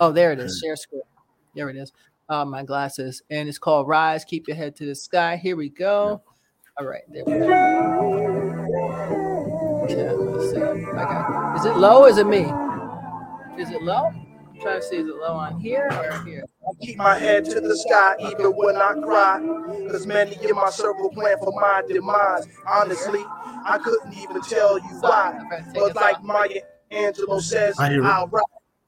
Oh, 0.00 0.12
there 0.12 0.32
it 0.32 0.40
is. 0.40 0.60
Share 0.62 0.76
screen. 0.76 1.02
There 1.54 1.70
it 1.70 1.76
is. 1.76 1.92
Uh, 2.28 2.44
my 2.44 2.62
glasses, 2.62 3.22
and 3.30 3.48
it's 3.48 3.58
called 3.58 3.86
Rise. 3.86 4.24
Keep 4.24 4.48
your 4.48 4.56
head 4.56 4.74
to 4.76 4.86
the 4.86 4.94
sky. 4.94 5.36
Here 5.36 5.56
we 5.56 5.68
go. 5.68 6.22
All 6.78 6.86
right, 6.86 7.02
there 7.08 7.22
we 7.24 7.32
go. 7.32 7.48
Yeah, 9.88 10.12
let's 10.12 10.50
see. 10.50 10.60
I 10.62 11.04
got. 11.04 11.58
Is 11.58 11.66
it 11.66 11.76
low? 11.76 12.04
Or 12.04 12.08
is 12.08 12.16
it 12.16 12.26
me? 12.26 12.50
Is 13.58 13.70
it 13.70 13.82
low? 13.82 14.06
I'm 14.06 14.60
trying 14.60 14.80
to 14.80 14.86
see. 14.86 14.96
Is 14.96 15.08
it 15.08 15.14
low 15.14 15.34
on 15.34 15.60
here 15.60 15.88
or 15.92 16.24
here? 16.24 16.44
I 16.66 16.84
keep 16.84 16.96
my 16.96 17.16
head 17.18 17.44
to 17.46 17.60
the 17.60 17.76
sky 17.76 18.16
even 18.20 18.46
when 18.52 18.76
I 18.76 18.94
cry. 18.94 19.40
Cause 19.90 20.06
many 20.06 20.36
in 20.42 20.56
my 20.56 20.70
circle 20.70 21.10
plan 21.10 21.36
for 21.38 21.52
my 21.60 21.82
demise. 21.88 22.48
Honestly, 22.66 23.24
I 23.26 23.78
couldn't 23.82 24.14
even 24.14 24.40
tell 24.42 24.78
you 24.78 25.00
why. 25.00 25.36
I'm 25.38 25.46
trying 25.46 25.64
to 25.64 25.72
take 25.72 25.82
But 25.82 25.96
like 25.96 26.16
off. 26.16 26.22
Maya 26.22 26.60
Angelou 26.90 27.40
says, 27.40 27.78
I 27.78 27.90
hear 27.90 28.02
it. 28.02 28.06
I'll 28.06 28.28
ride. 28.28 28.42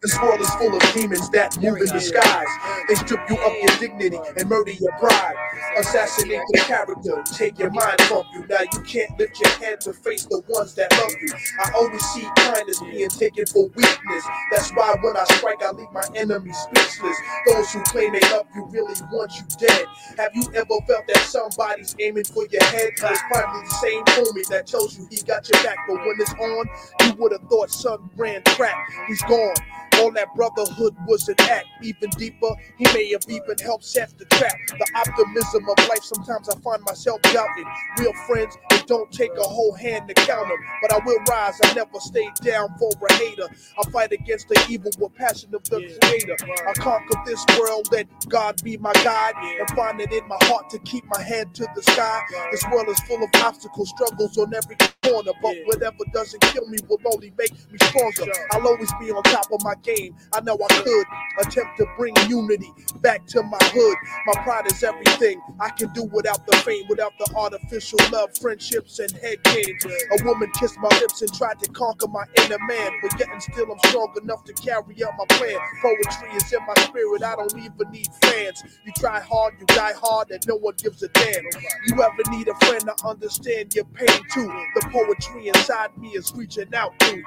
This 0.06 0.20
world 0.22 0.40
is 0.40 0.50
full 0.54 0.72
of 0.72 0.80
demons 0.94 1.28
that 1.30 1.60
move 1.60 1.78
in 1.78 1.88
disguise. 1.88 2.46
They 2.86 2.94
strip 2.94 3.28
you 3.28 3.34
of 3.42 3.52
your 3.58 3.74
dignity 3.80 4.20
and 4.38 4.48
murder 4.48 4.70
your 4.70 4.92
pride. 5.00 5.34
Assassinate 5.76 6.42
your 6.54 6.64
character, 6.64 7.24
take 7.34 7.58
your 7.58 7.70
mind 7.70 8.00
from 8.02 8.22
you. 8.32 8.46
Now 8.46 8.60
you 8.60 8.80
can't 8.82 9.18
lift 9.18 9.40
your 9.40 9.50
head 9.58 9.80
to 9.80 9.92
face 9.92 10.24
the 10.26 10.44
ones 10.46 10.74
that 10.74 10.92
love 10.92 11.10
you. 11.20 11.34
I 11.58 11.72
always 11.74 12.04
see 12.14 12.22
kindness 12.36 12.78
being 12.78 13.08
taken 13.08 13.46
for 13.46 13.66
weakness. 13.74 14.24
That's 14.52 14.70
why 14.70 14.94
when 15.02 15.16
I 15.16 15.24
strike, 15.24 15.60
I 15.60 15.72
leave 15.72 15.90
my 15.90 16.06
enemies 16.14 16.56
speechless. 16.56 17.16
Those 17.48 17.72
who 17.72 17.82
claim 17.82 18.12
they 18.12 18.20
love 18.30 18.46
you 18.54 18.64
really 18.70 18.94
want 19.10 19.32
you 19.34 19.42
dead. 19.58 19.86
Have 20.18 20.30
you 20.36 20.44
ever 20.54 20.78
felt 20.86 21.04
that 21.08 21.18
somebody's 21.26 21.96
aiming 21.98 22.26
for 22.26 22.46
your 22.46 22.62
head? 22.62 22.90
It's 22.94 23.22
probably 23.32 23.66
the 23.66 23.74
same 23.82 24.04
homie 24.04 24.46
that 24.50 24.68
tells 24.68 24.96
you 24.96 25.08
he 25.10 25.20
got 25.22 25.50
your 25.50 25.60
back, 25.64 25.78
but 25.88 25.96
when 25.96 26.14
it's 26.20 26.32
on, 26.34 26.66
you 27.02 27.14
would 27.18 27.32
have 27.32 27.42
thought 27.50 27.72
son 27.72 28.08
ran 28.14 28.44
track. 28.44 28.76
He's 29.08 29.22
gone. 29.22 29.54
All 30.00 30.10
that 30.12 30.34
brotherhood 30.34 30.94
was 31.06 31.28
an 31.28 31.36
act. 31.40 31.66
Even 31.82 32.10
deeper, 32.10 32.50
he 32.78 32.86
may 32.94 33.10
have 33.12 33.24
even 33.28 33.56
helped 33.62 33.84
set 33.84 34.16
the 34.18 34.24
trap. 34.26 34.56
The 34.68 34.86
optimism 34.96 35.68
of 35.68 35.88
life, 35.88 36.02
sometimes 36.04 36.48
I 36.48 36.58
find 36.60 36.82
myself 36.84 37.20
doubting. 37.22 37.64
Real 37.98 38.12
friends, 38.26 38.56
it 38.72 38.86
don't 38.86 39.10
take 39.12 39.32
a 39.36 39.42
whole 39.42 39.74
hand 39.74 40.08
to 40.08 40.14
count 40.14 40.48
them. 40.48 40.58
But 40.82 40.92
I 40.92 40.98
will 41.04 41.18
rise, 41.30 41.58
I 41.64 41.74
never 41.74 42.00
stay 42.00 42.28
down 42.42 42.74
for 42.78 42.90
a 43.08 43.12
hater. 43.14 43.48
I 43.78 43.90
fight 43.90 44.12
against 44.12 44.48
the 44.48 44.62
evil 44.68 44.90
with 44.98 45.14
passion 45.14 45.54
of 45.54 45.64
the 45.64 45.80
creator. 46.02 46.36
I 46.68 46.72
conquer 46.74 47.20
this 47.26 47.44
world, 47.58 47.88
let 47.92 48.06
God 48.28 48.62
be 48.62 48.76
my 48.78 48.92
guide. 49.04 49.34
And 49.58 49.68
find 49.70 50.00
it 50.00 50.12
in 50.12 50.26
my 50.28 50.38
heart 50.42 50.70
to 50.70 50.78
keep 50.80 51.04
my 51.06 51.22
head 51.22 51.54
to 51.54 51.66
the 51.74 51.82
sky. 51.82 52.20
This 52.50 52.64
world 52.72 52.88
is 52.88 53.00
full 53.00 53.22
of 53.22 53.30
obstacles, 53.42 53.90
struggles 53.90 54.36
on 54.38 54.54
every 54.54 54.76
corner. 55.04 55.32
But 55.42 55.56
whatever 55.66 56.04
doesn't 56.12 56.40
kill 56.42 56.66
me 56.68 56.78
will 56.88 57.00
only 57.12 57.32
make 57.38 57.52
me 57.70 57.78
stronger. 57.82 58.32
I'll 58.52 58.66
always 58.66 58.92
be 59.00 59.10
on 59.10 59.22
top 59.24 59.46
of 59.52 59.62
my 59.64 59.74
game. 59.86 60.16
I 60.34 60.40
know 60.42 60.58
I 60.62 60.74
could 60.82 61.06
attempt 61.40 61.78
to 61.78 61.86
bring 61.96 62.14
unity 62.28 62.72
back 63.02 63.26
to 63.28 63.42
my 63.44 63.58
hood. 63.62 63.96
My 64.26 64.42
pride 64.42 64.66
is 64.72 64.82
everything. 64.84 65.40
I 65.60 65.70
can 65.70 65.92
do 65.94 66.04
without 66.04 66.46
the 66.46 66.56
fame, 66.58 66.84
without 66.88 67.14
the 67.18 67.32
artificial 67.36 68.00
love, 68.12 68.36
friendships, 68.38 68.98
and 69.00 69.12
head 69.12 69.42
games. 69.44 69.84
A 69.86 70.24
woman 70.24 70.50
kissed 70.58 70.78
my 70.78 70.88
lips 71.00 71.22
and 71.22 71.32
tried 71.34 71.60
to 71.60 71.70
conquer 71.70 72.08
my 72.08 72.24
inner 72.44 72.58
man, 72.66 72.92
but 73.02 73.18
yet 73.18 73.28
and 73.32 73.42
still 73.42 73.70
I'm 73.72 73.78
strong 73.90 74.14
enough 74.22 74.44
to 74.44 74.54
carry 74.54 75.04
out 75.04 75.14
my 75.18 75.26
plan. 75.36 75.58
Poetry 75.82 76.30
is 76.36 76.52
in 76.52 76.60
my 76.66 76.74
spirit. 76.82 77.22
I 77.22 77.36
don't 77.36 77.56
even 77.58 77.90
need 77.92 78.08
fans. 78.22 78.62
You 78.84 78.92
try 78.98 79.20
hard, 79.20 79.54
you 79.60 79.66
die 79.66 79.94
hard, 79.96 80.30
and 80.30 80.46
no 80.46 80.56
one 80.56 80.74
gives 80.78 81.02
a 81.02 81.08
damn. 81.08 81.44
You 81.86 82.02
ever 82.02 82.30
need 82.30 82.48
a 82.48 82.54
friend 82.66 82.82
to 82.82 82.94
understand 83.06 83.74
your 83.74 83.84
pain 83.86 84.20
too? 84.32 84.48
The 84.74 84.88
poetry 84.92 85.48
inside 85.48 85.96
me 85.98 86.10
is 86.10 86.32
reaching 86.34 86.74
out 86.74 86.98
to 87.00 87.16
you. 87.16 87.24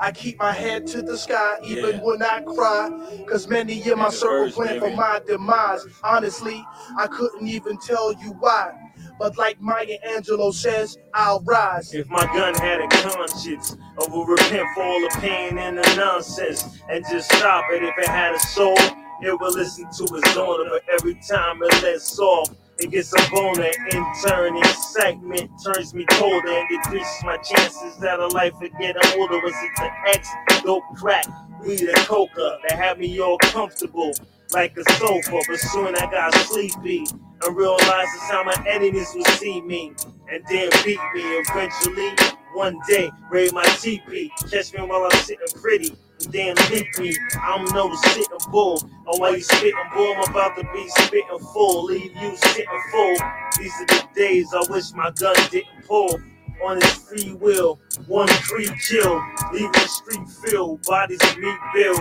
I 0.00 0.12
keep 0.12 0.38
my 0.38 0.52
head 0.52 0.86
to 0.88 1.02
the 1.02 1.16
sky 1.18 1.58
even 1.64 1.96
Yeah. 1.96 2.02
when 2.02 2.22
I 2.22 2.42
cry. 2.42 2.90
Cause 3.28 3.48
many 3.48 3.82
in 3.88 3.98
my 3.98 4.10
circle 4.10 4.50
plan 4.52 4.80
for 4.80 4.90
my 4.90 5.20
demise. 5.26 5.86
Honestly, 6.04 6.64
I 6.98 7.06
couldn't 7.08 7.48
even 7.48 7.78
tell 7.78 8.12
you 8.14 8.32
why. 8.40 8.85
But 9.18 9.38
like 9.38 9.60
Maya 9.60 9.98
Angelou 10.06 10.52
says, 10.52 10.98
I'll 11.14 11.40
rise. 11.40 11.94
If 11.94 12.08
my 12.08 12.24
gun 12.26 12.54
had 12.54 12.80
a 12.80 12.88
conscience, 12.88 13.76
I 13.98 14.06
would 14.08 14.28
repent 14.28 14.68
for 14.74 14.82
all 14.82 15.00
the 15.00 15.16
pain 15.20 15.58
and 15.58 15.78
the 15.78 15.94
nonsense 15.96 16.80
and 16.90 17.04
just 17.10 17.32
stop 17.32 17.64
it. 17.70 17.82
If 17.82 17.96
it 17.98 18.08
had 18.08 18.34
a 18.34 18.38
soul, 18.38 18.76
it 19.22 19.40
would 19.40 19.54
listen 19.54 19.84
to 19.84 20.14
its 20.16 20.36
owner. 20.36 20.68
But 20.68 20.82
every 20.92 21.14
time 21.14 21.62
it 21.62 21.82
lets 21.82 22.18
off, 22.18 22.50
it 22.78 22.90
gets 22.90 23.12
a 23.14 23.30
boner. 23.30 23.70
In 23.92 24.04
turn, 24.26 24.56
excitement 24.58 25.50
turns 25.64 25.94
me 25.94 26.04
colder 26.10 26.48
and 26.48 26.68
decreases 26.68 27.24
my 27.24 27.38
chances 27.38 27.96
that 27.98 28.20
a 28.20 28.26
life 28.28 28.52
of 28.54 28.70
getting 28.78 29.18
older. 29.18 29.40
Was 29.40 29.54
it 29.54 29.70
the 29.76 29.90
X, 30.10 30.28
dope 30.62 30.84
crack, 30.94 31.24
weed, 31.64 31.80
and 31.80 31.96
coca 31.98 32.58
that 32.68 32.78
had 32.78 32.98
me 32.98 33.18
all 33.18 33.38
comfortable 33.38 34.12
like 34.52 34.76
a 34.76 34.84
sofa? 34.92 35.40
But 35.48 35.58
soon 35.58 35.96
I 35.96 36.10
got 36.10 36.34
sleepy 36.34 37.06
and 37.42 37.56
it's 37.58 38.30
how 38.30 38.42
my 38.44 38.64
enemies 38.68 39.12
will 39.14 39.24
see 39.24 39.60
me 39.60 39.92
and 40.30 40.42
then 40.48 40.70
beat 40.84 41.00
me 41.14 41.22
eventually. 41.38 42.12
One 42.54 42.80
day, 42.88 43.10
raid 43.30 43.52
my 43.52 43.64
TP, 43.64 44.30
catch 44.50 44.72
me 44.72 44.80
while 44.80 45.04
I'm 45.04 45.18
sitting 45.18 45.46
pretty, 45.60 45.94
and 46.24 46.32
then 46.32 46.54
leak 46.70 46.98
me. 46.98 47.14
I'm 47.42 47.66
no 47.66 47.94
sitting 47.96 48.24
bull. 48.50 48.80
Oh, 49.06 49.12
and 49.12 49.20
while 49.20 49.34
you 49.36 49.42
spitting 49.42 49.74
bull, 49.92 50.14
I'm 50.16 50.30
about 50.30 50.56
to 50.56 50.64
be 50.72 50.88
spitting 50.88 51.38
full, 51.52 51.84
leave 51.84 52.16
you 52.16 52.36
sitting 52.36 52.82
full. 52.90 53.16
These 53.58 53.72
are 53.80 53.86
the 53.86 54.08
days 54.14 54.46
I 54.54 54.64
wish 54.70 54.92
my 54.94 55.10
gun 55.10 55.36
didn't 55.50 55.86
pull. 55.86 56.18
On 56.64 56.80
his 56.80 56.94
free 56.94 57.32
will, 57.34 57.78
one 58.06 58.28
free 58.28 58.70
chill, 58.80 59.22
leaving 59.52 59.72
the 59.72 59.78
street 59.80 60.28
filled, 60.28 60.82
bodies 60.82 61.22
of 61.22 61.38
meat 61.38 61.58
build 61.74 62.00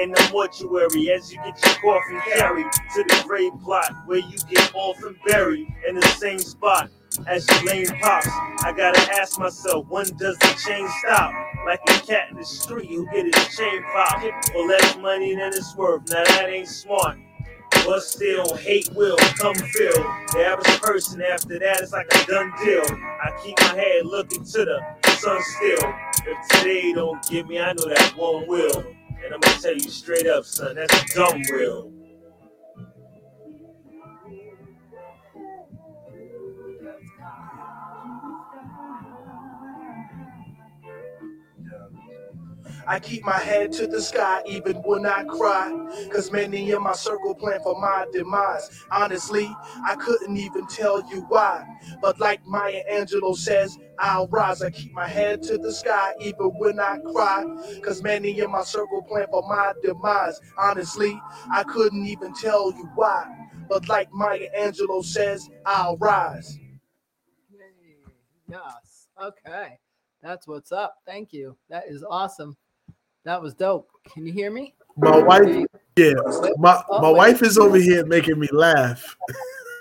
in 0.00 0.12
the 0.12 0.28
mortuary 0.32 1.10
as 1.10 1.32
you 1.32 1.38
get 1.38 1.58
your 1.64 1.74
coffin 1.82 2.20
carried 2.32 2.70
to 2.94 3.02
the 3.02 3.24
grave 3.26 3.52
plot 3.64 3.90
where 4.06 4.18
you 4.18 4.38
get 4.48 4.74
off 4.74 5.02
and 5.02 5.16
buried 5.26 5.66
in 5.88 5.96
the 5.96 6.06
same 6.06 6.38
spot 6.38 6.90
as 7.26 7.48
your 7.50 7.64
lane 7.64 7.86
pops. 8.00 8.28
I 8.62 8.72
gotta 8.76 9.00
ask 9.14 9.38
myself, 9.38 9.86
when 9.88 10.06
does 10.16 10.38
the 10.38 10.62
chain 10.64 10.88
stop? 11.00 11.32
Like 11.66 11.80
a 11.88 12.06
cat 12.06 12.30
in 12.30 12.36
the 12.36 12.44
street 12.44 12.88
who 12.88 13.06
get 13.06 13.24
his 13.24 13.56
chain 13.56 13.82
popped 13.92 14.50
for 14.50 14.66
less 14.66 14.96
money 14.98 15.34
than 15.34 15.48
it's 15.48 15.74
worth. 15.76 16.02
Now 16.10 16.24
that 16.24 16.48
ain't 16.48 16.68
smart. 16.68 17.18
But 17.70 18.00
still, 18.02 18.56
hate 18.56 18.88
will 18.94 19.16
come 19.38 19.54
feel. 19.54 19.92
The 20.32 20.44
average 20.46 20.80
person 20.80 21.22
after 21.22 21.58
that 21.58 21.80
is 21.82 21.92
like 21.92 22.06
a 22.14 22.26
done 22.26 22.52
deal. 22.64 22.84
I 22.84 23.30
keep 23.42 23.58
my 23.60 23.74
head 23.74 24.06
looking 24.06 24.44
to 24.44 24.64
the 24.64 25.10
sun 25.12 25.42
still. 25.42 25.94
If 26.26 26.48
today 26.48 26.92
don't 26.92 27.22
get 27.28 27.46
me, 27.48 27.60
I 27.60 27.72
know 27.74 27.88
that 27.88 28.14
one 28.16 28.46
will. 28.48 28.78
And 29.24 29.34
I'm 29.34 29.40
gonna 29.40 29.60
tell 29.60 29.74
you 29.74 29.88
straight 29.90 30.26
up, 30.26 30.44
son, 30.44 30.76
that's 30.76 31.14
dumb 31.14 31.42
real. 31.52 31.92
I 42.86 42.98
keep 43.00 43.24
my 43.24 43.38
head 43.38 43.72
to 43.72 43.86
the 43.86 44.00
sky 44.00 44.42
even 44.46 44.76
when 44.78 45.06
I 45.06 45.24
cry. 45.24 45.70
Cause 46.12 46.30
many 46.30 46.70
in 46.70 46.82
my 46.82 46.92
circle 46.92 47.34
plan 47.34 47.60
for 47.62 47.80
my 47.80 48.06
demise. 48.12 48.84
Honestly, 48.90 49.48
I 49.84 49.96
couldn't 49.96 50.36
even 50.36 50.66
tell 50.66 51.00
you 51.10 51.22
why. 51.28 51.66
But 52.00 52.20
like 52.20 52.44
Maya 52.46 52.82
Angelou 52.92 53.36
says, 53.36 53.78
I'll 53.98 54.28
rise. 54.28 54.62
I 54.62 54.70
keep 54.70 54.92
my 54.92 55.08
head 55.08 55.42
to 55.44 55.58
the 55.58 55.72
sky 55.72 56.12
even 56.20 56.46
when 56.58 56.78
I 56.80 56.98
cry. 57.12 57.44
Cause 57.82 58.02
many 58.02 58.38
in 58.38 58.50
my 58.50 58.62
circle 58.62 59.02
plan 59.02 59.26
for 59.30 59.42
my 59.48 59.72
demise. 59.82 60.40
Honestly, 60.58 61.20
I 61.50 61.64
couldn't 61.64 62.06
even 62.06 62.34
tell 62.34 62.72
you 62.72 62.88
why. 62.94 63.48
But 63.68 63.88
like 63.88 64.12
Maya 64.12 64.48
Angelou 64.58 65.04
says, 65.04 65.48
I'll 65.64 65.96
rise. 65.96 66.58
Yes. 68.48 69.08
Okay. 69.20 69.78
That's 70.22 70.46
what's 70.46 70.72
up. 70.72 70.96
Thank 71.06 71.32
you. 71.32 71.56
That 71.68 71.84
is 71.88 72.04
awesome. 72.08 72.56
That 73.26 73.42
was 73.42 73.54
dope. 73.54 73.90
Can 74.14 74.24
you 74.24 74.32
hear 74.32 74.52
me? 74.52 74.72
My 74.96 75.18
wife, 75.18 75.66
yeah, 75.96 76.12
my, 76.58 76.80
Oh, 76.88 77.02
my 77.02 77.10
wife 77.10 77.42
is 77.42 77.58
over 77.58 77.76
here 77.76 78.06
making 78.06 78.38
me 78.38 78.46
laugh. 78.52 79.16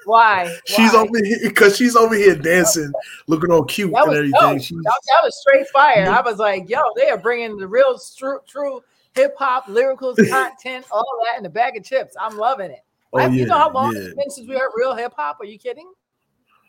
Why? 0.05 0.51
She's 0.65 0.93
Why? 0.93 1.01
over 1.01 1.23
here 1.23 1.37
because 1.43 1.77
she's 1.77 1.95
over 1.95 2.15
here 2.15 2.35
dancing, 2.35 2.91
looking 3.27 3.51
all 3.51 3.63
cute 3.63 3.91
That 3.93 4.07
and 4.07 4.15
everything. 4.15 4.59
She's, 4.59 4.77
That, 4.79 4.99
that 5.07 5.23
was 5.23 5.39
straight 5.39 5.67
fire. 5.67 6.09
I 6.09 6.21
was 6.21 6.39
like, 6.39 6.67
yo, 6.67 6.79
they 6.95 7.07
are 7.09 7.19
bringing 7.19 7.55
the 7.57 7.67
real, 7.67 7.99
true, 8.17 8.39
true 8.47 8.81
hip 9.13 9.35
hop, 9.37 9.67
lyrical 9.67 10.15
content, 10.29 10.87
all 10.91 11.05
that 11.25 11.39
in 11.39 11.45
a 11.45 11.49
bag 11.49 11.77
of 11.77 11.83
chips. 11.83 12.15
I'm 12.19 12.37
loving 12.37 12.71
it. 12.71 12.83
oh 13.13 13.19
I- 13.19 13.27
yeah, 13.27 13.29
you 13.29 13.45
know 13.45 13.59
how 13.59 13.71
long 13.71 13.95
yeah. 13.95 14.01
it's 14.01 14.15
been 14.15 14.29
since 14.31 14.49
we 14.49 14.55
heard 14.57 14.71
real 14.75 14.95
hip 14.95 15.13
hop? 15.15 15.39
Are 15.39 15.45
you 15.45 15.59
kidding? 15.59 15.91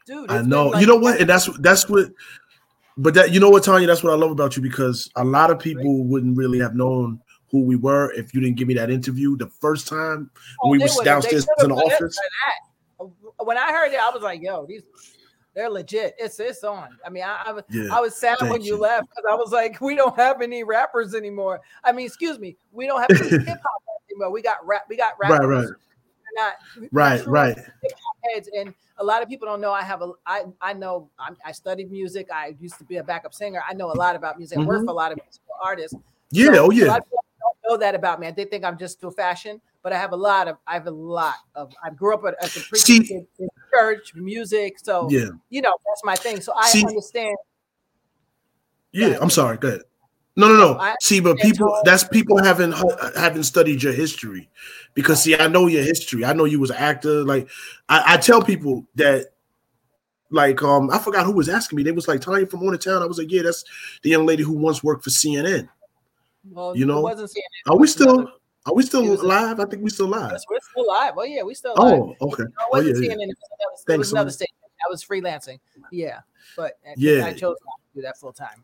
Dude, 0.06 0.30
I 0.30 0.42
know. 0.42 0.68
like- 0.68 0.82
you 0.82 0.86
know 0.86 0.96
what? 0.96 1.20
And 1.20 1.28
that's 1.30 1.46
that's 1.60 1.88
what. 1.88 2.10
But 2.98 3.14
that 3.14 3.32
you 3.32 3.40
know 3.40 3.50
what, 3.50 3.62
Tanya, 3.64 3.86
that's 3.86 4.02
what 4.02 4.12
I 4.12 4.16
love 4.16 4.30
about 4.30 4.56
you 4.56 4.62
because 4.62 5.10
a 5.16 5.24
lot 5.24 5.50
of 5.50 5.58
people 5.58 6.04
wouldn't 6.04 6.36
really 6.36 6.58
have 6.60 6.74
known 6.74 7.20
who 7.50 7.62
we 7.62 7.76
were 7.76 8.12
if 8.14 8.34
you 8.34 8.40
didn't 8.40 8.56
give 8.56 8.68
me 8.68 8.74
that 8.74 8.90
interview 8.90 9.36
the 9.36 9.46
first 9.48 9.86
time 9.86 10.30
Oh, 10.62 10.70
when 10.70 10.80
we 10.80 10.88
they 10.88 11.04
downstairs 11.04 11.46
in 11.62 11.68
the 11.68 11.74
office. 11.74 12.18
When 13.38 13.58
I 13.58 13.70
heard 13.70 13.92
it, 13.92 14.00
I 14.00 14.10
was 14.10 14.22
like, 14.22 14.40
yo, 14.42 14.66
these 14.66 14.82
they're 15.54 15.70
legit. 15.70 16.14
It's 16.18 16.38
it's 16.40 16.64
on. 16.64 16.88
I 17.04 17.10
mean, 17.10 17.22
I 17.24 17.42
I, 17.46 17.52
was- 17.52 17.64
Yeah. 17.70 17.88
I 17.94 18.00
was 18.00 18.14
sad 18.14 18.36
when 18.42 18.60
you, 18.62 18.74
you. 18.74 18.80
left 18.80 19.08
because 19.08 19.24
I 19.30 19.34
was 19.34 19.52
like, 19.52 19.80
we 19.80 19.94
don't 19.94 20.16
have 20.16 20.42
any 20.42 20.64
rappers 20.64 21.14
anymore. 21.14 21.60
I 21.84 21.92
mean, 21.92 22.06
excuse 22.06 22.38
me, 22.38 22.56
we 22.72 22.86
don't 22.86 23.00
have 23.00 23.10
any 23.10 23.28
hip 23.44 23.46
hop 23.48 23.82
anymore. 24.10 24.30
We 24.32 24.42
got 24.42 24.66
rap, 24.66 24.84
we 24.88 24.96
got 24.96 25.14
rappers. 25.18 25.38
Right, 25.40 25.46
right, 25.48 25.66
We're 25.66 26.42
not 26.42 26.54
we're 26.78 26.88
right, 26.92 27.26
right. 27.26 27.58
heads 28.32 28.48
and 28.54 28.74
a 28.98 29.04
lot 29.04 29.22
of 29.22 29.28
people 29.28 29.46
don't 29.46 29.60
know 29.60 29.72
I 29.72 29.82
have 29.82 30.02
a 30.02 30.12
I 30.26 30.44
I 30.60 30.72
know 30.72 31.10
I'm, 31.18 31.36
I 31.44 31.52
studied 31.52 31.90
music. 31.90 32.28
I 32.32 32.56
used 32.60 32.78
to 32.78 32.84
be 32.84 32.96
a 32.96 33.04
backup 33.04 33.34
singer. 33.34 33.60
I 33.68 33.74
know 33.74 33.90
a 33.92 33.98
lot 34.04 34.16
about 34.16 34.38
music. 34.38 34.58
I 34.58 34.62
work 34.62 34.80
Mhm. 34.82 34.86
for 34.86 34.90
a 34.90 34.94
lot 34.94 35.12
of 35.12 35.18
musical 35.22 35.54
artists. 35.62 35.94
Yeah, 36.30 36.54
So, 36.54 36.66
oh 36.66 36.70
A 36.70 36.74
yeah. 36.74 36.84
lot 36.86 36.98
of 37.00 37.04
people 37.04 37.24
don't 37.40 37.72
know 37.72 37.76
that 37.78 37.94
about 37.94 38.20
me. 38.20 38.30
They 38.30 38.44
think 38.44 38.64
I'm 38.64 38.78
just 38.78 39.00
to 39.02 39.10
fashion, 39.10 39.60
but 39.82 39.92
I 39.92 39.98
have 39.98 40.12
a 40.12 40.16
lot 40.16 40.48
of 40.48 40.56
I 40.66 40.74
have 40.74 40.86
a 40.86 40.90
lot 40.90 41.34
of 41.54 41.72
I 41.82 41.90
grew 41.90 42.14
up 42.14 42.24
at, 42.24 42.34
as 42.42 42.56
a 42.56 42.60
preacher 42.60 42.84
See- 42.84 43.14
in 43.38 43.48
church, 43.72 44.14
music. 44.14 44.78
So 44.82 45.08
Yeah. 45.10 45.28
you 45.50 45.60
know 45.62 45.74
that's 45.86 46.02
my 46.04 46.16
thing. 46.16 46.40
So 46.40 46.52
I 46.54 46.68
See- 46.70 46.84
understand. 46.86 47.36
Yeah. 48.92 49.18
I'm 49.20 49.30
sorry. 49.30 49.58
Go 49.58 49.68
ahead. 49.68 49.82
No, 50.36 50.48
no, 50.48 50.56
no. 50.56 50.78
I 50.78 50.94
See, 51.00 51.20
but 51.20 51.38
people 51.38 51.80
that's 51.84 52.04
people 52.04 52.42
haven't 52.42 52.72
haven't 53.16 53.44
studied 53.44 53.82
your 53.82 53.94
history. 53.94 54.50
Because 54.94 55.22
see, 55.22 55.36
I 55.36 55.48
know 55.48 55.66
your 55.66 55.82
history. 55.82 56.24
I 56.24 56.34
know 56.34 56.44
you 56.44 56.60
was 56.60 56.70
an 56.70 56.76
actor. 56.76 57.24
Like 57.24 57.48
I, 57.88 58.14
I 58.14 58.16
tell 58.18 58.42
people 58.42 58.86
that 58.96 59.32
like 60.30 60.62
um 60.62 60.90
I 60.90 60.98
forgot 60.98 61.24
who 61.24 61.32
was 61.32 61.48
asking 61.48 61.76
me. 61.76 61.82
They 61.82 61.92
was 61.92 62.06
like 62.08 62.20
Tanya 62.20 62.46
from 62.46 62.60
on 62.60 62.72
the 62.72 62.78
town. 62.78 63.02
I 63.02 63.06
was 63.06 63.18
like, 63.18 63.30
Yeah, 63.30 63.42
that's 63.42 63.64
the 64.02 64.10
young 64.10 64.26
lady 64.26 64.42
who 64.42 64.52
once 64.52 64.84
worked 64.84 65.04
for 65.04 65.10
CNN. 65.10 65.68
Well, 66.50 66.76
You 66.76 66.84
know, 66.84 67.00
wasn't 67.00 67.30
it, 67.34 67.44
Are 67.66 67.76
we 67.76 67.86
still 67.86 68.28
are 68.66 68.74
we 68.74 68.82
still 68.82 69.04
live? 69.04 69.60
I 69.60 69.64
think 69.64 69.82
we 69.82 69.90
still 69.90 70.08
live. 70.08 70.32
We're 70.50 70.58
still 70.60 70.86
live. 70.86 71.14
Oh 71.16 71.22
yeah, 71.22 71.42
we 71.44 71.54
still 71.54 71.74
live. 71.76 72.00
Oh, 72.20 72.28
okay. 72.28 72.42
No, 72.42 72.48
it 72.48 72.52
Oh 72.60 72.68
wasn't 72.72 72.96
yeah, 72.96 73.08
yeah. 73.10 73.14
CNN. 73.14 73.22
It 73.22 73.28
was 73.28 73.48
another, 73.48 73.72
it 73.72 73.86
Thanks 73.86 73.98
was 73.98 74.12
another 74.12 74.30
station. 74.30 74.54
That 74.82 74.90
was 74.90 75.04
freelancing. 75.04 75.60
Yeah, 75.92 76.20
but 76.56 76.78
Yeah. 76.96 77.24
I 77.24 77.32
chose 77.32 77.56
do 77.96 78.02
that 78.02 78.16
full 78.18 78.32
time. 78.32 78.62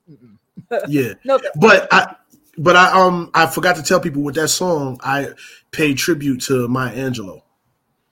Yeah. 0.88 1.14
No, 1.24 1.38
But 1.60 1.88
I 1.92 2.14
but 2.56 2.76
I 2.76 2.92
um 2.98 3.30
I 3.34 3.46
forgot 3.46 3.76
to 3.76 3.82
tell 3.82 4.00
people 4.00 4.22
with 4.22 4.34
that 4.36 4.48
song 4.48 4.98
I 5.02 5.28
paid 5.70 5.98
tribute 5.98 6.40
to 6.42 6.66
Maya 6.68 6.94
Angelou. 6.94 7.42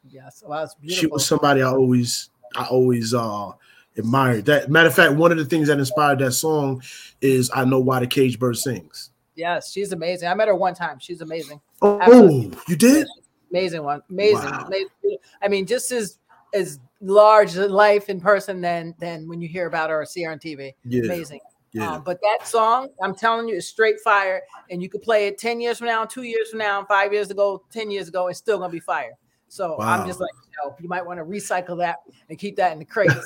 yes, 0.09 0.43
well, 0.47 0.65
it's 0.65 0.75
she 0.95 1.07
was 1.07 1.25
somebody 1.27 1.63
I 1.63 1.69
always 1.71 2.29
I 2.57 2.65
always 2.67 3.15
uh 3.15 3.53
admired. 3.97 4.45
That 4.47 4.71
matter 4.71 4.89
of 4.89 4.95
fact, 4.95 5.15
one 5.15 5.33
of 5.33 5.39
the 5.39 5.45
things 5.47 5.69
that 5.69 5.79
inspired 5.79 6.19
that 6.19 6.33
song 6.33 6.83
is 7.21 7.51
I 7.55 7.65
know 7.65 7.79
why 7.81 8.01
the 8.01 8.07
cage 8.07 8.39
bird 8.39 8.57
sings. 8.59 9.11
yes, 9.37 9.71
she's 9.73 9.93
amazing. 9.93 10.29
I 10.29 10.35
met 10.35 10.49
her 10.49 10.55
one 10.55 10.75
time. 10.75 10.99
She's 10.99 11.21
amazing. 11.23 11.61
Oh, 11.81 11.99
Absolutely. 12.01 12.59
you 12.69 12.77
did? 12.77 13.07
Amazing 13.51 13.85
one. 13.85 14.03
Amazing. 14.11 14.51
Wow. 14.51 14.65
amazing. 14.67 15.19
I 15.43 15.49
mean, 15.49 15.65
just 15.67 15.91
as 15.93 16.19
as 16.53 16.79
large 17.01 17.57
life 17.57 18.09
in 18.09 18.21
person 18.21 18.61
than 18.61 18.95
than 18.99 19.27
when 19.29 19.41
you 19.41 19.49
hear 19.49 19.67
about 19.67 19.91
her 19.91 20.03
or 20.03 20.07
see 20.07 20.23
her 20.25 20.33
on 20.33 20.39
TV. 20.39 20.73
Yeah, 20.85 21.05
Amazing. 21.05 21.41
yeah. 21.73 21.93
Um, 21.95 22.03
but 22.05 22.19
that 22.23 22.47
song, 22.47 22.89
I'm 23.03 23.15
telling 23.15 23.49
you, 23.49 23.57
is 23.57 23.67
straight 23.69 24.01
fire, 24.01 24.43
and 24.71 24.83
you 24.83 24.89
could 24.89 25.03
play 25.03 25.27
it 25.27 25.39
10 25.39 25.61
years 25.61 25.79
from 25.79 25.87
now, 25.87 26.05
two 26.05 26.23
years 26.23 26.51
from 26.51 26.59
now, 26.59 26.85
five 26.85 27.13
years 27.13 27.31
ago, 27.31 27.63
10 27.73 27.91
years 27.91 28.09
ago, 28.09 28.29
it's 28.29 28.39
still 28.39 28.59
gonna 28.59 28.73
be 28.73 28.81
fire. 28.81 29.13
So 29.49 29.81
I'm 29.81 30.07
just 30.07 30.21
like, 30.21 30.31
you 30.47 30.53
know, 30.69 30.77
you 30.81 30.89
might 30.89 31.05
want 31.05 31.19
to 31.19 31.25
recycle 31.25 31.77
that 31.79 31.97
and 32.29 32.39
keep 32.39 32.55
that 32.57 32.73
in 32.73 32.79
the 32.79 32.85
crate. 32.85 33.11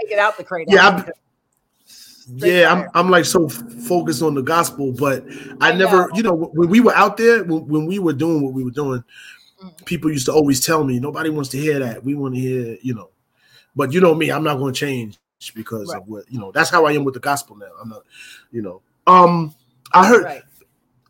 Take 0.00 0.10
it 0.10 0.18
out 0.18 0.36
the 0.36 0.42
crate. 0.44 0.66
Yeah, 0.70 0.88
I'm- 0.88 1.06
yeah, 2.36 2.72
I'm. 2.72 2.88
I'm 2.94 3.10
like 3.10 3.24
so 3.24 3.48
focused 3.48 4.22
on 4.22 4.34
the 4.34 4.42
gospel, 4.42 4.92
but 4.92 5.24
I, 5.60 5.70
I 5.70 5.72
never, 5.74 6.08
know. 6.08 6.10
you 6.14 6.22
know, 6.22 6.34
when 6.34 6.68
we 6.68 6.80
were 6.80 6.94
out 6.94 7.16
there, 7.16 7.42
when, 7.44 7.66
when 7.66 7.86
we 7.86 7.98
were 7.98 8.12
doing 8.12 8.42
what 8.42 8.52
we 8.52 8.62
were 8.64 8.70
doing. 8.70 9.02
People 9.84 10.10
used 10.10 10.26
to 10.26 10.32
always 10.32 10.64
tell 10.64 10.84
me, 10.84 10.98
nobody 11.00 11.30
wants 11.30 11.50
to 11.50 11.58
hear 11.58 11.78
that. 11.78 12.04
We 12.04 12.14
want 12.14 12.34
to 12.34 12.40
hear, 12.40 12.76
you 12.82 12.94
know. 12.94 13.10
But 13.74 13.92
you 13.92 14.00
know 14.00 14.14
me, 14.14 14.30
I'm 14.30 14.44
not 14.44 14.56
going 14.58 14.74
to 14.74 14.78
change 14.78 15.18
because 15.54 15.88
Right. 15.92 16.00
of 16.00 16.08
what 16.08 16.24
you 16.30 16.38
know. 16.38 16.52
That's 16.52 16.70
how 16.70 16.84
I 16.84 16.92
am 16.92 17.04
with 17.04 17.14
the 17.14 17.20
gospel 17.20 17.56
now. 17.56 17.70
I'm 17.80 17.88
not, 17.88 18.02
you 18.50 18.62
know. 18.62 18.82
Um, 19.06 19.54
I 19.92 20.06
heard 20.06 20.24
right. 20.24 20.42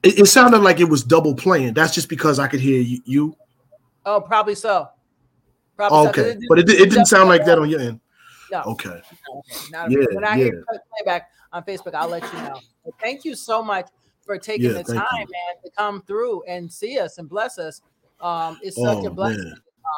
it, 0.03 0.21
it 0.21 0.27
sounded 0.27 0.59
like 0.61 0.81
it 0.81 0.89
was 0.89 1.03
double 1.03 1.35
playing. 1.35 1.75
That's 1.75 1.95
just 1.95 2.09
because 2.09 2.39
I 2.39 2.47
could 2.49 2.61
hear 2.61 2.81
you. 2.81 3.01
you. 3.05 3.37
Oh, 4.07 4.21
probably 4.21 4.55
so. 4.55 4.89
Probably 5.77 6.05
so, 6.05 6.09
Okay, 6.11 6.31
it- 6.31 6.45
but 6.49 6.59
it, 6.59 6.69
it 6.71 6.91
didn't 6.91 7.07
sound 7.07 7.29
like 7.29 7.45
that 7.45 7.59
on 7.59 7.69
your 7.69 7.81
end. 7.81 8.01
No. 8.51 8.63
Okay. 8.63 8.91
Okay, 8.91 9.03
not 9.71 9.91
Yeah, 9.91 10.05
when 10.13 10.25
I 10.25 10.37
hear 10.37 10.55
yeah. 10.55 10.79
playback 10.99 11.31
on 11.53 11.63
Facebook, 11.65 11.95
I'll 11.95 12.09
let 12.09 12.23
you 12.33 12.39
know. 12.43 12.61
But 12.85 12.95
thank 13.01 13.25
you 13.25 13.35
so 13.35 13.63
much 13.63 13.89
for 14.27 14.37
taking 14.39 14.67
Yeah, 14.67 14.73
the 14.73 14.85
time, 14.85 14.99
you. 14.99 15.19
man, 15.19 15.63
to 15.65 15.71
come 15.77 16.03
through 16.03 16.43
and 16.45 16.71
see 16.71 16.99
us 16.99 17.19
and 17.19 17.29
bless 17.29 17.59
us. 17.59 17.81
Um, 18.23 18.59
it's 18.63 18.77
such 18.77 18.99
Oh 18.99 19.07
a 19.07 19.11
blessing. 19.11 19.53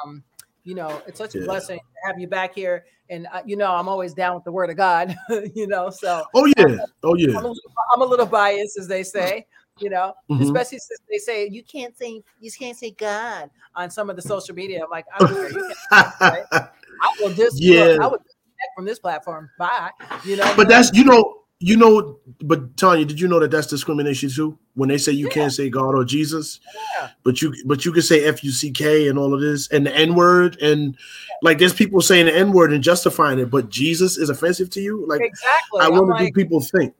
Um, 0.05 0.25
you 0.65 0.75
know, 0.75 1.03
it's 1.07 1.19
such 1.19 1.35
a 1.35 1.41
blessing 1.43 1.79
to 1.79 2.09
have 2.09 2.19
you 2.19 2.27
back 2.27 2.55
here. 2.55 2.87
And 3.11 3.27
uh, 3.33 3.43
you 3.45 3.57
know, 3.57 3.71
I'm 3.71 3.89
always 3.89 4.15
down 4.15 4.35
with 4.35 4.45
the 4.45 4.53
word 4.53 4.71
of 4.71 4.77
God. 4.77 5.15
you 5.55 5.67
know, 5.67 5.91
so 5.91 6.25
Oh 6.35 6.47
yeah. 6.57 6.77
Oh 7.03 7.15
yeah. 7.15 7.37
I'm 7.37 7.45
a, 7.45 7.49
little, 7.49 7.73
I'm 7.95 8.03
a 8.03 8.05
little 8.07 8.27
biased, 8.27 8.79
as 8.79 8.89
they 8.89 9.03
say. 9.03 9.47
You 9.79 9.91
know, 9.91 10.15
Mhm. 10.31 10.41
especially 10.41 10.79
since 10.79 11.01
they 11.11 11.19
say 11.19 11.49
you 11.49 11.63
can't 11.65 11.97
say 11.99 12.23
you 12.41 12.51
can't 12.59 12.77
say 12.77 12.93
God 12.93 13.51
on 13.75 13.91
some 13.91 14.09
of 14.09 14.17
the 14.17 14.23
social 14.35 14.55
media. 14.55 14.83
I'm 14.83 14.91
like, 14.91 15.05
I 15.15 15.19
don't 15.19 15.35
care. 15.35 15.51
You 15.51 15.73
can, 15.91 16.07
I 16.21 17.15
will 17.21 17.35
just 17.35 17.57
Yeah. 17.61 17.81
look, 17.81 18.01
I 18.01 18.07
would 18.07 18.21
disconnect 18.23 18.73
from 18.77 18.85
this 18.85 18.99
platform. 19.01 19.51
Bye. 19.59 19.91
You 20.25 20.37
know, 20.37 20.55
but 20.57 20.69
that's 20.69 20.93
you 20.97 21.05
know 21.05 21.44
you 21.65 21.77
know. 21.77 22.19
But 22.43 22.77
Tanya, 22.77 23.05
did 23.05 23.19
you 23.19 23.29
know 23.29 23.41
that 23.41 23.51
that's 23.51 23.67
discrimination 23.67 24.31
too? 24.31 24.59
When 24.75 24.89
they 24.89 24.99
say 24.99 25.13
you 25.13 25.29
can't 25.29 25.53
say 25.53 25.71
God 25.71 25.95
or 25.95 26.05
Jesus, 26.05 26.61
Yeah. 26.99 27.11
but 27.23 27.41
you 27.41 27.55
but 27.65 27.85
you 27.85 27.93
can 27.93 28.03
say 28.03 28.25
F 28.25 28.45
U 28.45 28.51
C 28.51 28.71
K 28.71 29.09
and 29.09 29.19
all 29.19 29.33
of 29.33 29.41
this 29.41 29.69
and 29.69 29.87
the 29.87 29.95
N 29.95 30.15
word 30.15 30.61
and 30.61 30.97
like 31.43 31.59
there's 31.59 31.73
people 31.73 32.01
saying 32.01 32.27
the 32.27 32.35
N 32.37 32.53
word 32.53 32.73
and 32.73 32.83
justifying 32.83 33.39
it, 33.39 33.51
but 33.51 33.69
Jesus 33.71 34.19
is 34.19 34.29
offensive 34.29 34.71
to 34.71 34.81
you. 34.81 35.07
Like 35.07 35.23
exactly. 35.23 35.81
I 35.81 35.89
wonder 35.89 36.13
like, 36.13 36.27
do 36.27 36.33
people 36.33 36.61
think? 36.61 36.95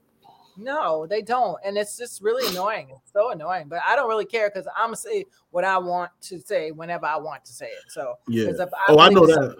No, 0.57 1.05
they 1.05 1.21
don't, 1.21 1.59
and 1.65 1.77
it's 1.77 1.97
just 1.97 2.21
really 2.21 2.47
annoying. 2.47 2.87
It's 2.91 3.11
so 3.11 3.31
annoying, 3.31 3.67
but 3.67 3.79
I 3.85 3.95
don't 3.97 4.07
really 4.07 4.25
care 4.25 4.49
because 4.49 4.67
I'm 4.75 4.87
gonna 4.87 4.95
say 4.95 5.25
what 5.51 5.65
I 5.65 5.77
want 5.77 6.11
to 6.23 6.39
say 6.39 6.71
whenever 6.71 7.05
I 7.05 7.17
want 7.17 7.43
to 7.45 7.51
say 7.51 7.67
it. 7.67 7.83
So, 7.89 8.15
Yeah. 8.27 8.49
if 8.49 8.69
Oh, 8.87 8.99
I 8.99 9.09
know 9.09 9.27
that. 9.27 9.57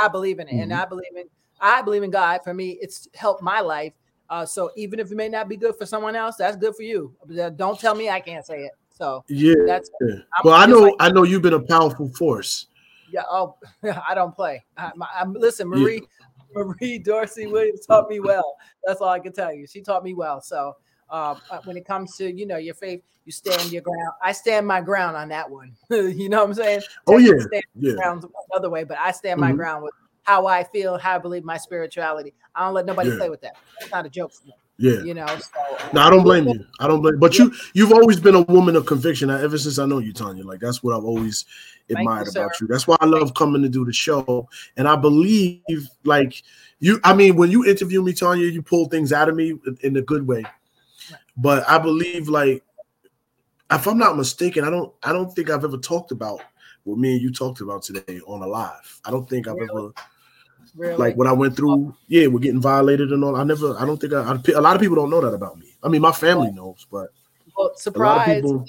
I 0.00 0.08
believe 0.08 0.38
in 0.38 0.48
it, 0.48 0.54
and 0.60 0.70
Mhm. 0.70 0.82
I 0.82 0.84
believe 0.84 1.16
in 1.16 1.28
I 1.60 1.82
believe 1.82 2.02
in 2.02 2.10
God. 2.10 2.42
For 2.44 2.52
me, 2.52 2.78
it's 2.82 3.08
helped 3.14 3.42
my 3.42 3.60
life. 3.60 3.94
Uh, 4.28 4.44
so 4.46 4.70
even 4.76 4.98
if 4.98 5.10
it 5.12 5.14
may 5.16 5.28
not 5.28 5.48
be 5.48 5.56
good 5.56 5.76
for 5.76 5.86
someone 5.86 6.16
else, 6.16 6.36
that's 6.36 6.56
good 6.56 6.74
for 6.74 6.82
you. 6.82 7.14
Uh, 7.40 7.50
Don't 7.50 7.78
tell 7.78 7.94
me 7.94 8.08
I 8.10 8.20
can't 8.20 8.44
say 8.44 8.60
it. 8.64 8.72
So 8.90 9.24
Yeah. 9.28 9.54
that's 9.66 9.90
yeah. 10.00 10.16
Well, 10.42 10.54
I 10.54 10.66
know 10.66 10.80
like- 10.80 10.94
I 11.00 11.10
know 11.10 11.22
you've 11.22 11.42
been 11.42 11.54
a 11.54 11.60
powerful 11.60 12.08
force. 12.14 12.66
yeah. 13.10 13.22
Oh, 13.30 13.56
I 14.08 14.14
don't 14.14 14.34
play. 14.34 14.64
I, 14.76 14.90
I'm 15.14 15.32
listen, 15.34 15.70
Yeah. 15.72 15.78
Marie. 15.80 16.02
Marie 16.54 16.98
Dorsey 16.98 17.46
Williams 17.46 17.84
taught 17.84 18.08
me 18.08 18.18
well. 18.18 18.56
That's 18.84 19.00
all 19.02 19.10
I 19.10 19.18
can 19.20 19.32
tell 19.32 19.52
you. 19.52 19.66
She 19.66 19.82
taught 19.82 20.02
me 20.02 20.14
well. 20.14 20.40
So 20.40 20.74
uh, 21.10 21.34
uh, 21.50 21.60
when 21.64 21.76
it 21.76 21.84
comes 21.84 22.16
to 22.16 22.32
you 22.32 22.46
know 22.46 22.56
your 22.56 22.74
faith, 22.74 23.02
you 23.26 23.32
stand 23.32 23.70
your 23.72 23.82
ground. 23.82 24.12
I 24.22 24.32
stand 24.32 24.66
my 24.66 24.80
ground 24.80 25.16
on 25.16 25.28
that 25.28 25.50
one. 25.50 25.76
you 25.90 26.28
know 26.30 26.38
what 26.40 26.48
I'm 26.48 26.54
saying? 26.54 26.80
Oh, 27.06 27.18
yeah. 27.18 27.32
stand 27.38 27.64
Yeah. 27.74 27.92
another 28.52 28.70
way, 28.70 28.84
but 28.84 28.96
I 28.98 29.10
stand 29.12 29.38
my 29.40 29.52
Mhm. 29.52 29.56
ground 29.56 29.84
with 29.84 29.92
how 30.26 30.46
I 30.46 30.64
feel, 30.64 30.98
how 30.98 31.14
I 31.14 31.18
believe 31.18 31.44
my 31.44 31.56
spirituality. 31.56 32.34
I 32.54 32.64
don't 32.64 32.74
let 32.74 32.84
nobody 32.84 33.10
Yeah. 33.10 33.16
play 33.16 33.30
with 33.30 33.40
that. 33.42 33.56
It's 33.80 33.90
not 33.92 34.04
a 34.06 34.10
joke. 34.10 34.32
For 34.32 34.46
me. 34.46 34.54
Yeah. 34.78 35.02
You 35.02 35.14
know. 35.14 35.26
So, 35.26 35.88
No, 35.94 36.00
I 36.02 36.10
don't 36.10 36.24
blame 36.24 36.48
you. 36.48 36.66
I 36.80 36.88
don't 36.88 37.00
blame. 37.00 37.18
But 37.18 37.38
you, 37.38 37.54
you've 37.74 37.92
always 37.92 38.18
been 38.20 38.34
a 38.34 38.42
woman 38.42 38.74
of 38.76 38.84
conviction 38.86 39.30
uh, 39.30 39.38
ever 39.38 39.56
since 39.56 39.78
I 39.78 39.86
know 39.86 39.98
you, 39.98 40.12
Tanya. 40.12 40.44
Like 40.44 40.60
that's 40.60 40.82
what 40.82 40.96
I've 40.96 41.04
always 41.04 41.46
you, 41.88 41.96
admired 41.96 42.26
sir. 42.28 42.40
about 42.40 42.60
you. 42.60 42.66
That's 42.66 42.86
why 42.86 42.96
I 43.00 43.06
love 43.06 43.32
coming 43.34 43.62
to 43.62 43.68
do 43.68 43.84
the 43.84 43.92
show. 43.92 44.48
And 44.76 44.88
I 44.88 44.96
believe, 44.96 45.62
like 46.04 46.42
you, 46.80 47.00
I 47.04 47.14
mean, 47.14 47.36
when 47.36 47.50
you 47.50 47.64
interview 47.64 48.02
me, 48.02 48.12
Tanya, 48.12 48.46
you 48.46 48.60
pull 48.62 48.88
things 48.88 49.12
out 49.12 49.28
of 49.28 49.36
me 49.36 49.50
in- 49.50 49.78
in 49.82 49.96
a 49.96 50.02
good 50.02 50.26
way. 50.26 50.44
But 51.36 51.66
I 51.68 51.78
believe, 51.78 52.28
like, 52.28 52.64
if 53.70 53.86
I'm 53.86 53.98
not 53.98 54.16
mistaken, 54.16 54.64
I 54.64 54.70
don't, 54.70 54.92
I 55.02 55.12
don't 55.12 55.32
think 55.32 55.50
I've 55.50 55.64
ever 55.64 55.78
talked 55.78 56.10
about 56.10 56.40
what 56.84 56.98
me 56.98 57.12
and 57.12 57.22
you 57.22 57.32
talked 57.32 57.60
about 57.60 57.82
today 57.82 58.20
on 58.26 58.42
a 58.42 58.46
live. 58.46 59.00
I 59.04 59.10
don't 59.10 59.28
think 59.28 59.48
I've 59.48 59.54
Really? 59.56 59.68
ever 59.70 59.92
really. 60.76 60.96
like 60.96 61.16
what 61.16 61.26
I 61.26 61.32
went 61.32 61.56
through. 61.56 61.94
Yeah, 62.08 62.26
we're 62.28 62.40
getting 62.40 62.60
violated 62.60 63.12
and 63.12 63.24
all. 63.24 63.36
I 63.36 63.44
never. 63.44 63.76
I 63.78 63.84
don't 63.86 63.98
think 64.00 64.12
I, 64.12 64.22
I. 64.22 64.38
A 64.54 64.60
lot 64.60 64.76
of 64.76 64.80
people 64.82 64.96
don't 64.96 65.10
know 65.10 65.20
that 65.20 65.34
about 65.34 65.58
me. 65.58 65.74
I 65.82 65.88
mean, 65.88 66.02
my 66.02 66.12
family 66.12 66.50
knows, 66.52 66.86
but 66.90 67.08
well, 67.56 67.66
a 67.66 67.68
lot 67.68 67.72
of 67.72 67.78
surprise. 67.80 68.42
people. 68.42 68.64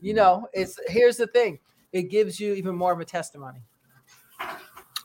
you 0.00 0.14
know, 0.14 0.48
it's 0.52 0.78
here's 0.88 1.16
the 1.16 1.26
thing. 1.28 1.58
It 1.92 2.04
gives 2.04 2.38
you 2.40 2.54
even 2.54 2.74
more 2.74 2.92
of 2.92 3.00
a 3.00 3.04
testimony. 3.04 3.60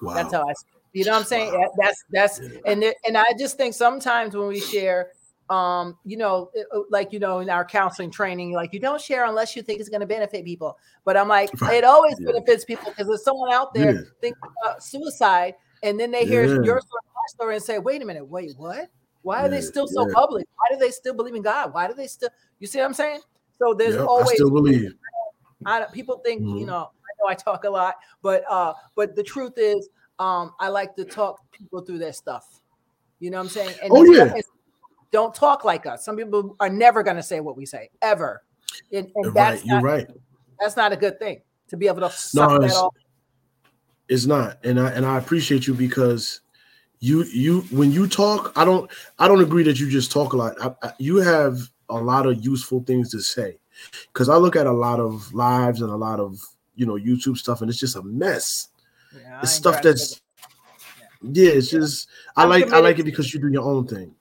Wow. 0.02 0.14
That's 0.14 0.34
how 0.34 0.48
I. 0.48 0.54
You 0.94 1.04
know 1.06 1.12
what 1.12 1.20
I'm 1.20 1.26
saying? 1.26 1.52
That- 1.52 1.72
That's 1.78 2.04
that's 2.12 2.40
and 2.66 2.84
it, 2.84 2.96
and 3.06 3.18
I 3.18 3.26
just 3.38 3.58
think 3.58 3.74
sometimes 3.74 4.36
when 4.36 4.48
we 4.48 4.60
share, 4.62 5.12
um, 5.50 5.98
you 6.06 6.16
know, 6.16 6.52
uh, 6.74 6.80
like 6.90 7.12
you 7.12 7.20
know, 7.20 7.40
in 7.40 7.50
our 7.50 7.66
counseling 7.66 8.12
training, 8.12 8.54
like 8.54 8.72
you 8.74 8.80
don't 8.80 9.02
share 9.02 9.26
unless 9.26 9.56
you 9.56 9.62
think 9.62 9.80
it's 9.82 9.90
going 9.90 10.00
to 10.02 10.06
benefit 10.08 10.46
people. 10.46 10.78
But 11.04 11.18
I'm 11.18 11.28
like, 11.28 11.50
Right. 11.62 11.76
it 11.76 11.84
always 11.84 12.16
Yeah. 12.20 12.32
benefits 12.32 12.64
people 12.66 12.92
because 12.92 13.08
there's 13.08 13.24
someone 13.26 13.52
out 13.52 13.74
there 13.74 13.94
Yeah. 13.94 14.02
thinking 14.22 14.42
about 14.64 14.84
suicide, 14.84 15.56
and 15.86 16.00
then 16.00 16.12
they 16.12 16.26
hear 16.26 16.44
Yeah. 16.46 16.64
your 16.64 16.82
story, 16.82 17.02
my 17.14 17.22
story, 17.28 17.56
and 17.56 17.64
say, 17.64 17.80
"Wait 17.80 18.02
a 18.02 18.06
minute, 18.06 18.28
wait, 18.28 18.52
what? 18.58 18.90
Why 19.22 19.42
are 19.42 19.50
they 19.50 19.62
still 19.62 19.88
so 19.88 20.08
yeah. 20.08 20.14
public? 20.14 20.48
Why 20.56 20.76
do 20.76 20.80
they 20.80 20.92
still 20.92 21.14
believe 21.14 21.36
in 21.36 21.42
God? 21.42 21.74
Why 21.74 21.88
do 21.88 21.94
they 21.94 22.08
still? 22.08 22.30
You 22.60 22.68
see 22.68 22.80
what 22.80 22.86
I'm 22.86 22.94
saying? 22.94 23.22
So 23.60 23.74
there's 23.74 23.94
Yep, 23.96 24.04
I 24.04 24.06
always 24.06 24.36
still 24.36 24.52
believe. 24.52 24.94
I 25.66 25.86
people 25.94 26.20
think 26.20 26.42
you 26.42 26.48
Mhm. 26.48 26.68
know 26.68 26.76
I 26.76 27.12
know 27.20 27.28
I 27.28 27.34
talk 27.34 27.64
a 27.64 27.70
lot, 27.70 27.96
but 28.22 28.44
uh, 28.50 28.74
but 28.96 29.16
the 29.16 29.24
truth 29.24 29.54
is, 29.58 29.90
um, 30.20 30.54
I 30.60 30.68
like 30.68 30.96
to 30.98 31.06
talk 31.06 31.40
people 31.52 31.82
through 31.82 32.00
their 32.00 32.14
stuff. 32.14 32.62
You 33.20 33.32
know 33.32 33.38
what 33.38 33.44
I'm 33.44 33.50
saying? 33.50 33.76
And 33.82 33.92
Oh, 33.94 34.04
yeah. 34.04 34.34
don't 35.12 35.34
talk 35.34 35.64
like 35.64 35.86
us. 35.86 36.04
Some 36.04 36.18
people 36.18 36.56
are 36.60 36.70
never 36.70 37.02
going 37.02 37.16
to 37.16 37.24
say 37.24 37.40
what 37.40 37.56
we 37.56 37.66
say 37.66 37.90
ever, 38.02 38.44
and, 38.92 39.10
and 39.16 39.26
Right, 39.28 39.34
that's 39.34 39.66
you're 39.66 39.76
not, 39.78 39.84
right. 39.84 40.08
that's 40.60 40.76
not 40.76 40.92
a 40.92 40.98
good 40.98 41.18
thing 41.20 41.42
to 41.70 41.78
be 41.78 41.88
able 41.88 42.02
to 42.02 42.10
suck 42.12 42.62
that 42.62 42.74
off. 42.74 42.94
It's 44.08 44.26
not, 44.26 44.58
and 44.64 44.80
I 44.80 44.90
and 44.92 45.06
I 45.06 45.18
appreciate 45.18 45.66
you 45.68 45.74
because 45.74 46.42
you 47.00 47.24
you 47.24 47.62
when 47.72 47.92
you 47.92 48.08
talk, 48.08 48.52
I 48.56 48.66
don't 48.66 48.90
I 49.20 49.28
don't 49.28 49.42
agree 49.42 49.64
that 49.64 49.80
you 49.80 49.90
just 49.90 50.12
talk 50.12 50.34
a 50.34 50.38
lot. 50.38 50.56
I, 50.62 50.88
I, 50.88 50.94
you 51.00 51.18
have 51.18 51.60
a 51.90 51.96
lot 51.96 52.26
of 52.26 52.44
useful 52.44 52.84
things 52.84 53.10
to 53.12 53.20
say 53.20 53.58
because 54.14 54.30
I 54.30 54.36
look 54.36 54.56
at 54.56 54.68
a 54.68 54.72
lot 54.72 55.00
of 55.00 55.34
lives 55.34 55.82
and 55.82 55.92
a 55.92 55.96
lot 55.96 56.20
of 56.20 56.40
you 56.76 56.86
know 56.86 56.94
YouTube 56.94 57.38
stuff, 57.38 57.62
and 57.62 57.70
it's 57.70 57.80
just 57.80 57.96
a 57.96 58.04
mess. 58.04 58.70
Yeah, 59.16 59.40
It's 59.42 59.52
stuff 59.52 59.82
that's 59.82 60.22
yeah, 61.22 61.50
it's 61.50 61.70
just 61.70 62.10
I 62.36 62.44
I'm 62.44 62.50
like 62.50 62.72
I 62.72 62.80
like 62.80 63.00
it 63.00 63.04
because 63.04 63.34
you 63.34 63.40
do 63.40 63.50
your 63.50 63.64
own 63.64 63.88
thing. 63.88 64.14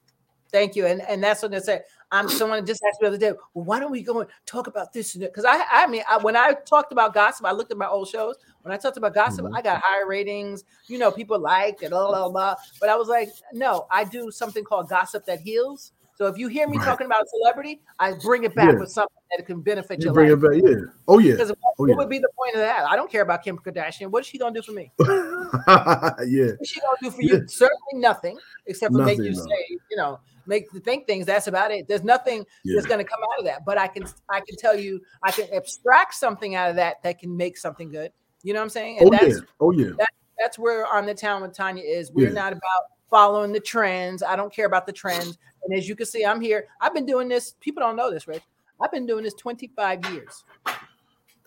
Thank 0.51 0.77
you. 0.77 0.87
And 0.87 1.03
and 1.03 1.23
that's 1.23 1.43
what 1.43 1.51
they 1.51 1.61
said. 1.61 1.83
I'm 2.15 2.29
someone 2.29 2.65
just 2.67 2.83
asked 2.89 3.01
me 3.03 3.09
the 3.09 3.15
other 3.15 3.19
day, 3.19 3.33
well, 3.55 3.65
why 3.65 3.81
don't 3.81 3.91
we 3.91 4.03
go 4.03 4.21
and 4.21 4.31
talk 4.47 4.67
about 4.69 4.93
this? 4.93 5.15
Because 5.17 5.45
I 5.45 5.65
I 5.71 5.87
mean, 5.89 6.03
I, 6.09 6.19
when 6.19 6.37
I 6.37 6.53
talked 6.67 6.93
about 6.93 7.15
gossip, 7.15 7.47
I 7.47 7.53
looked 7.53 7.73
at 7.73 7.79
my 7.79 7.89
old 7.89 8.09
shows. 8.09 8.37
When 8.63 8.73
I 8.73 8.77
talked 8.77 8.97
about 8.97 9.15
gossip, 9.15 9.47
Mhm. 9.47 9.51
I 9.55 9.63
got 9.63 9.83
higher 9.85 10.07
ratings. 10.07 10.65
You 10.87 10.99
know, 10.99 11.11
people 11.11 11.39
liked 11.39 11.83
it, 11.83 11.91
blah, 11.91 12.09
blah, 12.09 12.29
blah. 12.29 12.57
But 12.81 12.89
I 12.91 12.97
was 12.97 13.09
like, 13.09 13.31
no, 13.53 13.87
I 13.91 14.05
do 14.05 14.31
something 14.31 14.65
called 14.65 14.89
gossip 14.89 15.25
that 15.27 15.41
heals. 15.41 15.93
So 16.17 16.27
if 16.27 16.39
you 16.39 16.47
hear 16.49 16.69
me 16.69 16.77
Right. 16.79 16.85
talking 16.85 17.07
about 17.07 17.29
celebrity, 17.29 17.83
I 17.99 18.13
bring 18.23 18.45
it 18.45 18.55
back 18.55 18.73
Yeah. 18.75 18.79
with 18.81 18.91
something 18.91 19.17
that 19.37 19.45
can 19.47 19.61
benefit 19.63 19.99
You 19.99 20.05
your 20.07 20.15
bring 20.15 20.31
life. 20.31 20.39
it 20.45 20.63
back, 20.63 20.71
yeah. 20.71 20.85
Oh 21.09 21.19
yeah, 21.19 21.33
Because 21.33 21.49
what, 21.49 21.59
Oh, 21.65 21.73
what 21.79 21.89
yeah. 21.91 21.95
would 21.97 22.09
be 22.09 22.19
the 22.21 22.29
point 22.39 22.55
of 22.55 22.61
that? 22.61 22.85
I 22.89 22.95
don't 22.95 23.11
care 23.11 23.23
about 23.23 23.43
Kim 23.43 23.59
Kardashian. 23.59 24.11
What 24.13 24.21
is 24.21 24.27
she 24.29 24.39
gonna 24.39 24.55
do 24.55 24.63
for 24.63 24.71
me? 24.73 24.93
yeah. 25.01 26.53
What's 26.57 26.71
she 26.71 26.81
gonna 26.81 26.97
do 27.03 27.11
for 27.11 27.23
you? 27.23 27.47
Certainly 27.49 27.95
nothing, 27.95 28.39
except 28.67 28.93
for 28.95 29.03
make 29.05 29.19
you 29.19 29.31
no. 29.33 29.43
say, 29.43 29.67
you 29.91 29.97
know, 29.97 30.21
make 30.47 30.71
think 30.85 31.07
things. 31.07 31.27
That's 31.27 31.47
about 31.47 31.71
it. 31.73 31.89
There's 31.89 32.05
nothing 32.05 32.45
Yeah. 32.65 32.75
that's 32.77 32.87
going 32.87 32.99
to 32.99 33.05
come 33.05 33.21
out 33.33 33.39
of 33.41 33.45
that. 33.47 33.65
But 33.65 33.79
I 33.79 33.89
can, 33.89 34.05
I 34.29 34.41
can 34.41 34.57
tell 34.59 34.77
you, 34.79 35.01
I 35.23 35.31
can 35.33 35.49
abstract 35.55 36.15
something 36.15 36.55
out 36.55 36.71
of 36.71 36.77
that 36.77 37.03
that 37.03 37.19
can 37.19 37.37
make 37.37 37.57
something 37.57 37.91
good. 37.91 38.13
You 38.43 38.53
know 38.53 38.61
what 38.61 38.65
I'm 38.65 38.71
saying? 38.71 38.99
And 39.01 39.09
Oh 39.09 39.11
that's 39.11 39.37
yeah. 39.37 39.41
Oh 39.61 39.71
yeah. 39.73 39.91
that's 40.39 40.59
where 40.59 40.87
on 40.87 41.07
the 41.07 41.15
town 41.15 41.43
with 41.43 41.55
Tanya 41.57 41.83
is. 41.83 42.13
We're 42.13 42.29
Yeah. 42.29 42.35
not 42.35 42.53
about 42.53 42.83
following 43.11 43.53
the 43.53 43.61
trends. 43.61 44.23
I 44.23 44.37
don't 44.37 44.53
care 44.53 44.67
about 44.67 44.87
the 44.87 44.93
trends. 44.93 45.39
And 45.65 45.77
as 45.77 45.89
you 45.89 45.97
can 45.97 46.07
see, 46.07 46.25
I'm 46.25 46.41
here. 46.41 46.67
I've 46.81 46.95
been 46.95 47.07
doing 47.07 47.29
this. 47.29 47.55
People 47.61 47.83
don't 47.83 47.97
know 47.97 48.11
this, 48.11 48.29
Rich. 48.29 48.43
I've 48.81 48.93
been 48.93 49.07
doing 49.07 49.25
this 49.25 49.35
25 49.35 50.13
years. 50.13 50.45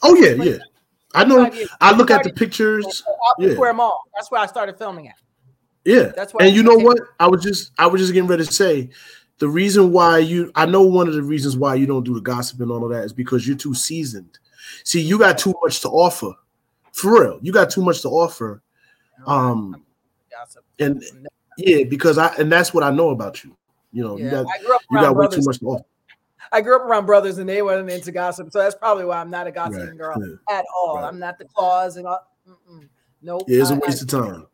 Oh 0.03 0.15
yeah, 0.15 0.31
yeah. 0.43 0.57
I 1.13 1.23
know. 1.23 1.49
I 1.81 1.91
look 1.95 2.11
at 2.11 2.23
the 2.23 2.31
pictures. 2.31 3.03
Yeah. 3.39 3.53
Square 3.53 3.73
Mall. 3.73 4.03
That's 4.15 4.29
where 4.31 4.41
I 4.41 4.45
started 4.45 4.77
filming 4.77 5.07
at. 5.07 5.15
Yeah. 5.85 6.11
That's 6.15 6.33
why. 6.33 6.45
And 6.45 6.55
you 6.55 6.63
know 6.63 6.75
what? 6.75 6.99
I 7.19 7.27
was 7.27 7.43
just 7.43 7.71
I 7.77 7.87
was 7.87 8.01
just 8.01 8.13
getting 8.13 8.27
ready 8.27 8.45
to 8.45 8.53
say 8.53 8.89
the 9.39 9.47
reason 9.47 9.91
why 9.91 10.19
you 10.19 10.51
I 10.55 10.65
know 10.65 10.81
one 10.83 11.07
of 11.07 11.13
the 11.13 11.23
reasons 11.23 11.57
why 11.57 11.75
you 11.75 11.85
don't 11.85 12.03
do 12.03 12.13
the 12.13 12.21
gossip 12.21 12.59
and 12.59 12.71
all 12.71 12.83
of 12.83 12.91
that 12.91 13.03
is 13.03 13.13
because 13.13 13.47
you're 13.47 13.57
too 13.57 13.73
seasoned. 13.73 14.37
See, 14.83 15.01
you 15.01 15.17
got 15.17 15.37
too 15.37 15.53
much 15.63 15.81
to 15.81 15.89
offer. 15.89 16.33
For 16.91 17.21
real. 17.21 17.39
You 17.41 17.51
got 17.51 17.69
too 17.69 17.81
much 17.81 18.01
to 18.01 18.09
offer. 18.09 18.61
Um 19.25 19.83
Gossip. 20.29 20.63
and 20.79 21.03
yeah, 21.57 21.83
because 21.85 22.17
I 22.17 22.35
and 22.35 22.51
that's 22.51 22.73
what 22.73 22.83
I 22.83 22.91
know 22.91 23.09
about 23.09 23.43
you. 23.43 23.56
You 23.91 24.03
know, 24.03 24.17
you 24.17 24.29
got 24.29 24.45
I 24.47 24.63
grew 24.63 24.75
up 24.75 24.81
you 24.91 24.97
around 24.97 25.03
got 25.05 25.15
way 25.15 25.25
brothers. 25.25 25.43
too 25.45 25.49
much 25.49 25.59
to 25.59 25.65
offer. 25.65 25.83
I 26.51 26.61
grew 26.61 26.75
up 26.75 26.83
around 26.83 27.05
brothers 27.05 27.37
and 27.39 27.49
they 27.49 27.61
weren't 27.61 27.89
into 27.89 28.11
gossip. 28.11 28.51
So 28.51 28.59
that's 28.59 28.75
probably 28.75 29.05
why 29.05 29.17
I'm 29.19 29.29
not 29.29 29.47
a 29.47 29.51
gossiping 29.51 29.87
Right, 29.89 29.97
girl 29.97 30.15
yeah. 30.49 30.57
at 30.59 30.65
all. 30.75 30.95
right. 30.97 31.05
I'm 31.05 31.19
not 31.19 31.37
the 31.37 31.45
cause 31.55 31.97
and 31.97 32.07
all. 32.07 32.25
Mm-mm. 32.47 32.87
Nope. 33.21 33.43
Yeah, 33.47 33.61
it's 33.61 33.71
a 33.71 33.75
waste 33.75 34.01
of 34.03 34.07
time. 34.07 34.45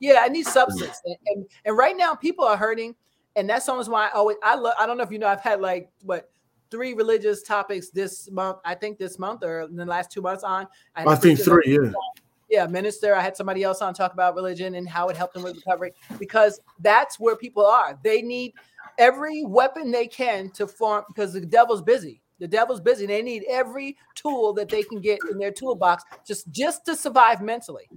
yeah, 0.00 0.20
I 0.22 0.28
need 0.28 0.46
substance. 0.46 1.00
And, 1.04 1.16
and 1.26 1.46
and 1.64 1.76
right 1.76 1.96
now 1.96 2.14
people 2.14 2.44
are 2.44 2.56
hurting. 2.56 2.94
And 3.36 3.48
that's 3.48 3.68
almost 3.68 3.88
why 3.90 4.08
I 4.08 4.10
always 4.10 4.36
I 4.42 4.56
look 4.56 4.74
I 4.78 4.86
don't 4.86 4.98
know 4.98 5.04
if 5.04 5.10
you 5.12 5.18
know 5.18 5.28
I've 5.28 5.40
had 5.40 5.60
like 5.60 5.90
what 6.02 6.28
three 6.70 6.92
religious 6.92 7.42
topics 7.42 7.88
this 7.90 8.30
month. 8.30 8.58
I 8.64 8.74
think 8.74 8.98
this 8.98 9.18
month 9.18 9.42
or 9.42 9.60
in 9.62 9.76
the 9.76 9.86
last 9.86 10.10
two 10.10 10.20
months 10.20 10.42
on. 10.44 10.66
I, 10.96 11.04
I 11.06 11.14
think 11.14 11.38
three, 11.40 11.62
yeah. 11.66 11.92
yeah, 12.50 12.66
minister. 12.66 13.14
I 13.14 13.22
had 13.22 13.36
somebody 13.36 13.62
else 13.62 13.80
on 13.80 13.94
talk 13.94 14.12
about 14.12 14.34
religion 14.34 14.74
and 14.74 14.86
how 14.86 15.08
it 15.08 15.16
helped 15.16 15.32
them 15.34 15.44
with 15.44 15.56
recovery 15.56 15.92
because 16.18 16.60
that's 16.80 17.18
where 17.18 17.36
people 17.36 17.64
are. 17.64 17.98
They 18.02 18.20
need 18.20 18.52
every 18.98 19.44
weapon 19.44 19.90
they 19.90 20.06
can 20.06 20.50
to 20.50 20.66
form 20.66 21.04
because 21.08 21.32
the 21.32 21.40
devil's 21.40 21.82
busy. 21.82 22.20
The 22.40 22.48
devil's 22.48 22.80
busy. 22.80 23.06
They 23.06 23.22
need 23.22 23.44
every 23.48 23.96
tool 24.14 24.52
that 24.54 24.68
they 24.68 24.82
can 24.82 25.00
get 25.00 25.18
in 25.30 25.38
their 25.38 25.50
toolbox 25.50 26.04
just 26.26 26.50
just 26.50 26.84
to 26.86 26.94
survive 26.94 27.40
mentally. 27.42 27.88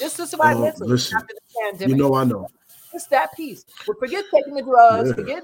Just 0.00 0.16
to 0.16 0.26
survive 0.26 0.56
Oh, 0.56 0.62
mentally 0.62 0.88
listen, 0.90 1.16
after 1.16 1.34
the 1.34 1.60
pandemic. 1.62 1.96
You 1.96 2.02
know 2.02 2.14
I 2.14 2.24
know. 2.24 2.48
It's 2.92 3.06
that 3.08 3.34
piece. 3.36 3.64
But 3.86 3.96
forget 3.98 4.24
taking 4.34 4.54
the 4.54 4.62
drugs, 4.62 5.10
Yeah. 5.10 5.14
forget 5.14 5.42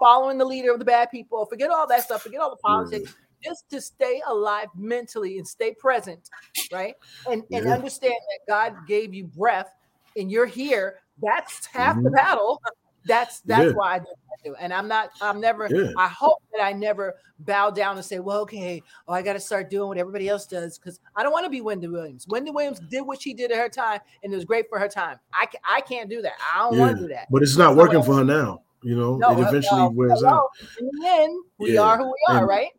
following 0.00 0.38
the 0.38 0.44
leader 0.44 0.72
of 0.72 0.78
the 0.78 0.84
bad 0.84 1.10
people, 1.10 1.44
forget 1.46 1.70
all 1.70 1.86
that 1.86 2.02
stuff, 2.02 2.22
forget 2.22 2.40
all 2.40 2.50
the 2.50 2.56
politics. 2.56 3.14
Just 3.44 3.68
to 3.70 3.80
stay 3.80 4.22
alive 4.26 4.68
mentally 4.74 5.38
and 5.38 5.46
stay 5.46 5.74
present, 5.74 6.30
right? 6.72 6.94
And 7.30 7.44
and 7.52 7.66
understand 7.68 8.14
that 8.14 8.40
God 8.48 8.86
gave 8.88 9.14
you 9.14 9.24
breath 9.24 9.70
and 10.16 10.30
you're 10.30 10.46
here. 10.46 11.00
That's 11.22 11.66
half 11.66 11.96
the 12.02 12.08
Mhm. 12.10 12.14
battle. 12.14 12.60
That's 13.06 13.40
that's 13.40 13.66
Yeah. 13.66 13.72
why 13.72 13.94
I 13.94 13.98
do 14.00 14.04
what 14.26 14.40
I 14.40 14.48
do. 14.48 14.54
And 14.60 14.72
I'm 14.72 14.88
not, 14.88 15.10
I'm 15.22 15.40
never, 15.40 15.68
Yeah. 15.70 15.90
I 15.96 16.08
hope 16.08 16.42
that 16.52 16.62
I 16.62 16.72
never 16.72 17.14
bow 17.40 17.70
down 17.70 17.96
and 17.96 18.04
say, 18.04 18.18
well, 18.18 18.40
okay, 18.40 18.82
oh, 19.06 19.12
I 19.12 19.22
got 19.22 19.34
to 19.34 19.40
start 19.40 19.70
doing 19.70 19.88
what 19.88 19.98
everybody 19.98 20.28
else 20.28 20.46
does 20.46 20.78
because 20.78 21.00
I 21.14 21.22
don't 21.22 21.32
want 21.32 21.44
to 21.44 21.50
be 21.50 21.60
Wendy 21.60 21.86
Williams. 21.88 22.26
Wendy 22.28 22.50
Williams 22.50 22.80
did 22.90 23.02
what 23.02 23.20
she 23.22 23.34
did 23.34 23.50
at 23.52 23.58
her 23.58 23.68
time 23.68 24.00
and 24.22 24.32
it 24.32 24.36
was 24.36 24.44
great 24.44 24.66
for 24.68 24.78
her 24.78 24.88
time. 24.88 25.18
I, 25.32 25.46
I 25.68 25.80
can't 25.82 26.08
do 26.10 26.22
that. 26.22 26.32
I 26.54 26.58
don't 26.70 26.78
want 26.78 26.96
to 26.96 27.02
do 27.02 27.08
that. 27.08 27.28
But 27.30 27.42
it's 27.42 27.56
not 27.56 27.74
not 27.74 27.76
working 27.76 28.02
for 28.02 28.14
her 28.16 28.24
now. 28.24 28.62
You 28.82 28.96
know, 28.96 29.16
No, 29.16 29.30
it 29.32 29.40
eventually 29.48 29.80
well, 29.80 29.92
wears 29.92 30.20
hello. 30.20 30.34
out. 30.36 30.50
In 30.78 30.86
the 30.86 31.08
end, 31.08 31.44
we 31.58 31.74
Yeah, 31.74 31.80
are 31.80 31.96
who 31.98 32.04
we 32.06 32.14
are, 32.28 32.38
and- 32.38 32.48
right? 32.48 32.70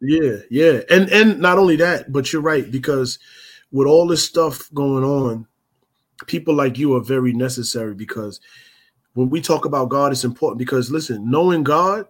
Yeah, 0.00 0.36
yeah. 0.50 0.80
And 0.88 1.10
and 1.10 1.38
not 1.40 1.58
only 1.58 1.76
that, 1.76 2.10
but 2.10 2.32
you're 2.32 2.40
right, 2.40 2.70
because 2.70 3.18
with 3.70 3.86
all 3.86 4.06
this 4.06 4.24
stuff 4.24 4.70
going 4.72 5.04
on, 5.04 5.46
people 6.26 6.54
like 6.54 6.78
you 6.78 6.94
are 6.96 7.00
very 7.02 7.34
necessary 7.34 7.94
because 7.94 8.40
when 9.14 9.30
we 9.30 9.40
talk 9.40 9.64
about 9.64 9.88
God, 9.88 10.12
it's 10.12 10.24
important 10.24 10.58
because 10.58 10.90
listen, 10.90 11.28
knowing 11.30 11.62
God 11.62 12.06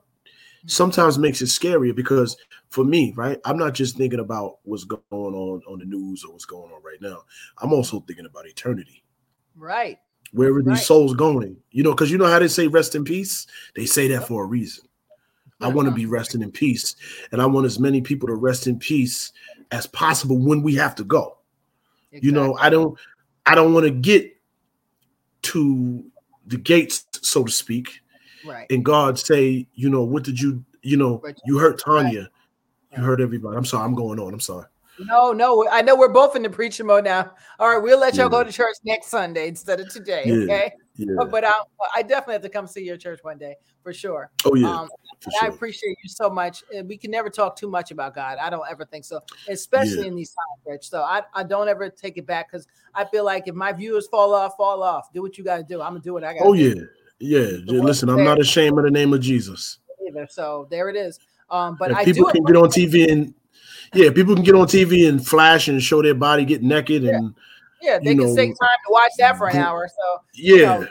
sometimes 0.66 1.18
makes 1.18 1.40
it 1.40 1.46
scarier 1.46 1.94
because 1.94 2.36
for 2.68 2.84
me, 2.84 3.12
right, 3.16 3.40
I'm 3.44 3.56
not 3.56 3.74
just 3.74 3.96
thinking 3.96 4.20
about 4.20 4.58
what's 4.64 4.84
going 4.84 5.02
on 5.10 5.62
on 5.66 5.78
the 5.78 5.86
news 5.86 6.24
or 6.24 6.32
what's 6.32 6.44
going 6.44 6.70
on 6.70 6.82
right 6.82 7.00
now. 7.00 7.24
I'm 7.58 7.72
also 7.72 8.00
thinking 8.00 8.26
about 8.26 8.46
eternity. 8.46 9.02
Right. 9.56 9.98
Where 10.32 10.54
are 10.54 10.62
these 10.62 10.68
Right. 10.68 10.84
souls 10.84 11.14
going? 11.14 11.56
You 11.72 11.82
know, 11.82 11.90
because 11.92 12.10
you 12.10 12.18
know 12.18 12.26
how 12.26 12.38
they 12.38 12.48
say 12.48 12.68
rest 12.68 12.94
in 12.94 13.04
peace? 13.04 13.46
They 13.74 13.86
say 13.86 14.06
that 14.08 14.28
for 14.28 14.44
a 14.44 14.46
reason. 14.46 14.84
I 15.62 15.68
want 15.68 15.88
to 15.88 15.94
be 15.94 16.06
resting 16.06 16.40
in 16.40 16.50
peace, 16.50 16.96
and 17.32 17.42
I 17.42 17.46
want 17.46 17.66
as 17.66 17.78
many 17.78 18.00
people 18.00 18.26
to 18.28 18.34
rest 18.34 18.66
in 18.66 18.78
peace 18.78 19.32
as 19.72 19.86
possible 19.86 20.38
when 20.38 20.62
we 20.62 20.74
have 20.76 20.94
to 20.94 21.04
go. 21.04 21.36
You 22.12 22.32
know, 22.32 22.56
I 22.56 22.70
don't, 22.70 22.98
I 23.44 23.54
don't 23.54 23.74
want 23.74 23.84
to 23.84 23.90
get 23.90 24.34
to 25.42 26.04
the 26.50 26.58
gates, 26.58 27.06
so 27.22 27.44
to 27.44 27.50
speak, 27.50 28.00
Right. 28.44 28.66
and 28.70 28.84
God 28.84 29.18
say, 29.18 29.66
you 29.74 29.88
know, 29.88 30.02
what 30.02 30.24
did 30.24 30.38
you, 30.38 30.64
you 30.82 30.96
know, 30.96 31.22
you 31.46 31.58
hurt 31.58 31.80
Tanya, 31.82 32.20
Right. 32.20 32.28
you 32.98 33.04
hurt 33.04 33.20
everybody. 33.20 33.56
I'm 33.56 33.64
sorry, 33.64 33.84
I'm 33.84 33.94
going 33.94 34.18
on. 34.18 34.34
I'm 34.34 34.40
sorry. 34.40 34.66
No, 34.98 35.32
no, 35.32 35.66
I 35.70 35.80
know 35.80 35.96
we're 35.96 36.12
both 36.12 36.36
in 36.36 36.42
the 36.42 36.50
preaching 36.50 36.86
mode 36.86 37.04
now. 37.04 37.32
All 37.58 37.68
right, 37.72 37.82
we'll 37.82 37.98
let 37.98 38.16
y'all 38.16 38.28
go 38.28 38.44
to 38.44 38.52
church 38.52 38.76
next 38.84 39.06
Sunday 39.06 39.48
instead 39.48 39.80
of 39.80 39.88
today. 39.88 40.24
Yeah. 40.26 40.34
Okay. 40.44 40.72
Yeah. 40.96 41.24
But 41.30 41.44
I, 41.44 41.52
I 41.96 42.02
definitely 42.02 42.34
have 42.34 42.42
to 42.42 42.50
come 42.50 42.66
see 42.66 42.84
your 42.84 42.98
church 42.98 43.20
one 43.22 43.38
day 43.38 43.54
for 43.82 43.94
sure. 43.94 44.30
Oh 44.44 44.54
yeah. 44.54 44.80
Um, 44.80 44.90
and 45.24 45.34
I 45.42 45.46
appreciate 45.46 45.96
you 46.02 46.08
so 46.08 46.30
much. 46.30 46.64
And 46.74 46.88
we 46.88 46.96
can 46.96 47.10
never 47.10 47.28
talk 47.30 47.56
too 47.56 47.68
much 47.68 47.90
about 47.90 48.14
God. 48.14 48.38
I 48.40 48.50
don't 48.50 48.66
ever 48.70 48.84
think 48.84 49.04
so, 49.04 49.20
especially 49.48 50.02
Yeah. 50.02 50.08
in 50.08 50.14
these 50.14 50.30
times, 50.30 50.62
Rich. 50.66 50.88
So 50.88 51.02
I, 51.02 51.22
I 51.34 51.42
don't 51.42 51.68
ever 51.68 51.88
take 51.90 52.16
it 52.16 52.26
back 52.26 52.50
because 52.50 52.66
I 52.94 53.04
feel 53.04 53.24
like 53.24 53.46
if 53.46 53.54
my 53.54 53.72
viewers 53.72 54.06
fall 54.08 54.34
off, 54.34 54.56
fall 54.56 54.82
off. 54.82 55.12
Do 55.12 55.22
what 55.22 55.38
you 55.38 55.44
got 55.44 55.58
to 55.58 55.62
do. 55.62 55.80
I'm 55.80 55.90
gonna 55.90 56.00
do 56.00 56.12
what 56.12 56.24
I 56.24 56.34
got. 56.34 56.42
Oh 56.42 56.54
do. 56.54 56.88
yeah. 57.18 57.48
Yeah. 57.66 57.80
Listen, 57.80 58.08
I'm 58.08 58.24
not 58.24 58.40
ashamed 58.40 58.78
of 58.78 58.84
the 58.84 58.90
name 58.90 59.12
of 59.12 59.20
Jesus. 59.20 59.78
Either. 60.06 60.26
So 60.30 60.66
there 60.70 60.88
it 60.88 60.96
is. 60.96 61.18
Um, 61.50 61.76
but 61.78 62.04
people 62.04 62.30
can 62.30 62.44
get 62.44 62.56
on 62.56 62.68
TV 62.68 63.10
and 63.10 63.34
yeah, 63.92 64.10
people 64.10 64.34
can 64.34 64.44
get 64.44 64.54
on 64.54 64.66
TV 64.66 65.08
and 65.08 65.26
flash 65.26 65.68
and 65.68 65.82
show 65.82 66.00
their 66.00 66.14
body, 66.14 66.44
get 66.44 66.62
naked, 66.62 67.04
and 67.04 67.34
yeah, 67.82 67.98
they 67.98 68.12
you 68.12 68.18
can 68.18 68.28
know, 68.28 68.36
take 68.36 68.50
time 68.50 68.76
to 68.86 68.92
watch 68.92 69.10
that 69.18 69.36
for 69.36 69.48
an 69.48 69.56
hour. 69.56 69.88
So 69.88 70.20
yeah, 70.34 70.78
know, 70.78 70.86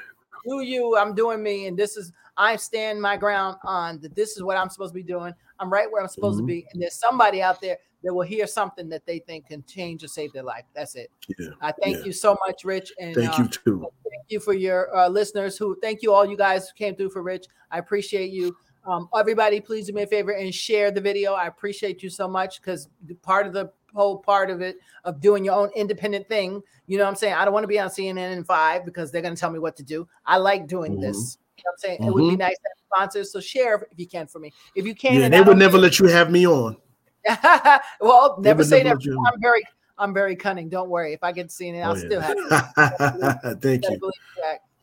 do 0.46 0.62
you 0.62 0.98
i'm 0.98 1.14
doing 1.14 1.42
me 1.42 1.68
and 1.68 1.78
this 1.78 1.98
is 1.98 2.12
i 2.40 2.56
stand 2.56 3.00
my 3.00 3.16
ground 3.16 3.56
on 3.64 4.00
that 4.02 4.16
this 4.16 4.36
is 4.36 4.42
what 4.42 4.58
i'm 4.58 4.70
supposed 4.70 4.92
to 4.94 4.96
be 4.96 5.04
doing. 5.04 5.34
I'm 5.60 5.70
right 5.72 5.92
where 5.92 6.02
i'm 6.02 6.08
supposed 6.08 6.38
Mhm. 6.38 6.44
to 6.44 6.48
be. 6.48 6.66
And 6.72 6.82
there's 6.82 6.96
somebody 6.96 7.42
out 7.44 7.60
there 7.62 7.78
that 8.02 8.14
will 8.14 8.26
hear 8.26 8.48
something 8.48 8.88
that 8.90 9.06
they 9.06 9.20
think 9.20 9.48
can 9.48 9.62
change 9.66 10.06
or 10.06 10.08
save 10.08 10.32
their 10.32 10.44
life. 10.44 10.64
That's 10.74 10.96
it. 10.96 11.12
Yeah, 11.38 11.50
i 11.62 11.74
thank 11.84 11.98
yeah. 11.98 12.06
you 12.06 12.14
so 12.14 12.38
much 12.48 12.64
rich 12.64 12.94
and 12.98 13.14
thank 13.14 13.38
uh, 13.38 13.44
you 13.44 13.50
too. 13.50 13.80
thank 14.10 14.24
you 14.30 14.40
for 14.40 14.54
your 14.54 14.96
uh, 14.96 15.10
listeners 15.10 15.58
who 15.58 15.78
thank 15.82 16.02
you 16.02 16.14
all 16.14 16.26
you 16.26 16.38
guys 16.38 16.70
who 16.70 16.76
came 16.76 16.96
through 16.96 17.10
for 17.10 17.22
rich. 17.22 17.46
I 17.72 17.78
appreciate 17.80 18.32
you. 18.32 18.56
Um, 18.88 19.10
everybody 19.14 19.60
please 19.60 19.88
do 19.88 19.94
me 19.94 20.04
a 20.04 20.08
favor 20.08 20.32
and 20.32 20.56
share 20.56 20.92
the 20.92 21.02
video. 21.02 21.34
I 21.34 21.48
appreciate 21.48 22.02
you 22.02 22.10
so 22.10 22.28
much 22.28 22.62
because 22.62 22.88
part 23.22 23.46
of 23.48 23.52
the 23.54 23.70
whole 23.94 24.20
part 24.20 24.50
of 24.50 24.62
it 24.62 24.78
of 25.04 25.20
doing 25.20 25.44
your 25.44 25.56
own 25.56 25.70
independent 25.76 26.28
thing 26.30 26.62
you 26.86 26.98
know 26.98 27.04
what 27.04 27.10
i'm 27.10 27.16
saying? 27.16 27.34
I 27.34 27.44
don't 27.44 27.54
want 27.54 27.64
to 27.64 27.68
be 27.68 27.80
on 27.80 27.90
cnn 27.90 28.32
and 28.38 28.46
five 28.46 28.86
because 28.86 29.12
they're 29.12 29.22
going 29.24 29.34
to 29.36 29.40
tell 29.40 29.52
me 29.52 29.60
what 29.60 29.76
to 29.78 29.84
do. 29.84 30.08
I 30.26 30.38
like 30.38 30.68
doing 30.68 30.98
Mhm. 30.98 31.02
this 31.02 31.38
you 31.60 31.64
know 31.66 31.72
i'm 31.72 31.78
saying 31.78 32.04
it 32.08 32.14
would 32.14 32.22
be 32.28 32.36
Mhm. 32.36 32.40
nice 32.40 32.58
to 32.58 32.70
have 32.70 32.78
sponsors 32.94 33.32
so 33.32 33.40
share 33.40 33.76
if 33.92 34.00
you 34.00 34.08
can 34.08 34.28
for 34.28 34.40
me 34.40 34.52
if 34.76 34.86
you 34.86 34.96
can 34.96 35.16
Yeah, 35.22 35.30
they 35.30 35.42
would 35.42 35.58
never 35.58 35.78
let 35.78 36.00
you 36.00 36.08
have 36.08 36.32
me 36.32 36.48
on. 36.48 36.78
well 38.02 38.38
never 38.40 38.64
say 38.64 38.82
never 38.84 39.00
you- 39.02 39.24
i'm 39.28 39.40
very 39.42 39.62
i'm 39.98 40.14
very 40.14 40.36
cunning 40.36 40.70
don't 40.70 40.90
worry 40.90 41.14
if 41.14 41.22
i 41.24 41.32
get 41.32 41.48
cnn 41.48 41.84
i'll 41.84 41.92
Oh, 41.92 41.96
still 41.96 42.22
have 42.22 42.36
yeah. 43.20 43.54
thank 43.56 43.84
you. 43.90 44.00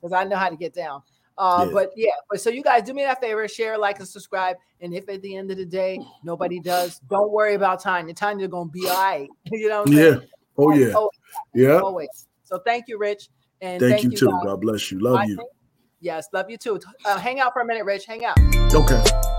because 0.01 0.13
I 0.13 0.25
know 0.25 0.37
how 0.37 0.51
to 0.51 0.57
get 0.57 0.75
down. 0.75 1.03
Uh, 1.39 1.65
Yeah. 1.67 1.73
But 1.73 1.91
yeah, 1.97 2.11
but 2.31 2.41
so 2.41 2.51
you 2.51 2.63
guys 2.63 2.83
do 2.83 2.95
me 2.95 3.03
that 3.03 3.21
favor, 3.21 3.47
share, 3.49 3.77
like, 3.77 3.99
and 3.99 4.09
subscribe. 4.09 4.57
And 4.81 4.95
if 4.95 5.09
at 5.09 5.21
the 5.23 5.37
end 5.37 5.51
of 5.51 5.57
the 5.57 5.67
day 5.67 6.01
nobody 6.23 6.61
does, 6.61 7.01
don't 7.11 7.31
worry 7.33 7.55
about 7.55 7.81
Tanya. 7.81 8.15
Tanya's 8.15 8.49
gonna 8.49 8.71
be 8.71 8.89
all 8.89 8.95
right. 8.97 9.29
you 9.53 9.69
know 9.69 9.85
Yeah. 9.87 10.17
saying? 10.17 10.23
Oh 10.59 10.71
yeah. 10.73 10.93
Oh, 10.95 11.11
Yeah. 11.55 11.81
always. 11.81 12.27
So 12.45 12.59
thank 12.65 12.89
you, 12.89 12.99
Rich. 12.99 13.29
And 13.61 13.81
Thank 13.81 14.03
you 14.05 14.13
too. 14.13 14.27
guys. 14.27 14.45
God 14.45 14.61
bless 14.61 14.91
you. 14.93 15.01
Love 15.01 15.21
I 15.21 15.25
you. 15.25 15.39
Yes, 16.01 16.29
love 16.33 16.51
you 16.51 16.57
too. 16.57 16.81
Uh, 17.05 17.19
hang 17.19 17.41
out 17.41 17.53
for 17.53 17.63
a 17.63 17.65
minute, 17.65 17.85
Rich. 17.85 18.07
Hang 18.07 18.25
out. 18.25 18.39
Okay. 18.75 19.36